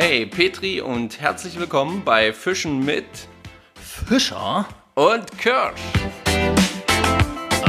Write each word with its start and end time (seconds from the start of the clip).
Hey 0.00 0.26
Petri 0.26 0.80
und 0.80 1.20
herzlich 1.20 1.58
willkommen 1.58 2.02
bei 2.04 2.32
Fischen 2.32 2.84
mit 2.84 3.04
Fischer? 3.74 4.64
und 4.94 5.26
Kirsch. 5.38 5.80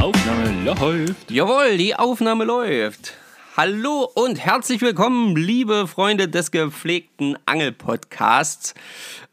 Aufnahme 0.00 0.64
läuft. 0.64 1.28
Jawohl, 1.28 1.76
die 1.76 1.96
Aufnahme 1.96 2.44
läuft. 2.44 3.14
Hallo 3.56 4.08
und 4.14 4.38
herzlich 4.38 4.80
willkommen, 4.80 5.34
liebe 5.34 5.88
Freunde 5.88 6.28
des 6.28 6.52
gepflegten 6.52 7.36
Angelpodcasts. 7.46 8.74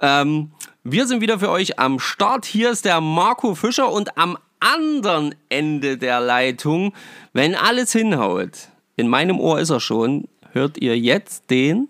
Ähm, 0.01 0.49
wir 0.83 1.05
sind 1.05 1.21
wieder 1.21 1.37
für 1.37 1.51
euch 1.51 1.77
am 1.77 1.99
Start. 1.99 2.45
Hier 2.45 2.71
ist 2.71 2.85
der 2.85 2.99
Marco 2.99 3.53
Fischer 3.53 3.91
und 3.91 4.17
am 4.17 4.39
anderen 4.59 5.35
Ende 5.49 5.99
der 5.99 6.19
Leitung, 6.19 6.93
wenn 7.31 7.53
alles 7.53 7.91
hinhaut, 7.91 8.69
in 8.95 9.07
meinem 9.07 9.39
Ohr 9.39 9.59
ist 9.59 9.69
er 9.69 9.81
schon, 9.81 10.27
hört 10.51 10.79
ihr 10.79 10.97
jetzt 10.97 11.51
den 11.51 11.89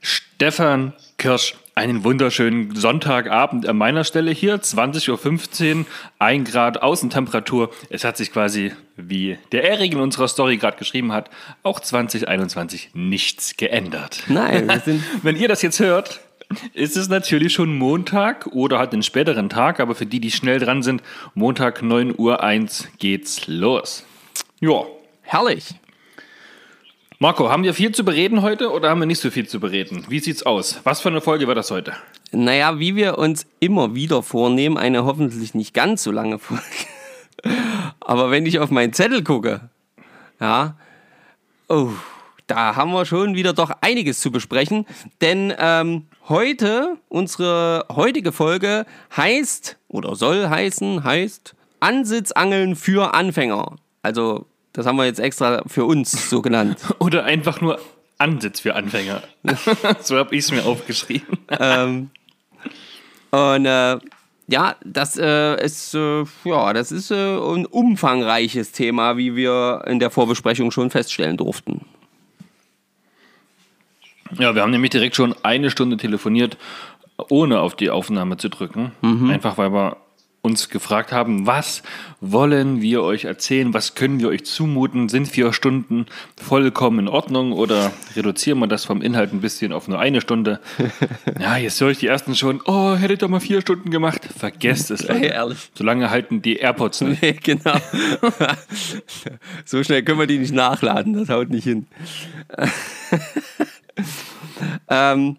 Stefan 0.00 0.92
Kirsch. 1.18 1.54
Einen 1.74 2.04
wunderschönen 2.04 2.74
Sonntagabend 2.74 3.66
an 3.66 3.78
meiner 3.78 4.04
Stelle 4.04 4.32
hier, 4.32 4.56
20.15 4.60 5.78
Uhr, 5.78 5.86
1 6.18 6.50
Grad 6.50 6.82
Außentemperatur. 6.82 7.70
Es 7.88 8.04
hat 8.04 8.18
sich 8.18 8.32
quasi, 8.32 8.72
wie 8.96 9.38
der 9.52 9.64
Erik 9.64 9.92
in 9.92 10.00
unserer 10.00 10.28
Story 10.28 10.58
gerade 10.58 10.76
geschrieben 10.76 11.12
hat, 11.12 11.30
auch 11.62 11.80
2021 11.80 12.90
nichts 12.92 13.56
geändert. 13.56 14.24
Nein, 14.28 14.68
wir 14.68 14.80
sind 14.84 15.02
Wenn 15.22 15.36
ihr 15.36 15.48
das 15.48 15.62
jetzt 15.62 15.80
hört, 15.80 16.20
ist 16.74 16.96
es 16.96 17.08
natürlich 17.08 17.52
schon 17.52 17.76
Montag 17.76 18.48
oder 18.48 18.78
halt 18.78 18.92
den 18.92 19.02
späteren 19.02 19.48
Tag, 19.48 19.80
aber 19.80 19.94
für 19.94 20.06
die, 20.06 20.20
die 20.20 20.30
schnell 20.30 20.58
dran 20.58 20.82
sind, 20.82 21.02
Montag 21.34 21.82
9 21.82 22.14
Uhr 22.18 22.42
1 22.42 22.88
geht's 22.98 23.46
los. 23.46 24.04
Ja. 24.60 24.84
herrlich. 25.22 25.74
Marco, 27.22 27.50
haben 27.50 27.64
wir 27.64 27.74
viel 27.74 27.92
zu 27.92 28.02
bereden 28.02 28.40
heute 28.40 28.72
oder 28.72 28.88
haben 28.88 29.00
wir 29.00 29.04
nicht 29.04 29.20
so 29.20 29.30
viel 29.30 29.46
zu 29.46 29.60
bereden? 29.60 30.06
Wie 30.08 30.20
sieht's 30.20 30.42
aus? 30.42 30.80
Was 30.84 31.02
für 31.02 31.10
eine 31.10 31.20
Folge 31.20 31.46
wird 31.46 31.58
das 31.58 31.70
heute? 31.70 31.92
Naja, 32.32 32.78
wie 32.78 32.96
wir 32.96 33.18
uns 33.18 33.44
immer 33.58 33.94
wieder 33.94 34.22
vornehmen, 34.22 34.78
eine 34.78 35.04
hoffentlich 35.04 35.52
nicht 35.52 35.74
ganz 35.74 36.02
so 36.02 36.12
lange 36.12 36.38
Folge. 36.38 36.64
Aber 38.00 38.30
wenn 38.30 38.46
ich 38.46 38.58
auf 38.58 38.70
meinen 38.70 38.94
Zettel 38.94 39.22
gucke, 39.22 39.68
ja, 40.40 40.78
oh, 41.68 41.90
da 42.46 42.74
haben 42.74 42.90
wir 42.92 43.04
schon 43.04 43.34
wieder 43.34 43.52
doch 43.52 43.70
einiges 43.82 44.20
zu 44.20 44.30
besprechen. 44.30 44.86
Denn 45.20 45.52
ähm, 45.58 46.06
heute, 46.26 46.96
unsere 47.10 47.84
heutige 47.94 48.32
Folge 48.32 48.86
heißt 49.14 49.76
oder 49.88 50.16
soll 50.16 50.48
heißen, 50.48 51.04
heißt 51.04 51.54
Ansitzangeln 51.80 52.76
für 52.76 53.12
Anfänger. 53.12 53.76
Also, 54.00 54.46
das 54.72 54.86
haben 54.86 54.96
wir 54.96 55.04
jetzt 55.04 55.20
extra 55.20 55.62
für 55.66 55.84
uns 55.84 56.30
so 56.30 56.42
genannt. 56.42 56.78
Oder 56.98 57.24
einfach 57.24 57.60
nur 57.60 57.80
Ansitz 58.18 58.60
für 58.60 58.74
Anfänger. 58.74 59.22
so 60.00 60.16
habe 60.16 60.34
ich 60.36 60.44
es 60.44 60.52
mir 60.52 60.64
aufgeschrieben. 60.64 61.38
ähm, 61.58 62.10
und 63.30 63.66
äh, 63.66 63.98
ja, 64.48 64.74
das 64.84 65.16
äh, 65.16 65.64
ist 65.64 65.94
äh, 65.94 66.24
ja, 66.44 66.72
das 66.72 66.92
ist 66.92 67.10
äh, 67.10 67.14
ein 67.14 67.66
umfangreiches 67.66 68.72
Thema, 68.72 69.16
wie 69.16 69.36
wir 69.36 69.84
in 69.86 70.00
der 70.00 70.10
Vorbesprechung 70.10 70.70
schon 70.70 70.90
feststellen 70.90 71.36
durften. 71.36 71.86
Ja, 74.38 74.54
wir 74.54 74.62
haben 74.62 74.70
nämlich 74.70 74.90
direkt 74.90 75.16
schon 75.16 75.34
eine 75.42 75.70
Stunde 75.70 75.96
telefoniert, 75.96 76.56
ohne 77.28 77.60
auf 77.60 77.74
die 77.74 77.90
Aufnahme 77.90 78.36
zu 78.36 78.48
drücken. 78.48 78.92
Einfach 79.02 79.58
weil 79.58 79.72
wir 79.72 79.96
uns 80.42 80.70
gefragt 80.70 81.12
haben, 81.12 81.46
was 81.46 81.82
wollen 82.20 82.80
wir 82.80 83.02
euch 83.02 83.24
erzählen, 83.24 83.74
was 83.74 83.94
können 83.94 84.20
wir 84.20 84.28
euch 84.28 84.44
zumuten, 84.44 85.08
sind 85.08 85.26
vier 85.26 85.52
Stunden 85.52 86.06
vollkommen 86.40 87.00
in 87.00 87.08
Ordnung 87.08 87.52
oder 87.52 87.92
reduzieren 88.16 88.58
wir 88.58 88.66
das 88.66 88.84
vom 88.84 89.02
Inhalt 89.02 89.32
ein 89.32 89.40
bisschen 89.40 89.72
auf 89.72 89.88
nur 89.88 89.98
eine 89.98 90.20
Stunde? 90.20 90.60
Ja, 91.38 91.56
jetzt 91.56 91.80
höre 91.80 91.90
ich 91.90 91.98
die 91.98 92.06
ersten 92.06 92.34
schon, 92.34 92.60
oh, 92.66 92.96
hättet 92.96 93.22
ihr 93.22 93.28
mal 93.28 93.40
vier 93.40 93.60
Stunden 93.60 93.90
gemacht. 93.90 94.28
Vergesst 94.36 94.90
es. 94.90 95.06
Leute. 95.06 95.26
ehrlich. 95.26 95.70
Solange 95.74 96.10
halten 96.10 96.42
die 96.42 96.56
AirPods 96.56 97.00
nicht. 97.02 97.22
Nee, 97.22 97.32
genau. 97.42 97.76
so 99.64 99.82
schnell 99.82 100.02
können 100.02 100.18
wir 100.18 100.26
die 100.26 100.38
nicht 100.38 100.52
nachladen, 100.52 101.14
das 101.14 101.28
haut 101.28 101.50
nicht 101.50 101.64
hin. 101.64 101.86
ähm, 104.88 105.36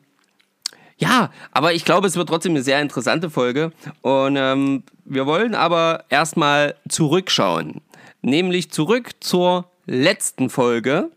ja, 1.01 1.31
aber 1.51 1.73
ich 1.73 1.83
glaube, 1.83 2.05
es 2.05 2.15
wird 2.15 2.29
trotzdem 2.29 2.51
eine 2.51 2.61
sehr 2.61 2.79
interessante 2.79 3.31
Folge. 3.31 3.71
Und 4.01 4.35
ähm, 4.37 4.83
wir 5.03 5.25
wollen 5.25 5.55
aber 5.55 6.05
erstmal 6.09 6.75
zurückschauen. 6.87 7.81
Nämlich 8.21 8.69
zurück 8.69 9.09
zur 9.19 9.65
letzten 9.87 10.51
Folge. 10.51 11.09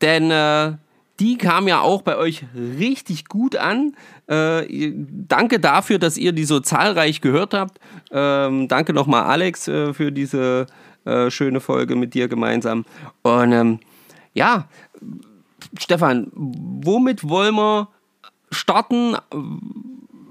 Denn 0.00 0.32
äh, 0.32 0.72
die 1.20 1.38
kam 1.38 1.68
ja 1.68 1.80
auch 1.80 2.02
bei 2.02 2.16
euch 2.16 2.44
richtig 2.56 3.26
gut 3.26 3.54
an. 3.54 3.94
Äh, 4.26 4.92
danke 4.92 5.60
dafür, 5.60 6.00
dass 6.00 6.16
ihr 6.16 6.32
die 6.32 6.44
so 6.44 6.58
zahlreich 6.58 7.20
gehört 7.20 7.54
habt. 7.54 7.78
Ähm, 8.10 8.66
danke 8.66 8.92
nochmal, 8.92 9.24
Alex, 9.24 9.68
äh, 9.68 9.94
für 9.94 10.10
diese 10.10 10.66
äh, 11.04 11.30
schöne 11.30 11.60
Folge 11.60 11.94
mit 11.94 12.14
dir 12.14 12.26
gemeinsam. 12.26 12.84
Und 13.22 13.52
ähm, 13.52 13.78
ja, 14.34 14.68
Stefan, 15.78 16.32
womit 16.34 17.28
wollen 17.28 17.54
wir 17.54 17.88
starten? 18.50 19.16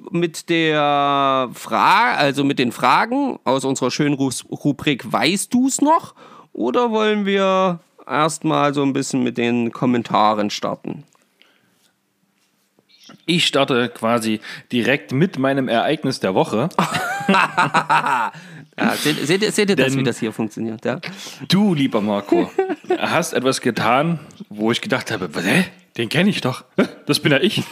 Mit 0.09 0.47
der 0.49 1.49
Frage, 1.53 2.17
also 2.17 2.43
mit 2.45 2.59
den 2.59 2.71
Fragen 2.71 3.39
aus 3.43 3.65
unserer 3.65 3.91
schönen 3.91 4.15
Ru- 4.15 4.47
Rubrik 4.49 5.11
Weißt 5.11 5.53
du's 5.53 5.81
noch? 5.81 6.15
Oder 6.53 6.91
wollen 6.91 7.25
wir 7.25 7.79
erstmal 8.07 8.73
so 8.73 8.83
ein 8.83 8.93
bisschen 8.93 9.21
mit 9.23 9.37
den 9.37 9.73
Kommentaren 9.73 10.49
starten? 10.49 11.03
Ich 13.25 13.45
starte 13.47 13.89
quasi 13.89 14.39
direkt 14.71 15.11
mit 15.11 15.37
meinem 15.39 15.67
Ereignis 15.67 16.19
der 16.21 16.33
Woche. 16.35 16.69
Ja, 18.79 18.93
seht, 18.95 19.25
seht, 19.25 19.41
ihr- 19.41 19.51
seht 19.51 19.69
ihr 19.71 19.75
das, 19.75 19.87
Denn- 19.87 19.99
wie 19.99 20.03
das 20.03 20.19
hier 20.19 20.31
funktioniert? 20.31 20.85
Ja? 20.85 20.99
Du, 21.47 21.73
lieber 21.73 21.99
Marco, 21.99 22.51
hast 22.99 23.33
etwas 23.33 23.59
getan, 23.61 24.19
wo 24.49 24.71
ich 24.71 24.81
gedacht 24.81 25.09
habe, 25.09 25.27
hä? 25.41 25.65
Den 25.97 26.09
kenne 26.09 26.29
ich 26.29 26.41
doch. 26.41 26.63
Das 27.07 27.19
bin 27.19 27.31
ja 27.31 27.39
ich. 27.39 27.63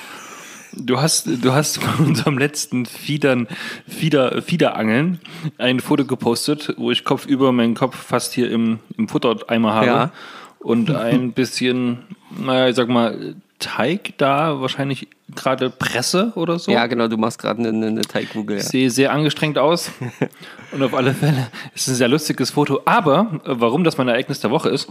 Du 0.78 1.02
hast, 1.02 1.28
du 1.28 1.53
hast 1.53 1.81
von 1.81 2.06
unserem 2.08 2.38
letzten 2.38 2.86
Fiedern, 2.86 3.47
Fieder, 3.88 4.41
Fiederangeln 4.41 5.19
ein 5.58 5.80
Foto 5.80 6.06
gepostet, 6.06 6.74
wo 6.78 6.91
ich 6.91 7.03
Kopf 7.03 7.25
über 7.25 7.52
meinen 7.52 7.75
Kopf 7.75 7.96
fast 7.96 8.34
hier 8.34 8.52
im, 8.52 8.80
im 8.97 9.08
Futtereimer 9.08 9.74
habe. 9.74 9.86
Ja. 9.86 10.12
Und 10.59 10.90
ein 10.96 11.34
bisschen, 11.34 12.00
naja, 12.38 12.69
ich 12.69 12.75
sag 12.75 12.90
mal, 12.90 13.36
Teig 13.58 14.18
da, 14.18 14.59
wahrscheinlich 14.59 15.08
gerade 15.34 15.69
Presse 15.69 16.34
oder 16.36 16.59
so. 16.59 16.72
ja, 16.72 16.88
genau, 16.88 17.07
du 17.07 17.16
machst 17.16 17.40
gerade 17.40 17.59
eine, 17.59 17.69
eine, 17.69 17.88
eine 17.88 18.02
Teigkugel. 18.02 18.57
Ja. 18.57 18.62
Ich 18.62 18.68
sehe 18.68 18.90
sehr 18.90 19.13
angestrengt 19.13 19.57
aus. 19.57 19.92
Und 20.74 20.84
auf 20.84 20.94
alle 20.94 21.13
Fälle 21.13 21.47
ist 21.74 21.88
es 21.88 21.94
ein 21.94 21.96
sehr 21.96 22.09
lustiges 22.09 22.52
Foto. 22.52 22.81
Aber 22.84 23.40
warum 23.46 23.86
das 23.86 23.97
mein 23.97 24.09
Ereignis 24.09 24.42
der 24.42 24.52
Woche 24.52 24.69
ist, 24.69 24.90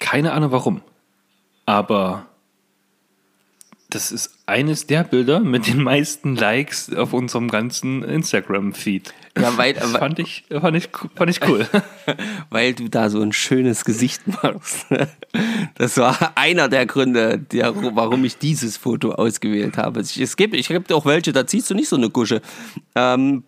keine 0.00 0.32
Ahnung 0.32 0.50
warum. 0.50 0.80
Aber 1.64 2.26
das 3.96 4.12
ist 4.12 4.36
eines 4.44 4.86
der 4.86 5.04
Bilder 5.04 5.40
mit 5.40 5.68
den 5.68 5.82
meisten 5.82 6.36
Likes 6.36 6.92
auf 6.94 7.14
unserem 7.14 7.48
ganzen 7.48 8.02
Instagram-Feed. 8.04 9.14
Ja, 9.38 9.56
weil, 9.56 9.74
weil, 9.76 9.98
Fand 9.98 10.18
ich, 10.18 10.44
fand, 10.50 10.76
ich, 10.76 10.90
fand 11.14 11.30
ich 11.30 11.48
cool. 11.48 11.66
weil 12.50 12.74
du 12.74 12.90
da 12.90 13.08
so 13.08 13.22
ein 13.22 13.32
schönes 13.32 13.86
Gesicht 13.86 14.20
machst. 14.42 14.84
Das 15.78 15.96
war 15.96 16.32
einer 16.34 16.68
der 16.68 16.84
Gründe, 16.84 17.38
der, 17.38 17.74
warum 17.96 18.22
ich 18.26 18.36
dieses 18.36 18.76
Foto 18.76 19.12
ausgewählt 19.12 19.78
habe. 19.78 20.00
Es 20.00 20.36
gibt, 20.36 20.54
ich 20.54 20.68
gibt 20.68 20.92
auch 20.92 21.06
welche, 21.06 21.32
da 21.32 21.46
ziehst 21.46 21.70
du 21.70 21.74
nicht 21.74 21.88
so 21.88 21.96
eine 21.96 22.10
Gusche. 22.10 22.42
Ähm, 22.94 23.44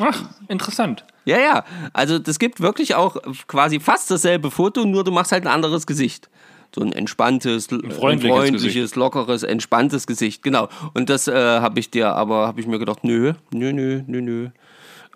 Ach, 0.00 0.24
interessant. 0.46 1.04
ja, 1.24 1.38
ja. 1.38 1.64
Also 1.92 2.20
das 2.20 2.38
gibt 2.38 2.60
wirklich 2.60 2.94
auch 2.94 3.16
quasi 3.48 3.80
fast 3.80 4.12
dasselbe 4.12 4.52
Foto, 4.52 4.84
nur 4.84 5.02
du 5.02 5.10
machst 5.10 5.32
halt 5.32 5.44
ein 5.44 5.52
anderes 5.52 5.88
Gesicht. 5.88 6.28
So 6.74 6.82
ein 6.82 6.92
entspanntes, 6.92 7.70
ein 7.70 7.90
freundliches 7.90 8.36
freundliches, 8.36 8.94
lockeres, 8.94 9.42
entspanntes 9.42 10.06
Gesicht, 10.06 10.42
genau. 10.42 10.68
Und 10.94 11.08
das 11.08 11.28
äh, 11.28 11.32
habe 11.32 11.80
ich 11.80 11.90
dir, 11.90 12.14
aber 12.14 12.46
habe 12.46 12.60
ich 12.60 12.66
mir 12.66 12.78
gedacht, 12.78 13.04
nö, 13.04 13.32
nö, 13.52 13.72
nö, 13.72 14.02
nö, 14.06 14.20
nö. 14.20 14.48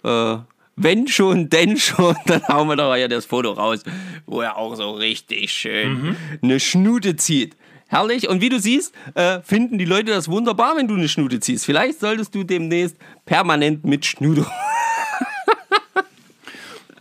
Äh, 0.04 0.38
wenn 0.76 1.08
schon, 1.08 1.50
denn 1.50 1.76
schon, 1.76 2.16
dann 2.26 2.42
hauen 2.48 2.68
wir 2.68 2.76
doch 2.76 2.96
ja 2.96 3.08
das 3.08 3.26
Foto 3.26 3.52
raus, 3.52 3.82
wo 4.26 4.40
er 4.40 4.56
auch 4.56 4.74
so 4.74 4.92
richtig 4.92 5.52
schön 5.52 6.16
eine 6.42 6.58
Schnute 6.58 7.16
zieht. 7.16 7.56
Herrlich. 7.92 8.26
Und 8.26 8.40
wie 8.40 8.48
du 8.48 8.58
siehst, 8.58 8.94
äh, 9.14 9.40
finden 9.42 9.76
die 9.76 9.84
Leute 9.84 10.12
das 10.12 10.26
wunderbar, 10.26 10.76
wenn 10.76 10.88
du 10.88 10.94
eine 10.94 11.08
Schnute 11.08 11.40
ziehst. 11.40 11.66
Vielleicht 11.66 12.00
solltest 12.00 12.34
du 12.34 12.42
demnächst 12.42 12.96
permanent 13.26 13.84
mit 13.84 14.06
Schnute 14.06 14.46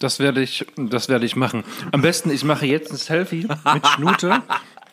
Das 0.01 0.19
werde 0.19 0.41
ich, 0.41 0.65
das 0.77 1.09
werde 1.09 1.25
ich 1.27 1.35
machen. 1.35 1.63
Am 1.91 2.01
besten, 2.01 2.31
ich 2.31 2.43
mache 2.43 2.65
jetzt 2.65 2.91
ein 2.91 2.97
Selfie 2.97 3.47
mit 3.73 3.85
Schnute 3.85 4.41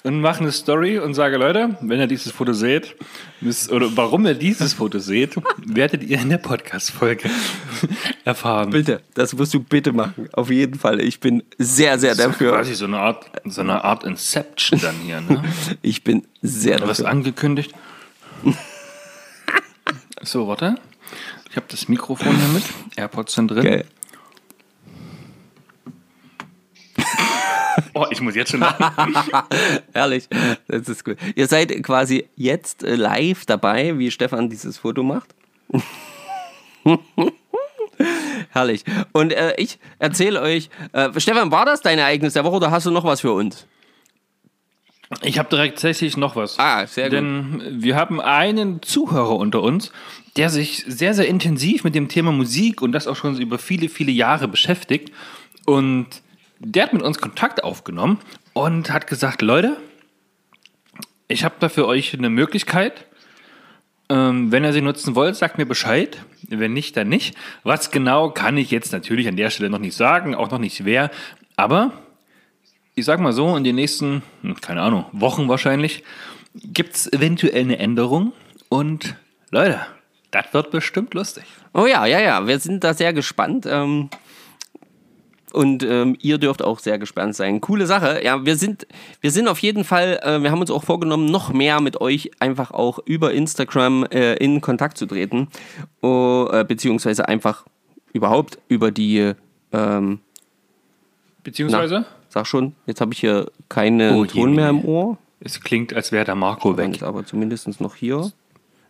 und 0.03 0.21
mache 0.21 0.41
eine 0.41 0.53
Story 0.53 0.99
und 0.99 1.15
sage, 1.15 1.39
Leute, 1.39 1.79
wenn 1.81 1.99
ihr 1.99 2.07
dieses 2.07 2.31
Foto 2.31 2.53
seht, 2.53 2.95
müsst, 3.41 3.73
oder 3.73 3.89
warum 3.97 4.27
ihr 4.27 4.35
dieses 4.35 4.75
Foto 4.75 4.99
seht, 4.99 5.35
werdet 5.65 6.03
ihr 6.03 6.21
in 6.21 6.29
der 6.29 6.37
Podcast-Folge 6.37 7.31
erfahren. 8.27 8.69
Bitte, 8.69 9.01
das 9.15 9.33
musst 9.33 9.55
du 9.55 9.61
bitte 9.61 9.93
machen. 9.93 10.29
Auf 10.35 10.51
jeden 10.51 10.79
Fall. 10.79 11.01
Ich 11.01 11.21
bin 11.21 11.43
sehr, 11.57 11.99
sehr 11.99 12.15
dafür. 12.15 12.53
Quasi 12.53 12.75
so 12.75 12.85
eine 12.85 12.99
Art, 12.99 13.25
so 13.47 13.63
eine 13.63 13.83
Art 13.83 14.05
Inception 14.05 14.79
dann 14.79 14.95
hier, 14.97 15.23
ne? 15.23 15.43
Ich 15.83 16.05
bin 16.05 16.27
sehr 16.43 16.77
Du 16.77 16.87
hast 16.87 16.99
dafür. 16.99 17.11
angekündigt. 17.11 17.73
So, 20.23 20.49
warte. 20.49 20.75
Ich 21.49 21.57
habe 21.57 21.67
das 21.71 21.89
Mikrofon 21.89 22.35
hier 22.37 22.49
mit. 22.49 22.65
AirPods 22.97 23.35
sind 23.35 23.49
drin. 23.53 23.63
Geil. 23.65 23.85
Oh, 27.95 28.07
ich 28.11 28.21
muss 28.21 28.35
jetzt 28.35 28.51
schon 28.51 28.61
lachen. 28.61 29.15
Herrlich. 29.93 30.29
Das 30.67 30.89
ist 30.89 31.05
gut. 31.05 31.17
Ihr 31.35 31.47
seid 31.47 31.71
quasi 31.83 32.29
jetzt 32.37 32.85
äh, 32.85 32.95
live 32.95 33.47
dabei, 33.47 33.99
wie 33.99 34.11
Stefan 34.11 34.49
dieses 34.49 34.79
Foto 34.79 35.03
macht. 35.03 35.35
Herrlich. 38.51 38.85
Und 39.13 39.33
äh, 39.33 39.55
ich 39.57 39.79
erzähle 39.99 40.41
euch, 40.41 40.71
äh, 40.93 41.09
Stefan, 41.19 41.51
war 41.51 41.65
das 41.65 41.81
dein 41.81 41.99
Ereignis 41.99 42.35
der 42.35 42.45
Woche 42.45 42.57
oder 42.57 42.71
hast 42.71 42.87
du 42.87 42.91
noch 42.91 43.05
was 43.05 43.21
für 43.21 43.33
uns? 43.33 43.67
Ich 45.23 45.39
habe 45.39 45.49
direkt 45.49 45.77
tatsächlich 45.77 46.17
noch 46.17 46.37
was. 46.37 46.59
Ah, 46.59 46.87
sehr 46.87 47.05
gut. 47.05 47.15
Denn 47.15 47.63
wir 47.83 47.97
haben 47.97 48.21
einen 48.21 48.83
Zuhörer 48.83 49.37
unter 49.37 49.63
uns, 49.63 49.91
der 50.37 50.51
sich 50.51 50.85
sehr, 50.87 51.15
sehr 51.15 51.27
intensiv 51.27 51.83
mit 51.83 51.95
dem 51.95 52.09
Thema 52.09 52.31
Musik 52.31 52.83
und 52.83 52.93
das 52.93 53.07
auch 53.07 53.17
schon 53.17 53.41
über 53.41 53.59
viele, 53.59 53.89
viele 53.89 54.13
Jahre 54.13 54.49
beschäftigt. 54.49 55.13
Und 55.65 56.07
der 56.61 56.85
hat 56.85 56.93
mit 56.93 57.03
uns 57.03 57.19
Kontakt 57.19 57.65
aufgenommen 57.65 58.19
und 58.53 58.91
hat 58.91 59.07
gesagt, 59.07 59.43
Leute, 59.43 59.77
ich 61.29 61.45
habe 61.45 61.57
da 61.61 61.69
für 61.69 61.87
euch 61.87 62.15
eine 62.15 62.31
Möglichkeit. 62.31 63.07
Ähm, 64.09 64.51
wenn 64.51 64.65
ihr 64.65 64.73
sie 64.73 64.81
nutzen 64.81 65.15
wollt, 65.15 65.37
sagt 65.37 65.59
mir 65.59 65.67
Bescheid. 65.67 66.25
Wenn 66.49 66.73
nicht, 66.73 66.97
dann 66.97 67.09
nicht. 67.09 67.37
Was 67.63 67.91
genau 67.91 68.31
kann 68.31 68.57
ich 68.57 68.71
jetzt 68.71 68.93
natürlich 68.93 69.29
an 69.29 69.37
der 69.37 69.51
Stelle 69.51 69.69
noch 69.69 69.79
nicht 69.79 69.97
sagen, 69.97 70.35
auch 70.35 70.51
noch 70.51 70.59
nicht 70.59 70.85
wer. 70.85 71.11
Aber 71.57 71.93
ich 72.95 73.05
sag 73.05 73.21
mal 73.21 73.33
so, 73.33 73.55
in 73.57 73.65
den 73.65 73.77
nächsten, 73.77 74.23
hm, 74.43 74.61
keine 74.61 74.81
Ahnung, 74.83 75.05
Wochen 75.13 75.49
wahrscheinlich, 75.49 76.03
gibt 76.55 76.97
es 76.97 77.13
eventuell 77.13 77.61
eine 77.61 77.79
Änderung. 77.79 78.33
Und 78.71 79.17
Leute, 79.51 79.81
das 80.31 80.47
wird 80.53 80.71
bestimmt 80.71 81.15
lustig. 81.15 81.45
Oh 81.75 81.87
ja, 81.87 82.07
ja, 82.07 82.21
ja. 82.21 82.47
Wir 82.47 82.59
sind 82.59 82.85
da 82.85 82.95
sehr 82.95 83.13
gespannt. 83.13 83.67
Ähm, 83.67 84.09
und 85.53 85.83
ähm, 85.83 86.17
ihr 86.21 86.39
dürft 86.39 86.63
auch 86.63 86.79
sehr 86.79 86.99
gespannt 86.99 87.35
sein. 87.37 87.61
Coole 87.61 87.87
Sache. 87.87 88.21
Ja, 88.25 88.45
wir 88.45 88.57
sind, 88.57 88.87
wir 89.21 89.31
sind 89.31 89.49
auf 89.49 89.59
jeden 89.61 89.85
Fall, 89.85 90.21
äh, 90.23 90.43
wir 90.43 90.51
haben 90.51 90.61
uns 90.61 90.71
auch 90.71 90.85
vorgenommen, 90.85 91.27
noch 91.27 91.53
mehr 91.53 91.81
mit 91.81 92.01
euch 92.01 92.31
einfach 92.41 92.71
auch 92.71 92.99
über 93.05 93.33
Instagram 93.33 94.05
äh, 94.11 94.35
in 94.35 94.61
Kontakt 94.61 94.99
zu 94.99 95.07
treten. 95.07 95.49
Oh, 96.03 96.49
äh, 96.53 96.65
beziehungsweise 96.65 97.29
einfach 97.29 97.65
überhaupt 98.13 98.59
über 98.69 98.91
die, 98.91 99.33
ähm, 99.73 100.21
Beziehungsweise, 101.45 102.05
sag 102.29 102.47
schon, 102.47 102.75
jetzt 102.87 103.01
habe 103.01 103.13
ich 103.15 103.21
hier 103.21 103.51
keinen 103.69 104.15
Oh, 104.17 104.25
Ton 104.27 104.55
mehr 104.55 104.69
im. 104.71 104.85
Ohr. 104.85 105.17
es 105.41 105.61
klingt, 105.61 105.95
als 105.95 106.13
wäre 106.13 106.25
der 106.25 106.35
Marco 106.35 106.77
weg. 106.77 107.03
aber 107.03 107.25
zumindest 107.25 107.81
noch 107.81 107.95
hier. 107.95 108.31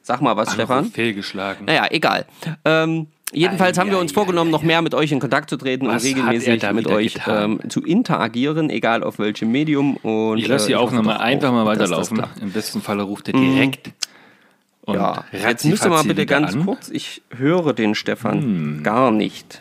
Sag 0.03 0.23
mal 0.23 0.37
was, 0.37 0.49
Anruf 0.49 0.55
Stefan. 0.65 0.85
fehlgeschlagen. 0.87 1.67
Naja, 1.67 1.87
egal. 1.91 2.25
Ähm, 2.65 3.09
jedenfalls 3.33 3.77
Ei, 3.79 3.81
haben 3.83 3.91
wir 3.91 3.99
uns 3.99 4.13
ei, 4.13 4.15
vorgenommen, 4.15 4.51
ei, 4.51 4.53
noch 4.53 4.63
mehr 4.63 4.83
mit 4.83 4.95
euch 4.95 5.13
in 5.13 5.21
Kontakt 5.21 5.51
zu 5.51 5.57
treten 5.57 5.87
Was 5.87 6.03
und 6.03 6.09
regelmäßig 6.09 6.73
mit 6.73 6.87
euch 6.87 7.17
ähm, 7.27 7.61
zu 7.69 7.83
interagieren, 7.83 8.71
egal 8.71 9.03
auf 9.03 9.19
welchem 9.19 9.51
Medium. 9.53 9.97
Und, 9.99 10.39
Ich 10.39 10.47
lasse 10.49 10.67
äh, 10.67 10.69
die 10.69 10.75
hoffe 10.77 10.85
Aufnahme 10.99 11.21
einfach 11.21 11.53
mal 11.53 11.67
weiterlaufen. 11.67 12.23
Im 12.41 12.53
besten 12.53 12.81
Falle 12.83 13.03
ruft 13.03 13.29
er 13.29 13.35
direkt. 13.35 13.91
Und 14.83 14.95
Ja, 14.95 15.25
jetzt 15.33 15.65
müsst 15.67 15.85
ihr 15.85 15.91
mal 15.91 16.05
bitte 16.05 16.25
ganz 16.25 16.53
an. 16.55 16.61
Hm. 16.61 16.67
kurz, 16.67 16.89
ich 16.89 17.21
höre 17.37 17.75
den 17.75 17.95
Stefan 17.95 18.83
gar 18.83 19.11
nicht. 19.11 19.61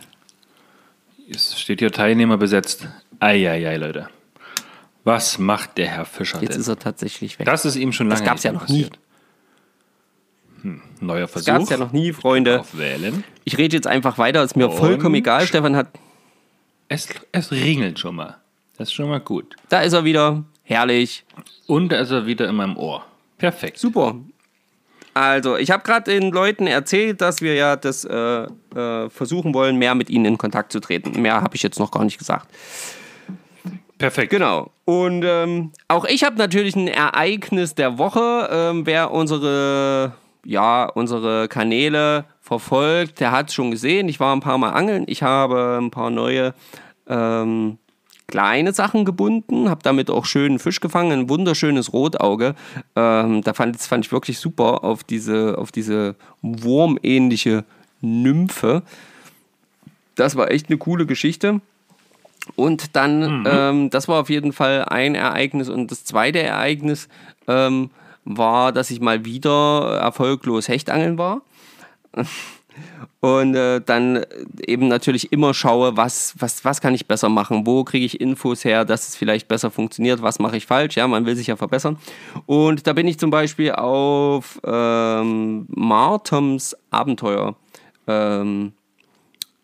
Es 1.30 1.60
steht 1.60 1.80
hier 1.80 1.92
Teilnehmer 1.92 2.38
besetzt. 2.38 2.88
Eieiei, 3.20 3.76
Leute. 3.76 4.08
Was 5.04 5.38
macht 5.38 5.78
der 5.78 5.88
Herr 5.88 6.06
Fischer 6.06 6.42
Jetzt 6.42 6.54
denn? 6.54 6.62
ist 6.62 6.68
er 6.68 6.80
tatsächlich 6.80 7.40
weg. 7.40 7.46
Das 7.46 7.66
ist 7.66 7.76
ihm 7.76 7.92
schon 7.92 8.08
lange 8.08 8.20
Das 8.22 8.26
gab's 8.28 8.44
nicht 8.44 8.54
ja 8.54 8.60
noch 8.60 8.68
nie. 8.68 8.84
passiert. 8.84 8.96
Hm, 8.96 9.02
neuer 11.02 11.22
das 11.22 11.32
Versuch. 11.32 11.48
gab 11.54 11.62
es 11.62 11.70
ja 11.70 11.78
noch 11.78 11.92
nie, 11.92 12.14
Freunde. 12.14 12.60
Aufwählen. 12.62 13.24
Ich 13.44 13.58
rede 13.58 13.76
jetzt 13.76 13.88
einfach 13.88 14.18
weiter, 14.18 14.44
ist 14.44 14.56
mir 14.56 14.70
vollkommen 14.70 15.16
Und- 15.16 15.20
egal. 15.20 15.46
Stefan 15.48 15.76
hat, 15.76 15.88
Es, 16.90 17.08
es 17.32 17.52
ringelt 17.52 18.00
schon 18.00 18.16
mal. 18.16 18.38
Das 18.78 18.90
ist 18.90 18.94
schon 18.94 19.10
mal 19.10 19.20
gut. 19.20 19.56
da 19.70 19.82
ist 19.82 19.94
er 19.94 20.04
wieder. 20.04 20.44
Herrlich. 20.64 21.26
Und 21.66 21.90
da 21.92 22.00
ist 22.00 22.12
er 22.12 22.26
wieder 22.26 22.48
in 22.50 22.56
meinem 22.56 22.78
Ohr. 22.78 23.04
Perfekt. 23.38 23.78
Super. 23.80 24.16
Also, 25.14 25.58
ich 25.58 25.72
habe 25.72 25.82
gerade 25.84 26.12
den 26.12 26.32
Leuten 26.32 26.68
erzählt, 26.68 27.22
dass 27.22 27.42
wir 27.42 27.56
ja 27.56 27.76
das 27.76 28.06
äh, 28.06 28.44
äh, 28.76 29.10
versuchen 29.10 29.54
wollen, 29.56 29.78
mehr 29.78 29.96
mit 29.96 30.10
ihnen 30.12 30.26
in 30.26 30.38
Kontakt 30.38 30.72
zu 30.72 30.80
treten. 30.80 31.20
Mehr 31.22 31.42
habe 31.42 31.56
ich 31.56 31.64
jetzt 31.64 31.80
noch 31.80 31.90
gar 31.90 32.04
nicht 32.04 32.20
gesagt. 32.20 32.48
Perfekt. 33.98 34.30
Genau. 34.30 34.72
Und 34.86 35.24
ähm, 35.26 35.72
auch 35.88 36.06
ich 36.06 36.24
habe 36.24 36.38
natürlich 36.38 36.76
ein 36.76 36.88
Ereignis 36.88 37.74
der 37.74 37.98
Woche. 37.98 38.48
Ähm, 38.52 38.86
wer 38.86 39.10
unsere, 39.12 40.14
ja, 40.48 40.86
unsere 40.86 41.50
Kanäle 41.50 42.24
verfolgt, 42.40 43.20
der 43.20 43.34
hat 43.34 43.50
es 43.50 43.54
schon 43.54 43.70
gesehen. 43.70 44.08
Ich 44.08 44.22
war 44.22 44.34
ein 44.34 44.40
paar 44.40 44.58
Mal 44.58 44.70
angeln. 44.70 45.04
Ich 45.08 45.22
habe 45.22 45.78
ein 45.82 45.92
paar 45.92 46.10
neue 46.10 46.54
ähm, 47.06 47.78
kleine 48.28 48.72
Sachen 48.72 49.04
gebunden, 49.04 49.70
habe 49.70 49.84
damit 49.84 50.10
auch 50.10 50.24
schönen 50.24 50.60
Fisch 50.60 50.80
gefangen, 50.80 51.12
ein 51.12 51.30
wunderschönes 51.30 51.92
Rotauge. 51.92 52.56
Ähm, 52.96 53.42
da 53.42 53.54
fand, 53.54 53.76
das 53.76 53.88
fand 53.88 54.06
ich 54.06 54.12
wirklich 54.14 54.40
super 54.40 54.86
auf 54.86 55.04
diese, 55.04 55.58
auf 55.58 55.74
diese 55.74 56.16
wurmähnliche 56.42 57.66
Nymphe. 58.00 58.84
Das 60.16 60.38
war 60.38 60.50
echt 60.50 60.70
eine 60.70 60.78
coole 60.78 61.06
Geschichte. 61.06 61.60
Und 62.56 62.96
dann, 62.96 63.46
ähm, 63.46 63.90
das 63.90 64.08
war 64.08 64.22
auf 64.22 64.30
jeden 64.30 64.54
Fall 64.54 64.86
ein 64.86 65.14
Ereignis. 65.14 65.68
Und 65.68 65.92
das 65.92 66.06
zweite 66.06 66.42
Ereignis 66.42 67.10
ähm, 67.50 67.90
war, 68.28 68.72
dass 68.72 68.92
ich 68.92 69.00
mal 69.00 69.26
wieder 69.26 70.00
erfolglos 70.02 70.68
Hechtangeln 70.68 71.18
war. 71.18 71.42
Und 73.20 73.56
äh, 73.56 73.82
dann 73.82 74.24
eben 74.66 74.88
natürlich 74.88 75.32
immer 75.32 75.54
schaue, 75.54 75.98
was, 75.98 76.36
was, 76.38 76.64
was 76.64 76.82
kann 76.82 76.94
ich 76.94 77.08
besser 77.08 77.30
machen, 77.30 77.66
wo 77.66 77.84
kriege 77.84 78.06
ich 78.06 78.22
Infos 78.22 78.64
her, 78.64 78.86
dass 78.86 79.08
es 79.08 79.16
vielleicht 79.16 79.48
besser 79.48 79.72
funktioniert, 79.72 80.22
was 80.22 80.38
mache 80.38 80.58
ich 80.58 80.68
falsch, 80.68 80.96
ja, 80.98 81.08
man 81.08 81.26
will 81.26 81.36
sich 81.36 81.48
ja 81.48 81.56
verbessern. 81.56 81.98
Und 82.46 82.86
da 82.86 82.94
bin 82.94 83.08
ich 83.08 83.18
zum 83.18 83.32
Beispiel 83.32 83.72
auf 83.72 84.60
ähm, 84.64 85.66
Martoms 85.70 86.78
Abenteuer 86.92 87.56
ähm, 88.06 88.74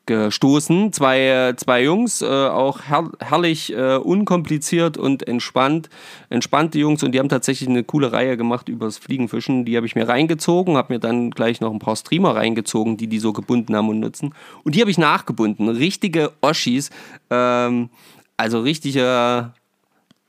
gestoßen. 0.05 0.91
Zwei, 0.91 1.53
zwei 1.55 1.83
Jungs, 1.83 2.21
äh, 2.21 2.25
auch 2.25 2.81
her 2.89 3.09
herrlich 3.19 3.73
äh, 3.73 3.95
unkompliziert 3.95 4.97
und 4.97 5.27
entspannt. 5.27 5.89
Entspannte 6.29 6.77
Jungs 6.77 7.03
und 7.03 7.13
die 7.13 7.19
haben 7.19 7.29
tatsächlich 7.29 7.69
eine 7.69 7.83
coole 7.83 8.11
Reihe 8.11 8.35
gemacht 8.35 8.69
über 8.69 8.85
das 8.85 8.97
Fliegenfischen. 8.97 9.66
Die 9.66 9.78
habe 9.78 9.85
ich 9.85 9.95
mir 9.95 10.07
reingezogen, 10.07 10.75
habe 10.78 10.94
mir 10.94 10.99
dann 10.99 11.31
gleich 11.31 11.61
noch 11.61 11.71
ein 11.71 11.80
paar 11.80 11.95
Streamer 11.95 12.35
reingezogen, 12.35 12.97
die 12.97 13.07
die 13.07 13.19
so 13.19 13.31
gebunden 13.33 13.75
haben 13.75 13.89
und 13.89 13.99
nutzen. 13.99 14.33
Und 14.63 14.75
die 14.75 14.81
habe 14.81 14.92
ich 14.92 14.97
nachgebunden. 14.97 15.69
Richtige 15.69 16.31
Oschis. 16.42 16.89
Ähm, 17.30 17.89
also 18.35 18.59
richtige, 18.59 19.51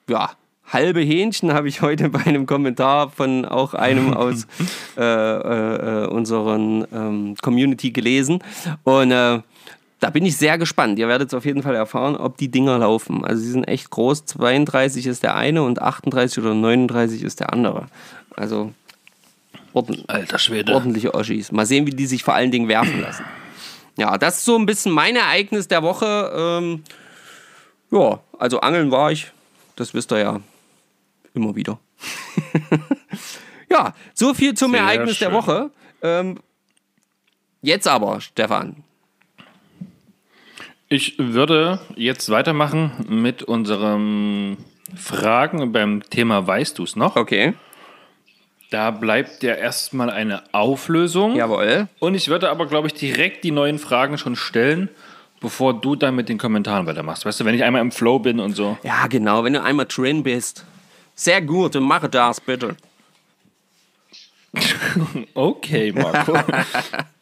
ja, 0.09 0.31
halbe 0.67 1.01
Hähnchen 1.01 1.53
habe 1.53 1.69
ich 1.69 1.83
heute 1.83 2.11
bei 2.11 2.21
einem 2.21 2.47
Kommentar 2.47 3.11
von 3.11 3.45
auch 3.45 3.75
einem 3.75 4.15
aus 4.15 4.47
äh, 4.97 5.03
äh, 5.03 6.05
äh, 6.05 6.07
unseren 6.07 6.87
ähm, 6.93 7.35
Community 7.43 7.91
gelesen. 7.91 8.43
Und 8.85 9.11
äh, 9.11 9.41
da 10.05 10.11
bin 10.11 10.27
ich 10.27 10.37
sehr 10.37 10.59
gespannt. 10.59 10.99
Ihr 10.99 11.09
werdet 11.09 11.29
es 11.29 11.35
auf 11.35 11.47
jeden 11.47 11.63
Fall 11.63 11.75
erfahren, 11.75 12.15
ob 12.15 12.37
die 12.37 12.51
Dinger 12.51 12.77
laufen. 12.77 13.25
Also 13.25 13.43
sie 13.43 13.53
sind 13.53 13.65
echt 13.65 13.89
groß. 13.89 14.27
32 14.27 15.07
ist 15.07 15.23
der 15.23 15.35
eine 15.35 15.63
und 15.63 15.81
38 15.81 16.45
oder 16.45 16.53
39 16.53 17.23
ist 17.23 17.41
der 17.41 17.55
andere. 17.55 17.87
Also 18.37 18.75
orden 19.73 20.05
Alter 20.07 20.39
Schwede. 20.39 20.75
ordentliche 20.75 21.15
Oschis. 21.15 21.53
Mal 21.53 21.65
sehen, 21.65 21.87
wie 21.87 21.93
die 21.93 22.05
sich 22.05 22.23
vor 22.23 22.35
allen 22.35 22.51
Dingen 22.51 22.69
werfen 22.69 23.01
lassen. 23.01 23.25
Ja, 23.97 24.19
das 24.19 24.37
ist 24.37 24.45
so 24.45 24.59
ein 24.59 24.67
bisschen 24.67 24.93
mein 24.93 25.17
Ereignis 25.17 25.69
der 25.69 25.83
Woche. 25.83 26.31
Ähm, 26.37 26.83
ja, 27.91 28.21
also 28.39 28.61
angeln 28.61 28.91
war 28.91 29.11
ich. 29.11 29.33
Das 29.75 29.95
wisst 29.95 30.13
ihr 30.13 30.19
ja 30.19 30.41
immer 31.33 31.57
wieder. 31.57 31.79
ja, 33.71 33.95
so 34.13 34.35
viel 34.35 34.53
zum 34.53 34.73
Sehr 34.73 34.81
Ereignis 34.83 35.19
der 35.19 35.29
schön. 35.29 35.35
Woche. 35.35 35.71
Ähm, 36.03 36.41
jetzt 37.63 37.89
aber, 37.89 38.21
Stefan. 38.21 38.84
Ich 40.95 41.19
würde 41.19 41.81
jetzt 41.97 42.31
weitermachen 42.31 42.93
mit 43.09 43.43
unseren 43.43 44.57
Fragen 44.97 45.73
beim 45.73 46.05
Thema 46.09 46.47
Weißt 46.47 46.79
du 46.79 46.85
es 46.85 46.95
noch? 46.95 47.17
Okay. 47.17 47.55
Da 48.71 48.93
bleibt 48.93 49.43
ja 49.43 49.55
erstmal 49.55 50.09
eine 50.09 50.45
Auflösung. 50.53 51.35
Jawohl. 51.35 51.89
Und 51.99 52.15
ich 52.15 52.29
würde 52.29 52.49
aber, 52.49 52.67
glaube 52.67 52.87
ich, 52.87 52.95
direkt 52.95 53.43
die 53.43 53.51
neuen 53.51 53.81
Fragen 53.81 54.19
schon 54.19 54.37
stellen, 54.37 54.89
bevor 55.41 55.75
du 55.75 55.97
dann 55.97 56.15
mit 56.15 56.29
den 56.29 56.39
Kommentaren 56.39 56.87
weitermachst. 56.87 57.27
Weißt 57.27 57.41
du, 57.41 57.45
wenn 57.45 57.57
ich 57.57 57.65
einmal 57.65 57.83
im 57.83 57.91
Flow 57.91 58.21
bin 58.21 58.39
und 58.39 58.55
so. 58.55 58.79
Ja, 58.85 59.09
genau. 59.09 59.43
Wenn 59.43 59.55
du 59.55 59.63
einmal 59.65 59.87
drin 59.87 60.23
bist, 60.23 60.65
Sehr 61.17 61.43
gut, 61.43 61.75
mache 61.75 62.09
das 62.09 62.41
bitte. 62.41 62.77
Okay, 65.35 65.91
Marco. 65.91 66.39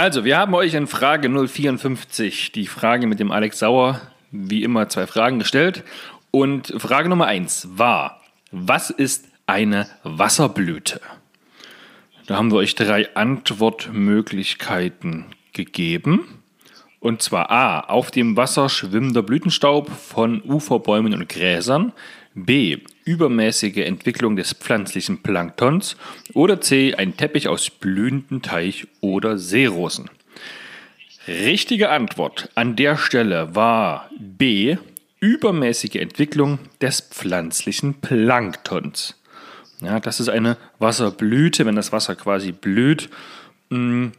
also, 0.00 0.24
wir 0.24 0.38
haben 0.38 0.54
euch 0.54 0.72
in 0.72 0.86
Frage 0.86 1.28
054 1.28 2.52
die 2.52 2.66
Frage 2.66 3.06
mit 3.06 3.20
dem 3.20 3.30
Alex 3.30 3.58
Sauer, 3.58 4.00
wie 4.30 4.62
immer, 4.62 4.88
zwei 4.88 5.06
Fragen 5.06 5.38
gestellt. 5.38 5.84
Und 6.30 6.72
Frage 6.78 7.10
Nummer 7.10 7.26
eins 7.26 7.68
war: 7.72 8.22
Was 8.50 8.88
ist 8.88 9.28
eine 9.46 9.86
Wasserblüte? 10.02 11.02
Da 12.26 12.36
haben 12.36 12.50
wir 12.50 12.56
euch 12.56 12.76
drei 12.76 13.14
Antwortmöglichkeiten 13.14 15.26
gegeben. 15.52 16.42
Und 16.98 17.20
zwar 17.20 17.50
A. 17.50 17.80
Auf 17.80 18.10
dem 18.10 18.38
Wasser 18.38 18.70
schwimmender 18.70 19.22
Blütenstaub 19.22 19.90
von 19.90 20.40
Uferbäumen 20.42 21.12
und 21.12 21.28
Gräsern. 21.28 21.92
B. 22.34 22.78
Übermäßige 23.10 23.78
Entwicklung 23.78 24.36
des 24.36 24.52
pflanzlichen 24.52 25.20
Planktons. 25.20 25.96
Oder 26.32 26.60
C. 26.60 26.94
Ein 26.94 27.16
Teppich 27.16 27.48
aus 27.48 27.68
blühenden 27.68 28.40
Teich- 28.40 28.86
oder 29.00 29.36
Seerosen. 29.36 30.08
Richtige 31.26 31.90
Antwort 31.90 32.50
an 32.54 32.76
der 32.76 32.96
Stelle 32.96 33.52
war 33.56 34.08
B. 34.16 34.76
Übermäßige 35.18 35.96
Entwicklung 35.96 36.60
des 36.80 37.00
pflanzlichen 37.00 37.94
Planktons. 37.94 39.20
Ja, 39.80 39.98
das 39.98 40.20
ist 40.20 40.28
eine 40.28 40.56
Wasserblüte, 40.78 41.66
wenn 41.66 41.74
das 41.74 41.90
Wasser 41.90 42.14
quasi 42.14 42.52
blüht. 42.52 43.10
Hm, 43.72 44.12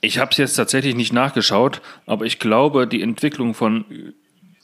ich 0.00 0.18
habe 0.18 0.32
es 0.32 0.38
jetzt 0.38 0.56
tatsächlich 0.56 0.96
nicht 0.96 1.12
nachgeschaut, 1.12 1.82
aber 2.06 2.24
ich 2.24 2.40
glaube, 2.40 2.88
die 2.88 3.00
Entwicklung 3.00 3.54
von 3.54 3.84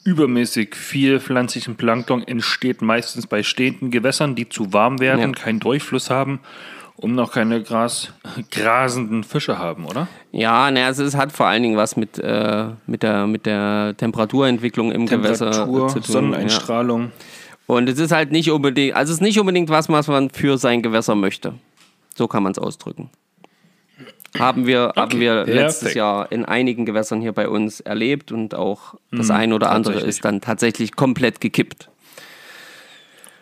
übermäßig 0.06 0.74
viel 0.74 1.20
pflanzlichem 1.20 1.76
Plankton 1.76 2.22
entsteht 2.22 2.80
meistens 2.80 3.26
bei 3.26 3.42
stehenden 3.42 3.90
Gewässern, 3.90 4.34
die 4.34 4.48
zu 4.48 4.72
warm 4.72 5.00
werden, 5.00 5.20
ja. 5.20 5.32
keinen 5.32 5.60
Durchfluss 5.60 6.08
haben 6.08 6.40
und 6.96 7.14
noch 7.14 7.32
keine 7.32 7.62
Gras, 7.62 8.12
grasenden 8.50 9.24
Fische 9.24 9.58
haben, 9.58 9.84
oder? 9.84 10.08
Ja, 10.32 10.70
ne, 10.70 10.86
also 10.86 11.04
es 11.04 11.14
hat 11.16 11.32
vor 11.32 11.46
allen 11.46 11.62
Dingen 11.62 11.76
was 11.76 11.96
mit, 11.96 12.18
äh, 12.18 12.68
mit, 12.86 13.02
der, 13.02 13.26
mit 13.26 13.46
der 13.46 13.94
Temperaturentwicklung 13.96 14.92
im 14.92 15.06
Temperatur, 15.06 15.50
Gewässer 15.50 15.88
zu 15.88 16.00
tun. 16.00 16.12
Sonneneinstrahlung. 16.12 17.02
Ja. 17.02 17.10
Und 17.66 17.88
es 17.88 17.98
ist 17.98 18.12
halt 18.12 18.30
nicht 18.30 18.50
unbedingt, 18.50 18.94
also 18.94 19.10
es 19.10 19.18
ist 19.18 19.22
nicht 19.22 19.40
unbedingt 19.40 19.68
was, 19.68 19.88
was 19.88 20.06
man 20.06 20.30
für 20.30 20.56
sein 20.56 20.82
Gewässer 20.82 21.16
möchte. 21.16 21.54
So 22.14 22.28
kann 22.28 22.42
man 22.42 22.52
es 22.52 22.58
ausdrücken. 22.58 23.10
Haben 24.38 24.66
wir, 24.66 24.90
okay, 24.90 25.00
haben 25.00 25.20
wir 25.20 25.44
letztes 25.44 25.94
Jahr 25.94 26.30
in 26.30 26.44
einigen 26.44 26.86
Gewässern 26.86 27.20
hier 27.20 27.32
bei 27.32 27.48
uns 27.48 27.80
erlebt 27.80 28.32
und 28.32 28.54
auch 28.54 28.94
das 29.10 29.28
mm, 29.28 29.32
ein 29.32 29.52
oder 29.52 29.70
andere 29.70 30.00
ist 30.00 30.24
dann 30.24 30.40
tatsächlich 30.40 30.96
komplett 30.96 31.40
gekippt. 31.40 31.88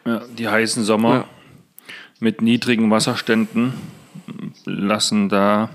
Ja, 0.05 0.23
die 0.37 0.49
heißen 0.49 0.85
Sommer 0.85 1.15
ja. 1.15 1.25
mit 2.21 2.43
niedrigen 2.43 2.91
Wasserständen 2.91 3.75
lassen 4.65 5.29
da 5.29 5.71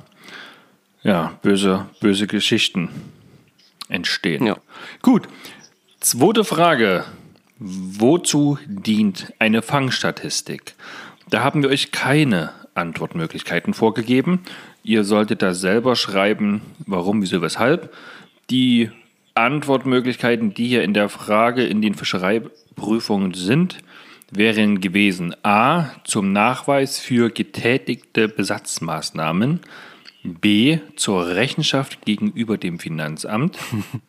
ja, 1.03 1.33
böse, 1.41 1.85
böse 1.99 2.27
Geschichten 2.27 2.89
entstehen. 3.87 4.45
Ja. 4.45 4.57
Gut, 5.01 5.27
zweite 5.99 6.43
Frage. 6.43 7.05
Wozu 7.57 8.57
dient 8.67 9.33
eine 9.39 9.61
Fangstatistik? 9.61 10.75
Da 11.29 11.43
haben 11.43 11.61
wir 11.61 11.69
euch 11.69 11.91
keine 11.91 12.53
Antwortmöglichkeiten 12.73 13.73
vorgegeben. 13.73 14.41
Ihr 14.89 15.03
solltet 15.03 15.43
da 15.43 15.53
selber 15.53 15.95
schreiben, 15.95 16.61
warum, 16.87 17.21
wieso, 17.21 17.43
weshalb. 17.43 17.93
Die 18.49 18.89
Antwortmöglichkeiten, 19.35 20.55
die 20.55 20.67
hier 20.67 20.81
in 20.81 20.95
der 20.95 21.09
Frage 21.09 21.63
in 21.63 21.83
den 21.83 21.93
Fischereiprüfungen 21.93 23.35
sind, 23.35 23.77
wären 24.31 24.81
gewesen 24.81 25.35
A 25.45 25.91
zum 26.05 26.31
Nachweis 26.31 26.97
für 26.97 27.29
getätigte 27.29 28.27
Besatzmaßnahmen, 28.27 29.59
B 30.23 30.79
zur 30.95 31.27
Rechenschaft 31.27 32.03
gegenüber 32.03 32.57
dem 32.57 32.79
Finanzamt 32.79 33.59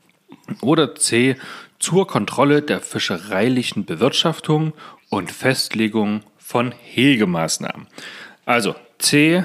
oder 0.62 0.94
C 0.94 1.36
zur 1.78 2.06
Kontrolle 2.06 2.62
der 2.62 2.80
fischereilichen 2.80 3.84
Bewirtschaftung 3.84 4.72
und 5.10 5.30
Festlegung 5.30 6.22
von 6.38 6.72
Hegemaßnahmen. 6.72 7.86
Also 8.46 8.74
C, 8.98 9.44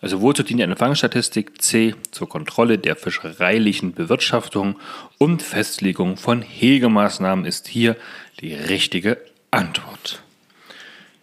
also 0.00 0.22
wozu 0.22 0.42
dient 0.42 0.62
eine 0.62 0.76
Fangstatistik? 0.76 1.60
C, 1.60 1.94
zur 2.10 2.28
Kontrolle 2.28 2.78
der 2.78 2.96
fischereilichen 2.96 3.92
Bewirtschaftung 3.92 4.76
und 5.18 5.42
Festlegung 5.42 6.16
von 6.16 6.42
Hegemaßnahmen 6.42 7.44
ist 7.44 7.68
hier 7.68 7.96
die 8.40 8.54
richtige 8.54 9.18
Antwort. 9.50 10.22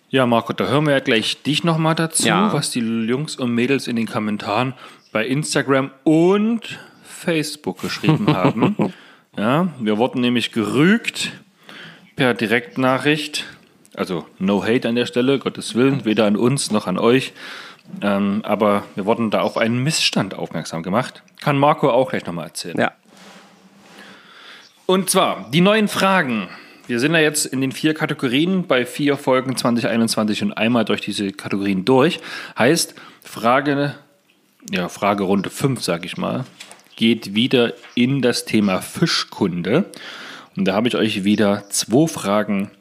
Ja, 0.10 0.26
Marco, 0.26 0.54
da 0.54 0.68
hören 0.68 0.86
wir 0.86 0.94
ja 0.94 1.00
gleich 1.00 1.42
dich 1.42 1.64
nochmal 1.64 1.96
dazu, 1.96 2.28
ja. 2.28 2.54
was 2.54 2.72
die 2.72 2.80
Jungs 2.80 3.36
und 3.36 3.54
Mädels 3.54 3.88
in 3.88 3.96
den 3.96 4.08
Kommentaren 4.08 4.74
bei 5.12 5.26
Instagram 5.26 5.92
und 6.04 6.80
Facebook 7.04 7.82
geschrieben 7.82 8.28
haben. 8.34 8.94
Ja, 9.36 9.68
wir 9.80 9.98
wurden 9.98 10.22
nämlich 10.22 10.52
gerügt 10.52 11.32
per 12.16 12.34
Direktnachricht 12.34 13.46
also 13.98 14.28
no 14.38 14.64
hate 14.64 14.88
an 14.88 14.96
der 14.96 15.08
Stelle, 15.08 15.40
Gottes 15.40 15.74
Willen, 15.74 16.06
weder 16.06 16.26
an 16.26 16.38
uns 16.38 16.72
noch 16.72 16.86
an 16.86 17.00
euch. 17.00 17.34
Ähm, 18.02 18.42
aber 18.44 18.84
wir 18.96 19.06
wurden 19.06 19.32
da 19.32 19.42
auf 19.42 19.58
einen 19.58 19.84
Missstand 19.84 20.34
aufmerksam 20.34 20.84
gemacht. 20.84 21.24
Kann 21.42 21.58
Marco 21.58 21.90
auch 21.90 22.10
gleich 22.10 22.26
nochmal 22.26 22.48
erzählen. 22.48 22.78
Ja. 22.80 22.92
Und 24.86 25.10
zwar 25.10 25.50
die 25.52 25.62
neuen 25.62 25.88
Fragen. 25.88 26.50
Wir 26.88 27.00
sind 27.00 27.14
ja 27.14 27.20
jetzt 27.20 27.46
in 27.46 27.60
den 27.60 27.74
vier 27.74 27.94
Kategorien 27.94 28.66
bei 28.66 28.86
vier 28.86 29.18
Folgen 29.18 29.58
2021 29.58 30.44
und 30.44 30.54
einmal 30.54 30.86
durch 30.86 31.02
diese 31.02 31.32
Kategorien 31.34 31.84
durch. 31.84 32.20
Heißt, 32.58 32.96
Frage, 33.22 33.96
ja, 34.72 34.88
Fragerunde 34.88 35.50
5, 35.50 35.84
sage 35.84 36.06
ich 36.06 36.16
mal, 36.16 36.46
geht 36.96 37.36
wieder 37.36 37.74
in 37.96 38.22
das 38.22 38.46
Thema 38.46 38.82
Fischkunde. 38.82 39.86
Und 40.56 40.66
da 40.66 40.74
habe 40.74 40.88
ich 40.88 40.96
euch 40.96 41.24
wieder 41.24 41.70
zwei 41.70 42.08
Fragen 42.08 42.72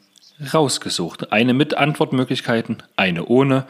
rausgesucht. 0.53 1.31
Eine 1.31 1.53
mit 1.53 1.75
Antwortmöglichkeiten, 1.75 2.83
eine 2.95 3.25
ohne. 3.25 3.65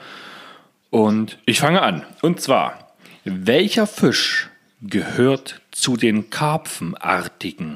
Und 0.97 1.37
ich 1.45 1.59
fange 1.59 1.83
an. 1.83 2.03
Und 2.23 2.41
zwar, 2.41 2.95
welcher 3.23 3.85
Fisch 3.85 4.49
gehört 4.81 5.61
zu 5.69 5.95
den 5.95 6.31
Karpfenartigen? 6.31 7.75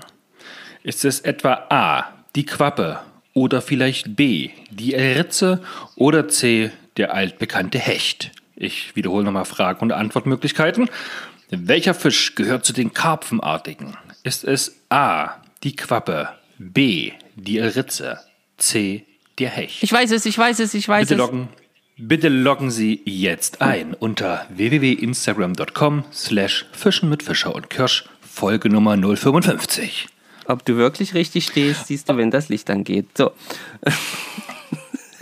Ist 0.81 1.05
es 1.05 1.19
etwa 1.19 1.67
A, 1.69 2.05
die 2.35 2.47
Quappe 2.47 2.99
oder 3.35 3.61
vielleicht 3.61 4.15
B, 4.15 4.49
die 4.71 4.95
Ritze 4.95 5.61
oder 5.95 6.29
C, 6.29 6.71
der 6.97 7.13
altbekannte 7.13 7.77
Hecht? 7.77 8.31
Ich 8.55 8.95
wiederhole 8.95 9.23
nochmal 9.23 9.45
Fragen 9.45 9.81
und 9.81 9.91
Antwortmöglichkeiten. 9.91 10.89
Welcher 11.51 11.93
Fisch 11.93 12.33
gehört 12.33 12.65
zu 12.65 12.73
den 12.73 12.91
Karpfenartigen? 12.91 13.97
Ist 14.23 14.43
es 14.43 14.81
A, 14.89 15.35
die 15.61 15.75
Quappe, 15.75 16.29
B, 16.57 17.11
die 17.35 17.59
Ritze, 17.59 18.19
C. 18.57 19.05
Der 19.37 19.49
Hecht. 19.49 19.81
Ich 19.81 19.91
weiß 19.91 20.11
es, 20.11 20.25
ich 20.25 20.37
weiß 20.37 20.59
es, 20.59 20.73
ich 20.73 20.87
weiß 20.87 21.07
bitte 21.07 21.13
es. 21.13 21.19
Loggen, 21.19 21.49
bitte 22.01 22.29
loggen 22.29 22.71
Sie 22.71 23.01
jetzt 23.05 23.61
ein 23.61 23.93
unter 23.93 24.45
www.instagram.com 24.49 26.05
slash 26.11 26.65
Fischen 26.71 27.09
mit 27.09 27.23
Fischer 27.23 27.53
und 27.53 27.69
Kirsch, 27.69 28.05
Folge 28.21 28.69
Nummer 28.69 28.97
055. 28.97 30.07
Ob 30.47 30.65
du 30.65 30.75
wirklich 30.77 31.13
richtig 31.13 31.45
stehst, 31.45 31.87
siehst 31.87 32.09
du, 32.09 32.17
wenn 32.17 32.31
das 32.31 32.49
Licht 32.49 32.69
angeht. 32.69 33.05
So. 33.15 33.31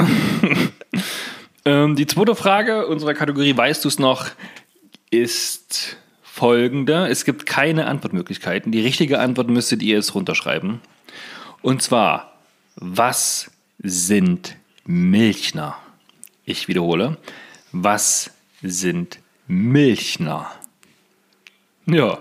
ähm, 1.65 1.95
die 1.95 2.07
zweite 2.07 2.35
Frage 2.35 2.87
unserer 2.87 3.13
Kategorie, 3.13 3.55
weißt 3.55 3.83
du 3.83 3.89
es 3.89 3.99
noch, 3.99 4.27
ist 5.11 5.97
folgende. 6.23 7.07
Es 7.07 7.25
gibt 7.25 7.45
keine 7.45 7.87
Antwortmöglichkeiten. 7.87 8.71
Die 8.71 8.81
richtige 8.81 9.19
Antwort 9.19 9.49
müsstet 9.49 9.83
ihr 9.83 9.95
jetzt 9.95 10.15
runterschreiben. 10.15 10.79
Und 11.61 11.81
zwar, 11.81 12.37
was 12.77 13.51
sind 13.79 14.55
Milchner? 14.85 15.77
Ich 16.49 16.67
wiederhole. 16.67 17.17
Was 17.71 18.31
sind 18.63 19.19
Milchner? 19.45 20.51
Ja. 21.85 22.17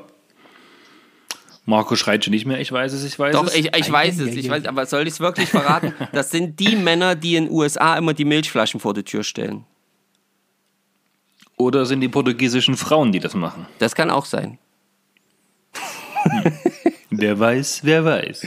Marco 1.64 1.96
schreit 1.96 2.24
schon 2.24 2.32
nicht 2.32 2.44
mehr, 2.44 2.60
ich 2.60 2.70
weiß 2.70 2.92
es, 2.92 3.04
ich 3.04 3.18
weiß 3.18 3.32
Doch, 3.32 3.46
es. 3.46 3.52
Doch, 3.52 3.58
ich, 3.58 3.74
ich 3.74 3.90
weiß 3.90 4.18
es, 4.20 4.34
ich 4.34 4.50
weiß, 4.50 4.66
aber 4.66 4.84
soll 4.84 5.06
ich 5.06 5.14
es 5.14 5.20
wirklich 5.20 5.48
verraten? 5.48 5.94
Das 6.12 6.30
sind 6.30 6.60
die 6.60 6.76
Männer, 6.76 7.14
die 7.14 7.36
in 7.36 7.46
den 7.46 7.54
USA 7.54 7.96
immer 7.96 8.12
die 8.12 8.26
Milchflaschen 8.26 8.80
vor 8.80 8.92
die 8.92 9.02
Tür 9.02 9.24
stellen. 9.24 9.64
Oder 11.56 11.86
sind 11.86 12.02
die 12.02 12.08
portugiesischen 12.08 12.76
Frauen, 12.76 13.12
die 13.12 13.20
das 13.20 13.34
machen? 13.34 13.66
Das 13.78 13.94
kann 13.94 14.10
auch 14.10 14.26
sein. 14.26 14.58
Hm. 16.24 16.52
wer 17.10 17.38
weiß, 17.38 17.80
wer 17.82 18.04
weiß. 18.04 18.46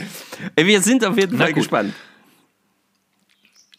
Wir 0.56 0.80
sind 0.80 1.04
auf 1.04 1.18
jeden 1.18 1.38
Na 1.38 1.44
Fall 1.44 1.52
gut. 1.52 1.62
gespannt. 1.62 1.94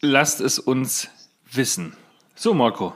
Lasst 0.02 0.42
es 0.42 0.58
uns 0.58 1.08
wissen. 1.56 1.96
So, 2.34 2.54
Marco. 2.54 2.94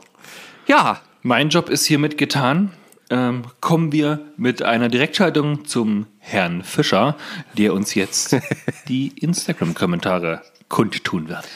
Ja. 0.67 1.01
Mein 1.23 1.49
Job 1.49 1.69
ist 1.69 1.85
hiermit 1.87 2.19
getan. 2.19 2.73
Ähm, 3.11 3.45
kommen 3.61 3.93
wir 3.93 4.21
mit 4.37 4.63
einer 4.63 4.89
Direktschaltung 4.89 5.65
zum 5.65 6.07
Herrn 6.19 6.63
Fischer, 6.63 7.17
der 7.55 7.73
uns 7.73 7.95
jetzt 7.95 8.37
die 8.89 9.09
Instagram-Kommentare 9.19 10.43
kundtun 10.69 11.29
wird. 11.29 11.49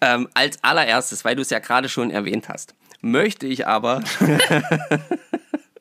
Ähm, 0.00 0.28
als 0.34 0.62
allererstes, 0.62 1.24
weil 1.24 1.36
du 1.36 1.42
es 1.42 1.50
ja 1.50 1.58
gerade 1.58 1.88
schon 1.88 2.10
erwähnt 2.10 2.48
hast, 2.48 2.74
möchte 3.00 3.46
ich 3.46 3.66
aber, 3.66 4.02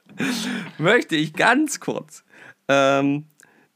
möchte 0.77 1.15
ich 1.15 1.33
ganz 1.33 1.79
kurz 1.79 2.24
ähm, 2.67 3.25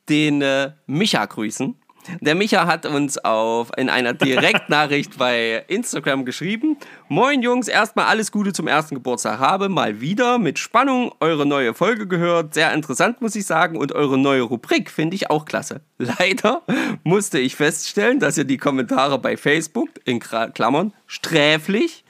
den 0.10 0.42
äh, 0.42 0.72
Micha 0.86 1.26
grüßen. 1.26 1.76
Der 2.22 2.36
Micha 2.36 2.68
hat 2.68 2.86
uns 2.86 3.18
auf, 3.18 3.72
in 3.78 3.90
einer 3.90 4.14
Direktnachricht 4.14 5.18
bei 5.18 5.64
Instagram 5.68 6.26
geschrieben: 6.26 6.78
Moin 7.10 7.42
Jungs, 7.42 7.68
erstmal 7.68 8.06
alles 8.06 8.32
Gute 8.32 8.54
zum 8.54 8.68
ersten 8.68 8.96
Geburtstag. 8.96 9.40
Habe 9.40 9.70
mal 9.70 10.02
wieder 10.02 10.38
mit 10.38 10.60
Spannung 10.60 11.12
eure 11.20 11.46
neue 11.46 11.74
Folge 11.74 12.08
gehört. 12.08 12.54
Sehr 12.54 12.74
interessant, 12.74 13.22
muss 13.22 13.36
ich 13.36 13.46
sagen. 13.46 13.78
Und 13.78 13.94
eure 13.94 14.18
neue 14.18 14.44
Rubrik 14.44 14.90
finde 14.90 15.16
ich 15.16 15.30
auch 15.30 15.46
klasse. 15.46 15.82
Leider 15.98 16.62
musste 17.04 17.40
ich 17.40 17.56
feststellen, 17.56 18.20
dass 18.20 18.38
ihr 18.38 18.46
die 18.46 18.58
Kommentare 18.58 19.20
bei 19.20 19.38
Facebook, 19.38 19.90
in 20.06 20.20
Klammern, 20.20 20.94
sträflich 21.08 22.03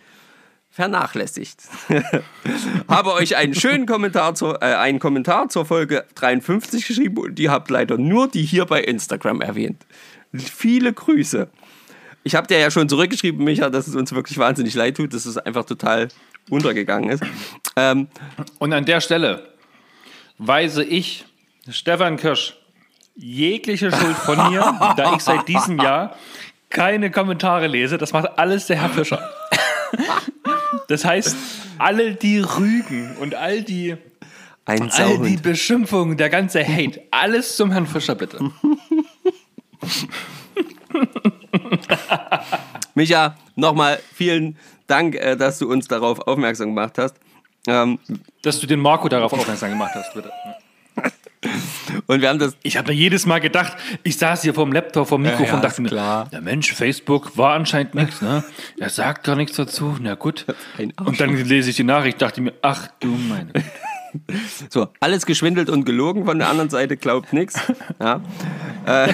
vernachlässigt. 0.73 1.61
Habe 2.87 3.13
euch 3.13 3.35
einen 3.35 3.53
schönen 3.53 3.85
Kommentar, 3.85 4.33
zur, 4.33 4.61
äh, 4.63 4.73
einen 4.73 4.97
Kommentar 4.97 5.49
zur 5.49 5.67
Folge 5.67 6.03
53 6.15 6.87
geschrieben 6.87 7.17
und 7.19 7.39
ihr 7.39 7.51
habt 7.51 7.69
leider 7.69 7.99
nur 7.99 8.27
die 8.27 8.41
hier 8.41 8.65
bei 8.65 8.81
Instagram 8.81 9.41
erwähnt. 9.41 9.85
Viele 10.33 10.91
Grüße. 10.91 11.47
Ich 12.23 12.33
habe 12.33 12.47
dir 12.47 12.57
ja 12.57 12.71
schon 12.71 12.89
zurückgeschrieben, 12.89 13.43
Micha, 13.43 13.69
dass 13.69 13.87
es 13.87 13.95
uns 13.95 14.13
wirklich 14.13 14.39
wahnsinnig 14.39 14.73
leid 14.73 14.97
tut, 14.97 15.13
dass 15.13 15.27
es 15.27 15.37
einfach 15.37 15.65
total 15.65 16.07
untergegangen 16.49 17.11
ist. 17.11 17.23
Ähm, 17.75 18.07
und 18.57 18.73
an 18.73 18.85
der 18.85 18.99
Stelle 18.99 19.53
weise 20.39 20.83
ich 20.83 21.25
Stefan 21.69 22.17
Kirsch 22.17 22.57
jegliche 23.15 23.91
Schuld 23.91 24.17
von 24.17 24.37
mir, 24.49 24.93
da 24.97 25.13
ich 25.13 25.21
seit 25.21 25.47
diesem 25.47 25.79
Jahr 25.79 26.15
keine 26.71 27.11
Kommentare 27.11 27.67
lese. 27.67 27.99
Das 27.99 28.11
macht 28.11 28.39
alles 28.39 28.65
der 28.65 28.81
Herr 28.81 28.89
Fischer. 28.89 29.29
Das 30.93 31.03
heißt, 31.05 31.35
alle 31.79 32.13
die 32.13 32.37
Rügen 32.37 33.17
und 33.17 33.33
all 33.33 33.63
die, 33.63 33.97
all 34.65 35.17
die 35.17 35.37
Beschimpfungen, 35.37 36.17
der 36.17 36.29
ganze 36.29 36.63
Hate, 36.63 37.01
alles 37.09 37.57
zum 37.57 37.71
Herrn 37.71 37.87
Fischer 37.87 38.13
bitte. 38.13 38.37
Micha, 42.93 43.35
nochmal 43.55 43.99
vielen 44.13 44.55
Dank, 44.85 45.15
äh, 45.15 45.35
dass 45.35 45.57
du 45.57 45.67
uns 45.67 45.87
darauf 45.87 46.19
aufmerksam 46.27 46.75
gemacht 46.75 46.99
hast. 46.99 47.15
Ähm, 47.65 47.97
dass 48.43 48.59
du 48.59 48.67
den 48.67 48.79
Marco 48.79 49.09
darauf 49.09 49.33
aufmerksam 49.33 49.71
gemacht 49.71 49.95
hast, 49.95 50.13
bitte. 50.13 50.31
Und 52.07 52.21
wir 52.21 52.29
haben 52.29 52.39
das. 52.39 52.55
Ich 52.63 52.77
habe 52.77 52.93
jedes 52.93 53.25
Mal 53.25 53.39
gedacht, 53.39 53.75
ich 54.03 54.17
saß 54.17 54.41
hier 54.41 54.53
vom 54.53 54.71
Laptop, 54.71 55.07
vom 55.07 55.21
Mikrofon, 55.21 55.45
ja, 55.45 55.55
ja, 55.55 55.61
dachte 55.61 55.81
mir, 55.81 56.27
der 56.31 56.41
Mensch, 56.41 56.73
Facebook 56.73 57.37
war 57.37 57.53
anscheinend 57.53 57.95
nichts, 57.95 58.21
ne? 58.21 58.43
Er 58.77 58.89
sagt 58.89 59.23
gar 59.23 59.35
nichts 59.35 59.55
dazu, 59.55 59.97
na 59.99 60.15
gut. 60.15 60.45
Und 60.77 61.19
dann 61.19 61.35
lese 61.35 61.69
ich 61.69 61.75
die 61.75 61.83
Nachricht, 61.83 62.21
dachte 62.21 62.41
mir, 62.41 62.53
ach 62.61 62.87
du 62.99 63.07
meine. 63.07 63.51
so, 64.69 64.89
alles 64.99 65.25
geschwindelt 65.25 65.69
und 65.69 65.85
gelogen 65.85 66.25
von 66.25 66.37
der 66.39 66.49
anderen 66.49 66.69
Seite, 66.69 66.97
glaubt 66.97 67.33
nichts. 67.33 67.59
Ja. 67.99 68.21
Äh, 68.85 69.13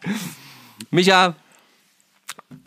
Micha, 0.90 1.34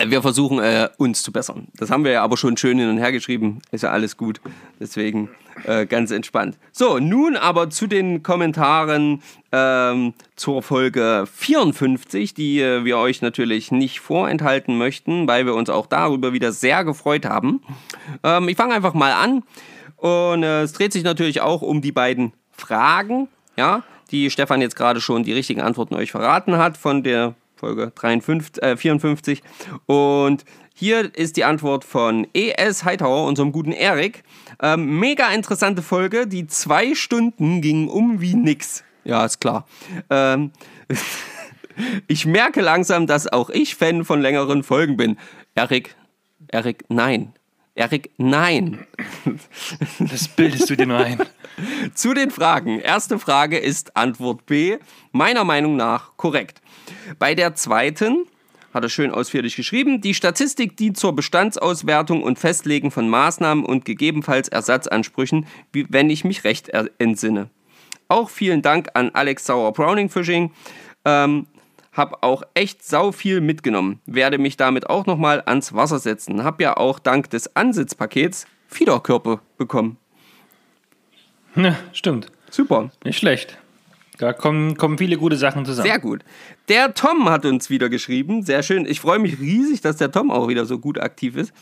wir 0.04 0.22
versuchen 0.22 0.58
äh, 0.58 0.88
uns 0.98 1.22
zu 1.22 1.32
bessern. 1.32 1.68
Das 1.76 1.90
haben 1.90 2.04
wir 2.04 2.12
ja 2.12 2.22
aber 2.22 2.36
schon 2.36 2.56
schön 2.56 2.78
hin 2.78 2.88
und 2.88 2.98
her 2.98 3.12
geschrieben. 3.12 3.60
Ist 3.70 3.82
ja 3.82 3.90
alles 3.90 4.16
gut. 4.16 4.40
Deswegen 4.80 5.30
äh, 5.64 5.86
ganz 5.86 6.10
entspannt. 6.10 6.58
So, 6.72 6.98
nun 6.98 7.36
aber 7.36 7.70
zu 7.70 7.86
den 7.86 8.22
Kommentaren 8.22 9.22
ähm, 9.52 10.14
zur 10.36 10.62
Folge 10.62 11.24
54, 11.32 12.34
die 12.34 12.60
äh, 12.60 12.84
wir 12.84 12.98
euch 12.98 13.22
natürlich 13.22 13.72
nicht 13.72 14.00
vorenthalten 14.00 14.76
möchten, 14.76 15.26
weil 15.26 15.46
wir 15.46 15.54
uns 15.54 15.70
auch 15.70 15.86
darüber 15.86 16.32
wieder 16.32 16.52
sehr 16.52 16.84
gefreut 16.84 17.24
haben. 17.24 17.62
Ähm, 18.22 18.48
ich 18.48 18.56
fange 18.56 18.74
einfach 18.74 18.94
mal 18.94 19.12
an. 19.12 19.42
Und 19.96 20.42
äh, 20.42 20.62
es 20.62 20.72
dreht 20.72 20.92
sich 20.92 21.04
natürlich 21.04 21.40
auch 21.40 21.62
um 21.62 21.80
die 21.80 21.92
beiden 21.92 22.32
Fragen, 22.52 23.28
ja, 23.56 23.82
die 24.10 24.30
Stefan 24.30 24.60
jetzt 24.60 24.76
gerade 24.76 25.00
schon 25.00 25.24
die 25.24 25.32
richtigen 25.32 25.60
Antworten 25.60 25.94
euch 25.94 26.10
verraten 26.10 26.58
hat 26.58 26.76
von 26.76 27.02
der 27.02 27.34
Folge 27.56 27.92
53, 27.94 28.62
äh, 28.62 28.76
54. 28.76 29.42
Und 29.86 30.44
hier 30.74 31.14
ist 31.14 31.36
die 31.38 31.44
Antwort 31.44 31.84
von 31.84 32.26
ES 32.34 32.84
Hightower, 32.84 33.26
unserem 33.26 33.50
guten 33.50 33.72
Erik. 33.72 34.24
Ähm, 34.60 34.98
mega 34.98 35.32
interessante 35.32 35.82
Folge, 35.82 36.26
die 36.26 36.46
zwei 36.46 36.94
Stunden 36.94 37.62
ging 37.62 37.88
um 37.88 38.20
wie 38.20 38.34
nix. 38.34 38.84
Ja, 39.04 39.24
ist 39.24 39.40
klar. 39.40 39.66
Ähm, 40.10 40.52
ich 42.08 42.26
merke 42.26 42.60
langsam, 42.60 43.06
dass 43.06 43.26
auch 43.26 43.48
ich 43.48 43.74
Fan 43.74 44.04
von 44.04 44.20
längeren 44.20 44.62
Folgen 44.62 44.98
bin. 44.98 45.16
Erik, 45.54 45.96
Erik, 46.48 46.84
nein. 46.88 47.32
Erik, 47.74 48.10
nein. 48.16 48.86
Das 49.98 50.28
bildest 50.28 50.68
du 50.68 50.76
dir 50.76 50.86
nur 50.86 50.98
ein. 50.98 51.18
Zu 51.94 52.14
den 52.14 52.30
Fragen. 52.30 52.80
Erste 52.80 53.18
Frage 53.18 53.58
ist 53.58 53.96
Antwort 53.96 54.46
B. 54.46 54.78
Meiner 55.12 55.44
Meinung 55.44 55.76
nach 55.76 56.16
korrekt. 56.16 56.60
Bei 57.18 57.34
der 57.34 57.54
zweiten 57.54 58.26
hat 58.72 58.84
er 58.84 58.88
schön 58.90 59.10
ausführlich 59.10 59.56
geschrieben. 59.56 60.00
Die 60.00 60.14
Statistik 60.14 60.76
dient 60.76 60.98
zur 60.98 61.14
Bestandsauswertung 61.14 62.22
und 62.22 62.38
Festlegen 62.38 62.90
von 62.90 63.08
Maßnahmen 63.08 63.64
und 63.64 63.84
gegebenenfalls 63.84 64.48
Ersatzansprüchen, 64.48 65.46
wenn 65.72 66.10
ich 66.10 66.24
mich 66.24 66.44
recht 66.44 66.70
entsinne. 66.98 67.48
Auch 68.08 68.30
vielen 68.30 68.62
Dank 68.62 68.88
an 68.94 69.10
Alex 69.14 69.46
Sauer 69.46 69.72
Browning 69.72 70.10
Fishing. 70.10 70.52
Ähm, 71.04 71.46
hab 71.92 72.22
auch 72.22 72.42
echt 72.52 72.84
sau 72.84 73.10
viel 73.10 73.40
mitgenommen. 73.40 74.00
Werde 74.04 74.38
mich 74.38 74.58
damit 74.58 74.90
auch 74.90 75.06
nochmal 75.06 75.42
ans 75.46 75.72
Wasser 75.72 75.98
setzen. 75.98 76.44
Hab 76.44 76.60
ja 76.60 76.76
auch 76.76 76.98
dank 76.98 77.30
des 77.30 77.56
Ansitzpakets 77.56 78.46
Fiederkörper 78.68 79.40
bekommen. 79.56 79.96
Ja, 81.54 81.76
stimmt. 81.92 82.30
Super. 82.50 82.90
Nicht 83.02 83.18
schlecht. 83.18 83.58
Da 84.18 84.32
kommen, 84.32 84.76
kommen 84.76 84.98
viele 84.98 85.18
gute 85.18 85.36
Sachen 85.36 85.64
zusammen. 85.64 85.88
Sehr 85.88 85.98
gut. 85.98 86.24
Der 86.68 86.94
Tom 86.94 87.28
hat 87.28 87.44
uns 87.44 87.68
wieder 87.68 87.88
geschrieben. 87.88 88.42
Sehr 88.42 88.62
schön. 88.62 88.86
Ich 88.86 89.00
freue 89.00 89.18
mich 89.18 89.38
riesig, 89.38 89.80
dass 89.82 89.96
der 89.96 90.10
Tom 90.10 90.30
auch 90.30 90.48
wieder 90.48 90.64
so 90.64 90.78
gut 90.78 90.98
aktiv 90.98 91.36
ist. 91.36 91.52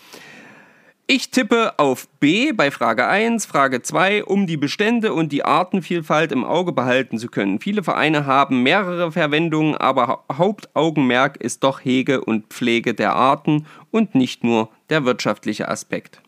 Ich 1.07 1.31
tippe 1.31 1.79
auf 1.79 2.09
B 2.19 2.53
bei 2.53 2.71
Frage 2.71 3.07
1, 3.07 3.45
Frage 3.45 3.83
2, 3.83 4.25
um 4.25 4.47
die 4.47 4.57
Bestände 4.57 5.13
und 5.13 5.33
die 5.33 5.45
Artenvielfalt 5.45 6.33
im 6.33 6.45
Auge 6.45 6.73
behalten 6.73 7.19
zu 7.19 7.29
können. 7.29 7.61
Viele 7.61 7.83
Vereine 7.83 8.25
haben 8.25 8.63
mehrere 8.63 9.13
Verwendungen, 9.13 9.77
aber 9.77 10.25
Hauptaugenmerk 10.33 11.37
ist 11.37 11.63
doch 11.63 11.85
Hege 11.85 12.25
und 12.25 12.47
Pflege 12.47 12.95
der 12.95 13.15
Arten 13.15 13.67
und 13.91 14.15
nicht 14.15 14.45
nur 14.45 14.71
der 14.89 15.05
wirtschaftliche 15.05 15.69
Aspekt. 15.69 16.23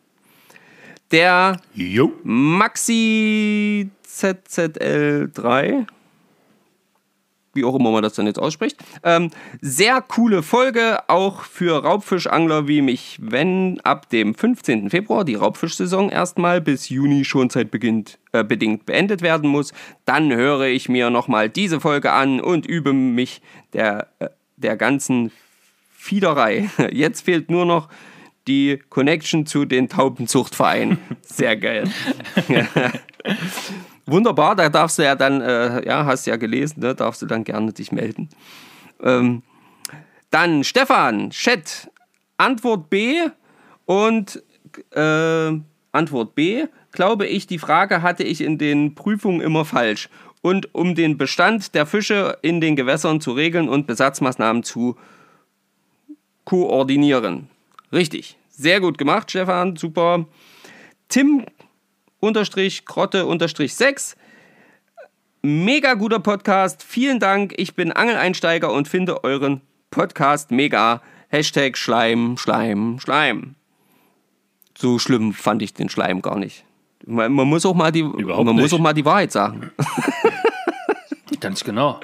Der 1.10 1.56
jo. 1.72 2.12
Maxi 2.22 3.88
ZZL3 4.06 5.86
wie 7.56 7.64
auch 7.64 7.74
immer 7.74 7.90
man 7.90 8.02
das 8.02 8.14
dann 8.14 8.26
jetzt 8.26 8.38
ausspricht. 8.38 8.76
Ähm, 9.02 9.30
sehr 9.60 10.00
coole 10.00 10.42
Folge, 10.42 11.08
auch 11.08 11.42
für 11.42 11.82
Raubfischangler 11.82 12.68
wie 12.68 12.82
mich, 12.82 13.18
wenn 13.20 13.80
ab 13.80 14.08
dem 14.10 14.34
15. 14.34 14.90
Februar 14.90 15.24
die 15.24 15.34
Raubfischsaison 15.34 16.10
erstmal 16.10 16.60
bis 16.60 16.88
Juni 16.88 17.24
schonzeitbedingt 17.24 18.18
äh, 18.32 18.44
bedingt 18.44 18.86
beendet 18.86 19.22
werden 19.22 19.50
muss. 19.50 19.72
Dann 20.04 20.32
höre 20.32 20.66
ich 20.66 20.88
mir 20.88 21.10
nochmal 21.10 21.48
diese 21.48 21.80
Folge 21.80 22.12
an 22.12 22.40
und 22.40 22.66
übe 22.66 22.92
mich 22.92 23.40
der, 23.72 24.08
äh, 24.18 24.28
der 24.56 24.76
ganzen 24.76 25.32
Fiederei. 25.96 26.70
Jetzt 26.92 27.24
fehlt 27.24 27.50
nur 27.50 27.64
noch 27.64 27.88
die 28.46 28.80
Connection 28.90 29.46
zu 29.46 29.64
den 29.64 29.88
Taubenzuchtvereinen. 29.88 30.98
Sehr 31.22 31.56
geil. 31.56 31.90
Wunderbar, 34.06 34.54
da 34.54 34.68
darfst 34.68 34.98
du 34.98 35.02
ja 35.02 35.14
dann, 35.16 35.40
äh, 35.40 35.84
ja, 35.86 36.04
hast 36.04 36.26
ja 36.26 36.36
gelesen, 36.36 36.80
ne, 36.80 36.94
darfst 36.94 37.22
du 37.22 37.26
dann 37.26 37.42
gerne 37.44 37.72
dich 37.72 37.90
melden. 37.90 38.28
Ähm, 39.02 39.42
dann 40.30 40.64
Stefan, 40.64 41.30
Chat, 41.30 41.90
Antwort 42.36 42.88
B 42.88 43.20
und 43.84 44.42
äh, 44.92 45.52
Antwort 45.92 46.34
B, 46.34 46.66
glaube 46.92 47.26
ich, 47.26 47.46
die 47.46 47.58
Frage 47.58 48.02
hatte 48.02 48.22
ich 48.22 48.40
in 48.40 48.58
den 48.58 48.94
Prüfungen 48.94 49.40
immer 49.40 49.64
falsch. 49.64 50.08
Und 50.42 50.74
um 50.74 50.94
den 50.94 51.18
Bestand 51.18 51.74
der 51.74 51.86
Fische 51.86 52.38
in 52.42 52.60
den 52.60 52.76
Gewässern 52.76 53.20
zu 53.20 53.32
regeln 53.32 53.68
und 53.68 53.88
Besatzmaßnahmen 53.88 54.62
zu 54.62 54.96
koordinieren. 56.44 57.48
Richtig. 57.92 58.36
Sehr 58.50 58.80
gut 58.80 58.96
gemacht, 58.96 59.30
Stefan. 59.30 59.76
Super. 59.76 60.26
Tim 61.08 61.44
unterstrich 62.20 62.84
Grotte 62.84 63.26
unterstrich 63.26 63.74
6. 63.74 64.16
Mega 65.42 65.94
guter 65.94 66.18
Podcast. 66.18 66.82
Vielen 66.82 67.20
Dank. 67.20 67.54
Ich 67.56 67.74
bin 67.74 67.92
Angeleinsteiger 67.92 68.72
und 68.72 68.88
finde 68.88 69.22
euren 69.24 69.60
Podcast 69.90 70.50
mega. 70.50 71.02
Hashtag 71.28 71.76
Schleim, 71.76 72.36
Schleim, 72.36 72.98
Schleim. 73.00 73.54
So 74.76 74.98
schlimm 74.98 75.32
fand 75.32 75.62
ich 75.62 75.74
den 75.74 75.88
Schleim 75.88 76.22
gar 76.22 76.38
nicht. 76.38 76.64
Man, 77.06 77.32
man 77.32 77.48
muss 77.48 77.64
auch 77.64 77.74
mal 77.74 77.92
die, 77.92 78.02
man 78.02 78.56
muss 78.56 78.72
auch 78.72 78.78
mal 78.78 78.92
die 78.92 79.04
Wahrheit 79.04 79.32
sagen. 79.32 79.70
Ganz 81.40 81.62
genau. 81.62 82.00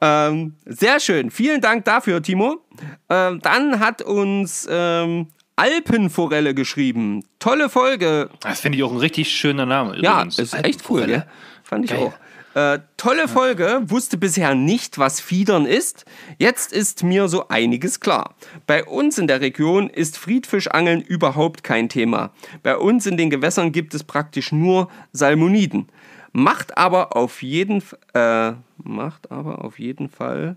Ähm, 0.00 0.54
sehr 0.64 1.00
schön. 1.00 1.30
Vielen 1.30 1.60
Dank 1.60 1.84
dafür, 1.84 2.22
Timo. 2.22 2.64
ähm, 3.10 3.40
dann 3.42 3.80
hat 3.80 4.00
uns 4.02 4.66
ähm, 4.70 5.28
Alpenforelle 5.60 6.54
geschrieben. 6.54 7.22
Tolle 7.38 7.68
Folge. 7.68 8.30
Das 8.40 8.60
finde 8.60 8.78
ich 8.78 8.84
auch 8.84 8.92
ein 8.92 8.98
richtig 8.98 9.30
schöner 9.30 9.66
Name. 9.66 9.98
Ja, 10.00 10.14
übrigens. 10.14 10.38
ist 10.38 10.54
echt 10.54 10.88
cool, 10.88 11.04
gell? 11.04 11.26
Fand 11.62 11.84
ich 11.84 11.90
Geil. 11.90 12.00
auch. 12.00 12.14
Äh, 12.52 12.80
tolle 12.96 13.28
Folge, 13.28 13.82
wusste 13.84 14.16
bisher 14.16 14.54
nicht, 14.54 14.98
was 14.98 15.20
Fiedern 15.20 15.66
ist. 15.66 16.04
Jetzt 16.38 16.72
ist 16.72 17.04
mir 17.04 17.28
so 17.28 17.48
einiges 17.48 18.00
klar. 18.00 18.34
Bei 18.66 18.84
uns 18.84 19.18
in 19.18 19.26
der 19.26 19.42
Region 19.42 19.90
ist 19.90 20.16
Friedfischangeln 20.16 21.02
überhaupt 21.02 21.62
kein 21.62 21.88
Thema. 21.90 22.32
Bei 22.62 22.76
uns 22.76 23.06
in 23.06 23.18
den 23.18 23.28
Gewässern 23.28 23.70
gibt 23.70 23.94
es 23.94 24.02
praktisch 24.02 24.52
nur 24.52 24.88
Salmoniden. 25.12 25.90
Macht 26.32 26.78
aber 26.78 27.16
auf 27.16 27.42
jeden 27.42 27.82
äh, 28.14 28.52
macht 28.82 29.30
aber 29.30 29.64
auf 29.64 29.78
jeden 29.78 30.08
Fall 30.08 30.56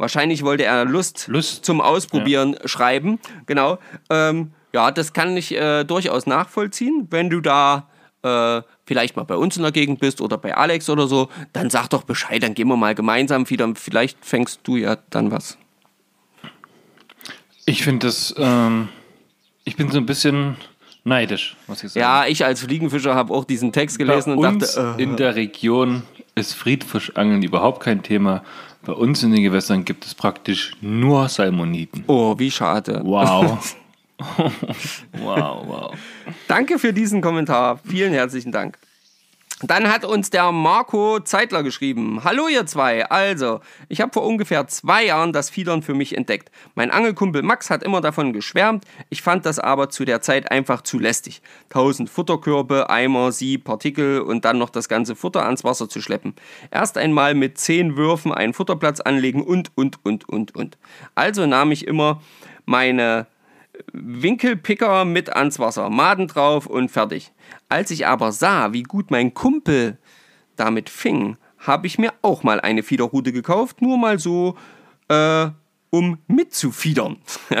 Wahrscheinlich 0.00 0.42
wollte 0.42 0.64
er 0.64 0.86
Lust, 0.86 1.28
Lust. 1.28 1.62
zum 1.62 1.82
Ausprobieren 1.82 2.56
schreiben. 2.64 3.18
Genau. 3.44 3.78
Ähm, 4.08 4.52
ja, 4.72 4.90
das 4.90 5.12
kann 5.12 5.36
ich 5.36 5.54
äh, 5.54 5.84
durchaus 5.84 6.26
nachvollziehen. 6.26 7.06
Wenn 7.10 7.28
du 7.28 7.42
da 7.42 7.86
äh, 8.22 8.62
vielleicht 8.86 9.16
mal 9.16 9.24
bei 9.24 9.36
uns 9.36 9.58
in 9.58 9.62
der 9.62 9.72
Gegend 9.72 10.00
bist 10.00 10.22
oder 10.22 10.38
bei 10.38 10.56
Alex 10.56 10.88
oder 10.88 11.06
so, 11.06 11.28
dann 11.52 11.68
sag 11.68 11.88
doch 11.88 12.04
Bescheid, 12.04 12.42
dann 12.42 12.54
gehen 12.54 12.68
wir 12.68 12.78
mal 12.78 12.94
gemeinsam 12.94 13.48
wieder. 13.50 13.70
Vielleicht 13.74 14.24
fängst 14.24 14.60
du 14.62 14.76
ja 14.76 14.96
dann 15.10 15.30
was. 15.30 15.58
Ich 17.66 17.84
finde 17.84 18.06
das, 18.06 18.34
ähm, 18.38 18.88
ich 19.64 19.76
bin 19.76 19.90
so 19.90 19.98
ein 19.98 20.06
bisschen 20.06 20.56
neidisch, 21.04 21.56
muss 21.66 21.84
ich 21.84 21.92
sagen. 21.92 22.00
Ja, 22.00 22.26
ich 22.26 22.42
als 22.42 22.62
Fliegenfischer 22.62 23.14
habe 23.14 23.34
auch 23.34 23.44
diesen 23.44 23.70
Text 23.70 23.98
gelesen 23.98 24.36
Bei 24.36 24.48
und 24.48 24.62
dachte, 24.62 24.94
äh, 24.98 25.02
in 25.02 25.16
der 25.16 25.34
Region 25.34 26.04
ist 26.34 26.54
Friedfischangeln 26.54 27.42
überhaupt 27.42 27.82
kein 27.82 28.02
Thema. 28.02 28.42
Bei 28.84 28.92
uns 28.92 29.22
in 29.22 29.32
den 29.32 29.42
Gewässern 29.42 29.84
gibt 29.84 30.06
es 30.06 30.14
praktisch 30.14 30.72
nur 30.80 31.28
Salmoniden. 31.28 32.04
oh, 32.06 32.38
wie 32.38 32.50
schade. 32.50 33.00
Wow. 33.04 33.76
wow, 35.12 35.66
wow. 35.66 35.94
Danke 36.48 36.78
für 36.78 36.92
diesen 36.92 37.20
Kommentar. 37.20 37.78
Vielen 37.84 38.12
herzlichen 38.12 38.52
Dank. 38.52 38.78
Dann 39.62 39.92
hat 39.92 40.06
uns 40.06 40.30
der 40.30 40.52
Marco 40.52 41.20
Zeitler 41.20 41.62
geschrieben. 41.62 42.24
Hallo 42.24 42.48
ihr 42.48 42.64
zwei. 42.64 43.04
Also, 43.10 43.60
ich 43.90 44.00
habe 44.00 44.10
vor 44.10 44.24
ungefähr 44.24 44.66
zwei 44.68 45.04
Jahren 45.04 45.34
das 45.34 45.50
Fiedern 45.50 45.82
für 45.82 45.92
mich 45.92 46.16
entdeckt. 46.16 46.50
Mein 46.74 46.90
Angelkumpel 46.90 47.42
Max 47.42 47.68
hat 47.68 47.82
immer 47.82 48.00
davon 48.00 48.32
geschwärmt. 48.32 48.86
Ich 49.10 49.20
fand 49.20 49.44
das 49.44 49.58
aber 49.58 49.90
zu 49.90 50.06
der 50.06 50.22
Zeit 50.22 50.50
einfach 50.50 50.80
zu 50.80 50.98
lästig. 50.98 51.42
Tausend 51.68 52.08
Futterkörbe, 52.08 52.88
Eimer, 52.88 53.32
Sieb, 53.32 53.64
Partikel 53.64 54.22
und 54.22 54.46
dann 54.46 54.56
noch 54.56 54.70
das 54.70 54.88
ganze 54.88 55.14
Futter 55.14 55.44
ans 55.44 55.62
Wasser 55.62 55.90
zu 55.90 56.00
schleppen. 56.00 56.34
Erst 56.70 56.96
einmal 56.96 57.34
mit 57.34 57.58
zehn 57.58 57.98
Würfen 57.98 58.32
einen 58.32 58.54
Futterplatz 58.54 59.00
anlegen 59.00 59.42
und, 59.44 59.72
und, 59.74 60.02
und, 60.06 60.26
und, 60.26 60.56
und. 60.56 60.78
Also 61.14 61.44
nahm 61.44 61.70
ich 61.70 61.86
immer 61.86 62.22
meine 62.64 63.26
Winkelpicker 63.92 65.04
mit 65.04 65.34
ans 65.34 65.58
Wasser, 65.58 65.90
Maden 65.90 66.28
drauf 66.28 66.66
und 66.66 66.90
fertig. 66.90 67.32
Als 67.68 67.90
ich 67.90 68.06
aber 68.06 68.32
sah, 68.32 68.72
wie 68.72 68.82
gut 68.82 69.10
mein 69.10 69.34
Kumpel 69.34 69.98
damit 70.56 70.90
fing, 70.90 71.36
habe 71.58 71.86
ich 71.86 71.98
mir 71.98 72.12
auch 72.22 72.42
mal 72.42 72.60
eine 72.60 72.82
Fiederrute 72.82 73.32
gekauft, 73.32 73.82
nur 73.82 73.98
mal 73.98 74.18
so, 74.18 74.56
äh, 75.08 75.48
um 75.90 76.18
mitzufiedern. 76.28 77.16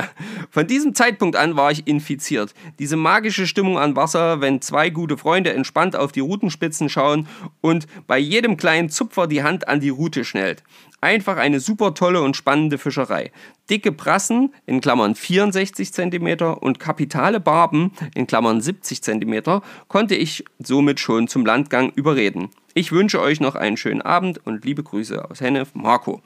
Von 0.50 0.66
diesem 0.66 0.94
Zeitpunkt 0.94 1.36
an 1.36 1.56
war 1.56 1.72
ich 1.72 1.86
infiziert. 1.86 2.54
Diese 2.78 2.96
magische 2.96 3.46
Stimmung 3.46 3.78
an 3.78 3.96
Wasser, 3.96 4.40
wenn 4.40 4.62
zwei 4.62 4.90
gute 4.90 5.16
Freunde 5.16 5.52
entspannt 5.52 5.96
auf 5.96 6.12
die 6.12 6.20
Rutenspitzen 6.20 6.88
schauen 6.88 7.26
und 7.60 7.86
bei 8.06 8.18
jedem 8.18 8.56
kleinen 8.56 8.88
Zupfer 8.88 9.26
die 9.26 9.42
Hand 9.42 9.68
an 9.68 9.80
die 9.80 9.88
Rute 9.88 10.24
schnellt. 10.24 10.62
Einfach 11.00 11.38
eine 11.38 11.60
super 11.60 11.94
tolle 11.94 12.20
und 12.20 12.36
spannende 12.36 12.76
Fischerei. 12.76 13.32
Dicke 13.70 13.90
Brassen 13.90 14.54
in 14.66 14.80
Klammern 14.80 15.14
64 15.14 15.92
cm 15.92 16.56
und 16.60 16.78
kapitale 16.78 17.40
Barben 17.40 17.92
in 18.14 18.26
Klammern 18.26 18.60
70 18.60 19.02
cm 19.02 19.62
konnte 19.88 20.14
ich 20.14 20.44
somit 20.58 21.00
schon 21.00 21.26
zum 21.26 21.46
Landgang 21.46 21.90
überreden. 21.90 22.50
Ich 22.74 22.92
wünsche 22.92 23.20
euch 23.20 23.40
noch 23.40 23.54
einen 23.54 23.76
schönen 23.76 24.02
Abend 24.02 24.46
und 24.46 24.64
liebe 24.64 24.82
Grüße 24.82 25.28
aus 25.28 25.40
Hennef, 25.40 25.70
Marco. 25.74 26.20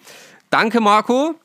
Danke, 0.51 0.81
Marco. 0.81 1.37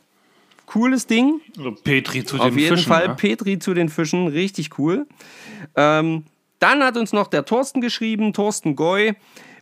Cooles 0.69 1.07
Ding. 1.07 1.41
Petri 1.83 2.23
zu 2.23 2.37
Auf 2.37 2.49
den 2.49 2.59
jeden 2.59 2.77
Fischen. 2.77 2.91
Fall 2.91 3.05
ja? 3.07 3.13
Petri 3.15 3.57
zu 3.57 3.73
den 3.73 3.89
Fischen, 3.89 4.27
richtig 4.27 4.77
cool. 4.77 5.07
Ähm, 5.75 6.25
dann 6.59 6.83
hat 6.83 6.95
uns 6.95 7.11
noch 7.11 7.25
der 7.25 7.43
Thorsten 7.43 7.81
geschrieben, 7.81 8.33
Thorsten 8.33 8.75
Goy. 8.75 9.15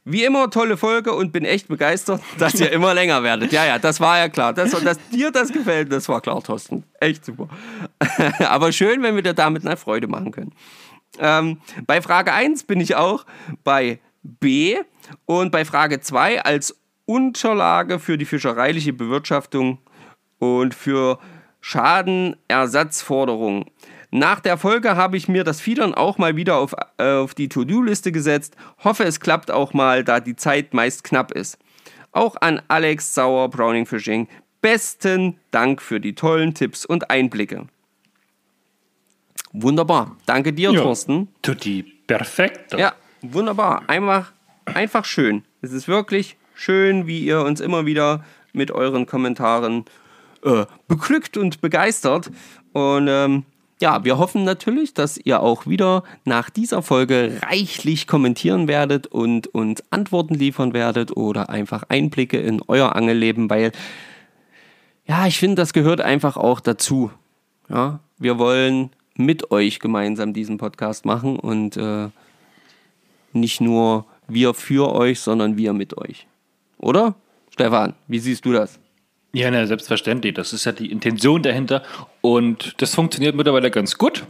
Wie 0.03 0.25
immer, 0.25 0.49
tolle 0.49 0.75
Folge 0.75 1.13
und 1.13 1.31
bin 1.31 1.45
echt 1.45 1.69
begeistert, 1.69 2.21
dass 2.37 2.59
ihr 2.59 2.71
immer 2.73 2.93
länger 2.93 3.23
werdet. 3.23 3.53
Ja, 3.53 3.65
ja, 3.65 3.79
das 3.79 4.01
war 4.01 4.17
ja 4.17 4.27
klar. 4.27 4.53
Das, 4.53 4.71
dass 4.71 4.97
dir 5.09 5.31
das 5.31 5.53
gefällt, 5.53 5.91
das 5.93 6.09
war 6.09 6.19
klar, 6.19 6.43
Thorsten. 6.43 6.83
Echt 6.99 7.23
super. 7.23 7.47
Aber 8.39 8.73
schön, 8.73 9.01
wenn 9.01 9.15
wir 9.15 9.21
dir 9.21 9.33
damit 9.33 9.65
eine 9.65 9.77
Freude 9.77 10.07
machen 10.07 10.31
können. 10.31 10.53
Ähm, 11.19 11.59
bei 11.85 12.01
Frage 12.01 12.33
1 12.33 12.65
bin 12.65 12.81
ich 12.81 12.95
auch 12.95 13.25
bei 13.63 13.99
B 14.23 14.77
und 15.25 15.51
bei 15.53 15.63
Frage 15.63 16.01
2 16.01 16.43
als 16.43 16.77
Unterlage 17.05 17.99
für 17.99 18.17
die 18.17 18.25
fischereiliche 18.25 18.91
Bewirtschaftung 18.91 19.79
und 20.39 20.73
für 20.73 21.19
Schadenersatzforderungen. 21.61 23.65
Nach 24.09 24.39
der 24.39 24.57
Folge 24.57 24.95
habe 24.95 25.17
ich 25.17 25.27
mir 25.27 25.43
das 25.43 25.59
Fiedern 25.59 25.93
auch 25.93 26.17
mal 26.17 26.37
wieder 26.37 26.55
auf, 26.57 26.73
äh, 26.97 27.11
auf 27.15 27.35
die 27.35 27.49
To-Do-Liste 27.49 28.13
gesetzt. 28.13 28.55
Hoffe, 28.83 29.03
es 29.03 29.19
klappt 29.19 29.51
auch 29.51 29.73
mal, 29.73 30.03
da 30.03 30.19
die 30.21 30.35
Zeit 30.35 30.73
meist 30.73 31.03
knapp 31.03 31.31
ist. 31.31 31.57
Auch 32.13 32.37
an 32.39 32.61
Alex 32.69 33.13
Sauer 33.13 33.49
Browning 33.49 33.85
Fishing. 33.85 34.29
Besten 34.61 35.37
Dank 35.51 35.81
für 35.81 35.99
die 35.99 36.15
tollen 36.15 36.53
Tipps 36.53 36.85
und 36.85 37.11
Einblicke. 37.11 37.67
Wunderbar. 39.51 40.15
Danke 40.25 40.53
dir, 40.53 40.71
Ja. 40.71 40.81
Thorsten. 40.81 41.27
Tutti 41.41 41.83
perfekt. 42.07 42.73
Ja, 42.73 42.93
wunderbar. 43.21 43.83
Einfach, 43.87 44.31
einfach 44.65 45.03
schön. 45.05 45.43
Es 45.61 45.73
ist 45.73 45.87
wirklich 45.87 46.37
schön, 46.55 47.07
wie 47.07 47.25
ihr 47.25 47.41
uns 47.41 47.59
immer 47.59 47.85
wieder 47.85 48.23
mit 48.53 48.71
euren 48.71 49.05
Kommentaren 49.05 49.81
äh, 49.81 49.83
beglückt 50.87 51.37
und 51.37 51.61
begeistert. 51.61 52.31
Und 52.73 53.07
ähm, 53.09 53.45
ja, 53.79 54.03
wir 54.03 54.17
hoffen 54.17 54.43
natürlich, 54.43 54.93
dass 54.93 55.17
ihr 55.17 55.41
auch 55.41 55.67
wieder 55.67 56.03
nach 56.25 56.49
dieser 56.49 56.81
Folge 56.81 57.39
reichlich 57.43 58.07
kommentieren 58.07 58.67
werdet 58.67 59.07
und 59.07 59.47
uns 59.47 59.83
Antworten 59.91 60.33
liefern 60.33 60.73
werdet 60.73 61.15
oder 61.15 61.49
einfach 61.49 61.83
Einblicke 61.89 62.39
in 62.39 62.61
euer 62.67 62.95
Angelleben, 62.95 63.49
weil 63.49 63.71
ja, 65.05 65.25
ich 65.25 65.37
finde, 65.37 65.55
das 65.55 65.73
gehört 65.73 66.01
einfach 66.01 66.37
auch 66.37 66.59
dazu. 66.59 67.11
Ja, 67.69 67.99
wir 68.17 68.39
wollen 68.39 68.89
mit 69.15 69.51
euch 69.51 69.79
gemeinsam 69.79 70.33
diesen 70.33 70.57
Podcast 70.57 71.05
machen 71.05 71.37
und 71.37 71.77
äh, 71.77 72.09
nicht 73.33 73.61
nur 73.61 74.05
wir 74.27 74.53
für 74.53 74.93
euch, 74.93 75.19
sondern 75.19 75.57
wir 75.57 75.73
mit 75.73 75.97
euch. 75.97 76.27
Oder? 76.77 77.15
Stefan, 77.51 77.93
wie 78.07 78.19
siehst 78.19 78.45
du 78.45 78.51
das? 78.53 78.79
Ja, 79.33 79.51
na, 79.51 79.65
selbstverständlich. 79.65 80.33
Das 80.33 80.53
ist 80.53 80.65
ja 80.65 80.71
die 80.71 80.91
Intention 80.91 81.43
dahinter. 81.43 81.83
Und 82.21 82.75
das 82.81 82.95
funktioniert 82.95 83.35
mittlerweile 83.35 83.69
ganz 83.71 83.97
gut. 83.97 84.23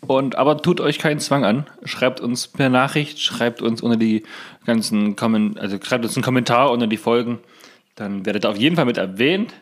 Und 0.00 0.36
aber 0.36 0.62
tut 0.62 0.80
euch 0.80 0.98
keinen 0.98 1.20
Zwang 1.20 1.44
an. 1.44 1.66
Schreibt 1.84 2.20
uns 2.20 2.48
per 2.48 2.70
Nachricht, 2.70 3.20
schreibt 3.20 3.60
uns 3.60 3.82
unter 3.82 3.98
die 3.98 4.22
ganzen 4.64 5.14
Kommen, 5.14 5.58
also 5.58 5.78
schreibt 5.82 6.04
uns 6.04 6.16
einen 6.16 6.24
Kommentar 6.24 6.70
unter 6.70 6.86
die 6.86 6.96
Folgen. 6.96 7.38
Dann 7.96 8.24
werdet 8.24 8.44
ihr 8.44 8.50
auf 8.50 8.56
jeden 8.56 8.76
Fall 8.76 8.86
mit 8.86 8.96
erwähnt. 8.96 9.52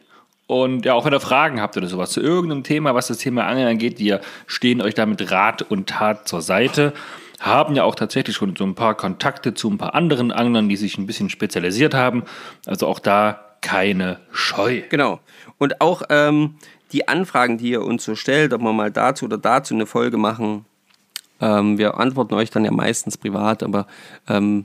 Und 0.47 0.87
ja, 0.87 0.95
auch 0.95 1.05
wenn 1.05 1.13
ihr 1.13 1.21
Fragen 1.21 1.61
habt 1.61 1.77
oder 1.77 1.89
sowas 1.89 2.11
zu 2.11 2.23
irgendeinem 2.23 2.63
Thema, 2.63 2.95
was 2.95 3.09
das 3.09 3.19
Thema 3.19 3.47
Angeln 3.47 3.69
angeht, 3.69 3.99
wir 3.99 4.21
stehen 4.47 4.81
euch 4.81 4.95
da 4.95 5.05
mit 5.05 5.31
Rat 5.31 5.63
und 5.63 5.89
Tat 5.89 6.29
zur 6.29 6.41
Seite. 6.41 6.95
Haben 7.41 7.75
ja 7.75 7.85
auch 7.85 7.95
tatsächlich 7.95 8.37
schon 8.37 8.57
so 8.57 8.65
ein 8.65 8.75
paar 8.75 8.97
Kontakte 8.97 9.55
zu 9.55 9.71
ein 9.71 9.77
paar 9.77 9.95
anderen 9.95 10.33
Anglern, 10.33 10.69
die 10.69 10.77
sich 10.77 10.97
ein 10.97 11.07
bisschen 11.07 11.31
spezialisiert 11.31 11.95
haben. 11.95 12.23
Also 12.65 12.87
auch 12.87 12.99
da 12.99 13.48
keine 13.69 14.19
Scheu. 14.33 14.81
Genau. 14.89 15.21
Und 15.59 15.83
auch 15.83 16.03
ähm, 16.09 16.55
die 16.93 17.07
Anfragen, 17.07 17.59
die 17.59 17.73
ihr 17.73 17.85
uns 17.85 18.03
so 18.03 18.15
stellt, 18.15 18.55
ob 18.55 18.63
wir 18.63 18.73
mal 18.73 18.91
dazu 18.91 19.27
oder 19.27 19.37
dazu 19.37 19.75
eine 19.75 19.85
Folge 19.85 20.17
machen, 20.17 20.65
ähm, 21.39 21.77
wir 21.77 21.99
antworten 21.99 22.33
euch 22.33 22.49
dann 22.49 22.65
ja 22.65 22.71
meistens 22.71 23.19
privat, 23.19 23.63
aber 23.63 23.87
ähm, 24.27 24.65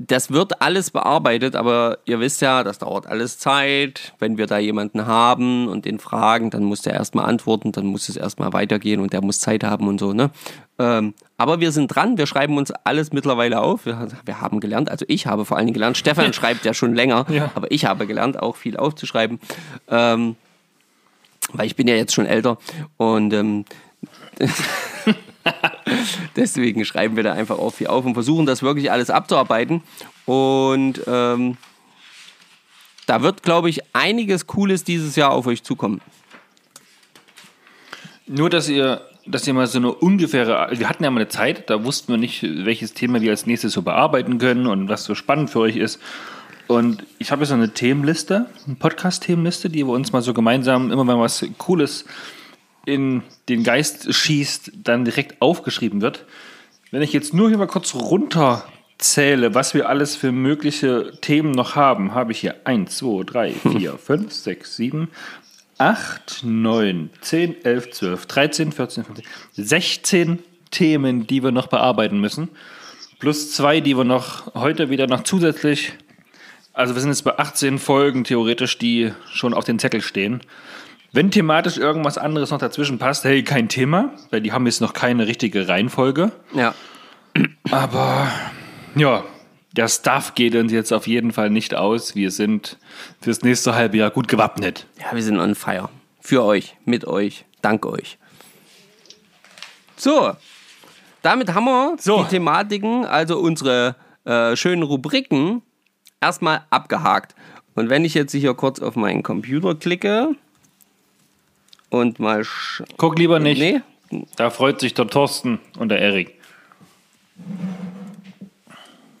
das 0.00 0.30
wird 0.30 0.62
alles 0.62 0.92
bearbeitet, 0.92 1.56
aber 1.56 1.98
ihr 2.04 2.20
wisst 2.20 2.40
ja, 2.40 2.62
das 2.62 2.78
dauert 2.78 3.08
alles 3.08 3.38
Zeit. 3.38 4.12
Wenn 4.20 4.38
wir 4.38 4.46
da 4.46 4.58
jemanden 4.58 5.06
haben 5.06 5.66
und 5.66 5.84
den 5.86 5.98
fragen, 5.98 6.50
dann 6.50 6.62
muss 6.62 6.82
der 6.82 6.94
erstmal 6.94 7.24
antworten, 7.24 7.72
dann 7.72 7.86
muss 7.86 8.08
es 8.08 8.16
erstmal 8.16 8.52
weitergehen 8.52 9.00
und 9.00 9.12
der 9.12 9.22
muss 9.22 9.40
Zeit 9.40 9.64
haben 9.64 9.88
und 9.88 9.98
so, 9.98 10.12
ne? 10.12 10.30
Ähm, 10.78 11.14
aber 11.36 11.58
wir 11.58 11.72
sind 11.72 11.88
dran, 11.88 12.16
wir 12.16 12.26
schreiben 12.28 12.56
uns 12.58 12.70
alles 12.84 13.12
mittlerweile 13.12 13.60
auf. 13.60 13.86
Wir, 13.86 14.06
wir 14.24 14.40
haben 14.40 14.60
gelernt, 14.60 14.88
also 14.88 15.04
ich 15.08 15.26
habe 15.26 15.44
vor 15.44 15.56
allen 15.56 15.66
Dingen 15.66 15.74
gelernt, 15.74 15.96
Stefan 15.96 16.32
schreibt 16.32 16.64
ja 16.64 16.74
schon 16.74 16.94
länger, 16.94 17.26
Ja. 17.28 17.50
aber 17.56 17.72
ich 17.72 17.84
habe 17.84 18.06
gelernt, 18.06 18.40
auch 18.40 18.54
viel 18.54 18.76
aufzuschreiben. 18.76 19.40
Ähm, 19.88 20.36
weil 21.54 21.66
ich 21.66 21.74
bin 21.74 21.88
ja 21.88 21.94
jetzt 21.96 22.14
schon 22.14 22.26
älter 22.26 22.58
und 22.98 23.32
ähm, 23.32 23.64
deswegen 26.36 26.84
schreiben 26.84 27.16
wir 27.16 27.22
da 27.22 27.32
einfach 27.32 27.58
auch 27.58 27.72
viel 27.74 27.88
auf 27.88 28.04
und 28.04 28.14
versuchen 28.14 28.46
das 28.46 28.62
wirklich 28.62 28.90
alles 28.90 29.10
abzuarbeiten. 29.10 29.82
Und 30.26 31.00
ähm, 31.06 31.56
da 33.06 33.22
wird, 33.22 33.42
glaube 33.42 33.70
ich, 33.70 33.80
einiges 33.94 34.46
Cooles 34.46 34.84
dieses 34.84 35.16
Jahr 35.16 35.32
auf 35.32 35.46
euch 35.46 35.62
zukommen. 35.62 36.00
Nur, 38.26 38.50
dass 38.50 38.68
ihr, 38.68 39.00
dass 39.26 39.46
ihr 39.46 39.54
mal 39.54 39.66
so 39.66 39.78
eine 39.78 39.92
ungefähre, 39.92 40.68
wir 40.72 40.88
hatten 40.88 41.04
ja 41.04 41.10
mal 41.10 41.20
eine 41.20 41.28
Zeit, 41.28 41.70
da 41.70 41.84
wussten 41.84 42.12
wir 42.12 42.18
nicht, 42.18 42.42
welches 42.42 42.92
Thema 42.92 43.22
wir 43.22 43.30
als 43.30 43.46
nächstes 43.46 43.72
so 43.72 43.82
bearbeiten 43.82 44.38
können 44.38 44.66
und 44.66 44.88
was 44.88 45.04
so 45.04 45.14
spannend 45.14 45.48
für 45.48 45.60
euch 45.60 45.76
ist. 45.76 46.00
Und 46.66 47.06
ich 47.18 47.32
habe 47.32 47.40
jetzt 47.40 47.48
so 47.48 47.54
eine 47.54 47.72
Themenliste, 47.72 48.44
eine 48.66 48.76
Podcast-Themenliste, 48.76 49.70
die 49.70 49.86
wir 49.86 49.94
uns 49.94 50.12
mal 50.12 50.20
so 50.20 50.34
gemeinsam, 50.34 50.92
immer 50.92 51.06
wenn 51.06 51.18
was 51.18 51.46
Cooles 51.56 52.04
in 52.88 53.22
den 53.48 53.62
Geist 53.62 54.12
schießt, 54.12 54.72
dann 54.82 55.04
direkt 55.04 55.40
aufgeschrieben 55.42 56.00
wird. 56.00 56.24
Wenn 56.90 57.02
ich 57.02 57.12
jetzt 57.12 57.34
nur 57.34 57.48
hier 57.48 57.58
mal 57.58 57.66
kurz 57.66 57.94
runterzähle, 57.94 59.54
was 59.54 59.74
wir 59.74 59.88
alles 59.88 60.16
für 60.16 60.32
mögliche 60.32 61.12
Themen 61.20 61.50
noch 61.50 61.76
haben, 61.76 62.14
habe 62.14 62.32
ich 62.32 62.40
hier 62.40 62.56
1, 62.64 62.96
2, 62.96 63.24
3, 63.24 63.52
4, 63.52 63.98
5, 63.98 64.32
6, 64.32 64.76
7, 64.76 65.08
8, 65.76 66.40
9, 66.44 67.10
10, 67.20 67.64
11, 67.64 67.90
12, 67.90 68.26
13, 68.26 68.72
14, 68.72 69.04
15, 69.04 69.24
16 69.52 70.38
Themen, 70.70 71.26
die 71.26 71.42
wir 71.42 71.52
noch 71.52 71.66
bearbeiten 71.66 72.20
müssen. 72.20 72.48
Plus 73.18 73.52
zwei, 73.52 73.80
die 73.80 73.96
wir 73.96 74.04
noch 74.04 74.54
heute 74.54 74.90
wieder 74.90 75.06
noch 75.06 75.24
zusätzlich. 75.24 75.92
Also 76.72 76.94
wir 76.94 77.02
sind 77.02 77.10
jetzt 77.10 77.24
bei 77.24 77.38
18 77.38 77.78
Folgen 77.78 78.24
theoretisch, 78.24 78.78
die 78.78 79.12
schon 79.30 79.52
auf 79.52 79.64
den 79.64 79.78
Zettel 79.78 80.00
stehen. 80.00 80.40
Wenn 81.12 81.30
thematisch 81.30 81.78
irgendwas 81.78 82.18
anderes 82.18 82.50
noch 82.50 82.58
dazwischen 82.58 82.98
passt, 82.98 83.24
hey, 83.24 83.42
kein 83.42 83.68
Thema, 83.68 84.12
weil 84.30 84.42
die 84.42 84.52
haben 84.52 84.66
jetzt 84.66 84.80
noch 84.80 84.92
keine 84.92 85.26
richtige 85.26 85.66
Reihenfolge. 85.68 86.32
Ja. 86.52 86.74
Aber 87.70 88.30
ja, 88.94 89.24
der 89.72 89.88
Stuff 89.88 90.34
geht 90.34 90.54
uns 90.54 90.70
jetzt 90.72 90.92
auf 90.92 91.06
jeden 91.06 91.32
Fall 91.32 91.50
nicht 91.50 91.74
aus. 91.74 92.14
Wir 92.14 92.30
sind 92.30 92.78
fürs 93.20 93.42
nächste 93.42 93.74
halbe 93.74 93.96
Jahr 93.96 94.10
gut 94.10 94.28
gewappnet. 94.28 94.86
Ja, 95.00 95.14
wir 95.14 95.22
sind 95.22 95.38
on 95.38 95.54
fire. 95.54 95.88
Für 96.20 96.44
euch, 96.44 96.76
mit 96.84 97.06
euch, 97.06 97.46
dank 97.62 97.86
euch. 97.86 98.18
So, 99.96 100.32
damit 101.22 101.54
haben 101.54 101.64
wir 101.64 101.96
So. 101.98 102.22
die 102.22 102.28
Thematiken, 102.28 103.04
also 103.06 103.38
unsere 103.38 103.96
äh, 104.24 104.56
schönen 104.56 104.82
Rubriken, 104.82 105.62
erstmal 106.20 106.62
abgehakt. 106.70 107.34
Und 107.74 107.88
wenn 107.88 108.04
ich 108.04 108.14
jetzt 108.14 108.32
hier 108.32 108.54
kurz 108.54 108.80
auf 108.80 108.96
meinen 108.96 109.22
Computer 109.22 109.74
klicke 109.74 110.34
und 111.90 112.18
mal. 112.18 112.44
Guck 112.96 113.18
lieber 113.18 113.38
nicht. 113.40 113.58
Nee, 113.60 113.80
Da 114.36 114.50
freut 114.50 114.80
sich 114.80 114.94
der 114.94 115.06
Thorsten 115.06 115.58
und 115.78 115.88
der 115.90 115.98
Erik. 116.00 116.28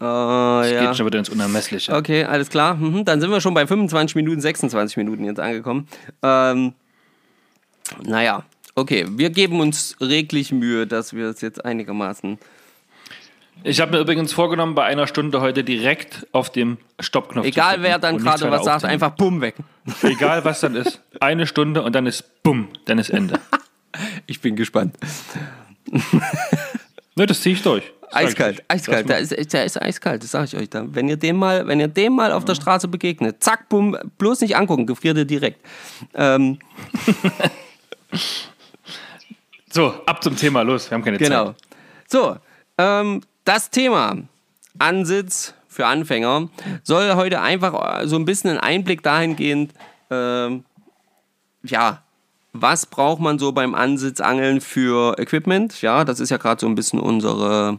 Das 0.00 0.70
ja. 0.70 0.86
geht 0.86 0.96
schon 0.96 1.06
wieder 1.06 1.18
ins 1.18 1.28
Unermessliche. 1.28 1.92
Okay, 1.94 2.24
alles 2.24 2.48
klar. 2.50 2.74
Mhm. 2.74 3.04
Dann 3.04 3.20
sind 3.20 3.30
wir 3.30 3.40
schon 3.40 3.54
bei 3.54 3.66
25 3.66 4.14
Minuten, 4.16 4.40
26 4.40 4.96
Minuten 4.96 5.24
jetzt 5.24 5.40
angekommen. 5.40 5.88
Ähm, 6.22 6.72
naja, 8.02 8.44
okay. 8.74 9.06
Wir 9.10 9.30
geben 9.30 9.60
uns 9.60 9.96
reglich 10.00 10.52
Mühe, 10.52 10.86
dass 10.86 11.12
wir 11.14 11.26
es 11.28 11.40
jetzt 11.40 11.64
einigermaßen. 11.64 12.38
Ich 13.68 13.80
habe 13.80 13.92
mir 13.92 13.98
übrigens 14.00 14.32
vorgenommen, 14.32 14.74
bei 14.74 14.84
einer 14.84 15.06
Stunde 15.06 15.40
heute 15.40 15.62
direkt 15.62 16.26
auf 16.32 16.50
dem 16.50 16.78
Stoppknopf 16.98 17.44
zu 17.44 17.48
Egal 17.48 17.82
wer 17.82 17.98
dann 17.98 18.16
gerade 18.18 18.50
was 18.50 18.64
sagt, 18.64 18.84
einfach 18.84 19.10
bumm 19.10 19.40
weg. 19.40 19.56
Egal 20.02 20.44
was 20.44 20.60
dann 20.60 20.74
ist. 20.74 21.02
Eine 21.20 21.46
Stunde 21.46 21.82
und 21.82 21.94
dann 21.94 22.06
ist 22.06 22.42
bumm, 22.42 22.68
dann 22.86 22.98
ist 22.98 23.10
Ende. 23.10 23.40
Ich 24.26 24.40
bin 24.42 24.54
gespannt. 24.54 24.96
ne, 27.16 27.26
das 27.26 27.40
ziehe 27.40 27.54
ich 27.54 27.62
durch. 27.62 27.82
Eiskalt, 28.12 28.62
eiskalt. 28.68 29.08
Da 29.08 29.18
Das 29.18 29.32
ist, 29.32 29.52
da 29.54 29.62
ist 29.62 29.80
eiskalt, 29.80 30.22
das 30.22 30.30
sage 30.30 30.44
ich 30.44 30.56
euch 30.56 30.70
da. 30.70 30.84
Wenn 30.86 31.08
ihr 31.08 31.16
dem 31.16 31.36
mal, 31.36 31.66
wenn 31.66 31.80
ihr 31.80 31.88
dem 31.88 32.12
mal 32.14 32.30
auf 32.30 32.44
der 32.44 32.54
Straße 32.54 32.86
begegnet, 32.86 33.42
zack, 33.42 33.68
bumm, 33.70 33.96
bloß 34.18 34.42
nicht 34.42 34.56
angucken, 34.56 34.86
gefriert 34.86 35.16
ihr 35.16 35.24
direkt. 35.24 35.60
Ähm, 36.14 36.58
So, 39.70 39.94
ab 40.06 40.22
zum 40.22 40.36
Thema, 40.36 40.62
los. 40.62 40.90
Wir 40.90 40.94
haben 40.94 41.04
keine 41.04 41.18
Genau. 41.18 41.46
Zeit. 41.46 41.56
So, 42.06 42.36
ähm, 42.78 43.20
das 43.48 43.70
Thema 43.70 44.18
Ansitz 44.78 45.54
für 45.68 45.86
Anfänger 45.86 46.50
soll 46.82 47.14
heute 47.14 47.40
einfach 47.40 48.02
äh, 48.02 48.06
so 48.06 48.16
ein 48.16 48.26
bisschen 48.26 48.50
einen 48.50 48.58
Einblick 48.60 49.02
dahingehend, 49.02 49.72
ähm, 50.10 50.64
ja, 51.62 52.02
was 52.52 52.84
braucht 52.84 53.20
man 53.20 53.38
so 53.38 53.52
beim 53.52 53.74
Ansitzangeln 53.74 54.60
für 54.60 55.18
Equipment? 55.18 55.80
Ja, 55.80 56.04
das 56.04 56.20
ist 56.20 56.30
ja 56.30 56.36
gerade 56.36 56.60
so 56.60 56.66
ein 56.66 56.74
bisschen 56.74 57.00
unsere, 57.00 57.78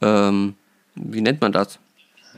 ähm, 0.00 0.54
wie 0.96 1.20
nennt 1.20 1.40
man 1.40 1.52
das? 1.52 1.78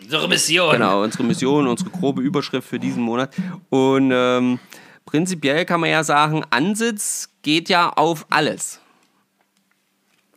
Unsere 0.02 0.28
Mission. 0.28 0.72
Genau, 0.72 1.02
unsere 1.02 1.24
Mission, 1.24 1.66
unsere 1.66 1.88
grobe 1.88 2.20
Überschrift 2.20 2.68
für 2.68 2.78
diesen 2.78 3.02
Monat. 3.02 3.34
Und 3.70 4.10
ähm, 4.12 4.58
prinzipiell 5.06 5.64
kann 5.64 5.80
man 5.80 5.90
ja 5.90 6.04
sagen, 6.04 6.44
Ansitz 6.50 7.30
geht 7.42 7.70
ja 7.70 7.88
auf 7.90 8.26
alles. 8.28 8.81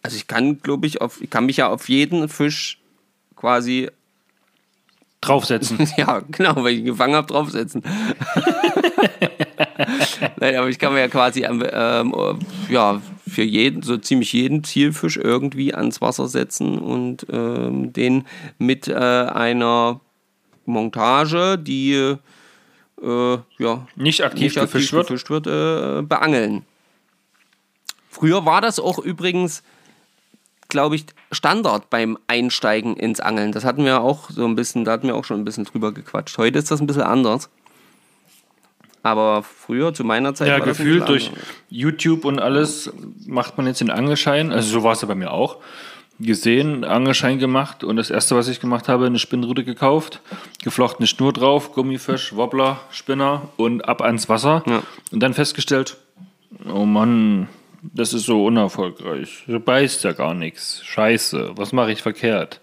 Also 0.05 0.17
ich 0.17 0.27
kann, 0.27 0.59
glaube 0.61 0.85
ich, 0.85 1.01
auf, 1.01 1.19
ich 1.19 1.31
kann 1.31 1.47
mich 1.47 1.57
ja 1.57 1.67
auf 1.69 1.89
jeden 1.89 2.29
Fisch 2.29 2.79
quasi, 3.35 3.89
Draufsetzen. 5.21 5.89
ja, 5.97 6.19
genau, 6.29 6.55
weil 6.57 6.73
ich 6.73 6.79
ihn 6.81 6.85
gefangen 6.85 7.15
habe, 7.15 7.25
draufsetzen. 7.25 7.81
Nein, 10.39 10.55
aber 10.55 10.69
ich 10.69 10.77
kann 10.77 10.93
mir 10.93 10.99
ja 10.99 11.07
quasi 11.07 11.43
ähm, 11.43 11.65
ähm, 11.71 12.13
ja, 12.69 13.01
für 13.27 13.41
jeden, 13.41 13.81
so 13.81 13.97
ziemlich 13.97 14.31
jeden 14.33 14.63
Zielfisch 14.63 15.17
irgendwie 15.17 15.73
ans 15.73 15.99
Wasser 16.01 16.27
setzen 16.27 16.77
und 16.77 17.25
ähm, 17.31 17.91
den 17.91 18.25
mit 18.59 18.87
äh, 18.87 18.93
einer 18.93 19.99
Montage, 20.65 21.57
die 21.57 21.93
äh, 23.01 23.37
ja, 23.57 23.87
Nicht 23.95 24.23
aktiv 24.23 24.41
nicht 24.41 24.57
aktiv 24.59 24.71
gefischt 24.73 24.93
wird. 24.93 25.07
gefischt 25.07 25.31
wird, 25.31 25.47
äh, 25.47 26.03
beangeln. 26.03 26.63
Früher 28.09 28.45
war 28.45 28.61
das 28.61 28.79
auch 28.79 28.99
übrigens, 28.99 29.63
glaube 30.69 30.95
ich, 30.95 31.05
Standard 31.31 31.89
beim 31.89 32.17
Einsteigen 32.27 32.95
ins 32.95 33.19
Angeln. 33.19 33.51
Das 33.51 33.65
hatten 33.65 33.85
wir 33.85 34.01
auch 34.01 34.29
so 34.29 34.45
ein 34.45 34.55
bisschen, 34.55 34.85
da 34.85 34.93
hatten 34.93 35.07
wir 35.07 35.15
auch 35.15 35.25
schon 35.25 35.39
ein 35.39 35.45
bisschen 35.45 35.65
drüber 35.65 35.91
gequatscht. 35.91 36.37
Heute 36.37 36.59
ist 36.59 36.71
das 36.71 36.81
ein 36.81 36.87
bisschen 36.87 37.03
anders. 37.03 37.49
Aber 39.03 39.43
früher, 39.43 39.93
zu 39.93 40.03
meiner 40.03 40.33
Zeit, 40.33 40.47
Ja, 40.47 40.57
gefühlt 40.57 41.07
durch. 41.07 41.31
YouTube 41.69 42.25
und 42.25 42.39
alles 42.39 42.91
macht 43.27 43.55
man 43.55 43.67
jetzt 43.67 43.79
den 43.81 43.91
Angelschein. 43.91 44.51
Also 44.51 44.69
so 44.69 44.83
war 44.83 44.93
es 44.93 45.01
ja 45.01 45.07
bei 45.07 45.13
mir 45.13 45.31
auch. 45.31 45.57
Gesehen, 46.19 46.83
Angelschein 46.83 47.37
gemacht 47.37 47.83
und 47.83 47.97
das 47.97 48.09
erste, 48.09 48.35
was 48.35 48.47
ich 48.47 48.59
gemacht 48.59 48.87
habe, 48.87 49.05
eine 49.05 49.19
Spinnrute 49.19 49.63
gekauft, 49.63 50.21
geflochtene 50.63 51.07
Schnur 51.07 51.33
drauf, 51.33 51.73
Gummifisch, 51.73 52.35
Wobbler, 52.35 52.79
Spinner 52.89 53.49
und 53.57 53.87
ab 53.87 54.01
ans 54.01 54.27
Wasser. 54.29 54.63
Ja. 54.65 54.81
Und 55.11 55.19
dann 55.19 55.33
festgestellt, 55.33 55.97
oh 56.73 56.85
Mann, 56.85 57.47
das 57.93 58.13
ist 58.13 58.25
so 58.25 58.45
unerfolgreich. 58.45 59.43
Du 59.47 59.59
beißt 59.59 60.03
ja 60.03 60.13
gar 60.13 60.33
nichts. 60.33 60.81
Scheiße, 60.83 61.51
was 61.55 61.71
mache 61.71 61.91
ich 61.91 62.01
verkehrt? 62.01 62.59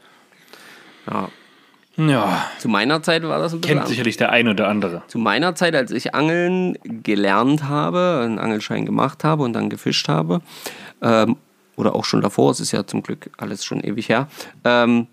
Ja. 1.10 1.28
Ja, 1.96 2.50
Zu 2.58 2.68
meiner 2.68 3.02
Zeit 3.02 3.22
war 3.22 3.38
das 3.38 3.52
ein 3.52 3.60
bisschen 3.60 3.76
kennt 3.76 3.88
sicherlich 3.88 4.16
der 4.16 4.30
ein 4.32 4.48
oder 4.48 4.66
andere. 4.68 5.02
Zu 5.08 5.18
meiner 5.18 5.54
Zeit, 5.54 5.74
als 5.74 5.90
ich 5.90 6.14
Angeln 6.14 6.78
gelernt 6.84 7.64
habe, 7.64 8.22
einen 8.24 8.38
Angelschein 8.38 8.86
gemacht 8.86 9.24
habe 9.24 9.42
und 9.42 9.52
dann 9.52 9.68
gefischt 9.68 10.08
habe, 10.08 10.40
ähm, 11.02 11.36
oder 11.76 11.94
auch 11.94 12.06
schon 12.06 12.22
davor, 12.22 12.50
es 12.50 12.60
ist 12.60 12.72
ja 12.72 12.86
zum 12.86 13.02
Glück 13.02 13.30
alles 13.36 13.62
schon 13.64 13.80
ewig 13.84 14.08
her, 14.08 14.28
ähm, 14.64 15.06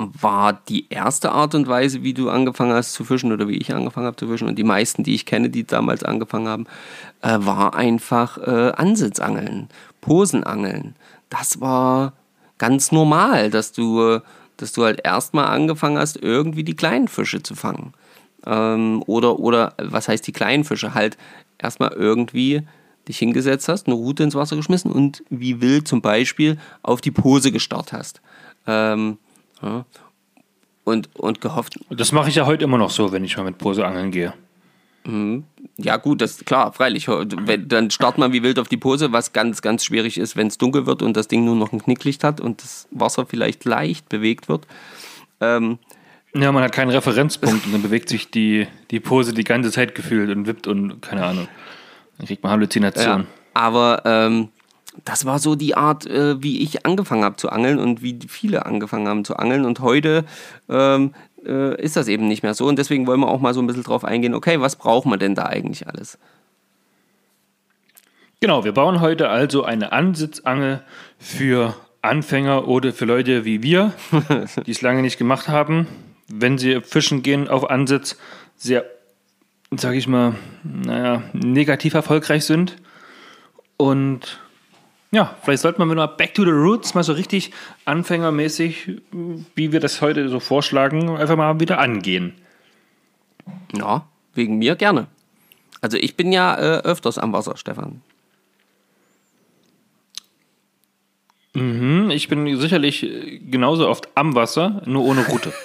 war 0.00 0.54
die 0.68 0.86
erste 0.88 1.32
Art 1.32 1.54
und 1.54 1.68
Weise, 1.68 2.02
wie 2.02 2.14
du 2.14 2.30
angefangen 2.30 2.72
hast 2.72 2.94
zu 2.94 3.04
fischen 3.04 3.32
oder 3.32 3.48
wie 3.48 3.56
ich 3.56 3.74
angefangen 3.74 4.06
habe 4.06 4.16
zu 4.16 4.28
fischen 4.28 4.48
und 4.48 4.58
die 4.58 4.64
meisten, 4.64 5.04
die 5.04 5.14
ich 5.14 5.26
kenne, 5.26 5.50
die 5.50 5.66
damals 5.66 6.02
angefangen 6.02 6.48
haben, 6.48 6.66
äh, 7.22 7.36
war 7.38 7.74
einfach 7.74 8.38
äh, 8.38 8.72
Ansitzangeln, 8.72 9.68
Posenangeln. 10.00 10.96
Das 11.28 11.60
war 11.60 12.14
ganz 12.58 12.92
normal, 12.92 13.50
dass 13.50 13.72
du, 13.72 14.20
dass 14.56 14.72
du 14.72 14.84
halt 14.84 15.00
erstmal 15.04 15.46
angefangen 15.46 15.98
hast, 15.98 16.16
irgendwie 16.22 16.64
die 16.64 16.76
kleinen 16.76 17.08
Fische 17.08 17.42
zu 17.42 17.54
fangen. 17.54 17.92
Ähm, 18.46 19.02
oder, 19.06 19.38
oder, 19.38 19.74
was 19.78 20.08
heißt 20.08 20.26
die 20.26 20.32
kleinen 20.32 20.64
Fische? 20.64 20.94
Halt 20.94 21.16
erstmal 21.58 21.92
irgendwie 21.92 22.62
dich 23.08 23.18
hingesetzt 23.18 23.68
hast, 23.68 23.86
eine 23.86 23.94
Rute 23.94 24.22
ins 24.22 24.34
Wasser 24.34 24.56
geschmissen 24.56 24.90
und 24.90 25.22
wie 25.30 25.60
wild 25.60 25.88
zum 25.88 26.00
Beispiel 26.00 26.58
auf 26.82 27.00
die 27.00 27.10
Pose 27.10 27.52
gestarrt 27.52 27.92
hast. 27.92 28.20
Ähm, 28.66 29.18
ja. 29.62 29.84
Und, 30.84 31.14
und 31.14 31.40
gehofft, 31.40 31.78
Das 31.90 32.12
mache 32.12 32.30
ich 32.30 32.36
ja 32.36 32.46
heute 32.46 32.64
immer 32.64 32.78
noch 32.78 32.90
so, 32.90 33.12
wenn 33.12 33.24
ich 33.24 33.36
mal 33.36 33.44
mit 33.44 33.58
Pose 33.58 33.86
angeln 33.86 34.10
gehe. 34.10 34.32
ja 35.76 35.96
gut, 35.96 36.20
das 36.20 36.44
klar, 36.44 36.72
freilich. 36.72 37.08
Wenn, 37.08 37.68
dann 37.68 37.90
startet 37.90 38.18
man 38.18 38.32
wie 38.32 38.42
wild 38.42 38.58
auf 38.58 38.68
die 38.68 38.76
Pose, 38.76 39.12
was 39.12 39.32
ganz, 39.32 39.62
ganz 39.62 39.84
schwierig 39.84 40.18
ist, 40.18 40.36
wenn 40.36 40.48
es 40.48 40.58
dunkel 40.58 40.86
wird 40.86 41.02
und 41.02 41.16
das 41.16 41.28
Ding 41.28 41.44
nur 41.44 41.56
noch 41.56 41.72
ein 41.72 41.82
Knicklicht 41.82 42.22
hat 42.24 42.40
und 42.40 42.62
das 42.62 42.86
Wasser 42.90 43.24
vielleicht 43.26 43.64
leicht 43.64 44.08
bewegt 44.08 44.48
wird. 44.48 44.66
Ähm, 45.40 45.78
Ja, 46.34 46.52
man 46.52 46.62
hat 46.62 46.72
keinen 46.72 46.90
Referenzpunkt 46.90 47.66
und 47.66 47.72
dann 47.72 47.82
bewegt 47.82 48.08
sich 48.08 48.30
die, 48.30 48.66
die 48.90 49.00
Pose 49.00 49.32
die 49.32 49.44
ganze 49.44 49.70
Zeit 49.70 49.94
gefühlt 49.94 50.30
und 50.30 50.46
wippt 50.46 50.66
und 50.66 51.00
keine 51.00 51.24
Ahnung. 51.24 51.48
Dann 52.18 52.26
kriegt 52.26 52.42
man 52.42 52.52
Halluzination. 52.52 53.20
Ja, 53.20 53.26
aber 53.54 54.02
ähm, 54.04 54.48
das 55.04 55.24
war 55.24 55.38
so 55.38 55.54
die 55.54 55.76
Art, 55.76 56.06
äh, 56.06 56.42
wie 56.42 56.62
ich 56.62 56.86
angefangen 56.86 57.24
habe 57.24 57.36
zu 57.36 57.50
angeln 57.50 57.78
und 57.78 58.02
wie 58.02 58.18
viele 58.28 58.66
angefangen 58.66 59.08
haben 59.08 59.24
zu 59.24 59.36
angeln. 59.36 59.64
Und 59.64 59.80
heute 59.80 60.24
ähm, 60.68 61.14
äh, 61.44 61.80
ist 61.80 61.96
das 61.96 62.08
eben 62.08 62.28
nicht 62.28 62.42
mehr 62.42 62.54
so. 62.54 62.66
Und 62.66 62.78
deswegen 62.78 63.06
wollen 63.06 63.20
wir 63.20 63.28
auch 63.28 63.40
mal 63.40 63.54
so 63.54 63.60
ein 63.60 63.66
bisschen 63.66 63.82
drauf 63.82 64.04
eingehen, 64.04 64.34
okay, 64.34 64.60
was 64.60 64.76
braucht 64.76 65.06
man 65.06 65.18
denn 65.18 65.34
da 65.34 65.46
eigentlich 65.46 65.86
alles? 65.86 66.18
Genau, 68.40 68.64
wir 68.64 68.72
bauen 68.72 69.00
heute 69.00 69.28
also 69.28 69.64
eine 69.64 69.92
Ansitzangel 69.92 70.82
für 71.18 71.74
Anfänger 72.02 72.66
oder 72.68 72.92
für 72.92 73.04
Leute 73.04 73.44
wie 73.44 73.62
wir, 73.62 73.92
die 74.66 74.70
es 74.70 74.80
lange 74.80 75.02
nicht 75.02 75.18
gemacht 75.18 75.48
haben. 75.48 75.86
Wenn 76.26 76.56
sie 76.56 76.80
fischen 76.80 77.22
gehen 77.22 77.48
auf 77.48 77.68
Ansitz, 77.68 78.16
sehr, 78.56 78.84
sage 79.76 79.98
ich 79.98 80.08
mal, 80.08 80.36
naja, 80.62 81.22
negativ 81.32 81.94
erfolgreich 81.94 82.44
sind. 82.44 82.76
Und 83.76 84.40
ja, 85.12 85.36
vielleicht 85.42 85.62
sollten 85.62 85.80
wir 85.80 85.86
mal 85.86 86.06
back 86.06 86.34
to 86.34 86.44
the 86.44 86.50
roots, 86.50 86.94
mal 86.94 87.02
so 87.02 87.12
richtig 87.12 87.50
anfängermäßig, 87.84 89.00
wie 89.54 89.72
wir 89.72 89.80
das 89.80 90.00
heute 90.00 90.28
so 90.28 90.38
vorschlagen, 90.38 91.16
einfach 91.16 91.36
mal 91.36 91.58
wieder 91.58 91.78
angehen. 91.78 92.34
Ja, 93.72 94.06
wegen 94.34 94.58
mir 94.58 94.76
gerne. 94.76 95.08
Also 95.80 95.96
ich 95.96 96.16
bin 96.16 96.32
ja 96.32 96.54
äh, 96.56 96.82
öfters 96.82 97.18
am 97.18 97.32
Wasser, 97.32 97.56
Stefan. 97.56 98.02
Mhm, 101.54 102.10
ich 102.10 102.28
bin 102.28 102.56
sicherlich 102.58 103.00
genauso 103.50 103.88
oft 103.88 104.08
am 104.14 104.36
Wasser, 104.36 104.82
nur 104.86 105.04
ohne 105.04 105.26
Route. 105.26 105.52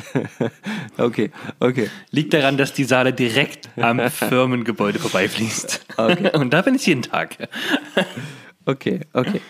okay, 0.98 1.30
okay. 1.60 1.90
Liegt 2.10 2.32
daran, 2.34 2.56
dass 2.56 2.72
die 2.72 2.84
Saale 2.84 3.12
direkt 3.12 3.68
am 3.76 4.00
Firmengebäude 4.10 4.98
vorbeifließt. 4.98 5.86
Okay. 5.96 6.30
Und 6.36 6.52
da 6.52 6.62
bin 6.62 6.74
ich 6.74 6.86
jeden 6.86 7.02
Tag. 7.02 7.36
okay, 8.66 9.00
okay. 9.12 9.40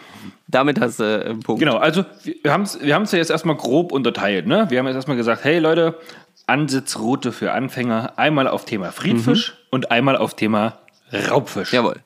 Damit 0.49 0.81
hast 0.81 1.01
du 1.01 1.05
äh, 1.05 1.31
einen 1.31 1.41
Punkt. 1.41 1.61
Genau, 1.61 1.77
also 1.77 2.05
wir 2.43 2.53
haben 2.53 2.63
es 2.63 2.81
wir 2.81 2.89
ja 2.89 3.01
jetzt 3.13 3.31
erstmal 3.31 3.57
grob 3.57 3.93
unterteilt. 3.93 4.47
Ne? 4.47 4.67
Wir 4.69 4.79
haben 4.79 4.87
jetzt 4.87 4.97
erstmal 4.97 5.17
gesagt, 5.17 5.45
hey 5.45 5.59
Leute, 5.59 5.99
Ansitzroute 6.47 7.33
für 7.33 7.53
Anfänger, 7.53 8.15
einmal 8.17 8.49
auf 8.49 8.65
Thema 8.65 8.93
Friedfisch 8.93 9.53
mhm. 9.53 9.67
und 9.71 9.91
einmal 9.91 10.17
auf 10.17 10.35
Thema 10.35 10.79
Raubfisch. 11.13 11.73
Jawohl. 11.73 11.97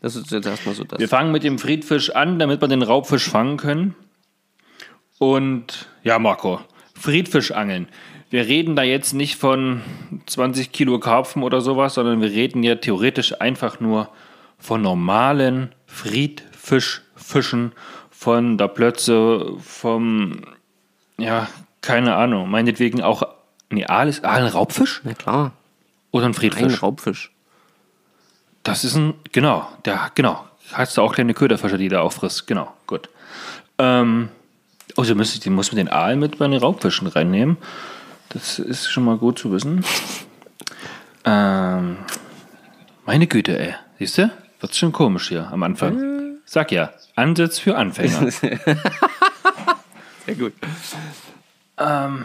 Das 0.00 0.16
ist 0.16 0.30
jetzt 0.30 0.46
erstmal 0.46 0.74
so 0.74 0.84
das. 0.84 0.98
Wir 0.98 1.08
fangen 1.08 1.32
mit 1.32 1.44
dem 1.44 1.58
Friedfisch 1.58 2.10
an, 2.10 2.38
damit 2.38 2.60
wir 2.60 2.68
den 2.68 2.82
Raubfisch 2.82 3.28
fangen 3.28 3.56
können. 3.56 3.94
Und 5.18 5.88
ja, 6.02 6.18
Marco, 6.18 6.60
Friedfisch 7.02 7.50
angeln. 7.50 7.88
Wir 8.30 8.46
reden 8.46 8.76
da 8.76 8.84
jetzt 8.84 9.12
nicht 9.12 9.34
von 9.34 9.80
20 10.26 10.70
Kilo 10.70 11.00
Karpfen 11.00 11.42
oder 11.42 11.60
sowas, 11.60 11.94
sondern 11.94 12.20
wir 12.20 12.30
reden 12.30 12.62
ja 12.62 12.76
theoretisch 12.76 13.40
einfach 13.40 13.80
nur 13.80 14.08
von 14.56 14.82
normalen 14.82 15.74
Friedfischfischen, 15.86 17.72
von 18.12 18.56
der 18.56 18.68
Plötze, 18.68 19.52
vom, 19.58 20.42
ja, 21.18 21.48
keine 21.80 22.14
Ahnung, 22.14 22.48
meinetwegen 22.48 23.02
auch, 23.02 23.24
nee, 23.68 23.84
Aal 23.84 24.08
ist 24.08 24.24
Aal 24.24 24.42
ein 24.42 24.52
Raubfisch? 24.52 25.00
Na 25.02 25.14
klar. 25.14 25.54
Oder 26.12 26.26
ein 26.26 26.34
Friedfisch? 26.34 26.74
Ein 26.74 26.78
Raubfisch. 26.78 27.32
Das 28.62 28.84
ist 28.84 28.94
ein, 28.94 29.14
genau, 29.32 29.66
der, 29.84 30.12
genau. 30.14 30.44
Hast 30.72 30.96
du 30.96 31.02
auch 31.02 31.14
kleine 31.14 31.34
Köderfische, 31.34 31.78
die 31.78 31.88
da 31.88 32.02
auffrisst. 32.02 32.46
Genau, 32.46 32.72
gut. 32.86 33.08
Ähm, 33.78 34.28
oh, 34.96 35.04
so 35.04 35.14
müsste 35.14 35.38
ich, 35.38 35.50
muss 35.50 35.72
man 35.72 35.76
den 35.76 35.88
Aal 35.88 36.16
mit 36.16 36.38
bei 36.38 36.46
den 36.46 36.58
Raubfischen 36.58 37.06
reinnehmen. 37.06 37.56
Das 38.30 38.58
ist 38.58 38.90
schon 38.90 39.04
mal 39.04 39.16
gut 39.16 39.38
zu 39.38 39.52
wissen. 39.52 39.84
Ähm, 41.24 41.98
meine 43.06 43.28
Güte, 43.28 43.56
ey. 43.56 43.76
Siehst 44.00 44.18
du? 44.18 44.32
Wird's 44.58 44.76
schon 44.76 44.90
komisch 44.90 45.28
hier 45.28 45.52
am 45.52 45.62
Anfang. 45.62 46.40
Sag 46.44 46.72
ja, 46.72 46.90
Ansatz 47.14 47.60
für 47.60 47.76
Anfänger. 47.76 48.28
Sehr 50.26 50.34
gut. 50.36 50.52
Ähm, 51.78 52.24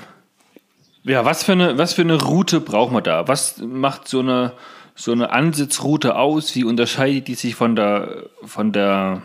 ja, 1.04 1.26
was 1.26 1.44
für, 1.44 1.52
eine, 1.52 1.78
was 1.78 1.94
für 1.94 2.02
eine 2.02 2.20
Route 2.20 2.60
brauchen 2.60 2.96
wir 2.96 3.02
da? 3.02 3.28
Was 3.28 3.60
macht 3.60 4.08
so 4.08 4.22
eine 4.22 4.54
so 4.98 5.12
eine 5.12 5.30
Ansitzroute 5.30 6.16
aus? 6.16 6.56
Wie 6.56 6.64
unterscheidet 6.64 7.28
die 7.28 7.36
sich 7.36 7.56
von 7.56 7.76
der, 7.76 8.26
von 8.44 8.74
der 8.74 9.22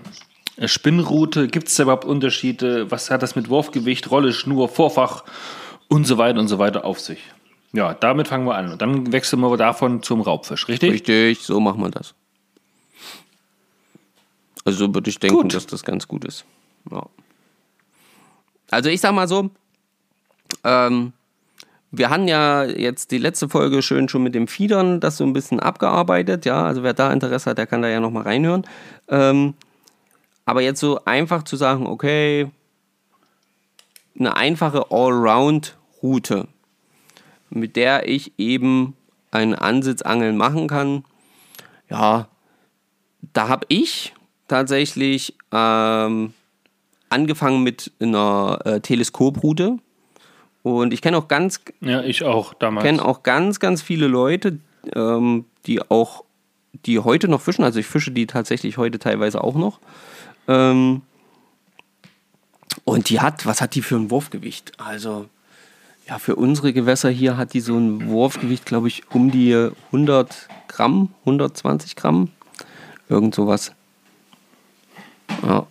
Spinnroute? 0.65 1.49
Gibt 1.49 1.69
es 1.69 1.77
da 1.77 1.85
überhaupt 1.85 2.05
Unterschiede? 2.05 2.91
Was 2.91 3.11
hat 3.11 3.23
das 3.23 3.37
mit 3.37 3.49
Wurfgewicht, 3.49 4.11
Rolle, 4.11 4.33
Schnur, 4.33 4.69
Vorfach 4.69 5.25
und 5.89 6.07
so 6.07 6.19
weiter 6.19 6.41
und 6.41 6.49
so 6.49 6.59
weiter 6.59 6.85
auf 6.85 7.01
sich? 7.01 7.21
Ja, 7.73 7.95
damit 7.95 8.29
fangen 8.29 8.47
wir 8.47 8.55
an. 8.55 8.73
Und 8.73 8.83
dann 8.83 9.13
wechseln 9.13 9.41
wir 9.41 9.57
davon 9.57 10.03
zum 10.03 10.21
Raubfisch, 10.21 10.69
richtig? 10.69 10.93
Richtig, 10.93 11.41
so 11.41 11.59
machen 11.59 11.81
wir 11.81 11.91
das. 11.91 12.15
Also 14.65 14.87
so 14.87 14.95
würde 14.95 15.11
ich 15.11 15.19
denken, 15.19 15.43
gut. 15.43 15.55
dass 15.55 15.67
das 15.67 15.83
ganz 15.83 16.07
gut 16.07 16.25
ist. 16.25 16.45
Ja. 16.91 17.07
Also 18.71 18.91
ich 18.91 19.01
sag 19.01 19.13
mal 19.15 19.27
so, 19.27 19.51
ähm, 20.65 21.13
wir 21.91 22.11
haben 22.11 22.29
ja 22.29 22.65
jetzt 22.65 23.11
die 23.11 23.19
letzte 23.19 23.49
Folge 23.49 23.83
schön 23.83 24.09
schon 24.09 24.23
mit 24.23 24.35
dem 24.35 24.49
Fiedern 24.49 25.01
das 25.01 25.17
so 25.17 25.25
ein 25.25 25.33
bisschen 25.33 25.61
abgearbeitet. 25.61 26.45
Ja, 26.47 26.65
also 26.65 26.83
wer 26.83 26.95
da 26.95 27.13
Interesse 27.13 27.51
hat, 27.51 27.59
der 27.59 27.67
kann 27.67 27.83
da 27.83 27.89
ja 27.89 28.01
nochmal 28.01 28.23
reinhören. 28.23 28.65
Ähm, 29.09 29.55
aber 30.45 30.63
jetzt 30.63 30.81
so 30.81 31.05
einfach 31.05 31.43
zu 31.45 31.57
sagen, 31.57 31.87
okay, 31.87 32.51
eine 34.19 34.37
einfache 34.37 34.91
Allround-Route, 34.91 36.49
mit 37.51 37.77
der 37.77 38.09
ich 38.09 38.33
eben 38.39 38.97
ein 39.31 39.55
Ansitzangeln 39.55 40.37
machen 40.37 40.69
kann, 40.69 41.05
ja, 41.89 42.29
da 43.33 43.49
habe 43.49 43.67
ich 43.69 44.15
tatsächlich 44.49 45.37
ähm, 45.53 46.35
angefangen 47.09 47.63
mit 47.63 47.93
einer 48.01 48.59
äh, 48.65 48.81
Teleskoproute. 48.81 49.79
Und 50.63 50.93
ich 50.93 51.03
kenne 51.03 51.19
auch 51.19 51.29
ganz. 51.29 51.61
Ja, 51.81 52.03
ich 52.03 52.25
auch 52.25 52.55
damals. 52.55 52.85
kenne 52.85 53.05
auch 53.05 53.23
ganz, 53.23 53.61
ganz 53.61 53.83
viele 53.83 54.07
Leute, 54.07 54.59
ähm, 54.95 55.45
die 55.67 55.83
auch, 55.91 56.25
die 56.87 56.99
heute 56.99 57.29
noch 57.29 57.41
fischen. 57.41 57.65
Also 57.65 57.81
ich 57.81 57.87
fische 57.87 58.13
die 58.13 58.27
tatsächlich 58.27 58.79
heute 58.79 58.99
teilweise 58.99 59.43
auch 59.43 59.55
noch. 59.55 59.81
Ähm, 60.49 61.03
und 62.85 63.11
die 63.11 63.21
hat, 63.21 63.47
was 63.47 63.61
hat 63.61 63.75
die 63.75 63.83
für 63.83 63.97
ein 63.97 64.11
Wurfgewicht? 64.11 64.73
Also, 64.79 65.29
ja, 66.09 66.19
für 66.19 66.37
unsere 66.37 66.73
Gewässer 66.73 67.11
hier 67.11 67.37
hat 67.37 67.55
die 67.55 67.61
so 67.61 67.77
ein 67.77 68.09
Wurfgewicht, 68.09 68.67
glaube 68.67 68.89
ich, 68.89 69.11
um 69.11 69.31
die 69.31 69.71
100 69.87 70.49
Gramm, 70.69 71.15
120 71.21 71.97
Gramm. 71.97 72.31
Irgend 73.09 73.35
sowas. 73.35 73.73
Ja. 75.43 75.67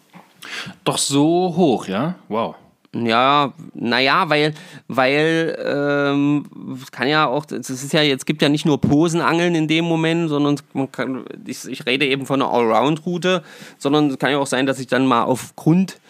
Doch 0.84 0.98
so 0.98 1.54
hoch, 1.56 1.88
ja? 1.88 2.16
Wow. 2.28 2.56
Ja, 2.93 3.54
naja, 3.73 4.30
weil, 4.30 4.54
weil 4.89 5.58
ähm, 5.65 6.45
kann 6.91 7.08
ja 7.08 7.25
auch, 7.25 7.45
es 7.49 7.69
ist 7.69 7.93
ja, 7.93 8.01
jetzt 8.01 8.25
gibt 8.25 8.41
ja 8.41 8.49
nicht 8.49 8.65
nur 8.65 8.82
Posenangeln 8.82 9.56
in 9.56 9.69
dem 9.69 9.86
Moment, 9.86 10.27
sondern 10.27 10.60
man 10.73 10.91
kann, 10.91 11.23
ich, 11.45 11.65
ich 11.69 11.86
rede 11.86 12.06
eben 12.06 12.25
von 12.25 12.41
einer 12.41 12.51
Allround-Route, 12.51 13.43
sondern 13.77 14.10
es 14.10 14.19
kann 14.19 14.32
ja 14.32 14.39
auch 14.39 14.47
sein, 14.47 14.65
dass 14.65 14.77
ich 14.80 14.88
dann 14.88 15.06
mal 15.06 15.23
auf 15.23 15.56
Grund 15.56 16.01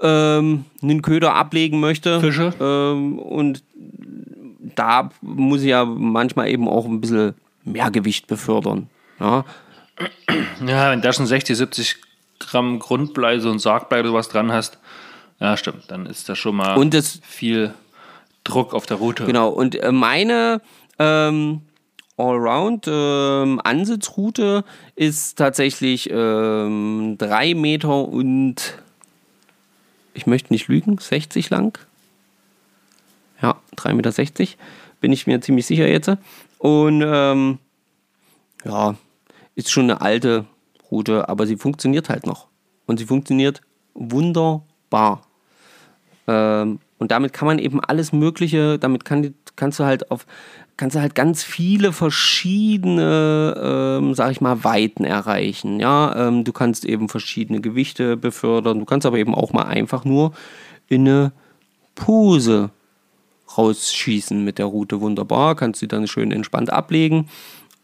ähm, 0.00 0.64
einen 0.82 1.02
Köder 1.02 1.34
ablegen 1.34 1.78
möchte. 1.78 2.20
Fische. 2.20 2.52
Ähm, 2.60 3.20
und 3.20 3.62
da 4.74 5.10
muss 5.20 5.60
ich 5.62 5.68
ja 5.68 5.84
manchmal 5.84 6.48
eben 6.48 6.68
auch 6.68 6.84
ein 6.84 7.00
bisschen 7.00 7.34
mehr 7.64 7.92
Gewicht 7.92 8.26
befördern. 8.26 8.88
Ja, 9.20 9.44
ja 10.66 10.90
wenn 10.90 11.00
da 11.00 11.12
schon 11.12 11.26
60, 11.26 11.56
70 11.56 11.96
Gramm 12.40 12.78
Grundblei, 12.78 13.38
so 13.40 13.50
ein 13.50 13.58
Sargblei 13.58 14.00
oder 14.00 14.12
was 14.12 14.28
dran 14.28 14.52
hast, 14.52 14.78
ja, 15.40 15.56
stimmt. 15.56 15.84
Dann 15.88 16.06
ist 16.06 16.28
da 16.28 16.36
schon 16.36 16.56
mal 16.56 16.76
und 16.76 16.94
das, 16.94 17.20
viel 17.22 17.72
Druck 18.44 18.74
auf 18.74 18.86
der 18.86 18.98
Route. 18.98 19.24
Genau. 19.24 19.48
Und 19.50 19.74
äh, 19.76 19.92
meine 19.92 20.60
ähm, 20.98 21.62
Allround-Ansitzroute 22.16 24.64
ähm, 24.66 24.72
ist 24.96 25.38
tatsächlich 25.38 26.10
ähm, 26.10 27.14
drei 27.18 27.54
Meter 27.54 28.08
und 28.08 28.82
ich 30.14 30.26
möchte 30.26 30.52
nicht 30.52 30.66
lügen, 30.68 30.98
60 30.98 31.50
lang. 31.50 31.78
Ja, 33.40 33.60
3,60 33.76 33.94
Meter 33.94 34.12
bin 35.00 35.12
ich 35.12 35.28
mir 35.28 35.40
ziemlich 35.40 35.66
sicher 35.66 35.86
jetzt. 35.86 36.10
Und 36.58 37.04
ähm, 37.06 37.60
ja, 38.64 38.96
ist 39.54 39.70
schon 39.70 39.84
eine 39.84 40.00
alte 40.00 40.46
Route, 40.90 41.28
aber 41.28 41.46
sie 41.46 41.56
funktioniert 41.56 42.08
halt 42.08 42.26
noch. 42.26 42.48
Und 42.86 42.98
sie 42.98 43.04
funktioniert 43.04 43.60
wunderbar. 43.94 45.22
Ähm, 46.28 46.78
und 46.98 47.10
damit 47.10 47.32
kann 47.32 47.46
man 47.46 47.58
eben 47.58 47.80
alles 47.80 48.12
Mögliche, 48.12 48.78
damit 48.78 49.04
kann, 49.04 49.34
kannst 49.56 49.80
du 49.80 49.84
halt 49.84 50.10
auf, 50.10 50.26
kannst 50.76 50.94
du 50.94 51.00
halt 51.00 51.14
ganz 51.14 51.42
viele 51.42 51.92
verschiedene, 51.92 53.98
ähm, 54.00 54.14
sag 54.14 54.30
ich 54.30 54.40
mal, 54.40 54.62
Weiten 54.62 55.04
erreichen. 55.04 55.80
Ja, 55.80 56.28
ähm, 56.28 56.44
du 56.44 56.52
kannst 56.52 56.84
eben 56.84 57.08
verschiedene 57.08 57.60
Gewichte 57.60 58.16
befördern, 58.16 58.78
du 58.78 58.84
kannst 58.84 59.06
aber 59.06 59.18
eben 59.18 59.34
auch 59.34 59.52
mal 59.52 59.64
einfach 59.64 60.04
nur 60.04 60.32
in 60.88 61.08
eine 61.08 61.32
Pose 61.94 62.70
rausschießen 63.56 64.44
mit 64.44 64.58
der 64.58 64.66
Route 64.66 65.00
wunderbar, 65.00 65.56
kannst 65.56 65.80
sie 65.80 65.88
dann 65.88 66.06
schön 66.06 66.30
entspannt 66.30 66.70
ablegen 66.70 67.28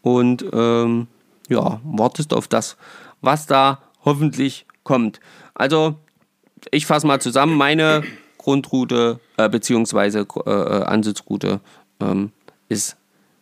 und 0.01 0.45
ähm, 0.53 1.07
ja, 1.49 1.79
wartest 1.83 2.33
auf 2.33 2.47
das, 2.47 2.77
was 3.21 3.47
da 3.47 3.79
hoffentlich 4.03 4.67
kommt. 4.83 5.19
Also, 5.55 5.95
ich 6.71 6.85
fasse 6.85 7.07
mal 7.07 7.19
zusammen, 7.19 7.57
meine 7.57 8.03
Grundroute 8.45 9.19
äh, 9.37 9.49
bzw. 9.49 10.19
Äh, 10.45 10.83
Ansitzroute 10.83 11.61
ähm, 11.99 12.31
ist 12.69 12.95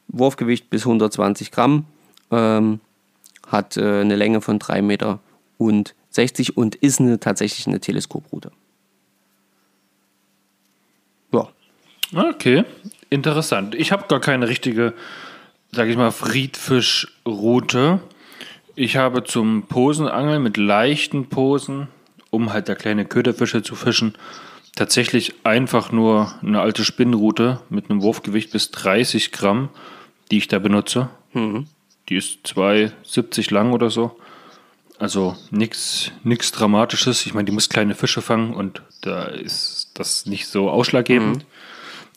Wurfgewicht 0.08 0.70
bis 0.70 0.84
120 0.84 1.52
Gramm, 1.52 1.86
ähm, 2.32 2.80
hat 3.46 3.76
äh, 3.76 4.00
eine 4.00 4.16
Länge 4.16 4.40
von 4.40 4.60
3 4.60 4.82
Meter 4.82 5.20
und 5.58 5.94
60 6.12 6.56
und 6.56 6.76
ist 6.76 7.02
eine, 7.02 7.20
tatsächlich 7.20 7.68
eine 7.68 7.82
Teleskoproute. 7.82 8.52
Ja. 11.34 11.50
Okay, 12.16 12.64
interessant. 13.10 13.76
Ich 13.76 13.92
habe 13.92 14.08
gar 14.08 14.22
keine 14.22 14.48
richtige, 14.48 14.94
sage 15.74 15.92
ich 15.92 15.98
mal, 15.98 16.12
Friedfischroute. 16.12 18.00
Ich 18.76 18.96
habe 18.96 19.26
zum 19.26 19.64
Posenangeln 19.64 20.42
mit 20.42 20.56
leichten 20.56 21.28
Posen, 21.28 21.90
um 22.30 22.54
halt 22.54 22.70
da 22.70 22.76
kleine 22.76 23.04
Köderfische 23.04 23.64
zu 23.64 23.76
fischen, 23.76 24.16
tatsächlich 24.76 25.34
einfach 25.44 25.92
nur 25.92 26.34
eine 26.42 26.62
alte 26.62 26.84
Spinnrute 26.84 27.62
mit 27.70 27.90
einem 27.90 28.02
Wurfgewicht 28.02 28.52
bis 28.52 28.72
30 28.72 29.32
Gramm, 29.32 29.70
die 30.32 30.38
ich 30.38 30.48
da 30.48 30.60
benutze. 30.60 31.10
Die 32.10 32.16
ist 32.16 32.46
2,70 32.46 33.54
lang 33.54 33.72
oder 33.74 33.90
so. 33.90 34.18
Also 35.00 35.36
nichts 35.52 36.12
nix 36.24 36.52
Dramatisches. 36.52 37.26
Ich 37.26 37.34
meine, 37.34 37.46
die 37.46 37.52
muss 37.52 37.70
kleine 37.70 37.96
Fische 37.96 38.22
fangen 38.22 38.54
und 38.54 38.82
da 39.02 39.24
ist 39.24 39.92
das 39.96 40.26
nicht 40.26 40.48
so 40.48 40.70
ausschlaggebend. 40.70 41.46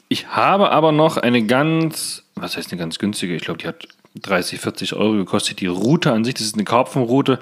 Ich 0.08 0.28
habe 0.28 0.70
aber 0.70 0.92
noch 0.92 1.16
eine 1.16 1.44
ganz, 1.46 2.22
was 2.36 2.56
heißt 2.56 2.70
eine 2.70 2.78
ganz 2.78 2.98
günstige? 2.98 3.34
Ich 3.34 3.42
glaube, 3.42 3.58
die 3.58 3.66
hat 3.66 3.88
30, 4.14 4.60
40 4.60 4.94
Euro 4.94 5.14
gekostet. 5.14 5.60
Die 5.60 5.66
Route 5.66 6.12
an 6.12 6.24
sich, 6.24 6.34
das 6.34 6.44
ist 6.44 6.54
eine 6.54 6.64
Karpfenroute 6.64 7.40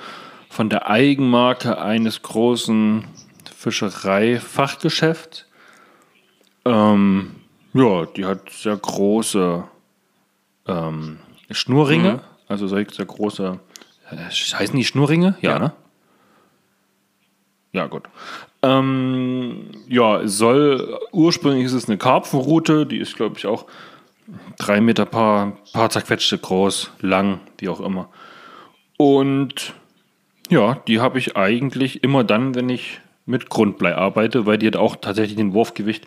von 0.48 0.70
der 0.70 0.88
Eigenmarke 0.88 1.78
eines 1.78 2.22
großen 2.22 3.04
Fischerei-Fachgeschäfts. 3.64 5.46
Ähm, 6.64 7.36
ja, 7.72 8.04
die 8.06 8.24
hat 8.24 8.50
sehr 8.50 8.76
große 8.76 9.64
ähm, 10.66 11.18
Schnurringe, 11.50 12.20
also 12.48 12.68
sehr, 12.68 12.86
sehr 12.90 13.06
große, 13.06 13.58
äh, 14.10 14.16
heißen 14.30 14.76
die 14.76 14.84
Schnurringe? 14.84 15.36
Ja, 15.40 15.52
Ja. 15.52 15.58
ne? 15.58 15.72
Ja, 17.72 17.86
gut. 17.86 18.04
Ähm, 18.62 19.72
ja, 19.88 20.20
es 20.20 20.38
soll, 20.38 20.98
ursprünglich 21.10 21.64
ist 21.64 21.72
es 21.72 21.88
eine 21.88 21.98
Karpfenroute, 21.98 22.86
die 22.86 22.98
ist, 22.98 23.16
glaube 23.16 23.36
ich, 23.36 23.46
auch 23.46 23.66
drei 24.58 24.80
Meter 24.80 25.04
paar, 25.06 25.58
paar 25.72 25.90
zerquetschte 25.90 26.38
groß, 26.38 26.92
lang, 27.00 27.40
wie 27.58 27.68
auch 27.68 27.80
immer. 27.80 28.08
Und 28.96 29.74
ja, 30.50 30.76
die 30.86 31.00
habe 31.00 31.18
ich 31.18 31.36
eigentlich 31.36 32.04
immer 32.04 32.22
dann, 32.22 32.54
wenn 32.54 32.68
ich 32.68 33.00
mit 33.26 33.48
Grundblei 33.48 33.94
arbeite, 33.94 34.46
weil 34.46 34.58
die 34.58 34.66
hat 34.66 34.76
auch 34.76 34.96
tatsächlich 34.96 35.36
den 35.36 35.54
Wurfgewicht, 35.54 36.06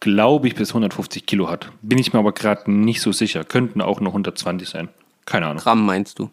glaube 0.00 0.48
ich, 0.48 0.54
bis 0.54 0.70
150 0.70 1.26
Kilo 1.26 1.48
hat. 1.48 1.70
Bin 1.82 1.98
ich 1.98 2.12
mir 2.12 2.18
aber 2.18 2.32
gerade 2.32 2.70
nicht 2.70 3.00
so 3.00 3.12
sicher. 3.12 3.44
Könnten 3.44 3.80
auch 3.80 4.00
nur 4.00 4.10
120 4.10 4.68
sein. 4.68 4.88
Keine 5.26 5.46
Ahnung. 5.46 5.62
Gramm 5.62 5.86
meinst 5.86 6.18
du? 6.18 6.30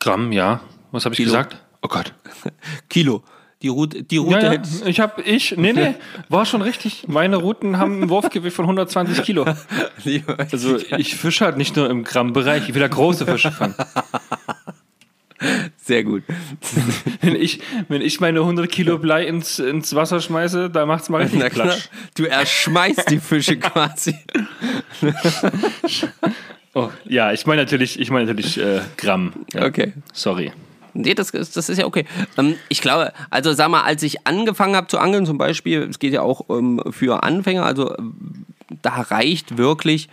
Gramm, 0.00 0.32
ja. 0.32 0.60
Was 0.90 1.04
habe 1.04 1.14
ich 1.14 1.18
Kilo. 1.18 1.28
gesagt? 1.28 1.56
Oh 1.80 1.88
Gott. 1.88 2.12
Kilo. 2.88 3.22
Die 3.62 3.68
Route, 3.68 4.02
die 4.02 4.16
Route 4.16 4.46
Ja, 4.46 4.52
ja. 4.54 4.62
Ich 4.86 4.98
habe, 4.98 5.22
ich, 5.22 5.56
nee, 5.56 5.72
nee, 5.72 5.94
war 6.28 6.44
schon 6.44 6.62
richtig. 6.62 7.06
Meine 7.06 7.36
Routen 7.36 7.78
haben 7.78 8.02
ein 8.02 8.08
Wurfgewicht 8.10 8.56
von 8.56 8.64
120 8.64 9.22
Kilo. 9.22 9.46
ich. 10.04 10.24
Also 10.28 10.78
ich 10.98 11.14
fische 11.14 11.44
halt 11.44 11.56
nicht 11.56 11.76
nur 11.76 11.88
im 11.88 12.02
Grammbereich, 12.02 12.68
ich 12.68 12.74
will 12.74 12.82
ja 12.82 12.88
große 12.88 13.24
Fische 13.24 13.52
fangen. 13.52 13.76
Sehr 15.84 16.04
gut. 16.04 16.22
Wenn 17.22 17.34
ich, 17.34 17.60
wenn 17.88 18.02
ich 18.02 18.20
meine 18.20 18.38
100 18.40 18.70
Kilo 18.70 18.98
Blei 18.98 19.26
ins, 19.26 19.58
ins 19.58 19.94
Wasser 19.96 20.20
schmeiße, 20.20 20.70
da 20.70 20.86
macht's 20.86 21.08
mal 21.08 21.22
richtig 21.22 21.40
Platsch. 21.52 21.88
du 22.14 22.24
erschmeißt 22.26 23.10
die 23.10 23.18
Fische 23.18 23.56
quasi. 23.58 24.14
Oh, 26.74 26.88
ja, 27.04 27.32
ich 27.32 27.44
meine 27.46 27.62
natürlich, 27.62 28.00
ich 28.00 28.10
meine 28.10 28.24
natürlich 28.24 28.58
äh, 28.58 28.80
Gramm. 28.96 29.34
Ja. 29.52 29.66
Okay. 29.66 29.92
Sorry. 30.14 30.52
Nee, 30.94 31.12
das, 31.14 31.28
ist- 31.30 31.54
das 31.54 31.68
ist 31.68 31.76
ja 31.78 31.84
okay. 31.84 32.06
Ähm, 32.38 32.54
ich 32.70 32.80
glaube, 32.80 33.12
also 33.28 33.52
sag 33.52 33.68
mal, 33.68 33.82
als 33.82 34.02
ich 34.02 34.26
angefangen 34.26 34.74
habe 34.74 34.86
zu 34.86 34.98
angeln, 34.98 35.26
zum 35.26 35.36
Beispiel, 35.36 35.82
es 35.82 35.98
geht 35.98 36.14
ja 36.14 36.22
auch 36.22 36.48
ähm, 36.48 36.80
für 36.90 37.22
Anfänger, 37.24 37.66
also 37.66 37.94
ähm, 37.98 38.46
da 38.80 39.02
reicht 39.02 39.58
wirklich 39.58 40.08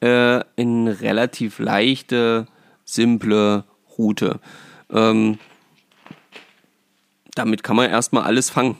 äh, 0.00 0.40
eine 0.56 1.00
relativ 1.00 1.58
leichte, 1.58 2.46
simple 2.84 3.64
Route. 3.98 4.38
Ähm, 4.90 5.38
damit 7.34 7.62
kann 7.62 7.76
man 7.76 7.90
erstmal 7.90 8.24
alles 8.24 8.50
fangen. 8.50 8.76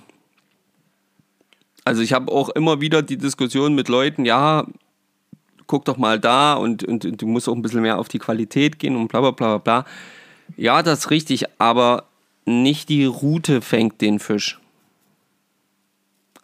Also 1.84 2.02
ich 2.02 2.12
habe 2.12 2.32
auch 2.32 2.48
immer 2.50 2.80
wieder 2.80 3.02
die 3.02 3.18
Diskussion 3.18 3.74
mit 3.74 3.88
Leuten, 3.88 4.24
ja, 4.24 4.66
guck 5.66 5.84
doch 5.84 5.96
mal 5.96 6.18
da 6.18 6.54
und, 6.54 6.84
und, 6.84 7.04
und 7.04 7.20
du 7.20 7.26
musst 7.26 7.48
auch 7.48 7.54
ein 7.54 7.62
bisschen 7.62 7.82
mehr 7.82 7.98
auf 7.98 8.08
die 8.08 8.18
Qualität 8.18 8.78
gehen 8.78 8.96
und 8.96 9.08
bla 9.08 9.20
bla 9.20 9.30
bla 9.32 9.58
bla 9.58 9.82
bla. 9.82 9.90
Ja, 10.56 10.82
das 10.82 11.00
ist 11.00 11.10
richtig, 11.10 11.44
aber 11.58 12.04
nicht 12.46 12.88
die 12.88 13.04
Route 13.04 13.60
fängt 13.60 14.00
den 14.00 14.18
Fisch. 14.18 14.60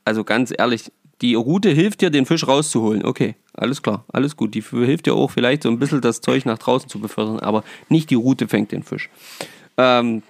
Also 0.04 0.24
ganz 0.24 0.52
ehrlich, 0.56 0.90
die 1.20 1.34
Route 1.34 1.70
hilft 1.70 2.00
dir, 2.00 2.10
den 2.10 2.26
Fisch 2.26 2.46
rauszuholen. 2.46 3.04
Okay, 3.04 3.34
alles 3.52 3.82
klar, 3.82 4.04
alles 4.12 4.36
gut. 4.36 4.54
Die 4.54 4.62
hilft 4.62 5.06
dir 5.06 5.14
auch 5.14 5.30
vielleicht 5.30 5.64
so 5.64 5.68
ein 5.68 5.78
bisschen 5.78 6.00
das 6.00 6.20
Zeug 6.20 6.44
nach 6.46 6.58
draußen 6.58 6.88
zu 6.88 7.00
befördern, 7.00 7.40
aber 7.40 7.64
nicht 7.88 8.10
die 8.10 8.14
Route 8.14 8.48
fängt 8.48 8.72
den 8.72 8.82
Fisch. 8.82 9.10
Ähm, 9.76 10.22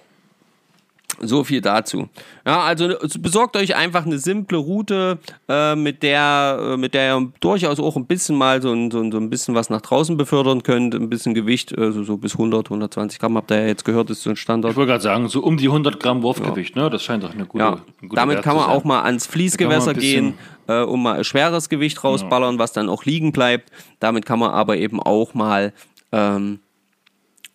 so 1.21 1.43
viel 1.43 1.61
dazu. 1.61 2.09
Ja, 2.45 2.61
also 2.61 2.95
besorgt 3.19 3.55
euch 3.55 3.75
einfach 3.75 4.05
eine 4.05 4.17
simple 4.17 4.57
Route, 4.57 5.19
äh, 5.47 5.75
mit, 5.75 6.03
der, 6.03 6.59
äh, 6.73 6.77
mit 6.77 6.93
der 6.93 7.17
ihr 7.17 7.31
durchaus 7.39 7.79
auch 7.79 7.95
ein 7.95 8.05
bisschen 8.05 8.37
mal 8.37 8.61
so 8.61 8.71
ein, 8.71 8.91
so, 8.91 8.99
ein, 8.99 9.29
bisschen 9.29 9.55
was 9.55 9.69
nach 9.69 9.81
draußen 9.81 10.17
befördern 10.17 10.63
könnt. 10.63 10.95
Ein 10.95 11.09
bisschen 11.09 11.33
Gewicht, 11.33 11.77
äh, 11.77 11.91
so, 11.91 12.17
bis 12.17 12.33
100, 12.33 12.67
120 12.67 13.19
Gramm, 13.19 13.37
habt 13.37 13.51
ihr 13.51 13.61
ja 13.61 13.67
jetzt 13.67 13.85
gehört, 13.85 14.09
ist 14.09 14.23
so 14.23 14.29
ein 14.29 14.35
Standard. 14.35 14.71
Ich 14.71 14.77
wollte 14.77 14.91
gerade 14.91 15.03
sagen, 15.03 15.27
so 15.27 15.41
um 15.41 15.57
die 15.57 15.67
100 15.67 15.99
Gramm 15.99 16.23
Wurfgewicht, 16.23 16.75
ne? 16.75 16.89
Das 16.89 17.03
scheint 17.03 17.23
doch 17.23 17.33
eine 17.33 17.45
gute, 17.45 17.63
Ja, 17.63 17.71
ein 18.01 18.09
guter 18.09 18.15
damit 18.15 18.37
Wert 18.37 18.45
kann 18.45 18.55
man 18.55 18.65
auch 18.65 18.83
mal 18.83 19.01
ans 19.03 19.27
Fließgewässer 19.27 19.93
gehen, 19.93 20.33
äh, 20.67 20.81
um 20.81 21.03
mal 21.03 21.17
ein 21.17 21.23
schweres 21.23 21.69
Gewicht 21.69 22.03
rausballern, 22.03 22.59
was 22.59 22.73
dann 22.73 22.89
auch 22.89 23.05
liegen 23.05 23.31
bleibt. 23.31 23.71
Damit 23.99 24.25
kann 24.25 24.39
man 24.39 24.51
aber 24.51 24.77
eben 24.77 25.01
auch 25.01 25.33
mal 25.33 25.73
ähm, 26.11 26.59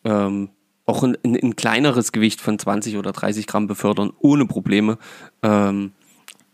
ähm, 0.04 0.50
auch 0.86 1.02
ein, 1.02 1.18
ein, 1.24 1.36
ein 1.36 1.56
kleineres 1.56 2.12
Gewicht 2.12 2.40
von 2.40 2.58
20 2.58 2.96
oder 2.96 3.12
30 3.12 3.46
Gramm 3.46 3.66
befördern, 3.66 4.12
ohne 4.20 4.46
Probleme. 4.46 4.98
Ähm, 5.42 5.92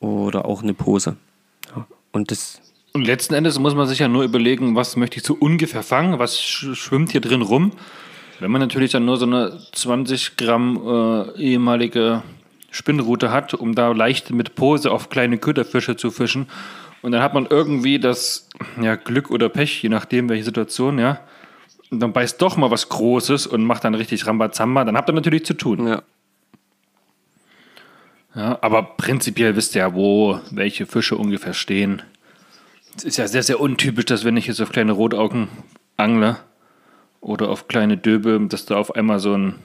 oder 0.01 0.45
auch 0.47 0.62
eine 0.62 0.74
Pose. 0.74 1.16
Ja. 1.74 1.87
Und 2.11 2.30
das, 2.30 2.61
Und 2.93 3.07
letzten 3.07 3.35
Endes 3.35 3.59
muss 3.59 3.74
man 3.74 3.87
sich 3.87 4.01
ja 4.01 4.09
nur 4.09 4.24
überlegen, 4.24 4.74
was 4.74 4.97
möchte 4.97 5.18
ich 5.18 5.24
so 5.24 5.35
ungefähr 5.35 5.83
fangen, 5.83 6.18
was 6.18 6.41
sch 6.41 6.74
schwimmt 6.74 7.12
hier 7.12 7.20
drin 7.20 7.43
rum. 7.43 7.70
Wenn 8.41 8.51
man 8.51 8.61
natürlich 8.61 8.91
dann 8.91 9.05
nur 9.05 9.16
so 9.16 9.26
eine 9.26 9.61
20 9.72 10.37
Gramm 10.37 10.76
äh, 11.37 11.41
ehemalige 11.41 12.22
Spinnrute 12.72 13.30
hat, 13.30 13.55
um 13.55 13.74
da 13.76 13.93
leicht 13.93 14.30
mit 14.30 14.57
Pose 14.57 14.91
auf 14.91 15.11
kleine 15.11 15.39
Köderfische 15.39 15.97
zu 15.97 16.11
fischen. 16.11 16.49
Und 17.03 17.12
dann 17.12 17.22
hat 17.22 17.35
man 17.35 17.47
irgendwie 17.49 18.01
das 18.01 18.49
ja, 18.80 18.97
Glück 18.97 19.30
oder 19.30 19.49
Pech, 19.49 19.83
je 19.83 19.89
nachdem 19.89 20.28
welche 20.28 20.45
Situation, 20.45 20.99
ja. 20.99 21.20
Und 21.93 22.01
dann 22.01 22.14
beißt 22.14 22.40
doch 22.40 22.57
mal 22.57 22.70
was 22.70 22.88
Großes 22.88 23.47
und 23.47 23.64
macht 23.64 23.84
dann 23.84 23.95
richtig 23.95 24.26
Rambazamba, 24.26 24.84
dann 24.84 24.97
habt 24.97 25.11
ihr 25.11 25.12
natürlich 25.12 25.45
zu 25.45 25.55
tun. 25.55 25.86
ja. 25.86 26.03
Ja, 28.34 28.59
aber 28.62 28.82
prinzipiell 28.82 29.57
wisst 29.57 29.74
ihr 29.74 29.80
ja, 29.80 29.95
wo 29.95 30.40
welche 30.51 30.86
Fische 30.86 31.16
ungefähr 31.18 31.53
stehen. 31.53 32.01
Es 32.97 33.05
ist 33.05 33.18
ja 33.18 33.28
sehr, 33.28 33.43
sehr 33.43 33.61
untypisch, 33.61 34.07
dass 34.07 34.24
wenn 34.24 34.38
ich 34.38 34.47
jetzt 34.47 34.59
auf 34.62 34.72
kleine 34.72 34.93
Rotaugen 34.93 35.49
angle 35.99 36.38
oder 37.20 37.51
auf 37.51 37.68
kleine 37.68 37.99
Döbe, 37.99 38.40
dass 38.49 38.64
da 38.64 38.76
auf 38.76 38.95
einmal 38.95 39.18
so 39.18 39.34
ein, 39.36 39.57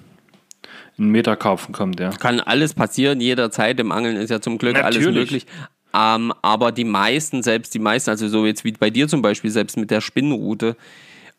ein 0.99 1.07
Meterkarpfen 1.07 1.73
kommt, 1.73 2.01
ja. 2.01 2.09
Kann 2.09 2.41
alles 2.41 2.73
passieren, 2.73 3.21
jederzeit. 3.21 3.80
Im 3.80 3.93
Angeln 3.93 4.17
ist 4.17 4.32
ja 4.32 4.41
zum 4.41 4.57
Glück 4.57 4.75
alles 4.75 4.97
Natürlich. 4.97 5.32
möglich. 5.32 5.45
Ähm, 5.93 6.34
aber 6.41 6.73
die 6.73 6.84
meisten, 6.84 7.43
selbst 7.43 7.73
die 7.73 7.80
meisten, 7.80 8.09
also 8.09 8.28
so 8.28 8.45
jetzt 8.45 8.65
wie 8.65 8.73
bei 8.73 8.89
dir 8.89 9.07
zum 9.07 9.21
Beispiel, 9.21 9.49
selbst 9.49 9.78
mit 9.78 9.91
der 9.91 10.01
Spinnrute, 10.01 10.75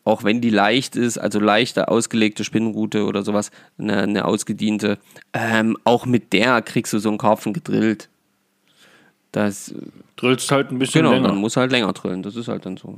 auch 0.09 0.23
wenn 0.23 0.41
die 0.41 0.49
leicht 0.49 0.95
ist, 0.95 1.17
also 1.17 1.39
leichte 1.39 1.87
ausgelegte 1.87 2.43
Spinnrute 2.43 3.05
oder 3.05 3.23
sowas, 3.23 3.51
eine, 3.77 4.01
eine 4.01 4.25
ausgediente, 4.25 4.97
ähm, 5.33 5.77
auch 5.83 6.05
mit 6.05 6.33
der 6.33 6.61
kriegst 6.61 6.91
du 6.93 6.99
so 6.99 7.09
einen 7.09 7.19
Karpfen 7.19 7.53
gedrillt. 7.53 8.09
Das, 9.31 9.73
Drillst 10.15 10.51
halt 10.51 10.71
ein 10.71 10.79
bisschen 10.79 11.03
genau, 11.03 11.13
länger. 11.13 11.29
man 11.29 11.37
muss 11.37 11.55
halt 11.55 11.71
länger 11.71 11.93
drillen, 11.93 12.23
das 12.23 12.35
ist 12.35 12.47
halt 12.47 12.65
dann 12.65 12.77
so. 12.77 12.97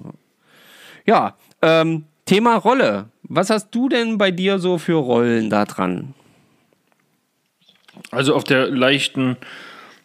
Ja, 1.05 1.35
ähm, 1.61 2.05
Thema 2.25 2.55
Rolle. 2.55 3.09
Was 3.23 3.49
hast 3.49 3.71
du 3.71 3.89
denn 3.89 4.17
bei 4.17 4.31
dir 4.31 4.57
so 4.59 4.77
für 4.77 4.95
Rollen 4.95 5.49
da 5.49 5.65
dran? 5.65 6.13
Also 8.09 8.35
auf 8.35 8.45
der 8.45 8.67
leichten, 8.67 9.35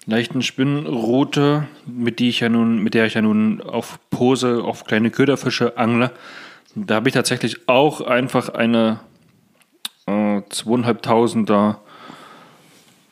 leichten 0.07 0.43
Spinnrute, 0.43 1.69
mit, 1.87 2.19
die 2.19 2.29
ich 2.29 2.41
ja 2.41 2.49
nun, 2.49 2.83
mit 2.83 2.95
der 2.95 3.07
ich 3.07 3.15
ja 3.15 3.23
nun 3.23 3.61
auf 3.61 4.01
Pose 4.11 4.65
auf 4.65 4.85
kleine 4.85 5.11
Köderfische 5.11 5.79
angle, 5.79 6.11
da 6.77 6.97
habe 6.97 7.09
ich 7.09 7.15
tatsächlich 7.15 7.69
auch 7.69 8.03
einfach 8.03 8.51
eine 8.51 9.01
äh, 10.07 10.43
zweieinhalbtausender 10.51 11.81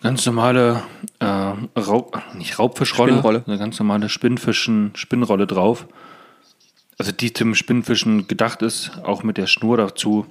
ganz 0.03 0.27
normale 0.27 0.83
äh, 1.19 1.25
Raub, 1.25 2.21
nicht 2.35 2.59
Raubfischrolle, 2.59 3.13
Spinnrolle. 3.13 3.43
eine 3.47 3.59
ganz 3.59 3.79
normale 3.79 4.11
Spinnfischen, 4.11 4.93
Spinnrolle 4.95 5.47
drauf. 5.47 5.87
also 6.99 7.11
die 7.11 7.33
zum 7.33 7.55
Spinnfischen 7.55 8.29
gedacht 8.29 8.61
ist, 8.61 8.91
auch 9.03 9.23
mit 9.23 9.39
der 9.39 9.47
Schnur 9.47 9.79
dazu. 9.79 10.27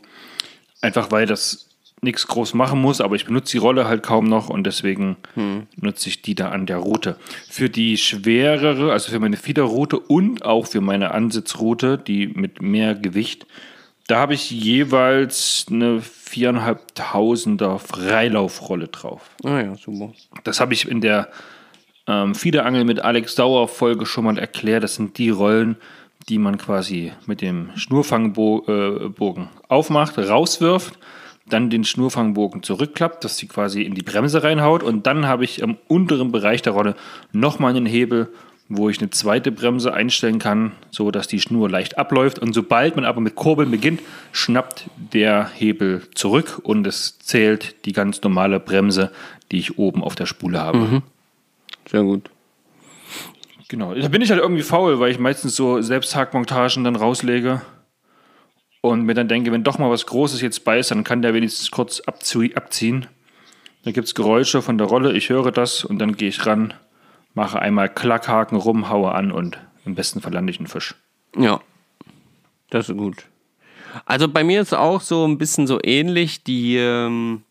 Einfach 0.81 1.09
weil 1.09 1.25
das 1.25 1.69
nichts 2.03 2.27
groß 2.27 2.53
machen 2.53 2.81
muss, 2.81 3.01
aber 3.01 3.15
ich 3.15 3.25
benutze 3.25 3.53
die 3.53 3.57
Rolle 3.57 3.87
halt 3.87 4.03
kaum 4.03 4.25
noch 4.25 4.49
und 4.49 4.65
deswegen 4.65 5.17
hm. 5.35 5.67
nutze 5.75 6.09
ich 6.09 6.21
die 6.21 6.35
da 6.35 6.49
an 6.49 6.65
der 6.65 6.77
Route. 6.77 7.17
Für 7.49 7.69
die 7.69 7.97
schwerere, 7.97 8.91
also 8.91 9.11
für 9.11 9.19
meine 9.19 9.37
Fiederroute 9.37 9.99
und 9.99 10.45
auch 10.45 10.67
für 10.67 10.81
meine 10.81 11.11
Ansitzroute, 11.11 11.97
die 11.97 12.27
mit 12.27 12.61
mehr 12.61 12.95
Gewicht, 12.95 13.45
da 14.07 14.19
habe 14.19 14.33
ich 14.33 14.51
jeweils 14.51 15.65
eine 15.69 16.01
viereinhalbtausender 16.01 17.79
Freilaufrolle 17.79 18.89
drauf. 18.89 19.29
Ah 19.43 19.61
ja, 19.61 19.75
super. 19.75 20.13
Das 20.43 20.59
habe 20.59 20.73
ich 20.73 20.87
in 20.87 20.99
der 20.99 21.29
ähm, 22.07 22.35
Fiederangel 22.35 22.83
mit 22.83 22.99
Alex 22.99 23.35
Dauer 23.35 23.67
Folge 23.69 24.05
schon 24.05 24.25
mal 24.25 24.37
erklärt. 24.37 24.83
Das 24.83 24.95
sind 24.95 25.17
die 25.17 25.29
Rollen, 25.29 25.77
die 26.27 26.37
man 26.37 26.57
quasi 26.57 27.13
mit 27.25 27.41
dem 27.41 27.69
Schnurfangbogen 27.75 29.43
äh, 29.43 29.47
aufmacht, 29.69 30.17
rauswirft 30.17 30.97
dann 31.45 31.69
den 31.69 31.83
Schnurfangbogen 31.83 32.63
zurückklappt, 32.63 33.23
dass 33.23 33.37
sie 33.37 33.47
quasi 33.47 33.81
in 33.81 33.95
die 33.95 34.01
Bremse 34.01 34.43
reinhaut 34.43 34.83
und 34.83 35.05
dann 35.07 35.27
habe 35.27 35.43
ich 35.43 35.61
im 35.61 35.77
unteren 35.87 36.31
Bereich 36.31 36.61
der 36.61 36.73
Rolle 36.73 36.95
nochmal 37.31 37.71
einen 37.71 37.85
Hebel, 37.85 38.29
wo 38.69 38.89
ich 38.89 38.99
eine 38.99 39.09
zweite 39.09 39.51
Bremse 39.51 39.93
einstellen 39.93 40.39
kann, 40.39 40.71
so 40.89 41.11
dass 41.11 41.27
die 41.27 41.39
Schnur 41.39 41.69
leicht 41.69 41.97
abläuft 41.97 42.39
und 42.39 42.53
sobald 42.53 42.95
man 42.95 43.05
aber 43.05 43.19
mit 43.19 43.35
Kurbeln 43.35 43.71
beginnt, 43.71 44.01
schnappt 44.31 44.89
der 44.95 45.49
Hebel 45.53 46.03
zurück 46.15 46.61
und 46.63 46.87
es 46.87 47.19
zählt 47.19 47.85
die 47.85 47.93
ganz 47.93 48.21
normale 48.23 48.59
Bremse, 48.59 49.11
die 49.51 49.59
ich 49.59 49.77
oben 49.77 50.01
auf 50.01 50.15
der 50.15 50.25
Spule 50.25 50.61
habe. 50.61 50.77
Mhm. 50.77 51.01
Sehr 51.89 52.03
gut. 52.03 52.29
Genau, 53.67 53.93
da 53.93 54.07
bin 54.07 54.21
ich 54.21 54.29
halt 54.29 54.39
irgendwie 54.39 54.63
faul, 54.63 54.99
weil 54.99 55.11
ich 55.11 55.19
meistens 55.19 55.55
so 55.55 55.81
Selbsthakmontagen 55.81 56.83
dann 56.83 56.95
rauslege 56.95 57.61
und 58.83 59.03
mir 59.03 59.13
dann 59.13 59.29
denke, 59.29 59.53
wenn 59.53 59.63
doch 59.63 59.79
mal 59.79 59.89
was 59.89 60.05
Großes 60.05 60.41
jetzt 60.41 60.65
bei 60.65 60.77
ist, 60.77 60.91
dann 60.91 61.05
kann 61.05 61.21
der 61.21 61.33
wenigstens 61.33 61.71
kurz 61.71 62.01
abziehen. 62.01 63.07
Dann 63.85 63.93
gibt 63.93 64.07
es 64.07 64.13
Geräusche 64.13 64.61
von 64.61 64.77
der 64.77 64.87
Rolle, 64.87 65.13
ich 65.13 65.29
höre 65.29 65.53
das 65.53 65.85
und 65.85 65.99
dann 65.99 66.17
gehe 66.17 66.27
ich 66.27 66.45
ran, 66.45 66.73
mache 67.33 67.59
einmal 67.59 67.87
Klackhaken 67.87 68.57
rum, 68.57 68.89
haue 68.89 69.13
an 69.13 69.31
und 69.31 69.57
im 69.85 69.95
besten 69.95 70.19
Fall 70.19 70.33
lande 70.33 70.51
ich 70.51 70.59
einen 70.59 70.67
Fisch. 70.67 70.95
Ja, 71.37 71.61
das 72.71 72.89
ist 72.89 72.97
gut. 72.97 73.25
Also 74.05 74.27
bei 74.27 74.43
mir 74.43 74.59
ist 74.59 74.73
auch 74.73 74.99
so 74.99 75.25
ein 75.25 75.37
bisschen 75.37 75.65
so 75.65 75.79
ähnlich. 75.81 76.43
Die, 76.43 76.75
ähm 76.75 77.43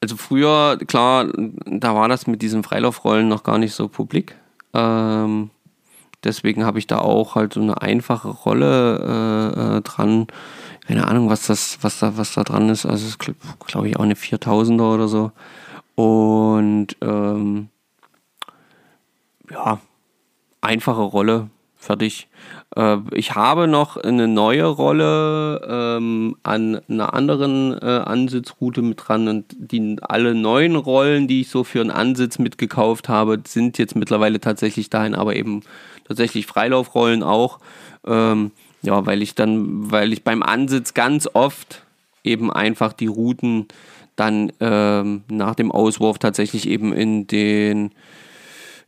also 0.00 0.16
früher, 0.16 0.78
klar, 0.86 1.26
da 1.34 1.94
war 1.96 2.08
das 2.08 2.28
mit 2.28 2.40
diesen 2.40 2.62
Freilaufrollen 2.62 3.26
noch 3.26 3.42
gar 3.42 3.58
nicht 3.58 3.74
so 3.74 3.88
publik. 3.88 4.36
Ähm 4.74 5.50
Deswegen 6.24 6.64
habe 6.64 6.78
ich 6.78 6.86
da 6.86 6.98
auch 6.98 7.34
halt 7.34 7.52
so 7.52 7.60
eine 7.60 7.80
einfache 7.82 8.28
Rolle 8.28 8.98
äh, 8.98 9.76
äh, 9.76 9.80
dran. 9.82 10.26
Keine 10.86 11.06
Ahnung, 11.06 11.30
was 11.30 11.46
das, 11.46 11.78
was 11.82 11.98
da, 11.98 12.16
was 12.16 12.34
da 12.34 12.44
dran 12.44 12.68
ist. 12.68 12.86
Also 12.86 13.16
glaube 13.66 13.88
ich 13.88 13.96
auch 13.96 14.02
eine 14.02 14.14
4000er 14.14 14.94
oder 14.94 15.08
so. 15.08 15.32
Und 15.94 16.96
ähm, 17.00 17.68
ja, 19.50 19.80
einfache 20.60 21.02
Rolle, 21.02 21.50
fertig. 21.76 22.28
Äh, 22.76 22.98
ich 23.12 23.34
habe 23.34 23.66
noch 23.68 23.96
eine 23.96 24.28
neue 24.28 24.66
Rolle 24.66 25.60
ähm, 25.68 26.36
an 26.42 26.80
einer 26.88 27.14
anderen 27.14 27.72
äh, 27.80 27.84
Ansitzroute 27.84 28.82
mit 28.82 29.02
dran 29.06 29.28
und 29.28 29.44
die 29.58 29.96
alle 30.02 30.34
neuen 30.34 30.76
Rollen, 30.76 31.28
die 31.28 31.42
ich 31.42 31.50
so 31.50 31.64
für 31.64 31.80
einen 31.80 31.90
Ansitz 31.90 32.38
mitgekauft 32.38 33.08
habe, 33.08 33.40
sind 33.46 33.78
jetzt 33.78 33.96
mittlerweile 33.96 34.40
tatsächlich 34.40 34.90
dahin, 34.90 35.14
aber 35.14 35.36
eben 35.36 35.62
tatsächlich 36.06 36.46
Freilaufrollen 36.46 37.22
auch. 37.22 37.58
Ähm, 38.06 38.50
ja, 38.82 39.06
weil 39.06 39.22
ich 39.22 39.34
dann, 39.34 39.90
weil 39.90 40.12
ich 40.12 40.24
beim 40.24 40.42
Ansitz 40.42 40.92
ganz 40.94 41.28
oft 41.32 41.82
eben 42.22 42.52
einfach 42.52 42.92
die 42.92 43.06
Routen 43.06 43.66
dann 44.16 44.52
ähm, 44.60 45.22
nach 45.28 45.54
dem 45.54 45.72
Auswurf 45.72 46.18
tatsächlich 46.18 46.68
eben 46.68 46.92
in 46.92 47.26
den 47.26 47.90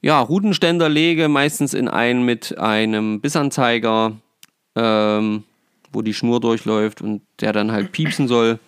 ja, 0.03 0.21
Routenständer 0.21 0.89
lege, 0.89 1.29
meistens 1.29 1.75
in 1.75 1.89
einen 1.89 2.25
mit 2.25 2.59
einem 2.59 3.21
Bissanzeiger, 3.21 4.13
ähm, 4.77 5.45
wo 5.93 6.03
die 6.03 6.15
Schnur 6.15 6.41
durchläuft 6.41 7.01
und 7.01 7.23
der 7.41 7.53
dann 7.53 7.73
halt 7.73 7.93
piepsen 7.93 8.29
soll. 8.29 8.59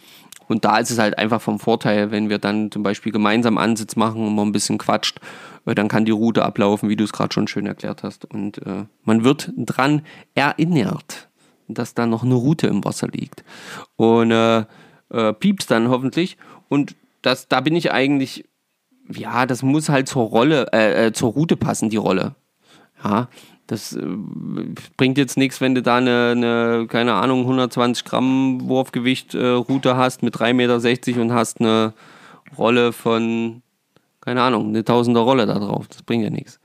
Und 0.49 0.65
da 0.65 0.79
ist 0.79 0.91
es 0.91 0.99
halt 0.99 1.19
einfach 1.19 1.43
vom 1.43 1.61
Vorteil, 1.61 2.11
wenn 2.11 2.31
wir 2.31 2.39
dann 2.39 2.71
zum 2.71 2.83
Beispiel 2.83 3.13
gemeinsam 3.13 3.59
Ansitz 3.59 3.97
machen 3.97 4.27
und 4.27 4.35
man 4.35 4.49
ein 4.49 4.53
bisschen 4.53 4.79
quatscht, 4.79 5.21
weil 5.65 5.75
dann 5.75 5.89
kann 5.89 6.07
die 6.07 6.11
Route 6.11 6.45
ablaufen, 6.45 6.89
wie 6.89 6.97
du 6.97 7.05
es 7.05 7.13
gerade 7.13 7.35
schon 7.35 7.49
schön 7.49 7.67
erklärt 7.67 8.03
hast. 8.03 8.25
Und 8.25 8.59
äh, 8.67 8.87
man 9.05 9.25
wird 9.25 9.53
dran 9.57 10.03
erinnert, 10.35 11.29
dass 11.69 11.93
da 11.93 12.07
noch 12.07 12.25
eine 12.25 12.35
Route 12.35 12.67
im 12.67 12.83
Wasser 12.85 13.09
liegt. 13.09 13.45
Und 13.97 14.31
äh, 14.31 14.65
äh, 15.11 15.33
piepst 15.35 15.71
dann 15.71 15.89
hoffentlich. 15.89 16.39
Und 16.69 16.97
das, 17.23 17.49
da 17.49 17.61
bin 17.61 17.77
ich 17.77 17.93
eigentlich, 17.93 18.45
ja, 19.13 19.47
das 19.47 19.63
muss 19.63 19.89
halt 19.89 20.09
zur 20.09 20.25
Rolle, 20.25 20.67
äh, 20.73 21.07
äh 21.07 21.13
zur 21.13 21.33
Route 21.33 21.57
passen, 21.57 21.91
die 21.91 21.97
Rolle. 21.97 22.35
Ja, 23.03 23.29
das 23.67 23.95
äh, 23.95 24.03
bringt 24.97 25.19
jetzt 25.19 25.37
nichts, 25.37 25.61
wenn 25.61 25.75
du 25.75 25.83
da 25.83 25.97
eine, 25.97 26.33
eine, 26.33 26.87
keine 26.89 27.15
Ahnung, 27.15 27.41
120 27.41 28.05
Gramm 28.05 28.69
Wurfgewicht 28.69 29.35
äh, 29.35 29.47
Route 29.47 29.97
hast 29.97 30.23
mit 30.23 30.37
3,60 30.37 30.55
Meter 30.55 31.23
und 31.23 31.33
hast 31.33 31.61
eine 31.61 31.93
Rolle 32.57 32.93
von, 32.93 33.63
keine 34.21 34.43
Ahnung, 34.43 34.69
eine 34.69 34.85
Tausender 34.85 35.21
Rolle 35.21 35.47
da 35.47 35.59
drauf. 35.59 35.87
Das 35.89 36.03
bringt 36.03 36.25
ja 36.25 36.31
nichts. 36.31 36.61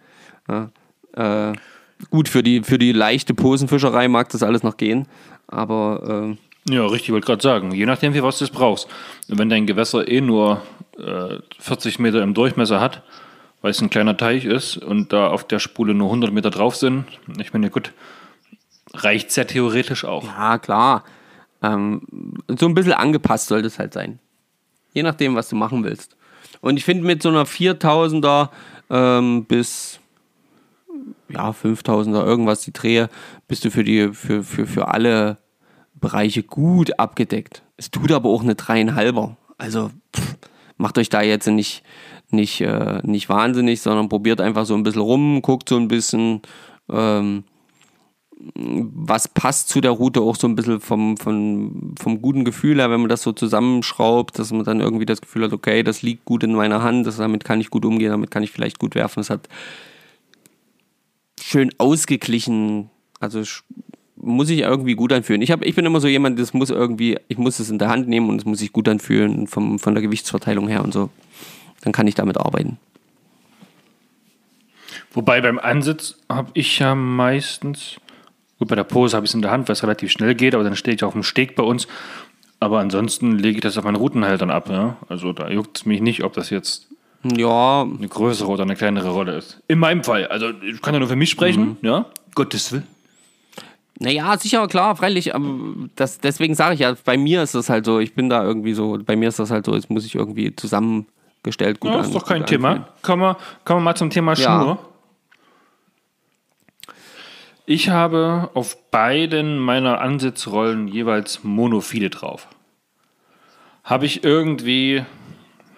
Ja, 0.50 0.72
äh, 1.14 1.54
gut, 2.10 2.30
für 2.30 2.44
die, 2.44 2.64
für 2.64 2.78
die 2.78 2.91
leichte 2.91 3.34
Posenfischerei 3.34 4.08
mag 4.08 4.30
das 4.30 4.44
alles 4.44 4.64
noch 4.64 4.78
gehen, 4.78 5.08
aber. 5.48 6.38
Ja, 6.70 6.86
richtig, 6.86 7.11
wollte 7.11 7.28
gerade 7.28 7.41
sagen. 7.41 7.72
Je 7.72 7.86
nachdem, 7.86 8.14
wie 8.14 8.24
was 8.24 8.39
du 8.39 8.47
brauchst. 8.47 8.88
wenn 9.28 9.49
dein 9.49 9.68
Gewässer 9.68 10.07
eh 10.07 10.22
nur 10.22 10.61
40 11.59 11.99
äh, 11.99 12.01
Meter 12.01 12.22
im 12.22 12.34
Durchmesser 12.34 12.80
hat, 12.80 13.03
weil 13.61 13.72
es 13.72 13.82
ein 13.82 13.89
kleiner 13.89 14.16
Teich 14.16 14.45
ist 14.45 14.78
und 14.78 15.11
da 15.11 15.28
auf 15.28 15.45
der 15.45 15.59
Spule 15.59 15.93
nur 15.93 16.07
100 16.07 16.32
Meter 16.32 16.49
drauf 16.49 16.76
sind. 16.76 17.05
Ich 17.39 17.53
meine, 17.53 17.70
gut, 17.70 17.91
reicht 18.93 19.30
es 19.30 19.36
ja 19.36 19.43
theoretisch 19.43 20.05
auch. 20.05 20.26
Ja, 20.26 20.57
klar. 20.57 21.03
Ähm, 21.61 22.01
so 22.47 22.66
ein 22.68 22.74
bisschen 22.74 22.93
angepasst 22.93 23.47
sollte 23.47 23.68
es 23.68 23.80
halt 23.80 23.93
sein. 23.93 24.20
Je 24.93 25.03
nachdem, 25.03 25.36
was 25.36 25.49
du 25.49 25.55
machen 25.55 25.84
willst. 25.84 26.16
Und 26.61 26.78
ich 26.78 26.86
finde, 26.86 27.05
mit 27.05 27.24
so 27.24 27.30
einer 27.30 27.45
4000er 27.45 28.49
ähm, 28.89 29.45
bis 29.45 29.99
ja, 31.30 31.49
5000er 31.49 32.24
irgendwas 32.26 32.61
die 32.61 32.74
Drehe, 32.74 33.09
bist 33.47 33.66
du 33.66 33.72
für, 33.72 33.84
die, 33.84 34.14
für, 34.14 34.43
für, 34.43 34.68
für 34.68 34.88
alle 34.89 35.38
Bereiche 35.96 36.44
gut 36.44 37.00
abgedeckt. 37.00 37.64
Es 37.78 37.91
tut 37.91 38.12
aber 38.12 38.30
auch 38.30 38.44
eine 38.44 38.56
dreieinhalber. 38.56 39.38
Also 39.58 39.91
pff, 40.16 40.36
macht 40.78 40.98
euch 40.98 41.10
da 41.10 41.22
jetzt 41.22 41.48
nicht, 41.48 41.84
nicht, 42.30 42.62
äh, 42.62 43.00
nicht 43.04 43.30
wahnsinnig, 43.30 43.82
sondern 43.82 44.10
probiert 44.10 44.41
einfach 44.41 44.66
so 44.66 44.76
ein 44.76 44.84
bisschen 44.84 45.02
rum, 45.02 45.41
guckt 45.41 45.70
so 45.70 45.78
ein 45.78 45.88
bisschen, 45.88 46.41
ähm, 46.89 47.44
was 48.56 49.28
passt 49.28 49.70
zu 49.70 49.80
der 49.80 49.91
Route 49.91 50.22
auch 50.22 50.36
so 50.36 50.48
ein 50.48 50.56
bisschen 50.56 50.82
vom, 50.82 51.16
vom, 51.18 51.96
vom 51.98 52.22
guten 52.22 52.44
Gefühl 52.44 52.80
her, 52.80 52.91
wenn 52.91 53.00
man 53.00 53.10
das 53.10 53.22
so 53.22 53.32
zusammenschraubt, 53.32 54.38
dass 54.38 54.52
man 54.52 54.66
dann 54.66 54.82
irgendwie 54.82 55.06
das 55.06 55.22
Gefühl 55.22 55.44
hat, 55.44 55.54
okay, 55.54 55.84
das 55.84 56.02
liegt 56.02 56.26
gut 56.26 56.44
in 56.44 56.54
meiner 56.54 56.82
Hand, 56.84 57.08
das, 57.08 57.18
damit 57.18 57.46
kann 57.46 57.62
ich 57.62 57.70
gut 57.70 57.86
umgehen, 57.86 58.12
damit 58.12 58.32
kann 58.32 58.44
ich 58.44 58.52
vielleicht 58.52 58.80
gut 58.80 58.96
werfen. 58.96 59.22
Es 59.22 59.30
hat 59.30 59.48
schön 61.39 61.72
ausgeglichen, 61.78 62.89
also 63.20 63.44
muss 64.16 64.49
ich 64.49 64.59
irgendwie 64.59 64.95
gut 64.95 65.11
anfühlen. 65.11 65.41
Ich, 65.41 65.51
hab, 65.51 65.64
ich 65.64 65.76
bin 65.76 65.86
immer 65.86 65.99
so 65.99 66.07
jemand, 66.07 66.39
das 66.39 66.53
muss 66.53 66.70
irgendwie, 66.70 67.18
ich 67.28 67.38
muss 67.38 67.59
es 67.59 67.70
in 67.70 67.80
der 67.80 67.89
Hand 67.89 68.07
nehmen 68.07 68.30
und 68.30 68.38
es 68.38 68.45
muss 68.45 68.59
sich 68.59 68.72
gut 68.72 68.88
anfühlen 68.88 69.47
vom, 69.47 69.80
von 69.80 69.93
der 69.93 70.03
Gewichtsverteilung 70.03 70.68
her 70.68 70.84
und 70.84 70.93
so 70.93 71.09
dann 71.84 71.93
kann 71.93 72.07
ich 72.07 72.16
damit 72.16 72.38
arbeiten. 72.38 72.78
Wobei 75.14 75.41
beim 75.41 75.59
Ansitz 75.59 76.16
habe 76.30 76.49
ich 76.53 76.80
ja 76.80 76.95
meistens, 76.95 77.97
gut, 78.57 78.68
bei 78.68 78.76
der 78.76 78.84
Pose 78.84 79.16
habe 79.16 79.26
ich 79.26 79.32
es 79.32 79.36
in 79.36 79.41
der 79.41 79.51
Hand, 79.51 79.68
weil 79.68 79.74
es 79.74 79.84
relativ 79.84 80.11
schnell 80.11 80.34
geht, 80.34 80.55
aber 80.55 80.64
dann 80.64 80.76
stehe 80.76 80.95
ich 80.95 81.03
auf 81.03 81.14
dem 81.14 81.24
Steg 81.24 81.55
bei 81.55 81.64
uns. 81.64 81.88
Aber 82.59 82.80
ansonsten 82.80 83.38
lege 83.38 83.57
ich 83.57 83.61
das 83.61 83.78
auf 83.78 83.84
meinen 83.84 83.97
Routenhaltern 83.97 84.49
ab. 84.49 84.70
Ja? 84.70 84.97
Also 85.09 85.34
da 85.34 85.49
juckt 85.49 85.78
es 85.78 85.86
mich 85.86 86.01
nicht, 86.01 86.24
ob 86.24 86.34
das 86.34 86.49
jetzt 86.49 86.88
ja. 87.24 87.82
eine 87.82 88.07
größere 88.07 88.49
oder 88.49 88.64
eine 88.64 88.76
kleinere 88.76 89.09
Rolle 89.09 89.36
ist. 89.36 89.61
In 89.68 89.80
meinem 89.80 90.03
Fall. 90.03 90.28
Also 90.28 90.49
ich 90.49 90.82
kann 90.82 90.93
ja 90.93 90.99
nur 90.99 91.09
für 91.09 91.18
mich 91.18 91.30
sprechen. 91.30 91.78
Mhm. 91.82 91.88
Ja, 91.88 92.05
Gottes 92.34 92.72
Willen. 92.72 92.88
Naja, 94.04 94.38
sicher, 94.38 94.68
klar, 94.68 94.95
freilich. 94.97 95.34
Aber 95.34 95.47
das, 95.95 96.20
deswegen 96.20 96.56
sage 96.56 96.74
ich 96.74 96.82
ja, 96.82 96.93
bei 97.06 97.18
mir 97.18 97.41
ist 97.41 97.56
das 97.56 97.70
halt 97.70 97.86
so, 97.86 97.99
ich 97.99 98.14
bin 98.14 98.30
da 98.30 98.43
irgendwie 98.43 98.74
so, 98.74 98.99
bei 99.04 99.16
mir 99.16 99.30
ist 99.30 99.39
das 99.39 99.49
halt 99.49 99.66
so, 99.66 99.74
jetzt 99.74 99.89
muss 99.89 100.06
ich 100.06 100.16
irgendwie 100.16 100.54
zusammen 100.56 101.08
gestellt. 101.41 101.80
Gut 101.80 101.91
ja, 101.91 102.01
ist 102.01 102.14
doch 102.14 102.26
kein 102.26 102.45
Thema. 102.45 102.89
Kommen 103.01 103.22
wir, 103.22 103.38
kommen 103.64 103.80
wir 103.80 103.86
mal 103.86 103.95
zum 103.95 104.10
Thema 104.10 104.36
Schnur. 104.36 104.45
Ja. 104.45 104.80
Ich 107.66 107.88
habe 107.88 108.49
auf 108.56 108.91
beiden 108.91 109.58
meiner 109.58 110.01
Ansitzrollen 110.01 110.89
jeweils 110.89 111.45
Monophile 111.45 112.10
drauf. 112.10 112.49
Habe 113.86 114.06
ich 114.06 114.26
irgendwie, 114.26 115.06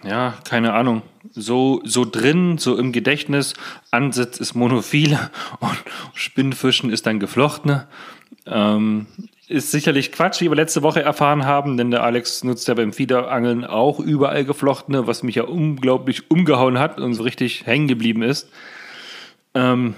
ja, 0.04 0.34
keine 0.46 0.74
Ahnung, 0.74 1.04
so, 1.32 1.82
so 1.84 2.06
drin, 2.06 2.58
so 2.58 2.76
im 2.76 2.92
Gedächtnis. 2.92 3.54
Ansitz 3.92 4.40
ist 4.40 4.56
monophile 4.56 5.30
und 5.60 5.78
Spinnfischen 6.14 6.90
ist 6.90 7.06
dann 7.06 7.20
geflochtene. 7.20 7.88
Ähm, 8.46 9.08
ist 9.48 9.72
sicherlich 9.72 10.12
Quatsch, 10.12 10.42
wie 10.42 10.50
wir 10.50 10.56
letzte 10.56 10.82
Woche 10.82 11.02
erfahren 11.02 11.46
haben, 11.46 11.78
denn 11.78 11.92
der 11.92 12.04
Alex 12.04 12.44
nutzt 12.44 12.68
ja 12.68 12.74
beim 12.74 12.94
Fiederangeln 12.94 13.64
auch 13.64 14.00
überall 14.00 14.44
geflochtene, 14.44 15.06
was 15.08 15.22
mich 15.22 15.36
ja 15.36 15.44
unglaublich 15.44 16.32
umgehauen 16.32 16.80
hat 16.80 17.00
und 17.00 17.14
so 17.14 17.24
richtig 17.24 17.66
hängen 17.66 17.88
geblieben 17.88 18.24
ist. 18.24 18.50
Ähm, 19.54 19.96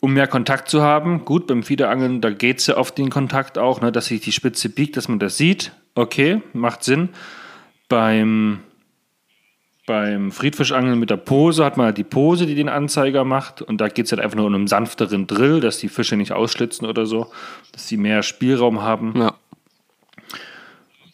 um 0.00 0.14
mehr 0.14 0.26
Kontakt 0.26 0.68
zu 0.68 0.82
haben, 0.82 1.24
gut, 1.24 1.46
beim 1.46 1.62
Fiederangeln, 1.62 2.20
da 2.20 2.30
geht 2.30 2.60
es 2.60 2.66
ja 2.68 2.76
auf 2.76 2.92
den 2.92 3.10
Kontakt 3.10 3.58
auch, 3.58 3.80
ne, 3.80 3.92
dass 3.92 4.06
sich 4.06 4.20
die 4.20 4.32
Spitze 4.32 4.68
biegt, 4.68 4.96
dass 4.96 5.08
man 5.08 5.18
das 5.18 5.36
sieht. 5.36 5.72
Okay, 5.94 6.40
macht 6.52 6.84
Sinn. 6.84 7.10
Beim 7.88 8.60
beim 9.88 10.30
Friedfischangeln 10.32 10.98
mit 11.00 11.08
der 11.08 11.16
Pose 11.16 11.64
hat 11.64 11.78
man 11.78 11.86
halt 11.86 11.98
die 11.98 12.04
Pose, 12.04 12.44
die 12.44 12.54
den 12.54 12.68
Anzeiger 12.68 13.24
macht. 13.24 13.62
Und 13.62 13.80
da 13.80 13.88
geht 13.88 14.04
es 14.04 14.12
halt 14.12 14.20
einfach 14.20 14.36
nur 14.36 14.46
um 14.46 14.54
einen 14.54 14.68
sanfteren 14.68 15.26
Drill, 15.26 15.60
dass 15.60 15.78
die 15.78 15.88
Fische 15.88 16.16
nicht 16.16 16.32
ausschlitzen 16.32 16.86
oder 16.86 17.06
so, 17.06 17.28
dass 17.72 17.88
sie 17.88 17.96
mehr 17.96 18.22
Spielraum 18.22 18.82
haben. 18.82 19.14
Ja. 19.16 19.34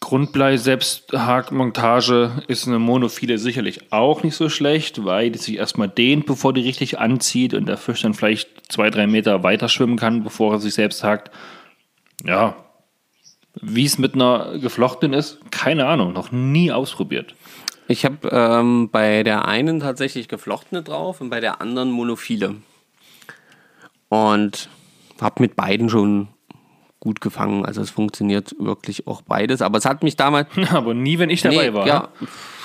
Grundblei 0.01 0.57
Selbsthakmontage 0.57 2.43
ist 2.49 2.67
eine 2.67 2.81
Monophile 2.81 3.39
sicherlich 3.39 3.93
auch 3.93 4.25
nicht 4.25 4.35
so 4.35 4.49
schlecht, 4.49 5.05
weil 5.05 5.31
die 5.31 5.39
sich 5.39 5.57
erstmal 5.57 5.89
dehnt, 5.89 6.27
bevor 6.27 6.53
die 6.53 6.61
richtig 6.61 6.99
anzieht 6.99 7.55
und 7.55 7.67
der 7.67 7.79
Fisch 7.79 8.03
dann 8.03 8.13
vielleicht 8.13 8.73
zwei, 8.73 8.91
drei 8.91 9.07
Meter 9.07 9.45
weiter 9.45 9.69
schwimmen 9.69 9.97
kann, 9.97 10.25
bevor 10.25 10.55
er 10.55 10.59
sich 10.59 10.75
selbst 10.75 11.05
hakt. 11.05 11.31
Ja. 12.25 12.57
Wie 13.63 13.85
es 13.85 13.99
mit 13.99 14.15
einer 14.15 14.59
geflochtenen 14.59 15.17
ist, 15.17 15.39
keine 15.53 15.87
Ahnung, 15.87 16.13
noch 16.13 16.33
nie 16.33 16.73
ausprobiert. 16.73 17.37
Ich 17.87 18.05
habe 18.05 18.29
ähm, 18.31 18.89
bei 18.91 19.23
der 19.23 19.47
einen 19.47 19.81
tatsächlich 19.81 20.29
geflochtene 20.29 20.83
drauf 20.83 21.21
und 21.21 21.31
bei 21.31 21.41
der 21.41 21.61
anderen 21.61 21.91
monophile. 21.91 22.57
Und 24.09 24.69
habe 25.21 25.43
mit 25.43 25.57
beiden 25.57 25.89
schon 25.89 26.29
gut 27.01 27.21
gefangen. 27.21 27.67
Also 27.67 27.83
es 27.83 27.91
funktioniert 27.91 28.55
wirklich 28.59 29.07
auch 29.07 29.23
beides. 29.23 29.63
Aber 29.63 29.79
es 29.79 29.85
hat 29.85 30.03
mich 30.03 30.17
damals. 30.17 30.49
Aber 30.71 30.95
nie, 30.95 31.19
wenn 31.19 31.31
ich 31.31 31.43
dabei 31.43 31.69
Nee, 31.69 31.75
war. 31.75 31.87
Ja, 31.87 32.09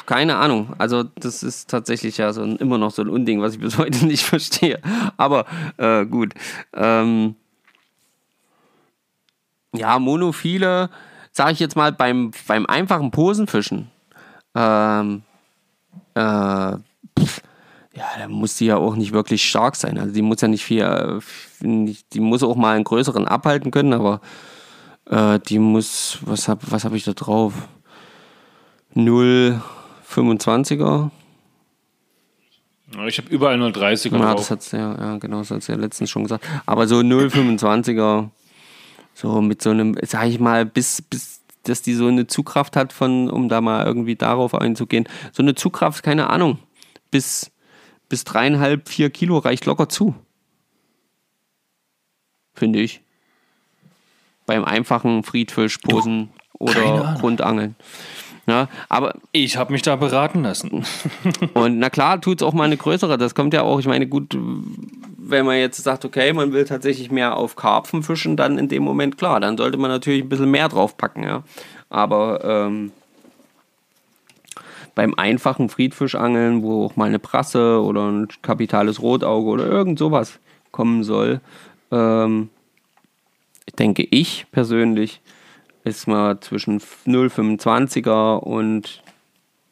keine 0.06 0.38
Ahnung. 0.38 0.74
Also 0.78 1.04
das 1.04 1.44
ist 1.44 1.70
tatsächlich 1.70 2.18
ja 2.18 2.32
so 2.34 2.42
ein, 2.42 2.56
immer 2.56 2.78
noch 2.78 2.92
so 2.92 3.02
ein 3.02 3.10
Unding, 3.10 3.42
was 3.42 3.54
ich 3.54 3.60
bis 3.60 3.78
heute 3.78 4.06
nicht 4.06 4.24
verstehe. 4.24 4.80
Aber 5.18 5.46
äh, 5.78 6.06
gut. 6.06 6.34
Ähm, 6.74 7.36
ja, 9.76 10.00
monophile, 10.00 10.90
sage 11.32 11.52
ich 11.52 11.60
jetzt 11.60 11.76
mal, 11.76 11.92
beim, 11.92 12.32
beim 12.48 12.66
einfachen 12.66 13.12
Posenfischen. 13.12 13.92
Ähm, 14.60 15.22
äh, 16.16 16.74
pff, 17.18 17.42
ja, 17.96 18.04
da 18.18 18.28
muss 18.28 18.58
die 18.58 18.66
ja 18.66 18.76
auch 18.76 18.96
nicht 18.96 19.14
wirklich 19.14 19.48
stark 19.48 19.78
sein. 19.78 19.98
Also 19.98 20.14
die 20.14 20.22
muss 20.22 20.42
ja 20.42 20.50
nicht 20.50 20.66
viel, 20.66 20.82
äh, 20.82 21.20
die 21.62 22.20
muss 22.20 22.44
auch 22.44 22.58
mal 22.58 22.76
einen 22.76 22.84
größeren 22.84 23.26
abhalten 23.28 23.72
können, 23.72 23.94
aber 23.94 24.20
äh, 25.06 25.40
die 25.40 25.60
muss, 25.60 26.18
was 26.22 26.50
hab, 26.50 26.70
was 26.72 26.84
hab 26.84 26.94
ich 26.94 27.06
da 27.06 27.14
drauf? 27.14 27.54
0,25er. 28.96 31.12
Ich 33.08 33.18
habe 33.20 33.30
überall 33.30 33.58
nur 33.58 33.72
30 33.72 34.12
Ja, 34.12 34.18
drauf. 34.18 34.36
das 34.38 34.52
hat's 34.52 34.72
ja, 34.72 34.96
ja, 34.98 35.18
genau, 35.18 35.40
das 35.40 35.52
hat 35.52 35.68
ja 35.68 35.76
letztens 35.76 36.10
schon 36.10 36.24
gesagt. 36.24 36.44
Aber 36.66 36.88
so 36.88 36.96
0,25er, 36.98 38.30
so 39.14 39.42
mit 39.42 39.62
so 39.62 39.70
einem, 39.70 39.96
sag 40.04 40.28
ich 40.28 40.40
mal, 40.40 40.66
bis, 40.66 41.02
bis, 41.04 41.39
dass 41.70 41.82
die 41.82 41.94
so 41.94 42.08
eine 42.08 42.28
Zugkraft 42.28 42.76
hat 42.76 42.94
von, 42.94 43.30
um 43.30 43.50
da 43.50 43.62
mal 43.62 43.86
irgendwie 43.86 44.16
darauf 44.16 44.56
einzugehen. 44.56 45.08
So 45.32 45.44
eine 45.44 45.56
Zugkraft, 45.56 46.04
keine 46.04 46.30
Ahnung, 46.30 46.60
bis, 47.12 47.52
bis 48.10 48.24
dreieinhalb, 48.24 48.90
vier 48.90 49.10
Kilo 49.10 49.38
reicht 49.38 49.66
locker 49.66 49.90
zu. 49.90 50.16
Finde 52.54 52.80
ich. 52.80 53.02
Beim 54.46 54.66
einfachen 54.66 55.24
Friedfisch, 55.24 55.78
Posen 55.78 56.30
keine 56.66 56.94
oder. 56.94 57.18
Grundangeln. 57.20 57.76
Ja, 58.50 58.68
aber 58.90 59.14
Ich 59.32 59.58
habe 59.58 59.72
mich 59.72 59.84
da 59.84 59.96
beraten 59.96 60.42
lassen. 60.42 60.84
und 61.54 61.78
na 61.78 61.92
klar, 61.92 62.20
tut 62.20 62.42
es 62.42 62.48
auch 62.48 62.54
mal 62.54 62.64
eine 62.64 62.78
größere. 62.78 63.20
Das 63.20 63.36
kommt 63.36 63.54
ja 63.54 63.62
auch, 63.62 63.80
ich 63.80 63.86
meine, 63.86 64.08
gut, 64.08 64.36
wenn 65.18 65.46
man 65.46 65.58
jetzt 65.58 65.84
sagt, 65.84 66.04
okay, 66.04 66.34
man 66.34 66.52
will 66.52 66.66
tatsächlich 66.66 67.12
mehr 67.12 67.38
auf 67.38 67.56
Karpfen 67.56 68.02
fischen, 68.02 68.38
dann 68.38 68.58
in 68.58 68.68
dem 68.68 68.82
Moment 68.82 69.20
klar, 69.20 69.40
dann 69.40 69.56
sollte 69.56 69.78
man 69.78 69.92
natürlich 69.92 70.24
ein 70.24 70.30
bisschen 70.30 70.50
mehr 70.50 70.68
draufpacken, 70.68 71.22
ja. 71.22 71.44
Aber 71.92 72.44
ähm, 72.44 72.92
beim 74.96 75.14
einfachen 75.14 75.70
Friedfischangeln, 75.70 76.64
wo 76.64 76.86
auch 76.86 76.96
mal 76.96 77.06
eine 77.06 77.20
Prasse 77.20 77.84
oder 77.84 78.10
ein 78.10 78.30
kapitales 78.42 79.00
Rotauge 79.00 79.48
oder 79.48 79.68
irgend 79.68 80.00
sowas 80.00 80.40
kommen 80.72 81.04
soll, 81.04 81.40
ähm, 81.92 82.50
denke 83.78 84.08
ich 84.10 84.48
persönlich, 84.52 85.22
ist 85.84 86.08
man 86.08 86.42
zwischen 86.42 86.80
0,25er 86.80 88.38
und 88.38 89.02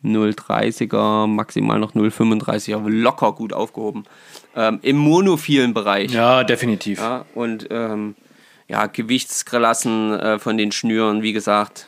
0,30er, 0.04 1.28
maximal 1.28 1.80
noch 1.80 1.94
0,35er, 1.94 2.88
locker 2.90 3.34
gut 3.34 3.54
aufgehoben. 3.54 4.06
Ähm, 4.56 4.80
Im 4.82 4.98
monophilen 4.98 5.74
Bereich. 5.74 6.12
Ja, 6.12 6.44
definitiv. 6.44 7.00
Ja, 7.00 7.26
und 7.36 7.68
ähm, 7.72 8.16
ja, 8.68 8.86
Gewichtsklassen 8.86 10.14
äh, 10.20 10.40
von 10.40 10.58
den 10.58 10.72
Schnüren, 10.72 11.22
wie 11.24 11.34
gesagt, 11.34 11.88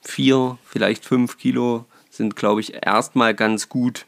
vier, 0.00 0.58
vielleicht 0.64 1.04
fünf 1.04 1.38
Kilo 1.38 1.84
sind, 2.10 2.36
glaube 2.36 2.60
ich, 2.60 2.84
erstmal 2.84 3.34
ganz 3.34 3.68
gut. 3.68 4.06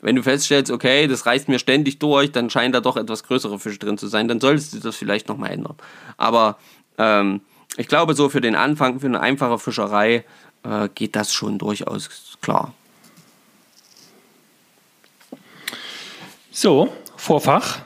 Wenn 0.00 0.14
du 0.14 0.22
feststellst, 0.22 0.70
okay, 0.70 1.08
das 1.08 1.26
reißt 1.26 1.48
mir 1.48 1.58
ständig 1.58 1.98
durch, 1.98 2.30
dann 2.30 2.50
scheint 2.50 2.74
da 2.74 2.80
doch 2.80 2.96
etwas 2.96 3.24
größere 3.24 3.58
Fische 3.58 3.78
drin 3.78 3.98
zu 3.98 4.06
sein, 4.06 4.28
dann 4.28 4.40
solltest 4.40 4.74
du 4.74 4.78
das 4.78 4.94
vielleicht 4.94 5.28
nochmal 5.28 5.50
ändern. 5.50 5.74
Aber 6.16 6.56
ähm, 6.98 7.40
ich 7.76 7.88
glaube, 7.88 8.14
so 8.14 8.28
für 8.28 8.40
den 8.40 8.56
Anfang, 8.56 9.00
für 9.00 9.06
eine 9.06 9.20
einfache 9.20 9.58
Fischerei, 9.58 10.24
äh, 10.64 10.88
geht 10.94 11.16
das 11.16 11.32
schon 11.32 11.58
durchaus 11.58 12.38
klar. 12.40 12.74
So, 16.50 16.92
Vorfach. 17.16 17.80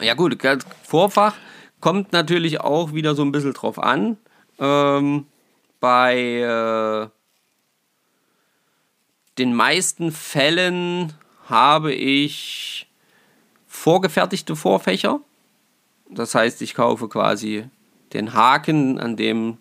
Ja 0.00 0.14
gut, 0.14 0.38
Vorfach 0.84 1.34
kommt 1.80 2.12
natürlich 2.12 2.60
auch 2.60 2.92
wieder 2.92 3.14
so 3.14 3.22
ein 3.22 3.32
bisschen 3.32 3.52
drauf 3.52 3.78
an. 3.78 4.16
Ähm, 4.58 5.26
bei 5.80 6.16
äh, 6.16 7.08
den 9.38 9.54
meisten 9.54 10.12
Fällen 10.12 11.14
habe 11.48 11.92
ich 11.92 12.86
vorgefertigte 13.66 14.56
Vorfächer. 14.56 15.20
Das 16.10 16.34
heißt, 16.34 16.62
ich 16.62 16.74
kaufe 16.74 17.08
quasi 17.08 17.64
den 18.12 18.32
Haken, 18.34 18.98
an 19.00 19.16
dem 19.16 19.58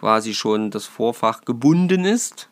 quasi 0.00 0.34
schon 0.34 0.70
das 0.70 0.86
Vorfach 0.86 1.42
gebunden 1.44 2.04
ist. 2.04 2.48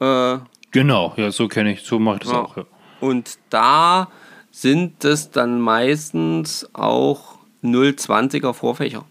Äh, 0.00 0.38
Genau, 0.72 1.12
ja, 1.16 1.32
so 1.32 1.48
kenne 1.48 1.72
ich, 1.72 1.82
so 1.82 1.98
mache 1.98 2.16
ich 2.16 2.22
das 2.22 2.32
ja. 2.32 2.40
auch. 2.42 2.56
Ja. 2.56 2.64
Und 3.00 3.38
da 3.50 4.08
sind 4.52 5.04
es 5.04 5.30
dann 5.32 5.60
meistens 5.60 6.68
auch 6.74 7.38
0,20er 7.64 8.52
Vorfächer. 8.52 9.04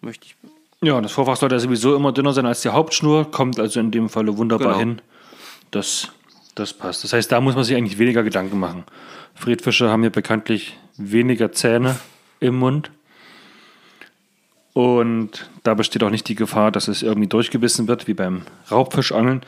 Möchte 0.00 0.26
ich. 0.26 0.36
ja, 0.80 1.00
das 1.00 1.10
Vorfach 1.12 1.36
sollte 1.36 1.58
sowieso 1.58 1.96
immer 1.96 2.12
dünner 2.12 2.32
sein 2.32 2.46
als 2.46 2.62
die 2.62 2.68
Hauptschnur, 2.68 3.30
kommt 3.30 3.58
also 3.58 3.80
in 3.80 3.90
dem 3.90 4.08
Falle 4.08 4.36
wunderbar 4.38 4.68
Genau. 4.74 4.78
hin. 4.78 5.02
Das, 5.72 6.12
das 6.58 6.72
passt. 6.72 7.04
Das 7.04 7.12
heißt, 7.12 7.30
da 7.32 7.40
muss 7.40 7.54
man 7.54 7.64
sich 7.64 7.76
eigentlich 7.76 7.98
weniger 7.98 8.22
Gedanken 8.22 8.58
machen. 8.58 8.84
Friedfische 9.34 9.88
haben 9.88 10.02
ja 10.04 10.10
bekanntlich 10.10 10.76
weniger 10.96 11.52
Zähne 11.52 11.96
im 12.40 12.56
Mund. 12.58 12.90
Und 14.72 15.50
da 15.64 15.74
besteht 15.74 16.02
auch 16.04 16.10
nicht 16.10 16.28
die 16.28 16.34
Gefahr, 16.34 16.70
dass 16.70 16.88
es 16.88 17.02
irgendwie 17.02 17.28
durchgebissen 17.28 17.88
wird, 17.88 18.06
wie 18.06 18.14
beim 18.14 18.42
Raubfischangeln. 18.70 19.42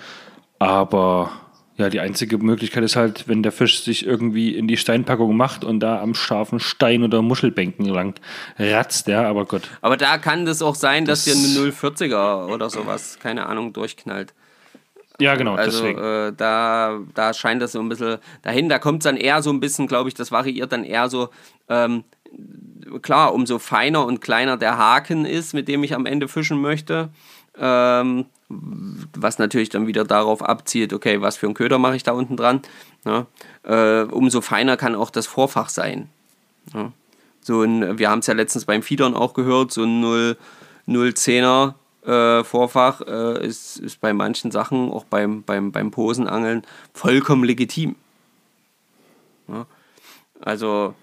Aber 0.58 1.30
ja, 1.76 1.88
die 1.88 2.00
einzige 2.00 2.38
Möglichkeit 2.38 2.82
ist 2.84 2.96
halt, 2.96 3.28
wenn 3.28 3.42
der 3.42 3.52
Fisch 3.52 3.82
sich 3.82 4.04
irgendwie 4.04 4.54
in 4.54 4.66
die 4.68 4.76
Steinpackung 4.76 5.36
macht 5.36 5.64
und 5.64 5.80
da 5.80 6.00
am 6.00 6.14
scharfen 6.14 6.60
Stein 6.60 7.02
oder 7.04 7.22
Muschelbänken 7.22 7.86
lang 7.86 8.20
ratzt, 8.58 9.06
ja, 9.06 9.26
aber 9.28 9.46
Gott. 9.46 9.62
Aber 9.80 9.96
da 9.96 10.18
kann 10.18 10.44
das 10.44 10.62
auch 10.62 10.74
sein, 10.74 11.04
dass 11.04 11.24
Das- 11.24 11.34
dir 11.34 11.60
eine 11.60 11.70
0,40er 11.70 12.52
oder 12.52 12.68
sowas, 12.68 13.18
keine 13.20 13.46
Ahnung, 13.46 13.72
durchknallt. 13.72 14.34
Ja, 15.20 15.34
genau, 15.36 15.54
Also 15.54 15.82
deswegen. 15.82 15.98
äh, 15.98 16.32
da, 16.36 16.98
da 17.14 17.34
scheint 17.34 17.62
das 17.62 17.72
so 17.72 17.80
ein 17.80 17.88
bisschen 17.88 18.18
dahin. 18.42 18.68
Da 18.68 18.78
kommt 18.78 19.02
es 19.02 19.04
dann 19.04 19.16
eher 19.16 19.42
so 19.42 19.50
ein 19.50 19.60
bisschen, 19.60 19.86
glaube 19.86 20.08
ich, 20.08 20.14
das 20.14 20.32
variiert 20.32 20.72
dann 20.72 20.84
eher 20.84 21.08
so. 21.08 21.28
Ähm, 21.68 22.04
klar, 23.02 23.34
umso 23.34 23.58
feiner 23.58 24.04
und 24.06 24.20
kleiner 24.20 24.56
der 24.56 24.78
Haken 24.78 25.24
ist, 25.26 25.54
mit 25.54 25.68
dem 25.68 25.84
ich 25.84 25.94
am 25.94 26.06
Ende 26.06 26.28
fischen 26.28 26.60
möchte, 26.60 27.10
ähm, 27.58 28.26
was 28.48 29.38
natürlich 29.38 29.68
dann 29.68 29.86
wieder 29.86 30.04
darauf 30.04 30.42
abzielt, 30.42 30.92
okay, 30.92 31.20
was 31.20 31.36
für 31.36 31.46
einen 31.46 31.54
Köder 31.54 31.78
mache 31.78 31.96
ich 31.96 32.02
da 32.02 32.12
unten 32.12 32.36
dran. 32.36 32.62
Ja? 33.04 33.26
Äh, 33.62 34.04
umso 34.04 34.40
feiner 34.40 34.76
kann 34.76 34.94
auch 34.94 35.10
das 35.10 35.26
Vorfach 35.26 35.68
sein. 35.68 36.08
Ja? 36.74 36.92
So 37.42 37.62
ein, 37.62 37.98
wir 37.98 38.10
haben 38.10 38.18
es 38.20 38.26
ja 38.26 38.34
letztens 38.34 38.64
beim 38.64 38.82
Fiedern 38.82 39.14
auch 39.14 39.34
gehört, 39.34 39.72
so 39.72 39.84
ein 39.84 40.36
010er 40.88 41.74
äh, 42.06 42.44
Vorfach 42.44 43.00
äh, 43.02 43.46
ist, 43.46 43.78
ist 43.78 44.00
bei 44.00 44.12
manchen 44.12 44.50
Sachen, 44.50 44.90
auch 44.90 45.04
beim, 45.04 45.42
beim, 45.42 45.72
beim 45.72 45.90
Posenangeln, 45.90 46.62
vollkommen 46.94 47.44
legitim. 47.44 47.96
Ja? 49.48 49.66
Also 50.40 50.94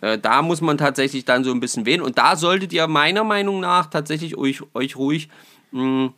äh, 0.00 0.18
da 0.18 0.42
muss 0.42 0.60
man 0.60 0.78
tatsächlich 0.78 1.24
dann 1.24 1.44
so 1.44 1.52
ein 1.52 1.60
bisschen 1.60 1.86
wählen. 1.86 2.02
Und 2.02 2.18
da 2.18 2.36
solltet 2.36 2.72
ihr 2.72 2.86
meiner 2.86 3.24
Meinung 3.24 3.60
nach 3.60 3.86
tatsächlich 3.86 4.36
euch, 4.36 4.62
euch 4.74 4.96
ruhig 4.96 5.28
mh, 5.72 6.12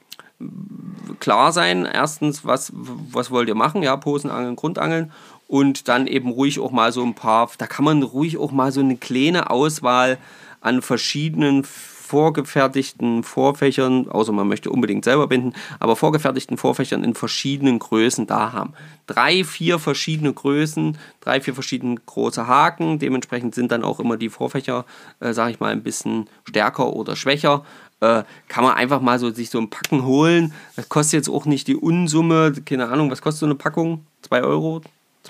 klar 1.20 1.52
sein. 1.52 1.84
Erstens, 1.84 2.44
was, 2.44 2.72
was 2.74 3.30
wollt 3.30 3.48
ihr 3.48 3.54
machen? 3.54 3.82
Ja, 3.82 3.96
Posenangeln, 3.96 4.56
Grundangeln. 4.56 5.12
Und 5.46 5.88
dann 5.88 6.06
eben 6.06 6.30
ruhig 6.30 6.60
auch 6.60 6.72
mal 6.72 6.92
so 6.92 7.02
ein 7.02 7.14
paar, 7.14 7.50
da 7.56 7.66
kann 7.66 7.84
man 7.84 8.02
ruhig 8.02 8.36
auch 8.36 8.50
mal 8.50 8.70
so 8.70 8.80
eine 8.80 8.96
kleine 8.96 9.50
Auswahl 9.50 10.18
an 10.60 10.82
verschiedenen 10.82 11.64
vorgefertigten 12.08 13.22
Vorfächern, 13.22 14.08
außer 14.08 14.32
man 14.32 14.48
möchte 14.48 14.70
unbedingt 14.70 15.04
selber 15.04 15.26
binden, 15.26 15.52
aber 15.78 15.94
vorgefertigten 15.94 16.56
Vorfächern 16.56 17.04
in 17.04 17.14
verschiedenen 17.14 17.78
Größen 17.78 18.26
da 18.26 18.52
haben. 18.52 18.72
Drei, 19.06 19.44
vier 19.44 19.78
verschiedene 19.78 20.32
Größen, 20.32 20.96
drei, 21.20 21.42
vier 21.42 21.52
verschiedene 21.52 21.96
große 22.06 22.46
Haken. 22.46 22.98
Dementsprechend 22.98 23.54
sind 23.54 23.70
dann 23.70 23.84
auch 23.84 24.00
immer 24.00 24.16
die 24.16 24.30
Vorfächer, 24.30 24.86
äh, 25.20 25.34
sage 25.34 25.50
ich 25.50 25.60
mal, 25.60 25.70
ein 25.70 25.82
bisschen 25.82 26.28
stärker 26.48 26.94
oder 26.94 27.14
schwächer. 27.14 27.64
Äh, 28.00 28.22
kann 28.48 28.64
man 28.64 28.74
einfach 28.74 29.02
mal 29.02 29.18
so 29.18 29.30
sich 29.30 29.50
so 29.50 29.58
ein 29.58 29.68
Packen 29.68 30.06
holen. 30.06 30.54
Das 30.76 30.88
kostet 30.88 31.14
jetzt 31.14 31.28
auch 31.28 31.44
nicht 31.44 31.68
die 31.68 31.76
Unsumme, 31.76 32.54
keine 32.64 32.88
Ahnung, 32.88 33.10
was 33.10 33.20
kostet 33.20 33.40
so 33.40 33.46
eine 33.46 33.54
Packung? 33.54 34.06
2 34.22 34.42
Euro? 34.44 34.80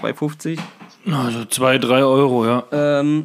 2,50? 0.01 0.59
Also 1.11 1.45
2, 1.45 1.79
3 1.79 2.05
Euro, 2.05 2.47
ja. 2.47 2.65
Ähm, 2.71 3.25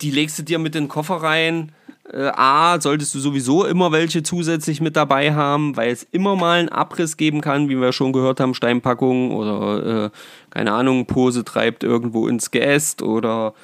die 0.00 0.10
legst 0.10 0.40
du 0.40 0.42
dir 0.42 0.58
mit 0.58 0.74
in 0.74 0.84
den 0.84 0.88
Koffer 0.88 1.16
rein 1.16 1.70
äh, 2.12 2.30
A, 2.34 2.80
solltest 2.80 3.14
du 3.14 3.18
sowieso 3.18 3.64
immer 3.64 3.90
welche 3.92 4.22
zusätzlich 4.22 4.80
mit 4.80 4.96
dabei 4.96 5.34
haben, 5.34 5.76
weil 5.76 5.90
es 5.90 6.06
immer 6.10 6.36
mal 6.36 6.60
einen 6.60 6.68
Abriss 6.68 7.16
geben 7.16 7.40
kann, 7.40 7.68
wie 7.68 7.80
wir 7.80 7.92
schon 7.92 8.12
gehört 8.12 8.40
haben, 8.40 8.54
Steinpackung 8.54 9.32
oder 9.32 10.06
äh, 10.06 10.10
keine 10.50 10.72
Ahnung, 10.72 11.06
Pose 11.06 11.44
treibt 11.44 11.84
irgendwo 11.84 12.28
ins 12.28 12.50
Geäst 12.50 13.02
oder 13.02 13.54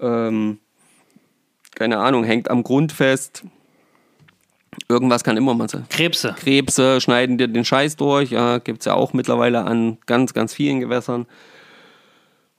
ähm, 0.00 0.58
keine 1.74 1.98
Ahnung, 1.98 2.24
hängt 2.24 2.50
am 2.50 2.62
Grund 2.62 2.92
fest. 2.92 3.42
Irgendwas 4.88 5.24
kann 5.24 5.36
immer 5.36 5.54
mal 5.54 5.68
sein. 5.68 5.86
Krebse. 5.88 6.34
Krebse 6.38 7.00
schneiden 7.00 7.38
dir 7.38 7.48
den 7.48 7.64
Scheiß 7.64 7.96
durch, 7.96 8.30
ja, 8.30 8.58
gibt 8.58 8.80
es 8.80 8.84
ja 8.86 8.94
auch 8.94 9.14
mittlerweile 9.14 9.64
an 9.64 9.98
ganz, 10.06 10.32
ganz 10.32 10.54
vielen 10.54 10.80
Gewässern. 10.80 11.26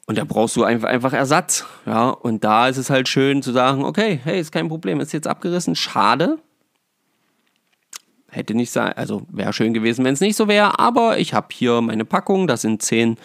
Und 0.08 0.18
da 0.18 0.24
brauchst 0.24 0.56
du 0.56 0.64
einfach, 0.64 0.88
einfach 0.88 1.12
Ersatz. 1.12 1.66
Ja, 1.86 2.10
und 2.10 2.46
da 2.46 2.70
ist 2.70 2.78
es 2.78 2.90
halt 2.90 3.10
schön 3.10 3.44
zu 3.44 3.52
sagen, 3.52 3.84
okay, 3.84 4.20
hey, 4.24 4.40
ist 4.40 4.54
kein 4.54 4.70
Problem, 4.70 5.02
ist 5.02 5.12
jetzt 5.12 5.28
abgerissen, 5.28 5.76
schade. 5.76 6.40
Hätte 8.30 8.54
nicht 8.54 8.72
sein, 8.72 8.94
also 8.94 9.24
wäre 9.30 9.52
schön 9.52 9.74
gewesen, 9.74 10.06
wenn 10.06 10.14
es 10.14 10.22
nicht 10.22 10.38
so 10.38 10.48
wäre, 10.48 10.80
aber 10.80 11.20
ich 11.20 11.34
habe 11.34 11.48
hier 11.52 11.82
meine 11.82 12.06
Packung, 12.06 12.48
da 12.48 12.56
sind 12.56 12.82
zehn, 12.82 13.18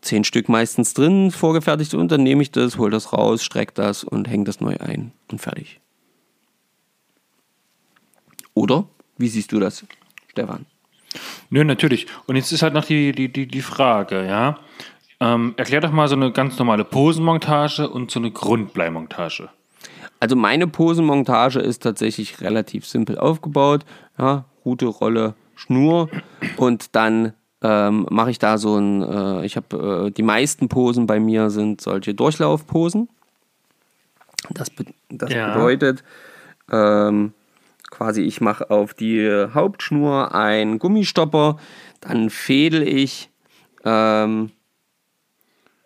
zehn 0.00 0.22
Stück 0.22 0.48
meistens 0.48 0.94
drin, 0.94 1.32
vorgefertigt 1.32 1.94
und 1.94 2.12
dann 2.12 2.22
nehme 2.22 2.42
ich 2.42 2.52
das, 2.52 2.78
hole 2.78 2.90
das 2.90 3.12
raus, 3.12 3.42
strecke 3.42 3.72
das 3.74 4.04
und 4.04 4.28
hänge 4.28 4.44
das 4.44 4.60
neu 4.60 4.76
ein 4.78 5.12
und 5.30 5.40
fertig. 5.40 5.80
Oder? 8.54 8.86
Wie 9.16 9.28
siehst 9.28 9.50
du 9.50 9.58
das, 9.58 9.84
Stefan? 10.28 10.66
Nö, 11.48 11.64
natürlich. 11.64 12.06
Und 12.26 12.36
jetzt 12.36 12.52
ist 12.52 12.62
halt 12.62 12.74
noch 12.74 12.84
die, 12.84 13.10
die, 13.12 13.32
die, 13.32 13.46
die 13.48 13.62
Frage, 13.62 14.24
ja. 14.24 14.60
Ähm, 15.20 15.54
erklär 15.56 15.82
doch 15.82 15.92
mal 15.92 16.08
so 16.08 16.16
eine 16.16 16.32
ganz 16.32 16.58
normale 16.58 16.84
Posenmontage 16.84 17.88
und 17.88 18.10
so 18.10 18.18
eine 18.18 18.30
Grundbleimontage. 18.30 19.50
Also 20.18 20.36
meine 20.36 20.66
Posenmontage 20.66 21.60
ist 21.60 21.82
tatsächlich 21.82 22.40
relativ 22.40 22.86
simpel 22.86 23.18
aufgebaut. 23.18 23.84
Ja, 24.18 24.44
Rute, 24.64 24.86
Rolle, 24.86 25.34
Schnur 25.54 26.08
und 26.56 26.94
dann 26.94 27.34
ähm, 27.62 28.06
mache 28.10 28.30
ich 28.30 28.38
da 28.38 28.56
so 28.56 28.76
ein, 28.76 29.02
äh, 29.02 29.44
ich 29.44 29.56
habe 29.56 30.06
äh, 30.06 30.10
die 30.10 30.22
meisten 30.22 30.68
Posen 30.68 31.06
bei 31.06 31.20
mir 31.20 31.50
sind 31.50 31.80
solche 31.80 32.14
Durchlaufposen. 32.14 33.08
Das, 34.50 34.70
be 34.70 34.86
das 35.10 35.32
ja. 35.32 35.52
bedeutet 35.52 36.02
ähm, 36.70 37.34
quasi, 37.90 38.22
ich 38.22 38.40
mache 38.40 38.70
auf 38.70 38.94
die 38.94 39.46
Hauptschnur 39.52 40.34
einen 40.34 40.78
Gummistopper, 40.78 41.58
dann 42.00 42.30
fädel 42.30 42.86
ich 42.86 43.28
ähm, 43.84 44.52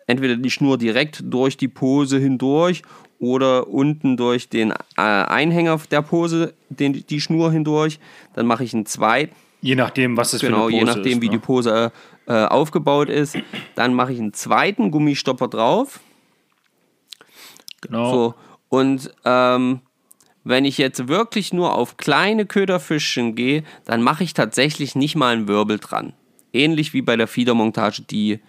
entweder 0.07 0.35
die 0.35 0.51
Schnur 0.51 0.77
direkt 0.77 1.21
durch 1.25 1.57
die 1.57 1.67
Pose 1.67 2.19
hindurch 2.19 2.83
oder 3.19 3.67
unten 3.67 4.17
durch 4.17 4.49
den 4.49 4.71
äh, 4.71 4.75
Einhänger 5.01 5.79
der 5.89 6.01
Pose 6.01 6.53
den, 6.69 7.05
die 7.05 7.21
Schnur 7.21 7.51
hindurch. 7.51 7.99
Dann 8.33 8.45
mache 8.45 8.63
ich 8.63 8.73
einen 8.73 8.85
zweiten. 8.85 9.35
Je 9.61 9.75
nachdem, 9.75 10.15
was 10.17 10.33
es 10.33 10.41
genau, 10.41 10.57
für 10.57 10.63
eine 10.63 10.71
Pose 10.71 10.77
je 10.77 10.83
nachdem, 10.83 11.13
ist, 11.13 11.21
wie 11.21 11.27
ne? 11.27 11.31
die 11.31 11.39
Pose 11.39 11.91
äh, 12.27 12.33
aufgebaut 12.45 13.09
ist. 13.09 13.37
Dann 13.75 13.93
mache 13.93 14.13
ich 14.13 14.19
einen 14.19 14.33
zweiten 14.33 14.91
Gummistopper 14.91 15.47
drauf. 15.47 15.99
Genau. 17.81 18.11
So. 18.11 18.35
Und 18.69 19.13
ähm, 19.23 19.81
wenn 20.43 20.65
ich 20.65 20.77
jetzt 20.77 21.07
wirklich 21.07 21.53
nur 21.53 21.73
auf 21.73 21.97
kleine 21.97 22.45
Köderfischchen 22.45 23.35
gehe, 23.35 23.63
dann 23.85 24.01
mache 24.01 24.23
ich 24.23 24.33
tatsächlich 24.33 24.95
nicht 24.95 25.15
mal 25.15 25.33
einen 25.33 25.47
Wirbel 25.47 25.79
dran. 25.79 26.13
Ähnlich 26.53 26.93
wie 26.93 27.01
bei 27.01 27.15
der 27.15 27.27
Fiedermontage, 27.27 28.03
die 28.03 28.39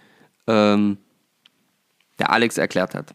ähm, 0.45 0.97
der 2.19 2.31
Alex 2.31 2.57
erklärt 2.57 2.95
hat. 2.95 3.13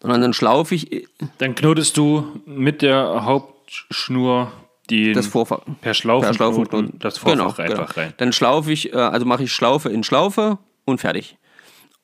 Sondern 0.00 0.20
dann 0.20 0.34
schlaufe 0.34 0.74
ich. 0.74 1.08
Dann 1.38 1.54
knotest 1.54 1.96
du 1.96 2.40
mit 2.44 2.82
der 2.82 3.24
Hauptschnur 3.24 4.52
die 4.90 5.12
das 5.12 5.26
Vorfach, 5.26 5.60
per 5.80 5.94
Schlaufen, 5.94 6.28
per 6.28 6.34
Schlaufen 6.34 6.92
das 6.98 7.18
Vorfach 7.18 7.36
genau, 7.36 7.48
einfach 7.48 7.94
genau. 7.94 8.06
rein. 8.06 8.14
Dann 8.18 8.32
schlaufe 8.32 8.70
ich, 8.70 8.92
äh, 8.92 8.96
also 8.96 9.26
mache 9.26 9.42
ich 9.42 9.52
Schlaufe 9.52 9.88
in 9.88 10.04
Schlaufe 10.04 10.58
und 10.84 11.00
fertig. 11.00 11.36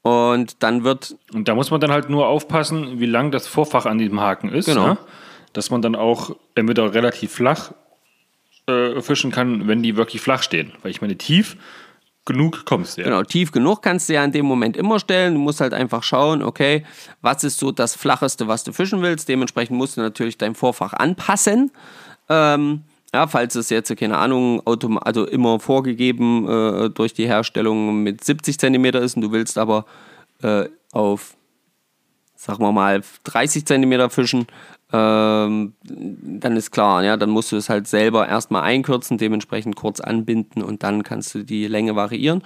Und 0.03 0.63
dann 0.65 0.83
wird. 0.83 1.17
Und 1.33 1.47
da 1.47 1.55
muss 1.55 1.71
man 1.71 1.81
dann 1.81 1.93
halt 1.93 2.11
nur 2.11 2.27
aufpassen, 2.27 2.99
wie 2.99 3.07
lang 3.07 3.31
das 3.31 3.47
Vorfach 3.47 3.87
an 3.87 3.99
diesem 3.99 4.21
Haken 4.21 4.49
ist. 4.49 4.67
Genau. 4.67 4.89
Ne? 4.89 4.99
Dass 5.53 5.71
man 5.71 5.81
dann 5.81 5.95
auch 5.95 6.35
entweder 6.57 6.93
relativ 6.93 7.33
flach 7.33 7.73
äh, 8.67 9.01
fischen 9.01 9.31
kann, 9.31 9.69
wenn 9.69 9.83
die 9.83 9.97
wirklich 9.97 10.21
flach 10.21 10.43
stehen. 10.43 10.73
Weil 10.83 10.91
ich 10.91 11.01
meine, 11.01 11.17
tief 11.17 11.57
genug 12.25 12.65
kommst, 12.65 12.99
ja. 12.99 13.05
Genau, 13.05 13.23
tief 13.23 13.53
genug 13.53 13.83
kannst 13.83 14.09
du 14.09 14.15
ja 14.15 14.25
in 14.25 14.33
dem 14.33 14.47
Moment 14.47 14.77
immer 14.77 14.99
stellen. 15.01 15.35
Du 15.35 15.41
musst 15.41 15.61
halt 15.61 15.75
einfach 15.75 16.03
schauen, 16.03 16.43
okay, 16.43 16.85
was 17.21 17.45
ist 17.45 17.59
so 17.59 17.73
das 17.73 17.95
Flacheste, 17.97 18.49
was 18.49 18.65
du 18.65 18.73
fischen 18.73 19.03
willst. 19.03 19.29
Dementsprechend 19.29 19.77
musst 19.77 19.97
du 19.97 20.01
natürlich 20.01 20.39
dein 20.39 20.55
Vorfach 20.55 20.93
anpassen. 20.93 21.73
Ähm, 22.29 22.83
ja, 23.15 23.27
falls 23.27 23.55
es 23.57 23.69
jetzt, 23.69 23.95
keine 23.97 24.17
Ahnung, 24.19 24.63
also 24.65 25.27
immer 25.27 25.61
vorgegeben 25.61 26.49
äh, 26.49 26.91
durch 26.91 27.13
die 27.13 27.27
Herstellung 27.27 28.03
mit 28.03 28.25
70 28.25 28.59
cm 28.59 28.85
ist 28.85 29.17
und 29.17 29.23
du 29.23 29.33
willst 29.33 29.59
aber 29.59 29.85
äh, 30.43 30.69
auf, 30.93 31.37
sagen 32.37 32.63
wir 32.63 32.73
mal, 32.73 33.03
30 33.25 33.67
cm 33.67 34.11
fischen, 34.11 34.47
ähm, 34.93 35.73
dann 35.83 36.57
ist 36.57 36.71
klar, 36.71 37.03
ja, 37.03 37.17
dann 37.17 37.31
musst 37.31 37.51
du 37.51 37.57
es 37.57 37.71
halt 37.71 37.89
selber 37.89 38.29
erstmal 38.29 38.63
einkürzen, 38.63 39.17
dementsprechend 39.17 39.75
kurz 39.75 40.01
anbinden 40.01 40.63
und 40.63 40.83
dann 40.83 41.03
kannst 41.03 41.35
du 41.35 41.45
die 41.45 41.67
Länge 41.67 41.97
variieren. 41.97 42.43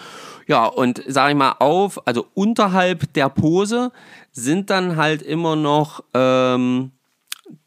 Ja, 0.47 0.67
und 0.67 1.03
sage 1.09 1.33
ich 1.33 1.37
mal, 1.37 1.57
auf, 1.59 2.07
also 2.07 2.27
unterhalb 2.35 3.13
der 3.15 3.29
Pose 3.29 3.91
sind 4.31 4.71
dann 4.71 4.97
halt 4.97 5.23
immer 5.23 5.57
noch 5.57 6.05
ähm, 6.15 6.93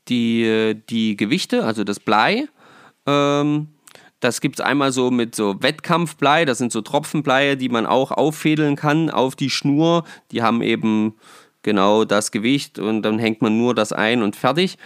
die, 0.08 0.82
die 0.90 1.18
Gewichte, 1.18 1.66
also 1.66 1.84
das 1.84 2.00
Blei. 2.00 2.48
Ähm, 3.06 3.68
das 4.22 4.42
gibt 4.42 4.60
es 4.60 4.66
einmal 4.66 4.92
so 4.92 5.12
mit 5.12 5.36
so 5.36 5.62
Wettkampfblei, 5.62 6.46
das 6.46 6.58
sind 6.58 6.72
so 6.72 6.82
Tropfenbleie, 6.82 7.58
die 7.58 7.70
man 7.70 7.86
auch 7.86 8.12
auffädeln 8.12 8.76
kann 8.76 9.10
auf 9.10 9.36
die 9.36 9.50
Schnur. 9.50 10.04
Die 10.32 10.42
haben 10.42 10.62
eben 10.62 11.16
genau 11.64 12.06
das 12.06 12.32
Gewicht 12.32 12.80
und 12.80 13.02
dann 13.02 13.20
hängt 13.20 13.42
man 13.42 13.58
nur 13.58 13.76
das 13.76 13.92
ein 13.92 14.22
und 14.22 14.36
fertig. 14.36 14.78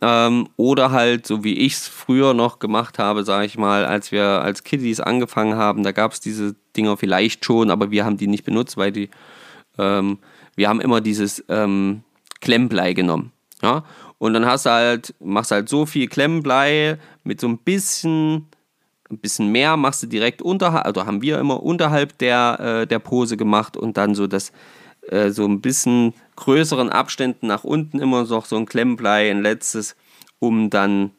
Ähm, 0.00 0.48
oder 0.56 0.92
halt, 0.92 1.26
so 1.26 1.42
wie 1.42 1.54
ich 1.54 1.72
es 1.74 1.88
früher 1.88 2.32
noch 2.32 2.60
gemacht 2.60 3.00
habe, 3.00 3.24
sage 3.24 3.46
ich 3.46 3.58
mal, 3.58 3.84
als 3.84 4.12
wir 4.12 4.24
als 4.24 4.62
Kiddies 4.62 5.00
angefangen 5.00 5.56
haben, 5.56 5.82
da 5.82 5.90
gab 5.90 6.12
es 6.12 6.20
diese 6.20 6.54
Dinger 6.76 6.96
vielleicht 6.96 7.44
schon, 7.44 7.70
aber 7.70 7.90
wir 7.90 8.04
haben 8.04 8.16
die 8.16 8.28
nicht 8.28 8.44
benutzt, 8.44 8.76
weil 8.76 8.92
die, 8.92 9.10
ähm, 9.76 10.18
wir 10.54 10.68
haben 10.68 10.80
immer 10.80 11.00
dieses 11.00 11.44
ähm, 11.48 12.04
Klemmblei 12.40 12.92
genommen. 12.92 13.32
Ja? 13.60 13.84
Und 14.18 14.34
dann 14.34 14.46
hast 14.46 14.66
du 14.66 14.70
halt, 14.70 15.14
machst 15.18 15.50
halt 15.50 15.68
so 15.68 15.84
viel 15.84 16.06
Klemmblei 16.06 16.98
mit 17.24 17.40
so 17.40 17.48
ein 17.48 17.58
bisschen, 17.58 18.46
ein 19.10 19.18
bisschen 19.18 19.50
mehr 19.50 19.76
machst 19.76 20.04
du 20.04 20.06
direkt 20.06 20.42
unterhalb, 20.42 20.86
also 20.86 21.06
haben 21.06 21.22
wir 21.22 21.40
immer 21.40 21.60
unterhalb 21.60 22.18
der, 22.18 22.60
äh, 22.60 22.86
der 22.86 23.00
Pose 23.00 23.36
gemacht 23.36 23.76
und 23.76 23.96
dann 23.96 24.14
so 24.14 24.28
das 24.28 24.52
äh, 25.10 25.30
so 25.30 25.44
ein 25.46 25.60
bisschen 25.60 26.14
größeren 26.36 26.90
Abständen 26.90 27.46
nach 27.46 27.64
unten 27.64 27.98
immer 27.98 28.24
noch 28.24 28.44
so 28.46 28.56
ein 28.56 28.66
Klemmblei, 28.66 29.30
ein 29.30 29.42
letztes, 29.42 29.96
um 30.38 30.70
dann 30.70 31.12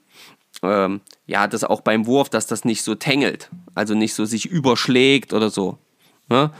ähm, 0.62 1.02
ja, 1.26 1.48
das 1.48 1.64
auch 1.64 1.82
beim 1.82 2.06
Wurf, 2.06 2.30
dass 2.30 2.48
das 2.48 2.66
nicht 2.66 2.84
so 2.84 2.96
tängelt, 2.96 3.50
also 3.76 3.94
nicht 3.94 4.14
so 4.14 4.26
sich 4.26 4.46
überschlägt 4.46 5.34
oder 5.34 5.50
so. 5.50 5.78
Ne? 6.30 6.52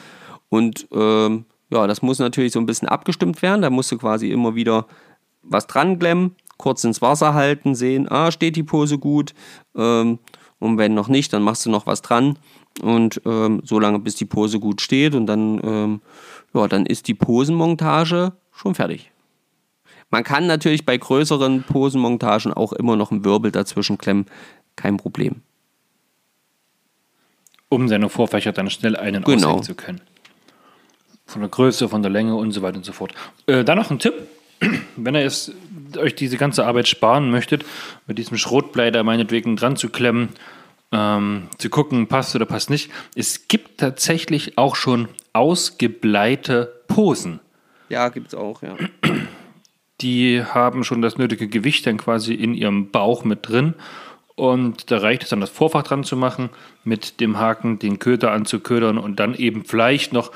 Und 0.50 0.88
ähm, 0.92 1.46
ja, 1.72 1.88
das 1.88 2.02
muss 2.02 2.20
natürlich 2.20 2.54
so 2.54 2.60
ein 2.60 2.66
bisschen 2.66 2.88
abgestimmt 2.88 3.42
werden. 3.42 3.62
Da 3.62 3.70
musst 3.70 3.92
du 3.92 3.98
quasi 3.98 4.32
immer 4.32 4.56
wieder 4.56 4.88
was 5.42 5.68
dran 5.68 6.00
klemmen, 6.00 6.36
kurz 6.58 6.84
ins 6.84 7.02
Wasser 7.02 7.34
halten, 7.34 7.76
sehen, 7.76 8.08
ah, 8.10 8.32
steht 8.32 8.56
die 8.56 8.64
Pose 8.64 8.98
gut. 8.98 9.34
Ähm, 9.76 10.20
und 10.60 10.78
wenn 10.78 10.94
noch 10.94 11.08
nicht, 11.08 11.32
dann 11.32 11.44
machst 11.44 11.66
du 11.66 11.70
noch 11.70 11.86
was 11.86 12.02
dran. 12.02 12.38
Und 12.82 13.22
ähm, 13.26 13.62
so 13.64 13.80
lange, 13.80 14.00
bis 14.00 14.16
die 14.16 14.26
Pose 14.26 14.60
gut 14.60 14.82
steht. 14.82 15.16
Und 15.16 15.26
dann, 15.28 15.62
ähm, 15.64 16.02
ja, 16.54 16.68
dann 16.68 16.86
ist 16.86 17.08
die 17.08 17.14
Posenmontage 17.14 18.34
schon 18.54 18.76
fertig. 18.76 19.12
Man 20.10 20.24
kann 20.24 20.48
natürlich 20.48 20.86
bei 20.86 20.98
größeren 20.98 21.64
Posenmontagen 21.64 22.52
auch 22.54 22.74
immer 22.74 22.96
noch 22.96 23.12
einen 23.12 23.24
Wirbel 23.24 23.52
dazwischen 23.52 23.98
klemmen. 23.98 24.26
Kein 24.76 24.98
Problem. 24.98 25.42
Um 27.70 27.88
seine 27.88 28.10
Vorfächer 28.10 28.52
dann 28.52 28.70
schnell 28.70 28.96
einen 28.96 29.24
Genau. 29.24 29.48
aushängen 29.50 29.64
zu 29.64 29.76
können. 29.76 30.02
Von 31.28 31.42
der 31.42 31.50
Größe, 31.50 31.88
von 31.90 32.02
der 32.02 32.10
Länge 32.10 32.36
und 32.36 32.52
so 32.52 32.64
weiter 32.64 32.78
und 32.78 32.86
so 32.86 32.92
fort. 32.92 33.14
Äh, 33.46 33.64
dann 33.64 33.78
noch 33.78 33.92
ein 33.92 34.00
Tipp. 34.00 34.16
Wenn 34.96 35.14
ihr 35.14 35.22
es, 35.26 35.52
euch 35.96 36.16
diese 36.16 36.38
ganze 36.38 36.66
Arbeit 36.66 36.88
sparen 36.88 37.30
möchtet, 37.30 37.64
mit 38.08 38.18
diesem 38.18 38.38
Schrotblei 38.38 38.90
da 38.90 39.04
meinetwegen 39.04 39.56
dran 39.56 39.76
zu 39.76 39.90
klemmen, 39.90 40.30
ähm, 40.92 41.50
zu 41.60 41.70
gucken, 41.70 42.08
passt 42.08 42.36
oder 42.36 42.48
passt 42.48 42.72
nicht. 42.72 42.90
Es 43.14 43.48
gibt 43.48 43.80
tatsächlich 43.80 44.58
auch 44.58 44.76
schon 44.76 45.08
ausgebleite 45.34 46.82
Posen. 46.88 47.40
Ja, 47.90 48.10
gibt's 48.10 48.36
auch, 48.36 48.62
ja. 48.62 48.76
die 50.02 50.44
haben 50.44 50.84
schon 50.84 51.02
das 51.02 51.18
nötige 51.18 51.48
Gewicht 51.48 51.86
dann 51.88 51.98
quasi 51.98 52.34
in 52.34 52.54
ihrem 52.54 52.92
Bauch 52.92 53.24
mit 53.24 53.48
drin. 53.48 53.74
Und 54.36 54.90
da 54.90 55.00
reicht 55.00 55.24
es 55.24 55.30
dann, 55.30 55.42
das 55.42 55.50
Vorfach 55.50 55.84
dran 55.84 56.06
zu 56.06 56.16
machen, 56.16 56.50
mit 56.86 57.20
dem 57.20 57.38
Haken 57.38 57.78
den 57.78 58.00
Köder 58.00 58.32
anzuködern 58.32 58.98
und 58.98 59.20
dann 59.20 59.36
eben 59.36 59.66
vielleicht 59.66 60.14
noch 60.14 60.32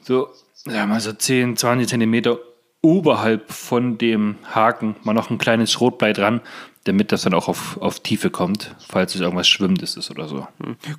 so, 0.00 0.28
sagen 0.54 0.76
wir 0.76 0.86
mal 0.86 1.00
so 1.00 1.12
10, 1.12 1.56
20 1.56 1.88
Zentimeter 1.88 2.38
oberhalb 2.82 3.50
von 3.50 3.98
dem 3.98 4.36
Haken 4.54 4.96
mal 5.02 5.12
noch 5.12 5.30
ein 5.30 5.38
kleines 5.38 5.72
Schrotblei 5.72 6.12
dran, 6.12 6.40
damit 6.84 7.12
das 7.12 7.22
dann 7.22 7.34
auch 7.34 7.48
auf, 7.48 7.76
auf 7.80 8.00
Tiefe 8.00 8.30
kommt, 8.30 8.74
falls 8.88 9.14
es 9.14 9.20
irgendwas 9.20 9.48
Schwimmendes 9.48 9.96
ist 9.96 10.10
oder 10.10 10.28
so. 10.28 10.46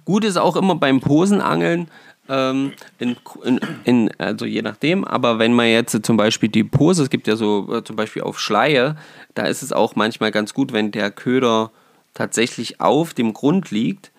Gut 0.06 0.26
ist 0.26 0.38
auch 0.38 0.56
immer 0.56 0.76
beim 0.76 1.00
Posenangeln, 1.00 1.89
ähm, 2.30 2.74
in, 3.00 3.18
in, 3.44 3.60
in, 3.84 4.12
also 4.20 4.46
je 4.46 4.62
nachdem, 4.62 5.04
aber 5.04 5.40
wenn 5.40 5.54
man 5.54 5.68
jetzt 5.68 6.06
zum 6.06 6.18
Beispiel 6.18 6.50
die 6.50 6.64
Pose, 6.64 7.04
es 7.04 7.10
gibt 7.10 7.28
ja 7.28 7.36
so 7.36 7.78
äh, 7.78 7.84
zum 7.84 7.96
Beispiel 7.96 8.22
auf 8.22 8.40
Schleie, 8.40 8.96
da 9.34 9.44
ist 9.46 9.64
es 9.64 9.74
auch 9.74 9.96
manchmal 9.96 10.32
ganz 10.32 10.54
gut, 10.54 10.74
wenn 10.74 10.92
der 10.92 11.12
Köder 11.12 11.72
tatsächlich 12.14 12.80
auf 12.80 13.14
dem 13.14 13.34
Grund 13.34 13.72
liegt, 13.72 14.12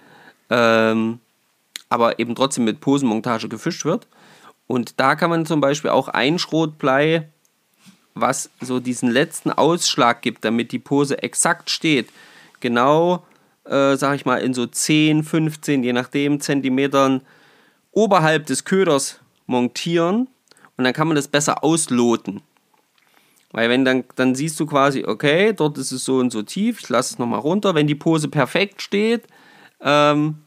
ähm, 0.51 1.21
aber 1.89 2.19
eben 2.19 2.35
trotzdem 2.35 2.65
mit 2.65 2.81
Posenmontage 2.81 3.49
gefischt 3.49 3.85
wird. 3.85 4.07
Und 4.67 4.99
da 4.99 5.17
kann 5.17 5.31
man 5.31 5.47
zum 5.47 5.61
Beispiel 5.61 5.91
auch 5.91 6.09
ein 6.09 6.39
Schrotblei, 6.39 7.29
was 8.15 8.51
so 8.61 8.81
diesen 8.81 9.11
letzten 9.11 9.51
Ausschlag 9.51 10.23
gibt, 10.23 10.45
damit 10.45 10.73
die 10.73 10.79
Pose 10.79 11.23
exakt 11.23 11.71
steht, 11.71 12.09
genau, 12.61 13.25
äh, 13.65 13.97
sag 13.97 14.17
ich 14.17 14.27
mal, 14.27 14.39
in 14.39 14.55
so 14.55 14.67
10, 14.67 15.25
15, 15.25 15.83
je 15.83 15.93
nachdem, 15.93 16.41
Zentimetern 16.41 17.23
oberhalb 17.93 18.47
des 18.47 18.65
Köders 18.65 19.21
montieren 19.47 20.29
und 20.77 20.85
dann 20.85 20.93
kann 20.93 21.07
man 21.07 21.15
das 21.15 21.29
besser 21.29 21.63
ausloten. 21.63 22.43
Weil 23.53 23.69
wenn 23.69 23.85
dann, 23.85 24.05
dann 24.17 24.35
siehst 24.35 24.59
du 24.59 24.67
quasi, 24.67 25.05
okay, 25.05 25.53
dort 25.53 25.77
ist 25.79 25.93
es 25.93 26.05
so 26.05 26.17
und 26.17 26.31
so 26.31 26.43
tief, 26.43 26.81
ich 26.81 26.89
lasse 26.89 27.15
es 27.15 27.19
nochmal 27.19 27.41
runter. 27.41 27.75
Wenn 27.75 27.87
die 27.87 27.95
Pose 27.95 28.29
perfekt 28.29 28.81
steht, 28.81 29.25
ähm, 29.81 30.39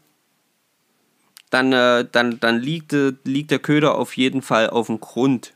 dann, 1.51 1.71
äh, 1.71 2.05
dann, 2.11 2.39
dann 2.39 2.59
liegt, 2.59 2.93
äh, 2.93 3.13
liegt 3.23 3.51
der 3.51 3.59
Köder 3.59 3.95
auf 3.95 4.17
jeden 4.17 4.41
Fall 4.41 4.69
auf 4.71 4.87
dem 4.87 4.99
Grund. 4.99 5.53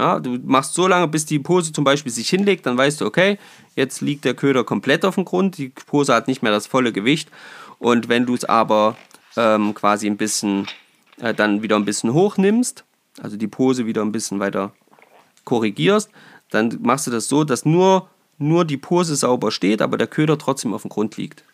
Ja, 0.00 0.20
du 0.20 0.38
machst 0.44 0.74
so 0.74 0.86
lange, 0.86 1.08
bis 1.08 1.26
die 1.26 1.40
Pose 1.40 1.72
zum 1.72 1.84
Beispiel 1.84 2.12
sich 2.12 2.30
hinlegt, 2.30 2.66
dann 2.66 2.78
weißt 2.78 3.00
du, 3.00 3.06
okay, 3.06 3.36
jetzt 3.74 4.00
liegt 4.00 4.24
der 4.24 4.34
Köder 4.34 4.62
komplett 4.62 5.04
auf 5.04 5.16
dem 5.16 5.24
Grund, 5.24 5.58
die 5.58 5.70
Pose 5.70 6.14
hat 6.14 6.28
nicht 6.28 6.40
mehr 6.40 6.52
das 6.52 6.68
volle 6.68 6.92
Gewicht. 6.92 7.28
Und 7.80 8.08
wenn 8.08 8.24
du 8.24 8.34
es 8.34 8.44
aber 8.44 8.96
ähm, 9.36 9.74
quasi 9.74 10.06
ein 10.06 10.16
bisschen, 10.16 10.66
äh, 11.20 11.34
dann 11.34 11.62
wieder 11.62 11.76
ein 11.76 11.84
bisschen 11.84 12.12
hochnimmst, 12.12 12.84
also 13.20 13.36
die 13.36 13.48
Pose 13.48 13.86
wieder 13.86 14.02
ein 14.02 14.12
bisschen 14.12 14.40
weiter 14.40 14.72
korrigierst, 15.44 16.10
dann 16.50 16.78
machst 16.82 17.06
du 17.06 17.10
das 17.10 17.28
so, 17.28 17.44
dass 17.44 17.64
nur, 17.64 18.08
nur 18.38 18.64
die 18.64 18.76
Pose 18.76 19.16
sauber 19.16 19.50
steht, 19.50 19.82
aber 19.82 19.98
der 19.98 20.06
Köder 20.06 20.38
trotzdem 20.38 20.74
auf 20.74 20.82
dem 20.82 20.90
Grund 20.90 21.16
liegt. 21.16 21.44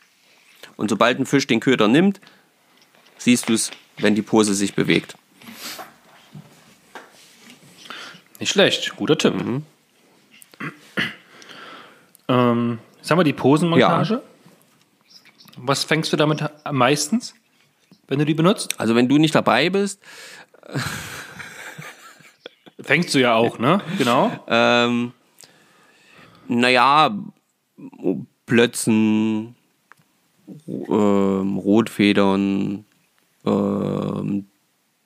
Und 0.77 0.91
sobald 0.91 1.19
ein 1.19 1.27
Fisch 1.27 1.47
den 1.47 1.61
Köder 1.61 1.89
nimmt, 1.89 2.21
siehst 3.19 3.49
du 3.49 3.55
es, 3.55 3.71
wenn 3.99 4.15
die 4.15 4.23
Pose 4.23 4.55
sich 4.55 4.75
bewegt. 4.75 5.17
Nicht 8.41 8.51
schlecht, 8.51 8.97
guter 8.97 9.17
Tipp. 9.17 9.35
Ähm, 12.27 12.79
jetzt 12.97 13.11
haben 13.11 13.19
wir 13.19 13.25
die 13.25 13.33
Posenmontage. 13.33 14.23
Was 15.57 15.85
fängst 15.85 16.13
du 16.13 16.17
damit 16.17 16.45
am 16.65 16.77
meistens, 16.77 17.35
wenn 18.09 18.19
du 18.19 18.25
die 18.25 18.35
benutzt? 18.35 18.79
Also 18.79 18.95
wenn 18.95 19.09
du 19.09 19.19
nicht 19.19 19.35
dabei 19.35 19.71
bist, 19.71 20.01
Fängst 22.81 23.15
du 23.15 23.19
ja 23.21 23.35
auch, 23.35 23.59
ne? 23.59 23.81
Genau. 23.99 24.31
ähm, 24.49 25.13
naja, 26.49 27.17
Plötzen, 28.47 29.55
ähm, 30.67 31.57
Rotfedern, 31.59 32.85
ähm, 33.47 34.47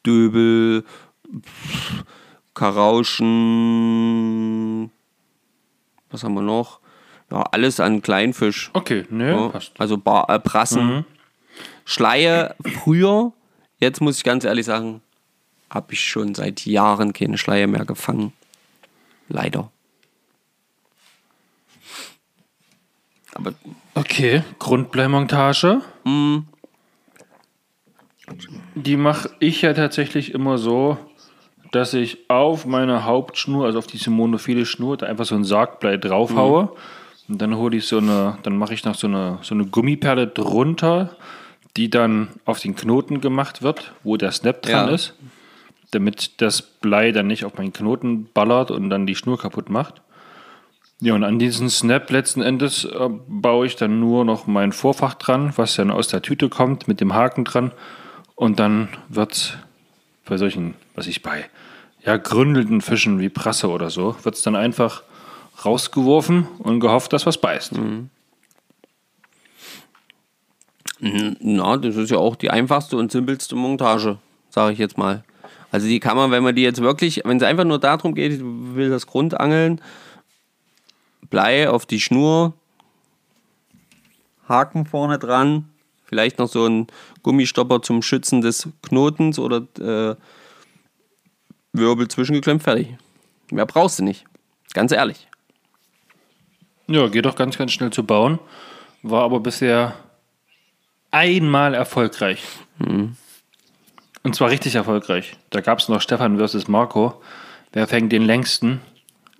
Döbel, 0.05 0.84
Karauschen, 3.59 4.90
was 6.11 6.24
haben 6.24 6.34
wir 6.34 6.42
noch? 6.42 6.80
Ja, 7.30 7.42
alles 7.53 7.78
an 7.80 8.01
Kleinfisch. 8.03 8.70
Okay, 8.72 9.05
ne, 9.11 9.30
Ja, 9.32 9.49
passt. 9.49 9.72
also 9.78 9.99
Bar, 9.99 10.28
äh, 10.30 10.38
Brassen. 10.38 11.05
Schleie 11.84 12.54
früher, 12.64 13.32
jetzt 13.78 14.00
muss 14.00 14.18
ich 14.18 14.24
ganz 14.24 14.44
ehrlich 14.44 14.66
sagen, 14.66 15.00
habe 15.70 15.92
ich 15.92 16.00
schon 16.00 16.34
seit 16.34 16.64
Jahren 16.66 17.12
keine 17.12 17.38
Schleie 17.38 17.66
mehr 17.66 17.84
gefangen. 17.84 18.32
Leider. 19.28 19.70
Aber 23.34 23.54
Okay, 23.98 24.44
Grundbleimontage. 24.61 25.80
Die 28.76 28.96
mache 28.96 29.30
ich 29.40 29.62
ja 29.62 29.74
tatsächlich 29.74 30.34
immer 30.34 30.56
so, 30.56 30.98
dass 31.72 31.94
ich 31.94 32.30
auf 32.30 32.64
meine 32.64 33.04
Hauptschnur, 33.04 33.66
also 33.66 33.80
auf 33.80 33.88
diese 33.88 34.11
monophile 34.11 34.66
Schnur, 34.66 34.96
da 34.96 35.06
einfach 35.06 35.24
so 35.24 35.34
ein 35.34 35.42
Sargblei 35.42 35.96
draufhaue. 35.96 36.72
Und 37.28 37.42
dann 37.42 37.56
hole 37.56 37.76
ich 37.76 37.88
so 37.88 37.98
eine, 37.98 38.38
dann 38.44 38.56
mache 38.56 38.72
ich 38.72 38.84
noch 38.84 38.94
so 38.94 39.09
eine, 39.09 39.38
so 39.42 39.56
eine 39.56 39.66
Gummiperle 39.66 40.28
drunter, 40.28 41.16
die 41.79 41.89
dann 41.89 42.29
auf 42.45 42.59
den 42.59 42.74
Knoten 42.74 43.20
gemacht 43.20 43.62
wird, 43.62 43.93
wo 44.03 44.16
der 44.16 44.33
Snap 44.33 44.62
dran 44.62 44.89
Ja. 44.89 44.95
ist, 44.95 45.14
damit 45.93 46.41
das 46.43 46.61
Blei 46.61 47.12
dann 47.12 47.29
nicht 47.29 47.45
auf 47.45 47.57
meinen 47.57 47.72
Knoten 47.72 48.29
ballert 48.35 48.72
und 48.72 48.91
dann 48.91 49.07
die 49.07 49.14
Schnur 49.14 49.39
kaputt 49.39 49.70
macht. 49.70 50.03
Ja, 51.01 51.14
und 51.14 51.22
an 51.22 51.39
diesen 51.39 51.70
Snap 51.70 52.11
letzten 52.11 52.43
Endes 52.43 52.85
äh, 52.85 53.09
baue 53.29 53.64
ich 53.66 53.76
dann 53.76 54.01
nur 54.01 54.24
noch 54.24 54.49
mein 54.49 54.72
Vorfach 54.72 55.14
dran, 55.14 55.53
was 55.55 55.76
dann 55.76 55.93
aus 55.93 56.09
der 56.09 56.20
Tüte 56.20 56.49
kommt, 56.49 56.89
mit 56.89 57.01
dem 57.01 57.14
Haken 57.14 57.45
dran. 57.45 57.70
Und 58.35 58.59
dann 58.59 58.89
wird 59.09 59.59
bei 60.24 60.37
solchen, 60.37 60.74
was 60.97 61.07
ich 61.07 61.22
bei 61.22 61.45
ja, 62.05 62.16
gründelnden 62.16 62.81
Fischen 62.81 63.20
wie 63.20 63.29
Prasse 63.29 63.68
oder 63.68 63.91
so, 63.91 64.16
wird 64.24 64.35
es 64.35 64.43
dann 64.43 64.57
einfach 64.57 65.05
rausgeworfen 65.64 66.49
und 66.59 66.81
gehofft, 66.81 67.12
dass 67.12 67.24
was 67.24 67.39
beißt. 67.39 67.72
Na, 71.01 71.76
das 71.76 71.96
ist 71.96 72.11
ja 72.11 72.18
auch 72.18 72.36
die 72.36 72.51
einfachste 72.51 72.96
und 72.96 73.12
simpelste 73.12 73.57
Montage, 73.57 74.18
sage 74.51 74.72
ich 74.72 74.78
jetzt 74.78 74.99
mal. 74.99 75.24
Also 75.70 75.86
die 75.86 76.01
kann 76.01 76.16
man, 76.16 76.30
wenn 76.30 76.42
man 76.42 76.55
die 76.55 76.62
jetzt 76.62 76.80
wirklich, 76.80 77.22
wenn 77.24 77.36
es 77.36 77.42
einfach 77.42 77.64
nur 77.64 77.78
darum 77.78 78.14
geht, 78.14 78.32
ich 78.32 78.40
will 78.42 78.90
das 78.90 79.07
Grundangeln, 79.07 79.80
Blei 81.30 81.68
auf 81.68 81.84
die 81.84 82.01
Schnur, 82.01 82.55
Haken 84.49 84.86
vorne 84.86 85.18
dran, 85.18 85.68
vielleicht 86.05 86.38
noch 86.38 86.49
so 86.49 86.66
ein 86.66 86.86
Gummistopper 87.22 87.82
zum 87.82 88.01
Schützen 88.01 88.40
des 88.40 88.68
Knotens 88.82 89.38
oder 89.38 89.66
äh, 89.78 90.16
Wirbel 91.74 92.09
zwischengeklemmt, 92.09 92.62
fertig. 92.62 92.96
Mehr 93.51 93.66
brauchst 93.66 93.99
du 93.99 94.05
nicht. 94.05 94.24
Ganz 94.72 94.92
ehrlich. 94.92 95.28
Ja, 96.86 97.09
geht 97.09 97.26
doch 97.26 97.36
ganz, 97.36 97.59
ganz 97.59 97.72
schnell 97.72 97.90
zu 97.90 98.05
bauen. 98.05 98.38
War 99.03 99.22
aber 99.22 99.40
bisher 99.40 99.94
einmal 101.11 101.74
erfolgreich. 101.74 102.42
Und 102.80 104.34
zwar 104.34 104.50
richtig 104.50 104.74
erfolgreich. 104.74 105.36
Da 105.50 105.61
gab 105.61 105.78
es 105.78 105.88
noch 105.88 106.00
Stefan 106.00 106.38
versus 106.38 106.68
Marco. 106.68 107.20
Wer 107.72 107.86
fängt 107.86 108.12
den 108.12 108.22
längsten? 108.22 108.80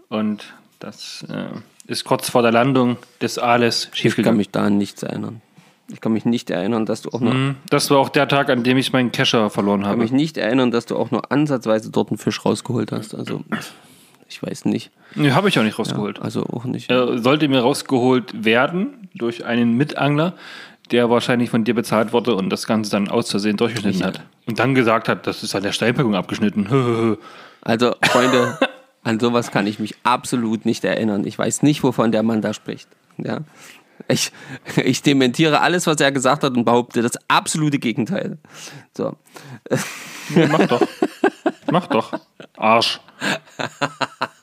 Und 0.09 0.55
das 0.81 1.25
äh, 1.29 1.47
ist 1.87 2.05
kurz 2.05 2.31
vor 2.31 2.43
der 2.43 2.53
Landung 2.53 2.97
des 3.21 3.39
Aales 3.39 3.85
Ich 3.85 3.91
kann 3.91 3.97
schiefgegangen. 3.97 4.37
mich 4.39 4.51
da 4.51 4.65
an 4.67 4.79
nichts 4.79 5.03
erinnern. 5.03 5.43
Ich 5.91 6.01
kann 6.03 6.13
mich 6.13 6.25
nicht 6.27 6.51
erinnern, 6.51 6.85
dass 6.85 7.03
du 7.03 7.11
auch 7.11 7.21
nur, 7.21 7.33
Mhm. 7.35 7.57
Das 7.71 7.91
war 7.91 7.99
auch 7.99 8.11
der 8.11 8.29
Tag, 8.29 8.51
an 8.51 8.63
dem 8.63 8.77
ich 8.77 8.93
meinen 8.93 9.11
Kescher 9.13 9.49
verloren 9.51 9.81
kann 9.83 9.91
habe. 9.91 10.03
mich 10.03 10.13
nicht 10.13 10.37
erinnern, 10.37 10.71
dass 10.71 10.85
du 10.87 10.97
auch 10.97 11.11
nur 11.11 11.33
ansatzweise 11.33 11.91
dort 11.91 12.11
einen 12.11 12.19
Fisch 12.19 12.45
rausgeholt 12.45 12.93
hast. 12.93 13.15
Also 13.15 13.43
Ich 14.29 14.43
weiß 14.43 14.67
nicht. 14.67 14.91
Nee, 15.15 15.33
habe 15.33 15.49
ich 15.49 15.59
auch 15.59 15.63
nicht 15.63 15.79
rausgeholt. 15.79 16.21
Also 16.21 16.45
auch 16.45 16.65
nicht. 16.65 16.91
Er 16.91 17.19
sollte 17.19 17.49
mir 17.49 17.61
rausgeholt 17.61 18.45
werden 18.45 19.09
durch 19.15 19.47
einen 19.47 19.75
Mitangler, 19.79 20.35
der 20.91 21.11
wahrscheinlich 21.11 21.51
von 21.51 21.65
dir 21.65 21.75
bezahlt 21.75 22.13
wurde 22.13 22.35
und 22.35 22.51
das 22.51 22.67
Ganze 22.67 22.91
dann 22.91 23.09
aus 23.09 23.31
Versehen 23.31 23.57
durchgeschnitten 23.57 24.05
hat. 24.05 24.21
Und 24.47 24.59
dann 24.59 24.75
gesagt 24.75 25.09
hat, 25.09 25.27
das 25.27 25.43
ist 25.43 25.55
an 25.55 25.63
der 25.63 25.73
Steinpackung 25.73 26.15
abgeschnitten. 26.15 27.19
Also, 27.61 27.93
Freunde, 28.03 28.57
an 29.03 29.19
sowas 29.19 29.51
kann 29.51 29.67
ich 29.67 29.81
mich 29.81 29.97
absolut 30.05 30.65
nicht 30.65 30.85
erinnern. 30.85 31.27
Ich 31.27 31.39
weiß 31.39 31.63
nicht, 31.65 31.83
wovon 31.83 32.13
der 32.13 32.23
Mann 32.23 32.41
da 32.41 32.55
spricht. 32.55 32.89
Ja. 33.19 33.41
Ich, 34.07 34.31
ich 34.77 35.03
dementiere 35.03 35.61
alles, 35.61 35.87
was 35.87 36.01
er 36.01 36.13
gesagt 36.13 36.45
hat 36.45 36.57
und 36.57 36.65
behaupte 36.65 37.03
das 37.03 37.19
absolute 37.27 37.81
Gegenteil. 37.81 38.39
So. 38.97 39.17
Nee, 40.31 40.47
mach 40.47 40.67
doch. 40.67 40.83
mach 41.71 41.87
doch. 41.89 42.13
Arsch. 42.57 43.01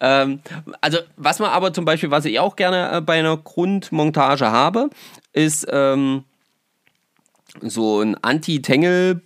Ähm, 0.00 0.40
also, 0.80 0.98
was 1.16 1.38
man 1.38 1.50
aber 1.50 1.72
zum 1.72 1.84
Beispiel, 1.84 2.10
was 2.10 2.24
ich 2.24 2.38
auch 2.40 2.56
gerne 2.56 2.90
äh, 2.96 3.00
bei 3.00 3.18
einer 3.18 3.36
Grundmontage 3.36 4.50
habe, 4.50 4.90
ist 5.32 5.66
ähm, 5.70 6.24
so 7.60 8.00
ein 8.00 8.16
Anti-Tangle-Boom, 8.22 9.22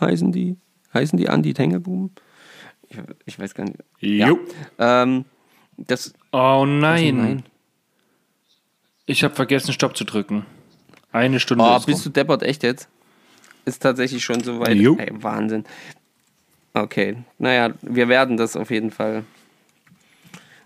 heißen 0.00 0.32
die? 0.32 0.56
Heißen 0.94 1.18
die 1.18 1.28
Anti-Tangle-Boom? 1.28 2.10
Ich, 2.88 2.98
ich 3.26 3.38
weiß 3.38 3.54
gar 3.54 3.64
nicht. 3.64 3.78
Jo. 4.00 4.38
Ähm, 4.78 5.24
das, 5.76 6.12
Oh 6.32 6.64
nein. 6.66 7.04
Also 7.04 7.28
nein. 7.28 7.42
Ich 9.06 9.24
habe 9.24 9.34
vergessen, 9.34 9.72
Stopp 9.72 9.96
zu 9.96 10.04
drücken. 10.04 10.46
Eine 11.12 11.40
Stunde 11.40 11.64
Oh, 11.64 11.76
ist 11.76 11.86
bist 11.86 11.98
rum. 12.06 12.12
du 12.12 12.20
deppert, 12.20 12.42
echt 12.44 12.62
jetzt? 12.62 12.88
Ist 13.64 13.82
tatsächlich 13.82 14.22
schon 14.24 14.42
so 14.42 14.60
weit. 14.60 14.76
Hey, 14.78 15.10
Wahnsinn. 15.12 15.64
Okay, 16.74 17.16
naja, 17.38 17.70
wir 17.82 18.08
werden 18.08 18.36
das 18.36 18.56
auf 18.56 18.70
jeden 18.70 18.90
Fall 18.90 19.24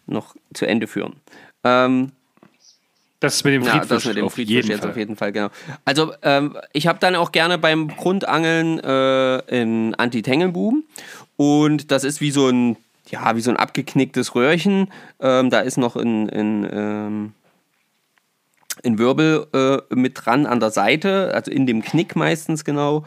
noch 0.06 0.34
zu 0.52 0.66
Ende 0.66 0.86
führen. 0.86 1.16
Ähm, 1.64 2.12
Das 3.20 3.42
mit 3.42 3.54
dem 3.54 3.62
ja, 3.62 3.70
Friedfisch, 3.70 3.88
das 3.88 4.04
mit 4.04 4.16
dem 4.18 4.26
auf 4.26 4.34
Friedfisch 4.34 4.54
jeden 4.54 4.68
jetzt 4.70 4.80
Fall. 4.80 4.90
auf 4.90 4.96
jeden 4.98 5.16
Fall, 5.16 5.32
genau. 5.32 5.48
Also, 5.86 6.12
ähm, 6.22 6.58
ich 6.74 6.86
habe 6.86 6.98
dann 6.98 7.14
auch 7.16 7.32
gerne 7.32 7.56
beim 7.56 7.88
Grundangeln 7.88 8.80
äh, 8.80 9.42
einen 9.50 9.94
Anti-Tangeln-Boom. 9.94 10.84
Und 11.36 11.90
das 11.90 12.04
ist 12.04 12.20
wie 12.20 12.30
so 12.30 12.48
ein, 12.48 12.76
ja, 13.08 13.34
wie 13.34 13.40
so 13.40 13.50
ein 13.50 13.56
abgeknicktes 13.56 14.34
Röhrchen. 14.34 14.92
Ähm, 15.20 15.48
da 15.48 15.60
ist 15.60 15.78
noch 15.78 15.96
ein, 15.96 16.28
ein, 16.28 16.68
ähm, 16.70 17.32
ein 18.84 18.98
Wirbel 18.98 19.46
äh, 19.54 19.94
mit 19.94 20.20
dran 20.22 20.44
an 20.44 20.60
der 20.60 20.70
Seite, 20.70 21.32
also 21.32 21.50
in 21.50 21.64
dem 21.66 21.80
Knick 21.80 22.14
meistens 22.14 22.62
genau. 22.64 23.04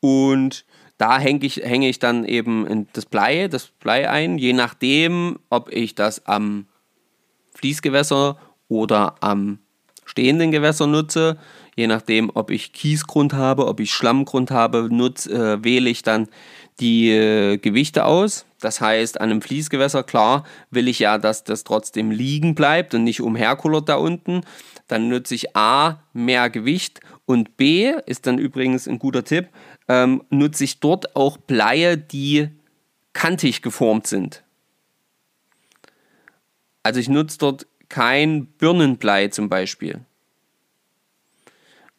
Und 0.00 0.64
da 1.02 1.18
hänge 1.18 1.44
ich, 1.44 1.56
hänge 1.56 1.88
ich 1.88 1.98
dann 1.98 2.24
eben 2.24 2.64
in 2.64 2.86
das 2.92 3.06
Blei, 3.06 3.48
das 3.48 3.66
Blei 3.80 4.08
ein, 4.08 4.38
je 4.38 4.52
nachdem, 4.52 5.40
ob 5.50 5.68
ich 5.72 5.96
das 5.96 6.26
am 6.26 6.66
Fließgewässer 7.54 8.38
oder 8.68 9.16
am 9.18 9.58
stehenden 10.04 10.52
Gewässer 10.52 10.86
nutze. 10.86 11.38
Je 11.74 11.88
nachdem, 11.88 12.30
ob 12.34 12.52
ich 12.52 12.72
Kiesgrund 12.72 13.32
habe, 13.32 13.66
ob 13.66 13.80
ich 13.80 13.92
Schlammgrund 13.92 14.52
habe, 14.52 14.90
nutz, 14.92 15.26
äh, 15.26 15.64
wähle 15.64 15.90
ich 15.90 16.04
dann 16.04 16.28
die 16.80 17.10
äh, 17.10 17.58
Gewichte 17.58 18.04
aus. 18.04 18.46
Das 18.60 18.80
heißt, 18.80 19.20
an 19.20 19.30
einem 19.30 19.42
Fließgewässer, 19.42 20.02
klar, 20.04 20.44
will 20.70 20.88
ich 20.88 20.98
ja, 21.00 21.18
dass 21.18 21.44
das 21.44 21.64
trotzdem 21.64 22.10
liegen 22.10 22.54
bleibt 22.54 22.94
und 22.94 23.04
nicht 23.04 23.20
umherkullert 23.20 23.88
da 23.88 23.96
unten. 23.96 24.42
Dann 24.88 25.08
nutze 25.08 25.34
ich 25.34 25.56
A, 25.56 26.02
mehr 26.12 26.50
Gewicht 26.50 27.00
und 27.26 27.56
B, 27.56 27.92
ist 28.06 28.26
dann 28.26 28.38
übrigens 28.38 28.86
ein 28.86 28.98
guter 28.98 29.24
Tipp, 29.24 29.48
ähm, 29.88 30.22
nutze 30.30 30.64
ich 30.64 30.80
dort 30.80 31.16
auch 31.16 31.36
Bleie, 31.36 31.98
die 31.98 32.48
kantig 33.12 33.62
geformt 33.62 34.06
sind. 34.06 34.42
Also 36.82 37.00
ich 37.00 37.08
nutze 37.08 37.38
dort 37.38 37.66
kein 37.88 38.46
Birnenblei 38.46 39.28
zum 39.28 39.48
Beispiel. 39.48 40.00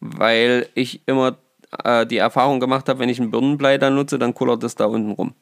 Weil 0.00 0.68
ich 0.74 1.00
immer 1.06 1.38
äh, 1.84 2.06
die 2.06 2.18
Erfahrung 2.18 2.60
gemacht 2.60 2.88
habe, 2.88 2.98
wenn 3.00 3.08
ich 3.08 3.18
ein 3.18 3.30
Birnenblei 3.30 3.78
da 3.78 3.90
nutze, 3.90 4.18
dann 4.18 4.34
kullert 4.34 4.62
das 4.62 4.74
da 4.74 4.86
unten 4.86 5.12
rum. 5.12 5.34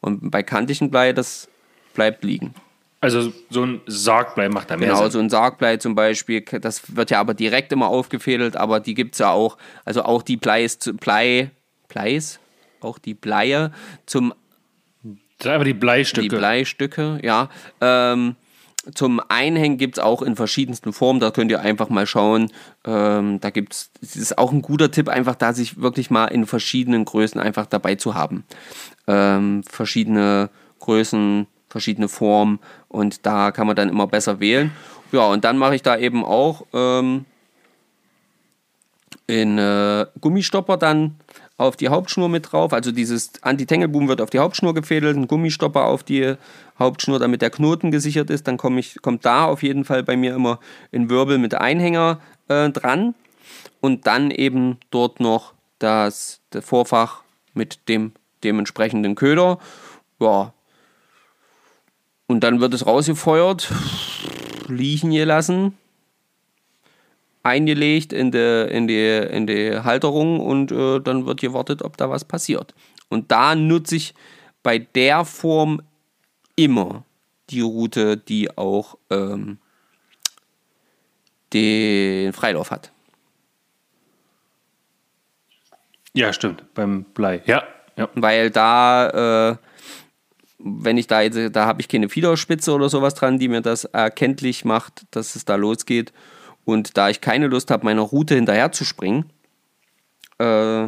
Und 0.00 0.30
bei 0.30 0.42
kantigen 0.42 0.90
Blei, 0.90 1.12
das 1.12 1.48
bleibt 1.94 2.24
liegen. 2.24 2.54
Also 3.00 3.32
so 3.50 3.64
ein 3.64 3.80
Sargblei 3.86 4.48
macht 4.48 4.70
da 4.70 4.76
mehr 4.76 4.88
Genau, 4.90 5.02
Sinn. 5.02 5.10
so 5.10 5.18
ein 5.18 5.28
Sargblei 5.30 5.76
zum 5.78 5.94
Beispiel, 5.96 6.40
das 6.42 6.96
wird 6.96 7.10
ja 7.10 7.18
aber 7.20 7.34
direkt 7.34 7.72
immer 7.72 7.88
aufgefädelt, 7.88 8.56
aber 8.56 8.78
die 8.80 8.94
gibt 8.94 9.14
es 9.14 9.18
ja 9.18 9.30
auch. 9.30 9.58
Also 9.84 10.04
auch 10.04 10.22
die 10.22 10.36
Bleis, 10.36 10.78
Blei, 11.00 11.50
Bleis, 11.88 12.38
auch 12.80 12.98
die 12.98 13.14
Bleie 13.14 13.72
zum 14.06 14.32
Das 15.02 15.12
sind 15.42 15.50
einfach 15.52 15.64
die 15.64 15.74
Bleistücke. 15.74 16.28
die 16.28 16.36
Bleistücke, 16.36 17.18
ja. 17.22 17.48
Ähm, 17.80 18.36
zum 18.94 19.20
Einhängen 19.28 19.78
gibt 19.78 19.98
es 19.98 20.02
auch 20.02 20.22
in 20.22 20.34
verschiedensten 20.34 20.92
Formen, 20.92 21.20
da 21.20 21.30
könnt 21.30 21.50
ihr 21.50 21.60
einfach 21.60 21.88
mal 21.88 22.06
schauen. 22.06 22.50
Ähm, 22.84 23.40
da 23.40 23.50
gibt 23.50 23.74
es, 23.74 23.90
ist 24.16 24.38
auch 24.38 24.52
ein 24.52 24.62
guter 24.62 24.90
Tipp, 24.90 25.08
einfach 25.08 25.36
da 25.36 25.52
sich 25.52 25.80
wirklich 25.80 26.10
mal 26.10 26.26
in 26.26 26.46
verschiedenen 26.46 27.04
Größen 27.04 27.40
einfach 27.40 27.66
dabei 27.66 27.94
zu 27.94 28.14
haben. 28.14 28.44
Ähm, 29.06 29.62
verschiedene 29.64 30.50
Größen, 30.80 31.46
verschiedene 31.68 32.08
Formen 32.08 32.58
und 32.88 33.24
da 33.24 33.52
kann 33.52 33.66
man 33.66 33.76
dann 33.76 33.88
immer 33.88 34.06
besser 34.06 34.40
wählen. 34.40 34.72
Ja, 35.12 35.26
und 35.26 35.44
dann 35.44 35.58
mache 35.58 35.74
ich 35.74 35.82
da 35.82 35.96
eben 35.96 36.24
auch 36.24 36.66
ähm, 36.72 37.24
in 39.26 39.58
äh, 39.58 40.06
Gummistopper 40.20 40.76
dann 40.76 41.16
auf 41.56 41.76
die 41.76 41.88
Hauptschnur 41.88 42.28
mit 42.28 42.52
drauf. 42.52 42.72
Also 42.72 42.92
dieses 42.92 43.32
Anti-Tangle-Boom 43.42 44.08
wird 44.08 44.20
auf 44.20 44.30
die 44.30 44.38
Hauptschnur 44.38 44.74
gefädelt, 44.74 45.16
ein 45.16 45.28
Gummistopper 45.28 45.86
auf 45.86 46.02
die 46.02 46.34
Hauptschnur, 46.78 47.18
damit 47.18 47.42
der 47.42 47.50
Knoten 47.50 47.90
gesichert 47.90 48.30
ist. 48.30 48.48
Dann 48.48 48.56
komm 48.56 48.78
ich, 48.78 49.00
kommt 49.02 49.24
da 49.24 49.44
auf 49.44 49.62
jeden 49.62 49.84
Fall 49.84 50.02
bei 50.02 50.16
mir 50.16 50.34
immer 50.34 50.58
ein 50.92 51.10
Wirbel 51.10 51.38
mit 51.38 51.54
Einhänger 51.54 52.20
äh, 52.48 52.70
dran. 52.70 53.14
Und 53.80 54.06
dann 54.06 54.30
eben 54.30 54.78
dort 54.90 55.20
noch 55.20 55.54
das, 55.78 56.40
das 56.50 56.64
Vorfach 56.64 57.22
mit 57.54 57.88
dem 57.88 58.12
dementsprechenden 58.44 59.14
Köder. 59.14 59.58
Ja. 60.20 60.52
Und 62.26 62.40
dann 62.40 62.60
wird 62.60 62.74
es 62.74 62.86
rausgefeuert, 62.86 63.70
liegen 64.68 65.10
gelassen 65.10 65.76
eingelegt 67.42 68.12
in 68.12 68.30
die, 68.30 68.68
in 68.70 68.86
die, 68.86 69.16
in 69.30 69.46
die 69.46 69.80
Halterung 69.80 70.40
und 70.40 70.70
äh, 70.72 71.00
dann 71.00 71.26
wird 71.26 71.40
gewartet, 71.40 71.82
ob 71.82 71.96
da 71.96 72.08
was 72.10 72.24
passiert. 72.24 72.74
Und 73.08 73.30
da 73.30 73.54
nutze 73.54 73.96
ich 73.96 74.14
bei 74.62 74.78
der 74.78 75.24
Form 75.24 75.82
immer 76.56 77.04
die 77.50 77.60
Route, 77.60 78.16
die 78.16 78.56
auch 78.56 78.96
ähm, 79.10 79.58
den 81.52 82.32
Freilauf 82.32 82.70
hat. 82.70 82.92
Ja, 86.14 86.32
stimmt. 86.32 86.64
Beim 86.74 87.04
Blei. 87.04 87.42
Ja. 87.46 87.64
ja. 87.96 88.08
Weil 88.14 88.50
da, 88.50 89.50
äh, 89.50 89.56
wenn 90.58 90.98
ich 90.98 91.06
da 91.06 91.22
jetzt, 91.22 91.56
da 91.56 91.66
habe 91.66 91.80
ich 91.80 91.88
keine 91.88 92.08
Fiederspitze 92.08 92.72
oder 92.72 92.88
sowas 92.88 93.14
dran, 93.14 93.38
die 93.38 93.48
mir 93.48 93.62
das 93.62 93.84
erkenntlich 93.84 94.64
macht, 94.64 95.04
dass 95.10 95.34
es 95.34 95.44
da 95.44 95.56
losgeht. 95.56 96.12
Und 96.64 96.96
da 96.96 97.08
ich 97.08 97.20
keine 97.20 97.48
Lust 97.48 97.70
habe, 97.70 97.84
meiner 97.84 98.02
Route 98.02 98.34
hinterher 98.34 98.72
zu 98.72 98.84
springen, 98.84 99.30
äh, 100.38 100.84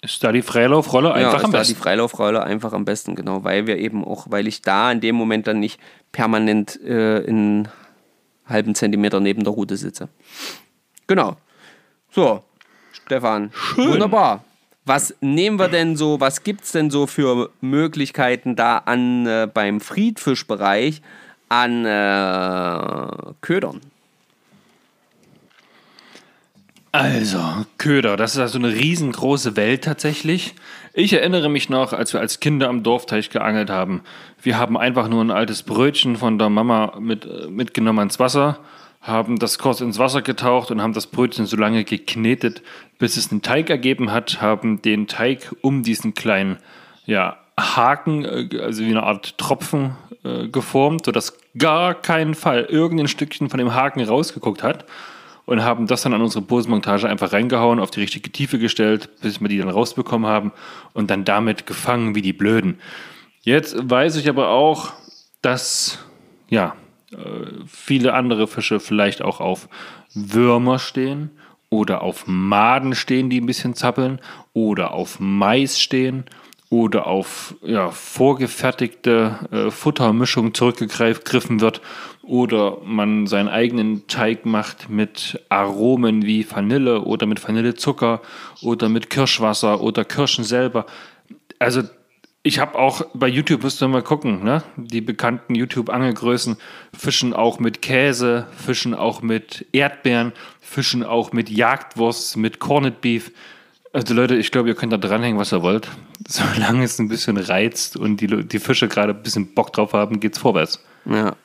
Ist 0.00 0.22
da 0.24 0.32
die 0.32 0.42
Freilaufrolle 0.42 1.08
ja, 1.10 1.14
einfach 1.14 1.38
ist 1.38 1.44
am 1.44 1.52
da 1.52 1.58
besten. 1.58 1.74
die 1.74 1.80
Freilaufrolle 1.80 2.42
einfach 2.42 2.72
am 2.72 2.84
besten, 2.84 3.14
genau, 3.14 3.44
weil 3.44 3.66
wir 3.66 3.78
eben 3.78 4.04
auch, 4.04 4.26
weil 4.30 4.46
ich 4.48 4.62
da 4.62 4.90
in 4.90 5.00
dem 5.00 5.14
Moment 5.16 5.46
dann 5.46 5.60
nicht 5.60 5.80
permanent 6.12 6.80
äh, 6.82 7.18
in 7.20 7.68
halben 8.46 8.74
Zentimeter 8.74 9.20
neben 9.20 9.44
der 9.44 9.52
Route 9.52 9.76
sitze. 9.76 10.08
Genau. 11.06 11.36
So, 12.10 12.42
Stefan, 12.92 13.52
wunderbar. 13.76 14.44
Was 14.84 15.14
nehmen 15.20 15.58
wir 15.60 15.68
denn 15.68 15.96
so, 15.96 16.18
was 16.18 16.42
gibt 16.42 16.64
es 16.64 16.72
denn 16.72 16.90
so 16.90 17.06
für 17.06 17.50
Möglichkeiten 17.60 18.56
da 18.56 18.78
an 18.78 19.26
äh, 19.26 19.48
beim 19.52 19.80
Friedfischbereich 19.80 21.02
an 21.52 21.84
äh, 21.84 23.34
Ködern? 23.42 23.82
Also, 26.92 27.40
Köder, 27.78 28.16
das 28.16 28.32
ist 28.32 28.38
also 28.38 28.58
eine 28.58 28.72
riesengroße 28.72 29.56
Welt 29.56 29.84
tatsächlich. 29.84 30.54
Ich 30.94 31.12
erinnere 31.12 31.48
mich 31.50 31.68
noch, 31.68 31.92
als 31.92 32.12
wir 32.12 32.20
als 32.20 32.40
Kinder 32.40 32.68
am 32.68 32.82
Dorfteich 32.82 33.30
geangelt 33.30 33.70
haben. 33.70 34.02
Wir 34.42 34.58
haben 34.58 34.76
einfach 34.76 35.08
nur 35.08 35.22
ein 35.22 35.30
altes 35.30 35.62
Brötchen 35.62 36.16
von 36.16 36.38
der 36.38 36.48
Mama 36.48 36.98
mit, 36.98 37.26
äh, 37.26 37.48
mitgenommen 37.48 37.98
ans 37.98 38.18
Wasser, 38.18 38.58
haben 39.02 39.38
das 39.38 39.58
kurz 39.58 39.82
ins 39.82 39.98
Wasser 39.98 40.22
getaucht 40.22 40.70
und 40.70 40.80
haben 40.80 40.92
das 40.94 41.06
Brötchen 41.06 41.44
so 41.44 41.56
lange 41.56 41.84
geknetet, 41.84 42.62
bis 42.98 43.16
es 43.18 43.30
einen 43.30 43.42
Teig 43.42 43.68
ergeben 43.68 44.10
hat, 44.10 44.40
haben 44.40 44.80
den 44.80 45.06
Teig 45.06 45.54
um 45.60 45.82
diesen 45.82 46.14
kleinen 46.14 46.58
ja, 47.04 47.36
Haken, 47.58 48.24
äh, 48.24 48.58
also 48.60 48.84
wie 48.84 48.90
eine 48.90 49.02
Art 49.02 49.36
Tropfen 49.36 49.96
äh, 50.24 50.48
geformt, 50.48 51.06
sodass 51.06 51.36
gar 51.58 51.94
keinen 51.94 52.34
Fall 52.34 52.64
irgendein 52.64 53.08
Stückchen 53.08 53.50
von 53.50 53.58
dem 53.58 53.74
Haken 53.74 54.00
rausgeguckt 54.00 54.62
hat. 54.62 54.84
und 55.44 55.64
haben 55.64 55.88
das 55.88 56.02
dann 56.02 56.14
an 56.14 56.22
unsere 56.22 56.44
Posenmontage 56.44 57.08
einfach 57.08 57.32
reingehauen, 57.32 57.80
auf 57.80 57.90
die 57.90 58.00
richtige 58.00 58.30
Tiefe 58.30 58.60
gestellt, 58.60 59.10
bis 59.20 59.40
wir 59.40 59.48
die 59.48 59.58
dann 59.58 59.68
rausbekommen 59.68 60.30
haben 60.30 60.52
und 60.92 61.10
dann 61.10 61.24
damit 61.24 61.66
gefangen 61.66 62.14
wie 62.14 62.22
die 62.22 62.32
Blöden. 62.32 62.78
Jetzt 63.40 63.74
weiß 63.90 64.16
ich 64.16 64.28
aber 64.28 64.50
auch, 64.50 64.92
dass 65.42 65.98
ja, 66.48 66.76
äh, 67.10 67.16
viele 67.66 68.14
andere 68.14 68.46
Fische 68.46 68.78
vielleicht 68.78 69.22
auch 69.22 69.40
auf 69.40 69.68
Würmer 70.14 70.78
stehen 70.78 71.30
oder 71.70 72.02
auf 72.02 72.26
Maden 72.26 72.94
stehen, 72.94 73.28
die 73.28 73.40
ein 73.40 73.46
bisschen 73.46 73.74
zappeln 73.74 74.20
oder 74.52 74.92
auf 74.92 75.18
Mais 75.18 75.80
stehen 75.80 76.24
oder 76.72 77.06
auf 77.06 77.54
ja, 77.62 77.90
vorgefertigte 77.90 79.38
äh, 79.52 79.70
Futtermischung 79.70 80.54
zurückgegriffen 80.54 81.60
wird 81.60 81.82
oder 82.22 82.78
man 82.82 83.26
seinen 83.26 83.48
eigenen 83.48 84.06
Teig 84.06 84.46
macht 84.46 84.88
mit 84.88 85.38
Aromen 85.50 86.24
wie 86.24 86.50
Vanille 86.50 87.02
oder 87.02 87.26
mit 87.26 87.46
Vanillezucker 87.46 88.22
oder 88.62 88.88
mit 88.88 89.10
Kirschwasser 89.10 89.82
oder 89.82 90.06
Kirschen 90.06 90.44
selber. 90.44 90.86
Also 91.58 91.82
ich 92.42 92.58
habe 92.58 92.78
auch 92.78 93.02
bei 93.12 93.28
YouTube, 93.28 93.64
müsst 93.64 93.82
ihr 93.82 93.88
mal 93.88 94.02
gucken, 94.02 94.42
ne? 94.42 94.62
die 94.76 95.02
bekannten 95.02 95.54
YouTube-Angelgrößen 95.54 96.56
fischen 96.96 97.34
auch 97.34 97.58
mit 97.58 97.82
Käse, 97.82 98.46
fischen 98.56 98.94
auch 98.94 99.20
mit 99.20 99.66
Erdbeeren, 99.72 100.32
fischen 100.62 101.04
auch 101.04 101.32
mit 101.32 101.50
Jagdwurst, 101.50 102.38
mit 102.38 102.60
Corned 102.60 103.02
Beef. 103.02 103.30
Also 103.92 104.14
Leute, 104.14 104.36
ich 104.36 104.50
glaube, 104.50 104.68
ihr 104.68 104.74
könnt 104.74 104.92
da 104.92 104.96
dranhängen, 104.96 105.38
was 105.38 105.52
ihr 105.52 105.62
wollt. 105.62 105.88
Solange 106.26 106.84
es 106.84 106.98
ein 106.98 107.08
bisschen 107.08 107.36
reizt 107.36 107.96
und 107.96 108.18
die, 108.18 108.46
die 108.46 108.58
Fische 108.58 108.88
gerade 108.88 109.12
ein 109.12 109.22
bisschen 109.22 109.54
Bock 109.54 109.72
drauf 109.72 109.92
haben, 109.92 110.20
geht's 110.20 110.38
vorwärts. 110.38 110.82
Ja. 111.04 111.36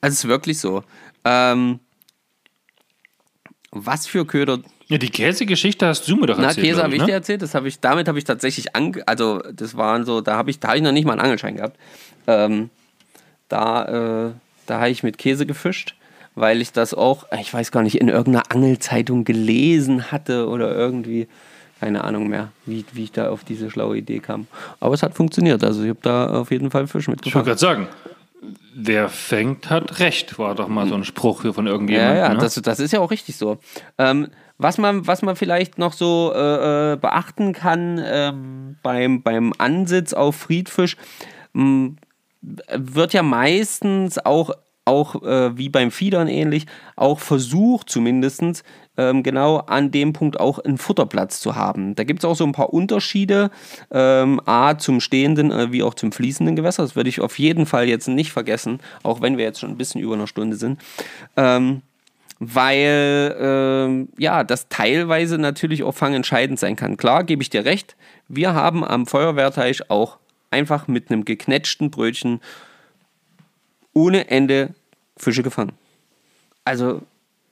Also 0.00 0.14
es 0.14 0.24
ist 0.24 0.28
wirklich 0.28 0.58
so. 0.58 0.82
Ähm, 1.24 1.80
was 3.70 4.06
für 4.06 4.26
Köder 4.26 4.60
ja, 4.88 4.96
die 4.96 5.10
Käsegeschichte 5.10 5.86
hast 5.86 6.08
du 6.08 6.16
mir 6.16 6.26
doch 6.26 6.38
Na, 6.38 6.48
erzählt. 6.48 6.66
Käse 6.66 6.82
habe 6.82 6.94
ich 6.94 7.00
ne? 7.00 7.06
dir 7.08 7.12
erzählt. 7.12 7.42
Das 7.42 7.54
habe 7.54 7.68
ich, 7.68 7.78
damit 7.78 8.08
habe 8.08 8.18
ich 8.18 8.24
tatsächlich 8.24 8.74
ange, 8.74 9.06
also 9.06 9.40
das 9.52 9.76
waren 9.76 10.06
so, 10.06 10.22
da 10.22 10.36
habe 10.36 10.50
ich, 10.50 10.60
da 10.60 10.68
habe 10.68 10.78
ich 10.78 10.82
noch 10.82 10.92
nicht 10.92 11.04
mal 11.04 11.12
einen 11.12 11.20
Angelschein 11.20 11.56
gehabt. 11.56 11.78
Ähm, 12.26 12.70
da, 13.50 14.28
äh, 14.28 14.32
da 14.64 14.80
habe 14.80 14.88
ich 14.88 15.02
mit 15.02 15.18
Käse 15.18 15.44
gefischt, 15.44 15.94
weil 16.38 16.60
ich 16.60 16.72
das 16.72 16.94
auch, 16.94 17.26
ich 17.40 17.52
weiß 17.52 17.72
gar 17.72 17.82
nicht, 17.82 18.00
in 18.00 18.08
irgendeiner 18.08 18.50
Angelzeitung 18.50 19.24
gelesen 19.24 20.10
hatte 20.10 20.48
oder 20.48 20.74
irgendwie, 20.74 21.28
keine 21.80 22.04
Ahnung 22.04 22.28
mehr, 22.28 22.50
wie, 22.66 22.84
wie 22.92 23.04
ich 23.04 23.12
da 23.12 23.30
auf 23.30 23.44
diese 23.44 23.70
schlaue 23.70 23.98
Idee 23.98 24.20
kam. 24.20 24.46
Aber 24.80 24.94
es 24.94 25.02
hat 25.02 25.14
funktioniert. 25.14 25.62
Also 25.64 25.82
ich 25.82 25.90
habe 25.90 26.00
da 26.02 26.40
auf 26.40 26.50
jeden 26.50 26.70
Fall 26.70 26.86
Fisch 26.86 27.08
Ich 27.08 27.34
wollte 27.34 27.46
gerade 27.46 27.58
sagen, 27.58 27.88
wer 28.74 29.08
fängt, 29.08 29.70
hat 29.70 29.98
recht, 29.98 30.38
war 30.38 30.54
doch 30.54 30.68
mal 30.68 30.86
so 30.88 30.94
ein 30.94 31.04
Spruch 31.04 31.42
hier 31.42 31.52
von 31.52 31.66
irgendjemandem. 31.66 32.16
Ja, 32.16 32.28
ja, 32.28 32.34
ne? 32.34 32.38
das, 32.38 32.54
das 32.54 32.80
ist 32.80 32.92
ja 32.92 33.00
auch 33.00 33.10
richtig 33.10 33.36
so. 33.36 33.58
Ähm, 33.98 34.28
was, 34.58 34.78
man, 34.78 35.06
was 35.06 35.22
man 35.22 35.36
vielleicht 35.36 35.78
noch 35.78 35.92
so 35.92 36.32
äh, 36.34 36.92
äh, 36.92 36.96
beachten 36.96 37.52
kann 37.52 38.00
ähm, 38.04 38.76
beim, 38.82 39.22
beim 39.22 39.52
Ansitz 39.58 40.12
auf 40.12 40.36
Friedfisch, 40.36 40.96
mh, 41.52 41.92
wird 42.72 43.12
ja 43.12 43.22
meistens 43.22 44.24
auch, 44.24 44.50
auch 44.88 45.22
äh, 45.22 45.56
wie 45.56 45.68
beim 45.68 45.90
Fiedern 45.90 46.28
ähnlich, 46.28 46.66
auch 46.96 47.20
versucht 47.20 47.90
zumindest 47.90 48.64
ähm, 48.96 49.22
genau 49.22 49.58
an 49.58 49.90
dem 49.90 50.12
Punkt 50.12 50.40
auch 50.40 50.58
einen 50.58 50.78
Futterplatz 50.78 51.40
zu 51.40 51.54
haben. 51.54 51.94
Da 51.94 52.04
gibt 52.04 52.20
es 52.20 52.24
auch 52.24 52.34
so 52.34 52.44
ein 52.44 52.52
paar 52.52 52.72
Unterschiede, 52.72 53.50
ähm, 53.90 54.40
A 54.46 54.78
zum 54.78 55.00
stehenden 55.00 55.50
äh, 55.50 55.72
wie 55.72 55.82
auch 55.82 55.94
zum 55.94 56.10
fließenden 56.10 56.56
Gewässer. 56.56 56.82
Das 56.82 56.96
würde 56.96 57.08
ich 57.08 57.20
auf 57.20 57.38
jeden 57.38 57.66
Fall 57.66 57.88
jetzt 57.88 58.08
nicht 58.08 58.32
vergessen, 58.32 58.80
auch 59.02 59.20
wenn 59.20 59.36
wir 59.36 59.44
jetzt 59.44 59.60
schon 59.60 59.70
ein 59.70 59.76
bisschen 59.76 60.00
über 60.00 60.14
einer 60.14 60.26
Stunde 60.26 60.56
sind. 60.56 60.80
Ähm, 61.36 61.82
weil 62.40 63.36
ähm, 63.40 64.08
ja, 64.16 64.44
das 64.44 64.68
teilweise 64.68 65.38
natürlich 65.38 65.82
auch 65.82 65.94
fangentscheidend 65.94 66.58
sein 66.58 66.76
kann. 66.76 66.96
Klar, 66.96 67.24
gebe 67.24 67.42
ich 67.42 67.50
dir 67.50 67.64
recht, 67.64 67.96
wir 68.28 68.54
haben 68.54 68.84
am 68.84 69.06
Feuerwehrteich 69.06 69.90
auch 69.90 70.18
einfach 70.50 70.88
mit 70.88 71.10
einem 71.10 71.24
geknetschten 71.24 71.90
Brötchen 71.90 72.40
ohne 73.92 74.30
Ende 74.30 74.74
Fische 75.18 75.42
gefangen. 75.42 75.72
Also 76.64 77.02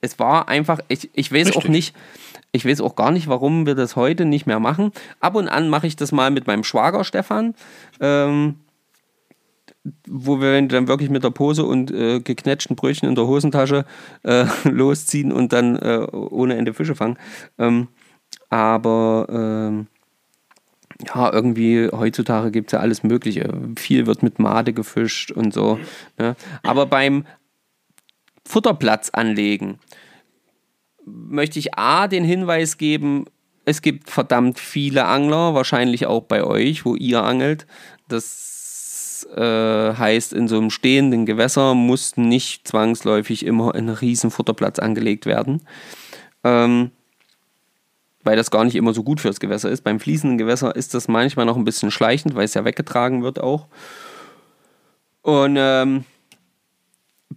es 0.01 0.19
war 0.19 0.47
einfach, 0.47 0.79
ich, 0.87 1.09
ich 1.13 1.31
weiß 1.31 1.51
auch 1.51 1.57
Richtig. 1.57 1.71
nicht, 1.71 1.95
ich 2.51 2.65
weiß 2.65 2.81
auch 2.81 2.95
gar 2.95 3.11
nicht, 3.11 3.27
warum 3.27 3.65
wir 3.65 3.75
das 3.75 3.95
heute 3.95 4.25
nicht 4.25 4.45
mehr 4.45 4.59
machen. 4.59 4.91
Ab 5.19 5.35
und 5.35 5.47
an 5.47 5.69
mache 5.69 5.87
ich 5.87 5.95
das 5.95 6.11
mal 6.11 6.31
mit 6.31 6.47
meinem 6.47 6.63
Schwager 6.63 7.03
Stefan. 7.03 7.55
Ähm, 7.99 8.55
wo 10.05 10.41
wir 10.41 10.61
dann 10.67 10.87
wirklich 10.87 11.09
mit 11.09 11.23
der 11.23 11.29
Pose 11.29 11.63
und 11.63 11.91
äh, 11.91 12.19
geknetschten 12.19 12.75
Brötchen 12.75 13.07
in 13.07 13.15
der 13.15 13.27
Hosentasche 13.27 13.85
äh, 14.23 14.45
losziehen 14.63 15.31
und 15.31 15.53
dann 15.53 15.77
äh, 15.77 16.07
ohne 16.11 16.57
Ende 16.57 16.73
Fische 16.73 16.95
fangen. 16.95 17.17
Ähm, 17.57 17.87
aber 18.49 19.27
ähm, 19.29 19.87
ja, 21.05 21.31
irgendwie 21.31 21.89
heutzutage 21.91 22.51
gibt 22.51 22.67
es 22.67 22.71
ja 22.73 22.79
alles 22.79 23.03
Mögliche. 23.03 23.53
Viel 23.77 24.07
wird 24.07 24.23
mit 24.23 24.39
Made 24.39 24.73
gefischt 24.73 25.31
und 25.31 25.53
so. 25.53 25.79
Ne? 26.17 26.35
Aber 26.63 26.85
beim 26.85 27.25
Futterplatz 28.47 29.09
anlegen 29.11 29.79
möchte 31.05 31.59
ich 31.59 31.77
A 31.77 32.07
den 32.07 32.23
Hinweis 32.23 32.77
geben, 32.77 33.25
es 33.65 33.81
gibt 33.81 34.09
verdammt 34.09 34.59
viele 34.59 35.05
Angler, 35.05 35.53
wahrscheinlich 35.53 36.05
auch 36.05 36.23
bei 36.23 36.43
euch, 36.43 36.85
wo 36.85 36.95
ihr 36.95 37.23
angelt. 37.23 37.67
Das 38.07 39.27
äh, 39.35 39.93
heißt, 39.93 40.31
in 40.31 40.47
so 40.47 40.57
einem 40.57 40.69
stehenden 40.69 41.25
Gewässer 41.25 41.73
muss 41.73 42.15
nicht 42.15 42.65
zwangsläufig 42.67 43.45
immer 43.45 43.75
ein 43.75 43.89
riesen 43.89 44.31
Futterplatz 44.31 44.79
angelegt 44.79 45.25
werden. 45.25 45.63
Ähm, 46.45 46.91
weil 48.23 48.37
das 48.37 48.51
gar 48.51 48.63
nicht 48.63 48.75
immer 48.75 48.93
so 48.93 49.03
gut 49.03 49.19
fürs 49.19 49.39
Gewässer 49.39 49.69
ist. 49.69 49.83
Beim 49.83 49.99
fließenden 49.99 50.37
Gewässer 50.37 50.75
ist 50.75 50.93
das 50.93 51.07
manchmal 51.07 51.45
noch 51.45 51.57
ein 51.57 51.65
bisschen 51.65 51.91
schleichend, 51.91 52.35
weil 52.35 52.45
es 52.45 52.53
ja 52.53 52.63
weggetragen 52.63 53.23
wird 53.23 53.41
auch. 53.41 53.67
Und 55.23 55.55
ähm, 55.57 56.05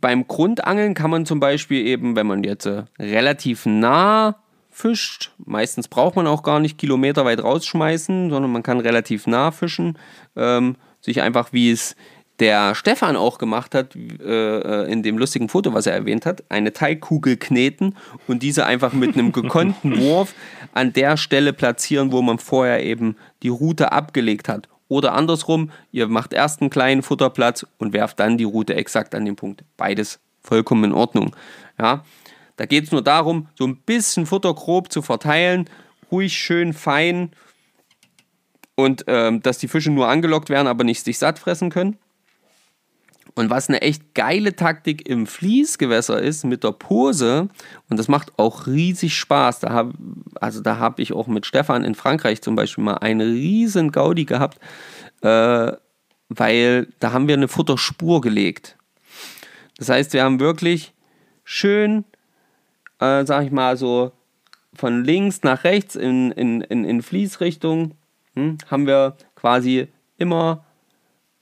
beim 0.01 0.26
Grundangeln 0.26 0.94
kann 0.94 1.11
man 1.11 1.26
zum 1.26 1.40
Beispiel 1.40 1.86
eben, 1.86 2.16
wenn 2.16 2.26
man 2.26 2.44
jetzt 2.44 2.66
äh, 2.66 2.84
relativ 2.98 3.66
nah 3.66 4.36
fischt, 4.70 5.32
meistens 5.44 5.88
braucht 5.88 6.16
man 6.16 6.26
auch 6.26 6.42
gar 6.42 6.61
nicht 6.61 6.78
kilometerweit 6.78 7.42
rausschmeißen, 7.42 8.30
sondern 8.30 8.53
man 8.53 8.62
kann 8.62 8.80
relativ 8.80 9.26
nah 9.26 9.51
fischen, 9.51 9.98
ähm, 10.36 10.76
sich 11.01 11.22
einfach, 11.22 11.53
wie 11.53 11.70
es 11.70 11.96
der 12.38 12.74
Stefan 12.74 13.16
auch 13.16 13.36
gemacht 13.36 13.74
hat, 13.74 13.94
äh, 13.94 14.90
in 14.90 15.03
dem 15.03 15.18
lustigen 15.18 15.48
Foto, 15.48 15.74
was 15.74 15.86
er 15.86 15.92
erwähnt 15.92 16.24
hat, 16.24 16.42
eine 16.48 16.72
Teigkugel 16.72 17.36
kneten 17.36 17.96
und 18.26 18.42
diese 18.42 18.64
einfach 18.64 18.94
mit 18.94 19.14
einem 19.14 19.32
gekonnten 19.32 19.98
Wurf 20.01 20.34
an 20.72 20.92
der 20.94 21.18
Stelle 21.18 21.53
platzieren, 21.53 22.12
wo 22.12 22.22
man 22.22 22.38
vorher 22.38 22.82
eben 22.82 23.16
die 23.42 23.48
Route 23.48 23.92
abgelegt 23.92 24.48
hat. 24.48 24.68
Oder 24.91 25.14
andersrum, 25.14 25.70
ihr 25.93 26.09
macht 26.09 26.32
erst 26.32 26.61
einen 26.61 26.68
kleinen 26.68 27.03
Futterplatz 27.03 27.64
und 27.78 27.93
werft 27.93 28.18
dann 28.18 28.36
die 28.36 28.45
Route 28.45 28.74
exakt 28.74 29.14
an 29.14 29.24
den 29.24 29.36
Punkt. 29.36 29.62
Beides 29.76 30.18
vollkommen 30.43 30.82
in 30.82 30.93
Ordnung. 30.93 31.36
Ja, 31.78 32.05
da 32.57 32.66
geht 32.66 32.84
es 32.84 32.91
nur 32.91 33.01
darum, 33.01 33.47
so 33.55 33.66
ein 33.68 33.76
bisschen 33.76 34.26
Futter 34.26 34.53
grob 34.53 34.91
zu 34.91 35.01
verteilen, 35.01 35.70
ruhig 36.11 36.36
schön 36.36 36.72
fein 36.72 37.30
und 38.74 39.05
ähm, 39.07 39.41
dass 39.43 39.59
die 39.59 39.68
Fische 39.68 39.93
nur 39.93 40.09
angelockt 40.09 40.51
werden, 40.51 40.66
aber 40.66 40.82
nicht 40.82 41.05
sich 41.05 41.18
satt 41.18 41.38
fressen 41.38 41.70
können. 41.70 41.97
Und 43.34 43.50
was 43.50 43.68
eine 43.68 43.82
echt 43.82 44.14
geile 44.14 44.57
Taktik 44.57 45.08
im 45.08 45.26
Fließgewässer 45.26 46.20
ist 46.20 46.44
mit 46.44 46.64
der 46.64 46.72
Pose, 46.72 47.48
und 47.88 47.96
das 47.98 48.08
macht 48.08 48.38
auch 48.38 48.66
riesig 48.66 49.16
Spaß. 49.16 49.61
Da 49.61 49.70
hab, 49.70 49.92
also 50.40 50.61
da 50.61 50.78
habe 50.78 51.02
ich 51.02 51.12
auch 51.12 51.26
mit 51.26 51.46
Stefan 51.46 51.84
in 51.84 51.94
Frankreich 51.94 52.42
zum 52.42 52.57
Beispiel 52.57 52.84
mal 52.84 52.98
eine 52.98 53.26
riesen 53.26 53.92
Gaudi 53.92 54.24
gehabt, 54.24 54.58
äh, 55.22 55.72
weil 56.28 56.88
da 56.98 57.12
haben 57.12 57.28
wir 57.28 57.34
eine 57.34 57.48
Futterspur 57.48 58.20
gelegt. 58.20 58.76
Das 59.78 59.88
heißt, 59.88 60.12
wir 60.12 60.24
haben 60.24 60.40
wirklich 60.40 60.92
schön, 61.44 62.04
äh, 62.98 63.24
sag 63.24 63.44
ich 63.44 63.50
mal 63.50 63.76
so, 63.76 64.12
von 64.74 65.04
links 65.04 65.42
nach 65.42 65.64
rechts 65.64 65.96
in, 65.96 66.30
in, 66.32 66.61
in, 66.61 66.84
in 66.84 67.02
Fließrichtung 67.02 67.92
hm, 68.34 68.58
haben 68.70 68.86
wir 68.86 69.16
quasi 69.34 69.88
immer 70.16 70.64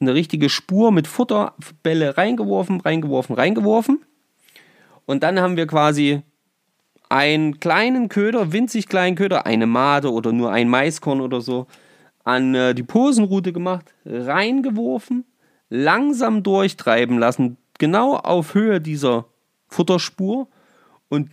eine 0.00 0.14
richtige 0.14 0.48
Spur 0.48 0.92
mit 0.92 1.06
Futterbälle 1.06 2.16
reingeworfen, 2.16 2.80
reingeworfen, 2.80 3.34
reingeworfen. 3.34 4.04
Und 5.06 5.22
dann 5.22 5.40
haben 5.40 5.56
wir 5.56 5.66
quasi 5.66 6.22
einen 7.08 7.60
kleinen 7.60 8.08
Köder, 8.08 8.52
winzig 8.52 8.88
kleinen 8.88 9.16
Köder, 9.16 9.46
eine 9.46 9.66
Made 9.66 10.12
oder 10.12 10.32
nur 10.32 10.52
ein 10.52 10.68
Maiskorn 10.68 11.20
oder 11.20 11.40
so, 11.40 11.66
an 12.24 12.54
äh, 12.54 12.74
die 12.74 12.82
Posenroute 12.82 13.52
gemacht, 13.52 13.94
reingeworfen, 14.04 15.24
langsam 15.70 16.42
durchtreiben 16.42 17.18
lassen, 17.18 17.56
genau 17.78 18.16
auf 18.16 18.54
Höhe 18.54 18.80
dieser 18.80 19.24
Futterspur 19.68 20.48
und, 21.08 21.30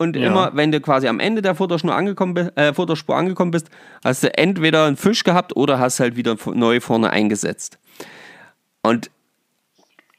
und 0.00 0.16
Ja. 0.16 0.26
immer, 0.28 0.50
wenn 0.56 0.72
du 0.72 0.80
quasi 0.80 1.06
am 1.08 1.20
Ende 1.20 1.42
der 1.42 1.54
Futterspur 1.54 1.94
angekommen, 1.94 2.32
bist, 2.34 2.56
äh, 2.56 2.72
Futterspur 2.72 3.16
angekommen 3.16 3.50
bist, 3.50 3.68
hast 4.02 4.22
du 4.22 4.36
entweder 4.36 4.86
einen 4.86 4.96
Fisch 4.96 5.22
gehabt 5.24 5.54
oder 5.54 5.78
hast 5.78 6.00
halt 6.00 6.16
wieder 6.16 6.36
neu 6.54 6.80
vorne 6.80 7.10
eingesetzt. 7.10 7.78
Und 8.82 9.10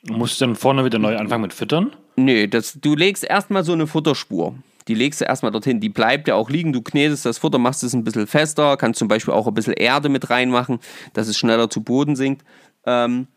Du 0.03 0.13
musst 0.13 0.41
dann 0.41 0.55
vorne 0.55 0.83
wieder 0.83 0.97
neu 0.97 1.15
anfangen 1.17 1.43
mit 1.43 1.53
Füttern. 1.53 1.95
Nee, 2.15 2.47
das, 2.47 2.77
du 2.81 2.95
legst 2.95 3.23
erstmal 3.23 3.63
so 3.63 3.73
eine 3.73 3.85
Futterspur. 3.85 4.55
Die 4.87 4.95
legst 4.95 5.21
du 5.21 5.25
erstmal 5.25 5.51
dorthin. 5.51 5.79
Die 5.79 5.89
bleibt 5.89 6.27
ja 6.27 6.33
auch 6.35 6.49
liegen. 6.49 6.73
Du 6.73 6.81
knetest 6.81 7.23
das 7.25 7.37
Futter, 7.37 7.59
machst 7.59 7.83
es 7.83 7.93
ein 7.93 8.03
bisschen 8.03 8.25
fester, 8.25 8.77
kannst 8.77 8.97
zum 8.97 9.07
Beispiel 9.07 9.33
auch 9.33 9.47
ein 9.47 9.53
bisschen 9.53 9.73
Erde 9.73 10.09
mit 10.09 10.29
reinmachen, 10.31 10.79
dass 11.13 11.27
es 11.27 11.37
schneller 11.37 11.69
zu 11.69 11.83
Boden 11.83 12.15
sinkt. 12.15 12.43
Ähm, 12.85 13.27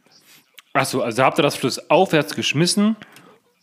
Achso, 0.73 1.03
also 1.03 1.23
habt 1.23 1.39
ihr 1.39 1.43
das 1.43 1.55
flussaufwärts 1.57 2.35
geschmissen 2.35 2.97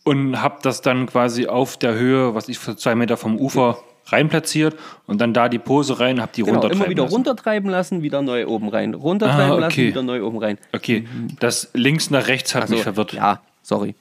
und 0.04 0.42
habt 0.42 0.64
das 0.66 0.80
dann 0.82 1.06
quasi 1.06 1.46
auf 1.46 1.76
der 1.76 1.94
Höhe, 1.94 2.34
was 2.34 2.48
ich 2.48 2.58
für 2.58 2.76
zwei 2.76 2.94
Meter 2.94 3.16
vom 3.16 3.36
Ufer 3.38 3.78
reinplatziert 4.06 4.76
und 5.06 5.20
dann 5.20 5.32
da 5.32 5.48
die 5.48 5.60
Pose 5.60 6.00
rein, 6.00 6.20
habt 6.20 6.36
die 6.36 6.42
genau, 6.42 6.54
runtertreiben 6.54 6.80
immer 6.82 6.90
wieder 6.90 7.02
lassen. 7.04 7.14
runtertreiben 7.14 7.70
lassen, 7.70 8.02
wieder 8.02 8.20
neu 8.22 8.46
oben 8.48 8.68
rein. 8.68 8.94
Runtertreiben 8.94 9.52
Ah, 9.52 9.58
lassen, 9.60 9.72
okay. 9.72 9.86
wieder 9.88 10.02
neu 10.02 10.24
oben 10.24 10.38
rein. 10.38 10.58
Okay, 10.72 11.06
das 11.38 11.70
links 11.74 12.10
nach 12.10 12.26
rechts 12.26 12.54
hat 12.54 12.62
Also, 12.62 12.74
mich 12.74 12.82
verwirrt. 12.82 13.12
Ja, 13.12 13.40
sorry. 13.62 13.94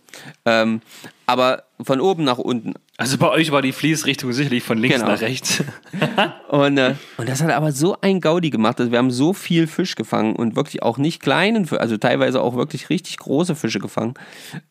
Ähm, 0.46 0.82
aber 1.28 1.64
von 1.84 2.02
oben 2.02 2.24
nach 2.24 2.40
unten. 2.40 2.74
Also 2.98 3.18
bei 3.20 3.30
euch 3.30 3.52
war 3.52 3.62
die 3.62 3.72
Fließrichtung 3.72 4.34
sicherlich 4.34 4.64
von 4.64 4.80
links 4.80 4.98
Genau. 4.98 5.12
nach 5.12 5.22
rechts. 5.22 5.64
Und, 6.50 6.78
äh, 6.80 6.96
und 7.18 7.30
das 7.30 7.42
hat 7.44 7.52
aber 7.52 7.72
so 7.72 7.96
ein 8.02 8.22
Gaudi 8.22 8.50
gemacht. 8.50 8.80
Also 8.80 8.92
wir 8.92 8.98
haben 8.98 9.12
so 9.12 9.34
viel 9.34 9.68
Fisch 9.68 9.96
gefangen 9.96 10.36
und 10.36 10.56
wirklich 10.56 10.82
auch 10.84 10.98
nicht 10.98 11.22
kleinen, 11.22 11.70
also 11.78 11.98
teilweise 11.98 12.42
auch 12.42 12.56
wirklich 12.56 12.90
richtig 12.90 13.18
große 13.18 13.56
Fische 13.56 13.80
gefangen. 13.80 14.16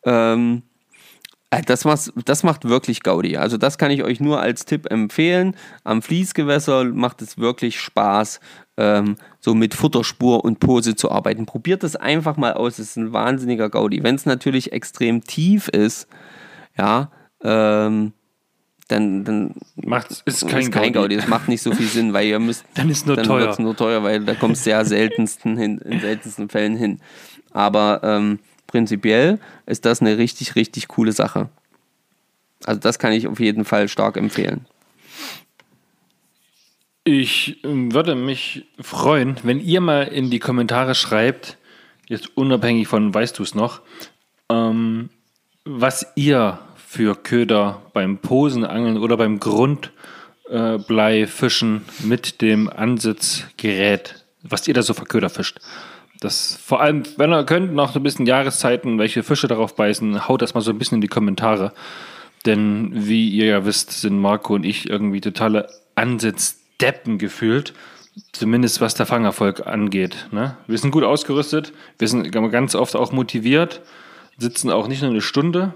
Ähm, 0.05 0.61
äh, 0.63 0.70
das, 1.65 1.83
macht, 1.83 2.11
das 2.25 2.43
macht 2.43 2.65
wirklich 2.65 3.03
Gaudi. 3.03 3.35
Also 3.35 3.57
das 3.57 3.77
kann 3.77 3.91
ich 3.91 4.03
euch 4.03 4.21
nur 4.21 4.39
als 4.39 4.63
Tipp 4.65 4.89
empfehlen. 4.89 5.55
Am 5.83 6.01
Fließgewässer 6.01 6.85
macht 6.85 7.21
es 7.21 7.37
wirklich 7.37 7.79
Spaß, 7.81 8.39
ähm, 8.77 9.17
so 9.41 9.53
mit 9.53 9.73
Futterspur 9.73 10.45
und 10.45 10.61
Pose 10.61 10.95
zu 10.95 11.11
arbeiten. 11.11 11.45
Probiert 11.45 11.83
das 11.83 11.97
einfach 11.97 12.37
mal 12.37 12.53
aus. 12.53 12.79
Es 12.79 12.91
ist 12.91 12.95
ein 12.95 13.11
wahnsinniger 13.11 13.69
Gaudi. 13.69 14.01
Wenn 14.01 14.15
es 14.15 14.25
natürlich 14.25 14.71
extrem 14.71 15.25
tief 15.25 15.67
ist, 15.67 16.07
ja, 16.77 17.11
ähm, 17.43 18.13
dann, 18.87 19.23
dann 19.23 19.55
Macht, 19.75 20.11
ist 20.11 20.23
ist 20.25 20.47
kein, 20.47 20.71
kein, 20.71 20.93
Gaudi. 20.93 21.15
Gaudi. 21.15 21.15
Das 21.17 21.27
macht 21.27 21.47
nicht 21.47 21.61
so 21.61 21.73
viel 21.73 21.87
Sinn, 21.87 22.13
weil 22.13 22.27
ihr 22.27 22.39
müsst. 22.39 22.65
Dann 22.75 22.89
ist 22.89 23.07
nur 23.07 23.15
dann 23.15 23.25
teuer. 23.25 23.55
nur 23.59 23.75
teuer, 23.75 24.03
weil 24.03 24.23
da 24.23 24.35
kommst 24.35 24.65
du 24.65 24.71
ja 24.71 24.83
seltensten 24.83 25.57
hin, 25.57 25.77
in 25.79 26.01
seltensten 26.01 26.49
Fällen 26.49 26.75
hin. 26.75 26.99
Aber 27.51 28.01
ähm, 28.03 28.39
prinzipiell 28.71 29.39
ist 29.65 29.85
das 29.85 30.01
eine 30.01 30.17
richtig, 30.17 30.55
richtig 30.55 30.87
coole 30.87 31.11
Sache. 31.11 31.49
Also 32.63 32.79
das 32.79 32.99
kann 32.99 33.11
ich 33.11 33.27
auf 33.27 33.39
jeden 33.39 33.65
Fall 33.65 33.87
stark 33.87 34.17
empfehlen. 34.17 34.65
Ich 37.03 37.63
ähm, 37.63 37.93
würde 37.93 38.15
mich 38.15 38.65
freuen, 38.79 39.37
wenn 39.43 39.59
ihr 39.59 39.81
mal 39.81 40.03
in 40.03 40.29
die 40.29 40.37
Kommentare 40.39 40.93
schreibt, 40.93 41.57
jetzt 42.07 42.37
unabhängig 42.37 42.87
von 42.87 43.11
weißt 43.13 43.37
du 43.39 43.43
es 43.43 43.55
noch, 43.55 43.81
ähm, 44.49 45.09
was 45.65 46.05
ihr 46.15 46.59
für 46.75 47.15
Köder 47.15 47.81
beim 47.93 48.19
Posenangeln 48.19 48.97
oder 48.97 49.17
beim 49.17 49.39
Grundbleifischen 49.39 51.83
mit 52.03 52.41
dem 52.41 52.69
Ansitzgerät, 52.69 54.23
was 54.43 54.67
ihr 54.67 54.73
da 54.73 54.83
so 54.83 54.93
für 54.93 55.05
Köder 55.05 55.29
fischt. 55.29 55.61
Das 56.21 56.55
vor 56.55 56.81
allem, 56.81 57.03
wenn 57.17 57.33
ihr 57.33 57.43
könnt, 57.45 57.73
noch 57.73 57.91
so 57.91 57.99
ein 57.99 58.03
bisschen 58.03 58.27
Jahreszeiten, 58.27 58.99
welche 58.99 59.23
Fische 59.23 59.47
darauf 59.47 59.75
beißen, 59.75 60.27
haut 60.27 60.43
das 60.43 60.53
mal 60.53 60.61
so 60.61 60.71
ein 60.71 60.77
bisschen 60.77 60.95
in 60.97 61.01
die 61.01 61.07
Kommentare. 61.07 61.73
Denn 62.45 62.91
wie 62.93 63.27
ihr 63.29 63.45
ja 63.45 63.65
wisst, 63.65 63.91
sind 63.91 64.19
Marco 64.19 64.53
und 64.53 64.63
ich 64.63 64.87
irgendwie 64.87 65.19
totale 65.19 65.67
Ansitzdeppen 65.95 67.17
gefühlt. 67.17 67.73
Zumindest 68.33 68.81
was 68.81 68.93
der 68.93 69.07
Fangerfolg 69.07 69.65
angeht. 69.65 70.27
Ne? 70.31 70.55
Wir 70.67 70.77
sind 70.77 70.91
gut 70.91 71.03
ausgerüstet, 71.03 71.73
wir 71.97 72.07
sind 72.07 72.29
ganz 72.31 72.75
oft 72.75 72.95
auch 72.95 73.11
motiviert, 73.11 73.81
sitzen 74.37 74.69
auch 74.69 74.87
nicht 74.87 75.01
nur 75.01 75.11
eine 75.11 75.21
Stunde, 75.21 75.73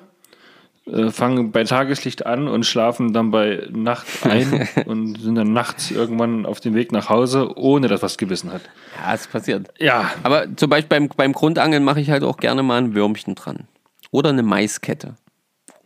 äh, 0.87 1.09
fangen 1.09 1.51
bei 1.51 1.63
Tageslicht 1.63 2.25
an 2.25 2.47
und 2.47 2.65
schlafen 2.65 3.11
dann 3.11 3.31
bei 3.31 3.67
Nacht 3.71 4.05
ein 4.23 4.67
und 4.85 5.19
sind 5.19 5.35
dann 5.35 5.51
nachts 5.51 5.89
irgendwann 5.89 6.45
auf 6.45 6.59
dem 6.59 6.75
Weg 6.75 6.91
nach 6.91 7.09
Hause, 7.09 7.57
ohne 7.57 7.87
dass 7.87 8.03
was 8.03 8.17
gewissen 8.17 8.53
hat. 8.53 8.61
Ja, 9.01 9.13
es 9.13 9.27
passiert. 9.27 9.73
Ja, 9.79 10.11
Aber 10.21 10.55
zum 10.55 10.69
Beispiel 10.69 10.89
beim, 10.89 11.09
beim 11.09 11.33
Grundangeln 11.33 11.83
mache 11.83 12.01
ich 12.01 12.11
halt 12.11 12.23
auch 12.23 12.37
gerne 12.37 12.61
mal 12.61 12.77
ein 12.77 12.93
Würmchen 12.93 13.33
dran. 13.33 13.67
Oder 14.11 14.29
eine 14.29 14.43
Maiskette. 14.43 15.15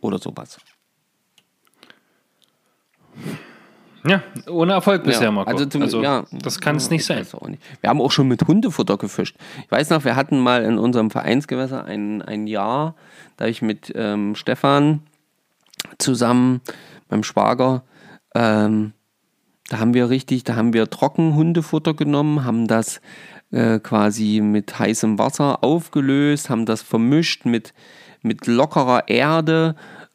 Oder 0.00 0.18
sowas. 0.18 0.58
Ja 4.06 4.22
ohne 4.48 4.72
Erfolg 4.72 5.04
bisher, 5.04 5.24
Ja, 5.24 5.30
Marco. 5.30 5.50
also 5.50 5.66
zum- 5.66 6.02
ja. 6.02 6.24
das 6.32 6.60
kann 6.60 6.76
es 6.76 6.90
nicht 6.90 7.04
sein. 7.04 7.18
Nicht. 7.48 7.62
Wir 7.80 7.90
haben 7.90 8.00
auch 8.00 8.12
schon 8.12 8.28
mit 8.28 8.46
Hundefutter 8.46 8.96
gefischt. 8.96 9.36
Ich 9.64 9.70
weiß 9.70 9.90
noch, 9.90 10.04
wir 10.04 10.16
hatten 10.16 10.38
mal 10.38 10.62
in 10.64 10.78
unserem 10.78 11.10
Vereinsgewässer 11.10 11.84
ein, 11.84 12.22
ein 12.22 12.46
Jahr, 12.46 12.94
da 13.36 13.46
ich 13.46 13.62
mit 13.62 13.92
ähm, 13.94 14.34
Stefan 14.34 15.00
zusammen, 15.98 16.60
meinem 17.08 17.24
Schwager, 17.24 17.82
ähm, 18.34 18.92
da 19.68 19.78
haben 19.78 19.94
wir 19.94 20.10
richtig, 20.10 20.44
da 20.44 20.56
haben 20.56 20.72
wir 20.72 20.88
Trockenhundefutter 20.90 21.94
genommen, 21.94 22.44
haben 22.44 22.66
das 22.66 23.00
äh, 23.52 23.78
quasi 23.80 24.40
mit 24.40 24.78
heißem 24.78 25.18
Wasser 25.18 25.62
aufgelöst, 25.64 26.50
haben 26.50 26.66
das 26.66 26.82
vermischt 26.82 27.44
mit, 27.44 27.72
mit 28.22 28.46
lockerer 28.46 29.08
Erde, 29.08 29.74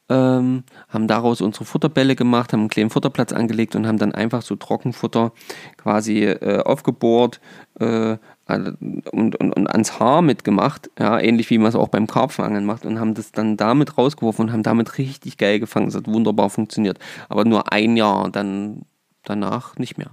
ähm, 0.10 0.64
haben 0.90 1.08
daraus 1.08 1.42
unsere 1.42 1.66
Futterbälle 1.66 2.16
gemacht, 2.16 2.54
haben 2.54 2.62
einen 2.62 2.70
kleinen 2.70 2.90
Futterplatz 2.90 3.34
angelegt 3.34 3.76
und 3.76 3.88
haben 3.88 3.98
dann 3.98 4.14
einfach 4.14 4.42
so 4.42 4.56
Trockenfutter 4.56 5.32
quasi 5.78 6.24
äh, 6.24 6.62
aufgebohrt 6.64 7.40
äh, 7.80 8.18
und, 8.48 9.36
und, 9.36 9.56
und 9.56 9.68
ans 9.68 10.00
Haar 10.00 10.22
mitgemacht, 10.22 10.92
ja, 11.00 11.20
ähnlich 11.20 11.50
wie 11.50 11.58
man 11.58 11.70
es 11.70 11.76
auch 11.76 11.88
beim 11.88 12.06
Karpfenangeln 12.06 12.66
macht 12.66 12.86
und 12.86 13.00
haben 13.00 13.16
das 13.16 13.32
dann 13.32 13.58
damit 13.58 13.98
rausgeworfen 13.98 14.46
und 14.46 14.52
haben 14.54 14.64
damit 14.64 14.98
richtig 15.00 15.38
geil 15.38 15.60
gefangen. 15.60 15.88
Das 15.88 15.96
hat 15.96 16.08
wunderbar 16.08 16.52
funktioniert. 16.52 17.00
Aber 17.28 17.44
nur 17.46 17.72
ein 17.72 17.98
Jahr, 17.98 18.30
dann 18.30 18.84
danach 19.24 19.78
nicht 19.78 19.98
mehr. 19.98 20.12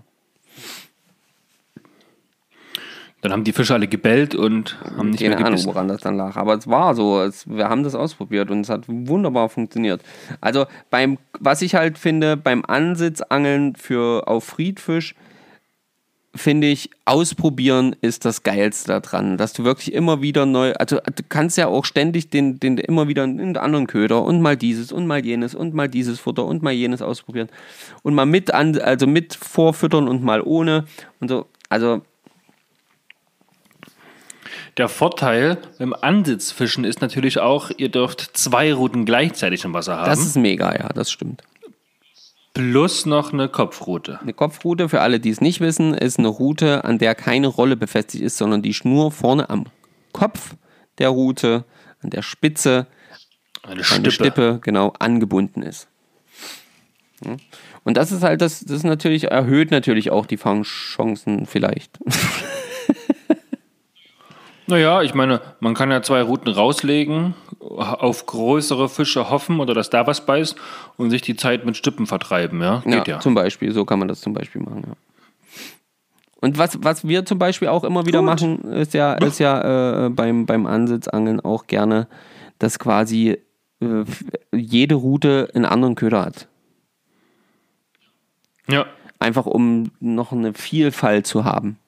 Dann 3.23 3.31
haben 3.31 3.44
die 3.44 3.53
Fische 3.53 3.73
alle 3.73 3.86
gebellt 3.86 4.35
und 4.35 4.77
haben 4.85 5.11
nicht 5.11 5.20
Keine 5.20 5.36
mehr 5.36 5.39
Ahnung, 5.39 5.51
gebissen. 5.53 5.69
woran 5.69 5.86
das 5.86 6.01
dann 6.01 6.16
lag. 6.16 6.36
Aber 6.36 6.55
es 6.55 6.66
war 6.66 6.97
so. 6.97 7.23
Es, 7.23 7.49
wir 7.49 7.69
haben 7.69 7.85
das 7.85 7.94
ausprobiert 7.94 8.51
und 8.51 8.62
es 8.62 8.69
hat 8.69 8.82
wunderbar 8.89 9.49
funktioniert. 9.49 10.03
Also 10.40 10.66
beim, 10.90 11.19
was 11.39 11.62
ich 11.62 11.77
halt 11.77 11.99
finde, 11.99 12.36
beim 12.36 12.65
Ansitzangeln 12.66 13.77
für 13.77 14.27
auf 14.27 14.43
Friedfisch, 14.43 15.15
finde 16.35 16.66
ich, 16.66 16.90
ausprobieren 17.05 17.94
ist 18.01 18.24
das 18.24 18.43
Geilste 18.43 19.01
daran. 19.01 19.36
Dass 19.36 19.53
du 19.53 19.62
wirklich 19.62 19.93
immer 19.93 20.20
wieder 20.20 20.44
neu, 20.44 20.73
also 20.73 20.97
du 20.97 21.23
kannst 21.28 21.57
ja 21.57 21.69
auch 21.69 21.85
ständig 21.85 22.28
den, 22.31 22.59
den 22.59 22.77
immer 22.77 23.07
wieder 23.07 23.23
einen 23.23 23.57
anderen 23.57 23.86
Köder 23.86 24.24
und 24.24 24.40
mal 24.40 24.57
dieses 24.57 24.90
und 24.90 25.07
mal 25.07 25.24
jenes 25.24 25.55
und 25.55 25.74
mal 25.74 25.89
dieses 25.89 26.19
Futter 26.19 26.44
und 26.44 26.65
mal 26.65 26.73
jenes 26.73 27.03
ausprobieren. 27.03 27.51
Und 28.03 28.15
mal 28.15 28.27
mit 28.27 28.53
an, 28.53 28.77
also 28.81 29.07
mit 29.07 29.35
vorfüttern 29.35 30.09
und 30.09 30.24
mal 30.24 30.43
ohne 30.43 30.86
und 31.20 31.28
so. 31.28 31.47
Also 31.69 32.03
Der 34.78 34.89
Vorteil 34.89 35.59
beim 35.78 35.93
Ansitzfischen 35.93 36.85
ist 36.85 37.03
natürlich 37.03 37.39
auch, 37.39 37.70
ihr 37.77 37.90
dürft 37.90 38.36
zwei 38.36 38.73
Routen 38.73 39.05
gleichzeitig 39.05 39.65
im 39.65 39.74
Wasser 39.74 39.99
haben. 39.99 40.07
das 40.07 40.20
ist 40.20 40.36
mega, 40.36 40.74
ja, 40.74 40.89
das 40.89 41.11
stimmt. 41.11 41.43
plus 42.55 43.05
noch 43.05 43.32
eine 43.32 43.49
Kopfrute. 43.49 44.20
Eine 44.20 44.32
Kopfrute, 44.32 44.89
für 44.89 45.03
alle, 45.03 45.20
die 45.20 45.31
es 45.31 45.40
nicht 45.43 45.61
wissen, 45.61 45.93
ist 45.93 46.19
eine 46.19 46.28
Rute, 46.28 46.85
an 46.85 46.99
der 46.99 47.15
keine 47.15 47.49
Rolle 47.49 47.77
befestigt 47.77 48.24
ist, 48.24 48.39
sondern 48.39 48.62
die 48.62 48.73
Schnur 48.73 49.12
vorne 49.12 49.51
am 49.51 49.66
Kopf 50.12 50.55
der 50.99 51.11
Rute, 51.11 51.65
an 52.03 52.11
der 52.11 52.23
Spitze, 52.23 52.86
Eine 53.62 53.73
eine 53.74 53.85
Stippe. 53.85 54.11
Stippe, 54.11 54.61
genau, 54.62 54.94
angebunden 54.99 55.62
ist. 55.62 55.89
Ja. 57.24 57.36
Und 57.85 57.97
das 57.97 58.11
ist 58.11 58.23
halt, 58.23 58.40
das, 58.40 58.61
das 58.61 58.85
natürlich, 58.85 59.24
erhöht 59.24 59.70
natürlich 59.70 60.11
auch 60.11 60.24
die 60.24 60.36
Fangchancen 60.36 61.47
vielleicht. 61.47 61.99
Naja, 64.67 65.03
ich 65.03 65.15
meine, 65.15 65.41
man 65.61 65.75
kann 65.75 65.91
ja 65.91 66.03
zwei 66.03 66.23
Routen 66.23 66.53
rauslegen, 66.53 67.35
auf 67.59 68.27
größere 68.27 68.89
Fische 68.89 69.29
hoffen 69.29 69.61
oder 69.61 69.75
dass 69.75 69.91
da 69.91 70.07
was 70.07 70.25
beißt 70.25 70.57
und 70.97 71.11
sich 71.11 71.23
die 71.23 71.37
Zeit 71.37 71.65
mit 71.65 71.77
Stippen 71.77 72.07
vertreiben, 72.07 72.61
ja? 72.61 72.83
Geht 72.85 73.09
ja. 73.09 73.21
Zum 73.21 73.35
Beispiel, 73.35 73.73
so 73.73 73.85
kann 73.85 73.99
man 73.99 74.09
das 74.09 74.21
zum 74.21 74.33
Beispiel 74.33 74.63
machen, 74.63 74.85
ja. 74.87 74.95
Und 76.41 76.59
was, 76.59 76.83
was 76.83 77.07
wir 77.07 77.25
zum 77.25 77.39
Beispiel 77.39 77.69
auch 77.69 77.85
immer 77.85 78.05
wieder 78.05 78.19
Gut. 78.19 78.27
machen, 78.27 78.59
ist 78.73 78.95
ja, 78.95 79.15
ist 79.15 79.39
ja 79.39 80.07
äh, 80.07 80.11
beim, 80.11 80.45
beim 80.45 80.67
Ansitzangeln 80.67 81.39
auch 81.39 81.69
gerne, 81.69 82.09
dass 82.59 82.81
quasi 82.81 83.39
äh, 83.81 84.05
jede 84.53 84.97
Route 84.97 85.51
einen 85.55 85.65
anderen 85.65 85.95
Köder 85.95 86.25
hat. 86.25 86.49
Ja. 88.69 88.87
Einfach 89.21 89.47
um 89.47 89.93
noch 90.01 90.33
eine 90.33 90.53
Vielfalt 90.53 91.29
zu 91.29 91.45
haben. 91.45 91.79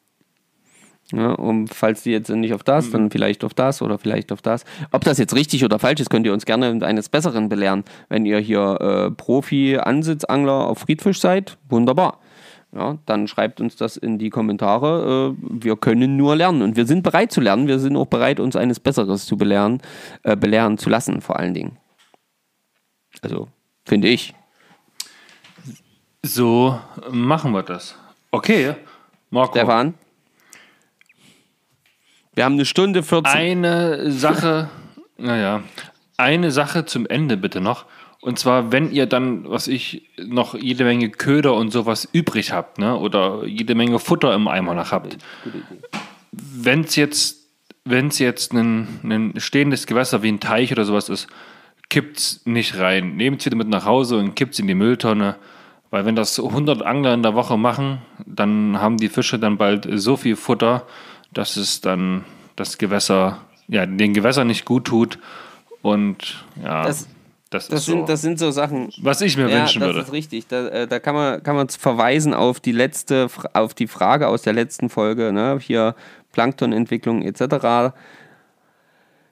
Ja, 1.17 1.33
um, 1.33 1.69
falls 1.69 2.03
die 2.03 2.11
jetzt 2.11 2.29
nicht 2.29 2.55
auf 2.55 2.65
das, 2.65 2.91
dann 2.91 3.11
vielleicht 3.11 3.45
auf 3.45 3.55
das 3.55 3.83
oder 3.83 3.99
vielleicht 3.99 4.33
auf 4.33 4.43
das. 4.43 4.65
Ob 4.91 5.05
das 5.05 5.19
jetzt 5.19 5.35
richtig 5.35 5.65
oder 5.65 5.79
falsch 5.79 6.01
ist, 6.01 6.11
könnt 6.11 6.27
ihr 6.27 6.33
uns 6.33 6.45
gerne 6.45 6.85
eines 6.85 7.09
Besseren 7.09 7.49
belehren. 7.49 7.85
Wenn 8.09 8.27
ihr 8.27 8.39
hier 8.39 8.81
äh, 8.81 9.11
Profi-Ansitzangler 9.13 10.67
auf 10.67 10.79
Friedfisch 10.79 11.21
seid, 11.21 11.57
wunderbar. 11.69 12.19
Ja, 12.75 12.99
dann 13.07 13.29
schreibt 13.29 13.61
uns 13.61 13.77
das 13.77 13.97
in 13.97 14.19
die 14.19 14.31
Kommentare. 14.31 15.37
Äh, 15.39 15.61
wir 15.63 15.77
können 15.77 16.17
nur 16.17 16.35
lernen 16.35 16.63
und 16.63 16.75
wir 16.77 16.87
sind 16.87 17.05
bereit 17.05 17.31
zu 17.31 17.41
lernen. 17.41 17.69
Wir 17.69 17.79
sind 17.79 17.97
auch 17.97 18.07
bereit, 18.07 18.41
uns 18.41 18.57
eines 18.57 18.81
Besseres 18.81 19.27
zu 19.27 19.37
belehren, 19.37 19.81
äh, 20.25 20.37
belehren 20.37 20.79
zu 20.79 20.91
lassen, 20.91 21.21
vor 21.21 21.39
allen 21.39 21.55
Dingen. 21.55 21.79
Also, 23.23 23.47
finde 23.85 24.09
ich. 24.09 24.35
So 26.25 26.77
machen 27.13 27.53
wir 27.53 27.63
das. 27.63 27.95
Okay, 28.33 28.75
Marco. 29.31 29.53
Stefan? 29.53 29.95
Wir 32.35 32.45
haben 32.45 32.55
eine 32.55 32.65
Stunde 32.65 33.03
14. 33.03 33.33
Eine 33.33 34.11
Sache, 34.11 34.69
naja, 35.19 35.63
eine 36.17 36.51
Sache 36.51 36.85
zum 36.85 37.07
Ende 37.07 37.37
bitte 37.37 37.61
noch. 37.61 37.87
Und 38.21 38.39
zwar, 38.39 38.73
wenn 38.73 38.91
ihr 38.91 39.07
dann, 39.07 39.49
was 39.51 39.69
ich, 39.69 40.11
noch 40.19 40.55
jede 40.55 40.85
Menge 40.85 41.11
Köder 41.11 41.55
und 41.55 41.71
sowas 41.71 42.09
übrig 42.11 42.53
habt, 42.53 42.79
ne? 42.79 42.97
Oder 42.97 43.45
jede 43.45 43.75
Menge 43.75 43.99
Futter 43.99 44.35
im 44.35 44.49
Eimer 44.49 44.75
noch 44.75 44.93
habt. 44.93 45.19
Wenn 46.33 46.81
es 46.81 46.97
jetzt, 46.97 47.51
wenn 47.85 48.09
es 48.09 48.19
jetzt 48.19 48.55
ein, 48.55 49.01
ein 49.05 49.35
stehendes 49.37 49.87
Gewässer 49.87 50.23
wie 50.23 50.33
ein 50.33 50.41
Teich 50.41 50.73
oder 50.73 50.87
sowas 50.87 51.11
ist, 51.11 51.29
kippt's 51.91 52.41
nicht 52.47 52.79
rein. 52.79 53.17
Nehmt 53.17 53.41
es 53.41 53.47
wieder 53.47 53.57
mit 53.57 53.69
nach 53.69 53.85
Hause 53.85 54.17
und 54.17 54.35
kippt's 54.35 54.59
in 54.59 54.67
die 54.67 54.75
Mülltonne. 54.75 55.37
Weil 55.91 56.07
wenn 56.07 56.17
das 56.17 56.41
100 56.41 56.83
Angler 56.83 57.13
in 57.13 57.23
der 57.23 57.35
Woche 57.35 57.59
machen, 57.59 57.99
dann 58.27 58.81
haben 58.81 58.97
die 58.97 59.11
Fische 59.11 59.39
dann 59.39 59.59
bald 59.59 59.87
so 59.93 60.17
viel 60.17 60.35
Futter, 60.35 60.87
dass 61.35 61.57
es 61.57 61.81
dann 61.81 62.25
das 62.57 62.79
Gewässer, 62.79 63.39
ja, 63.69 63.87
den 63.87 64.15
Gewässern 64.15 64.47
nicht 64.47 64.65
gut 64.65 64.85
tut. 64.87 65.19
Und 65.83 66.45
ja, 66.63 66.85
Das- 66.85 67.09
das, 67.51 67.69
Das 67.69 67.85
sind, 67.85 68.01
so, 68.01 68.05
das 68.07 68.21
sind 68.21 68.39
so 68.41 68.51
Sachen. 68.51 68.91
was 69.01 69.21
ich 69.21 69.37
mir 69.37 69.49
Ja, 69.49 69.61
wünschen 69.61 69.79
das 69.81 69.89
würde. 69.89 70.01
ist 70.01 70.13
richtig. 70.13 70.49
Da, 70.49 70.67
äh, 70.69 70.87
da 70.89 70.99
kann 70.99 71.15
man, 71.15 71.41
kann 71.43 71.55
man 71.55 71.69
verweisen 71.69 72.35
auf 72.35 72.59
die 72.59 72.73
letzte, 72.73 73.29
auf 73.53 73.75
die 73.75 73.87
Frage 73.87 74.27
aus 74.27 74.43
der 74.43 74.55
letzten 74.55 74.89
Folge, 74.89 75.33
ne? 75.33 75.59
Hier 75.61 75.95
Planktonentwicklung 76.33 77.23
etc. 77.23 77.95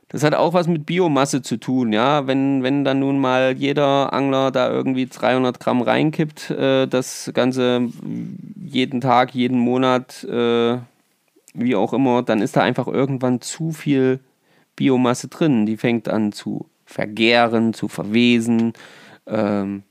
Das 0.09 0.23
hat 0.23 0.35
auch 0.35 0.53
was 0.53 0.69
mit 0.69 0.85
Biomasse 0.87 1.41
zu 1.43 1.57
tun, 1.57 1.93
ja. 1.93 2.27
Wenn, 2.27 2.63
wenn 2.63 2.85
dann 2.85 3.01
nun 3.01 3.19
mal 3.19 3.55
jeder 3.57 4.13
Angler 4.13 4.51
da 4.51 4.71
irgendwie 4.71 5.07
300 5.07 5.59
Gramm 5.59 5.81
reinkippt, 5.83 6.51
äh, 6.51 6.87
das 6.87 7.31
Ganze 7.35 7.89
jeden 8.63 9.01
Tag, 9.01 9.35
jeden 9.35 9.59
Monat, 9.59 10.23
äh, 10.25 10.77
wie 11.55 11.77
auch 11.77 11.93
immer, 11.93 12.23
dann 12.23 12.41
ist 12.41 12.57
da 12.57 12.63
einfach 12.63 12.87
irgendwann 12.87 13.41
zu 13.41 13.73
viel 13.73 14.21
Biomasse 14.77 15.29
drin. 15.29 15.67
Die 15.67 15.77
fängt 15.77 16.09
an 16.09 16.33
zu 16.33 16.67
vergären, 16.85 17.75
zu 17.75 17.89
verwesen. 17.89 18.73
Ähm, 19.27 19.83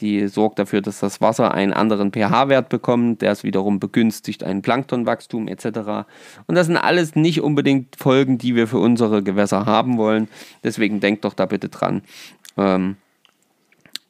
die 0.00 0.26
sorgt 0.26 0.58
dafür, 0.58 0.80
dass 0.80 0.98
das 0.98 1.20
Wasser 1.20 1.54
einen 1.54 1.72
anderen 1.72 2.12
pH-Wert 2.12 2.68
bekommt, 2.68 3.22
der 3.22 3.30
es 3.30 3.44
wiederum 3.44 3.78
begünstigt 3.78 4.42
ein 4.42 4.60
Planktonwachstum 4.60 5.46
etc. 5.46 6.06
Und 6.46 6.56
das 6.56 6.66
sind 6.66 6.76
alles 6.76 7.14
nicht 7.14 7.40
unbedingt 7.40 7.96
Folgen, 7.96 8.36
die 8.36 8.56
wir 8.56 8.66
für 8.66 8.78
unsere 8.78 9.22
Gewässer 9.22 9.64
haben 9.64 9.98
wollen. 9.98 10.28
Deswegen 10.64 10.98
denkt 10.98 11.24
doch 11.24 11.34
da 11.34 11.46
bitte 11.46 11.68
dran. 11.68 12.02
Ähm, 12.56 12.96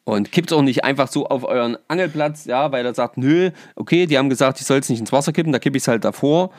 und 0.04 0.32
kippt 0.32 0.50
es 0.50 0.56
auch 0.56 0.62
nicht 0.62 0.84
einfach 0.84 1.08
so 1.08 1.26
auf 1.26 1.44
euren 1.44 1.76
Angelplatz, 1.88 2.44
ja, 2.44 2.72
weil 2.72 2.84
er 2.84 2.94
sagt, 2.94 3.18
nö, 3.18 3.50
okay, 3.76 4.06
die 4.06 4.18
haben 4.18 4.28
gesagt, 4.28 4.60
ich 4.60 4.66
soll 4.66 4.78
es 4.78 4.88
nicht 4.88 5.00
ins 5.00 5.12
Wasser 5.12 5.32
kippen, 5.32 5.52
da 5.52 5.58
kippe 5.58 5.76
ich 5.76 5.84
es 5.84 5.88
halt 5.88 6.04
davor. 6.04 6.50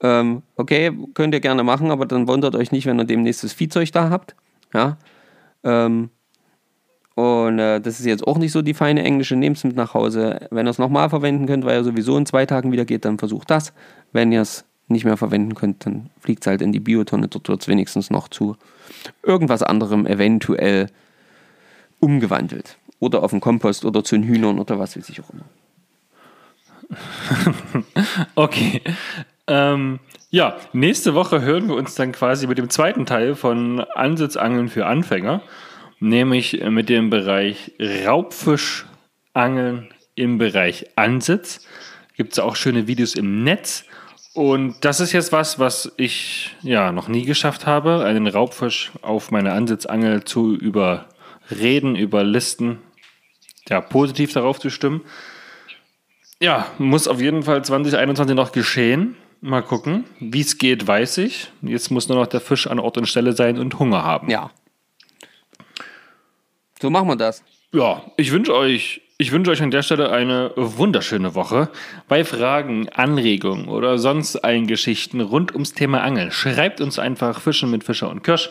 Ähm, 0.00 0.42
okay, 0.56 0.92
könnt 1.14 1.34
ihr 1.34 1.40
gerne 1.40 1.64
machen, 1.64 1.90
aber 1.90 2.06
dann 2.06 2.28
wundert 2.28 2.54
euch 2.54 2.72
nicht, 2.72 2.86
wenn 2.86 2.98
ihr 2.98 3.04
demnächst 3.04 3.44
das 3.44 3.52
Viehzeug 3.52 3.92
da 3.92 4.10
habt. 4.10 4.36
Ja. 4.72 4.96
Ähm, 5.64 6.10
und 7.14 7.58
äh, 7.58 7.80
das 7.80 7.98
ist 7.98 8.06
jetzt 8.06 8.24
auch 8.26 8.38
nicht 8.38 8.52
so 8.52 8.62
die 8.62 8.74
feine 8.74 9.02
englische, 9.02 9.34
nehmt 9.34 9.56
es 9.56 9.64
mit 9.64 9.74
nach 9.74 9.92
Hause. 9.92 10.46
Wenn 10.50 10.68
ihr 10.68 10.70
es 10.70 10.78
nochmal 10.78 11.10
verwenden 11.10 11.46
könnt, 11.46 11.64
weil 11.64 11.80
ihr 11.80 11.84
sowieso 11.84 12.16
in 12.16 12.26
zwei 12.26 12.46
Tagen 12.46 12.70
wieder 12.70 12.84
geht, 12.84 13.04
dann 13.04 13.18
versucht 13.18 13.50
das. 13.50 13.72
Wenn 14.12 14.30
ihr 14.30 14.40
es 14.40 14.64
nicht 14.86 15.04
mehr 15.04 15.16
verwenden 15.16 15.54
könnt, 15.54 15.84
dann 15.84 16.10
fliegt 16.20 16.44
es 16.44 16.46
halt 16.46 16.62
in 16.62 16.70
die 16.70 16.80
Biotonne. 16.80 17.26
Dort 17.26 17.48
wird 17.48 17.60
es 17.60 17.68
wenigstens 17.68 18.10
noch 18.10 18.28
zu 18.28 18.56
irgendwas 19.24 19.64
anderem 19.64 20.06
eventuell 20.06 20.86
umgewandelt. 22.00 22.78
Oder 23.00 23.22
auf 23.22 23.30
den 23.30 23.40
Kompost 23.40 23.84
oder 23.84 24.02
zu 24.02 24.16
den 24.16 24.24
Hühnern 24.24 24.58
oder 24.58 24.78
was 24.78 24.96
weiß 24.96 25.08
ich 25.08 25.20
auch 25.20 25.30
immer. 25.30 25.44
Okay. 28.34 28.82
Ähm, 29.46 30.00
ja, 30.30 30.56
nächste 30.72 31.14
Woche 31.14 31.40
hören 31.40 31.68
wir 31.68 31.74
uns 31.74 31.94
dann 31.94 32.12
quasi 32.12 32.46
mit 32.46 32.58
dem 32.58 32.70
zweiten 32.70 33.06
Teil 33.06 33.34
von 33.34 33.80
Ansitzangeln 33.80 34.68
für 34.68 34.86
Anfänger, 34.86 35.42
nämlich 36.00 36.62
mit 36.68 36.88
dem 36.88 37.10
Bereich 37.10 37.72
Raubfischangeln 37.80 39.88
im 40.14 40.38
Bereich 40.38 40.86
Ansitz. 40.96 41.66
Gibt 42.16 42.32
es 42.32 42.38
auch 42.38 42.56
schöne 42.56 42.86
Videos 42.86 43.14
im 43.14 43.44
Netz. 43.44 43.84
Und 44.34 44.84
das 44.84 45.00
ist 45.00 45.12
jetzt 45.12 45.32
was, 45.32 45.58
was 45.58 45.92
ich 45.96 46.54
ja 46.62 46.92
noch 46.92 47.08
nie 47.08 47.24
geschafft 47.24 47.66
habe, 47.66 48.04
einen 48.04 48.26
Raubfisch 48.26 48.92
auf 49.02 49.30
meine 49.30 49.52
Ansitzangel 49.52 50.24
zu 50.24 50.54
überreden, 51.50 51.96
überlisten, 51.96 52.78
ja, 53.68 53.80
positiv 53.80 54.32
darauf 54.32 54.58
zu 54.58 54.70
stimmen. 54.70 55.02
Ja, 56.40 56.66
muss 56.78 57.08
auf 57.08 57.20
jeden 57.20 57.42
Fall 57.42 57.64
2021 57.64 58.36
noch 58.36 58.52
geschehen. 58.52 59.16
Mal 59.40 59.62
gucken. 59.62 60.04
Wie 60.20 60.40
es 60.40 60.58
geht, 60.58 60.86
weiß 60.86 61.18
ich. 61.18 61.50
Jetzt 61.62 61.90
muss 61.90 62.08
nur 62.08 62.18
noch 62.18 62.26
der 62.26 62.40
Fisch 62.40 62.66
an 62.66 62.78
Ort 62.78 62.98
und 62.98 63.06
Stelle 63.06 63.32
sein 63.32 63.58
und 63.58 63.78
Hunger 63.78 64.04
haben. 64.04 64.30
Ja. 64.30 64.50
So 66.80 66.90
machen 66.90 67.08
wir 67.08 67.16
das. 67.16 67.42
Ja, 67.72 68.02
ich 68.16 68.32
wünsche 68.32 68.54
euch, 68.54 69.02
ich 69.18 69.32
wünsche 69.32 69.50
euch 69.50 69.62
an 69.62 69.70
der 69.70 69.82
Stelle 69.82 70.10
eine 70.10 70.52
wunderschöne 70.56 71.34
Woche. 71.34 71.68
Bei 72.08 72.24
Fragen, 72.24 72.88
Anregungen 72.88 73.68
oder 73.68 73.98
sonst 73.98 74.36
allen 74.36 74.66
Geschichten 74.66 75.20
rund 75.20 75.52
ums 75.52 75.72
Thema 75.72 76.02
Angeln, 76.02 76.30
schreibt 76.30 76.80
uns 76.80 76.98
einfach 76.98 77.40
Fischen 77.40 77.70
mit 77.70 77.84
Fischer 77.84 78.10
und 78.10 78.22
Kirsch. 78.22 78.50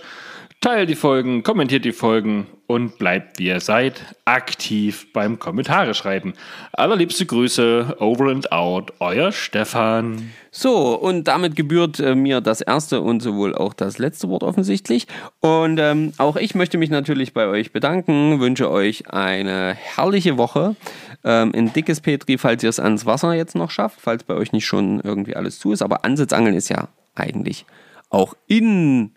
Teilt 0.60 0.90
die 0.90 0.96
Folgen, 0.96 1.44
kommentiert 1.44 1.86
die 1.86 1.92
Folgen 1.92 2.48
und 2.66 2.98
bleibt 2.98 3.38
wie 3.38 3.46
ihr 3.46 3.60
seid, 3.60 4.16
aktiv 4.26 5.14
beim 5.14 5.38
Kommentare 5.38 5.94
schreiben. 5.94 6.34
Allerliebste 6.74 7.28
Grüße, 7.28 7.98
over 8.00 8.32
and 8.32 8.52
out, 8.52 8.92
euer 9.00 9.32
Stefan. 9.32 10.32
So, 10.50 10.96
und 10.96 11.26
damit 11.28 11.56
gebührt 11.56 12.00
äh, 12.00 12.16
mir 12.16 12.42
das 12.42 12.62
erste 12.62 13.02
und 13.02 13.22
sowohl 13.22 13.54
auch 13.54 13.76
das 13.76 14.00
letzte 14.00 14.30
Wort 14.30 14.42
offensichtlich. 14.42 15.06
Und 15.42 15.78
ähm, 15.78 16.14
auch 16.18 16.36
ich 16.36 16.56
möchte 16.56 16.80
mich 16.80 16.90
natürlich 16.90 17.34
bei 17.34 17.46
euch 17.46 17.72
bedanken, 17.72 18.40
wünsche 18.40 18.72
euch 18.72 19.12
eine 19.12 19.76
herrliche 19.76 20.40
Woche. 20.40 20.76
Ähm, 21.24 21.52
ein 21.56 21.72
dickes 21.72 22.02
Petri, 22.02 22.40
falls 22.40 22.64
ihr 22.64 22.70
es 22.70 22.80
ans 22.80 23.06
Wasser 23.06 23.36
jetzt 23.36 23.56
noch 23.56 23.70
schafft, 23.70 24.02
falls 24.02 24.24
bei 24.24 24.34
euch 24.34 24.54
nicht 24.54 24.66
schon 24.66 25.02
irgendwie 25.02 25.36
alles 25.36 25.60
zu 25.60 25.72
ist. 25.72 25.84
Aber 25.84 26.04
Ansitzangeln 26.04 26.56
ist 26.56 26.70
ja 26.70 26.88
eigentlich 27.14 27.66
auch 28.10 28.34
in 28.48 29.12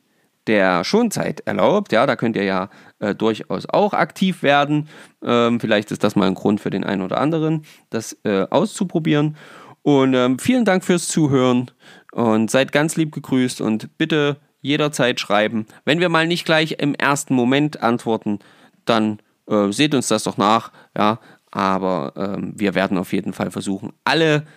der 0.50 0.82
Schonzeit 0.82 1.40
erlaubt. 1.46 1.92
Ja, 1.92 2.06
da 2.06 2.16
könnt 2.16 2.34
ihr 2.34 2.42
ja 2.42 2.70
äh, 2.98 3.14
durchaus 3.14 3.66
auch 3.66 3.94
aktiv 3.94 4.42
werden. 4.42 4.88
Ähm, 5.22 5.60
vielleicht 5.60 5.92
ist 5.92 6.02
das 6.02 6.16
mal 6.16 6.26
ein 6.26 6.34
Grund 6.34 6.60
für 6.60 6.70
den 6.70 6.82
einen 6.82 7.02
oder 7.02 7.20
anderen, 7.20 7.64
das 7.88 8.18
äh, 8.24 8.46
auszuprobieren. 8.50 9.36
Und 9.82 10.14
ähm, 10.14 10.40
vielen 10.40 10.64
Dank 10.64 10.84
fürs 10.84 11.06
Zuhören 11.06 11.70
und 12.10 12.50
seid 12.50 12.72
ganz 12.72 12.96
lieb 12.96 13.12
gegrüßt 13.12 13.60
und 13.60 13.96
bitte 13.96 14.38
jederzeit 14.60 15.20
schreiben. 15.20 15.66
Wenn 15.84 16.00
wir 16.00 16.08
mal 16.08 16.26
nicht 16.26 16.44
gleich 16.44 16.72
im 16.80 16.96
ersten 16.96 17.34
Moment 17.34 17.80
antworten, 17.80 18.40
dann 18.84 19.20
äh, 19.46 19.70
seht 19.70 19.94
uns 19.94 20.08
das 20.08 20.24
doch 20.24 20.36
nach. 20.36 20.72
Ja, 20.98 21.20
aber 21.52 22.12
ähm, 22.16 22.54
wir 22.56 22.74
werden 22.74 22.98
auf 22.98 23.12
jeden 23.12 23.34
Fall 23.34 23.52
versuchen, 23.52 23.92
alle 24.02 24.48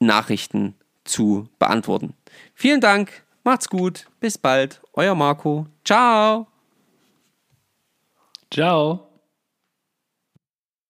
Nachrichten 0.00 0.74
zu 1.04 1.48
beantworten. 1.60 2.14
Vielen 2.54 2.80
Dank, 2.80 3.22
macht's 3.46 3.68
gut, 3.70 4.06
bis 4.20 4.36
bald, 4.36 4.82
euer 4.92 5.14
Marco, 5.14 5.66
ciao. 5.84 6.46
Ciao. 8.50 9.05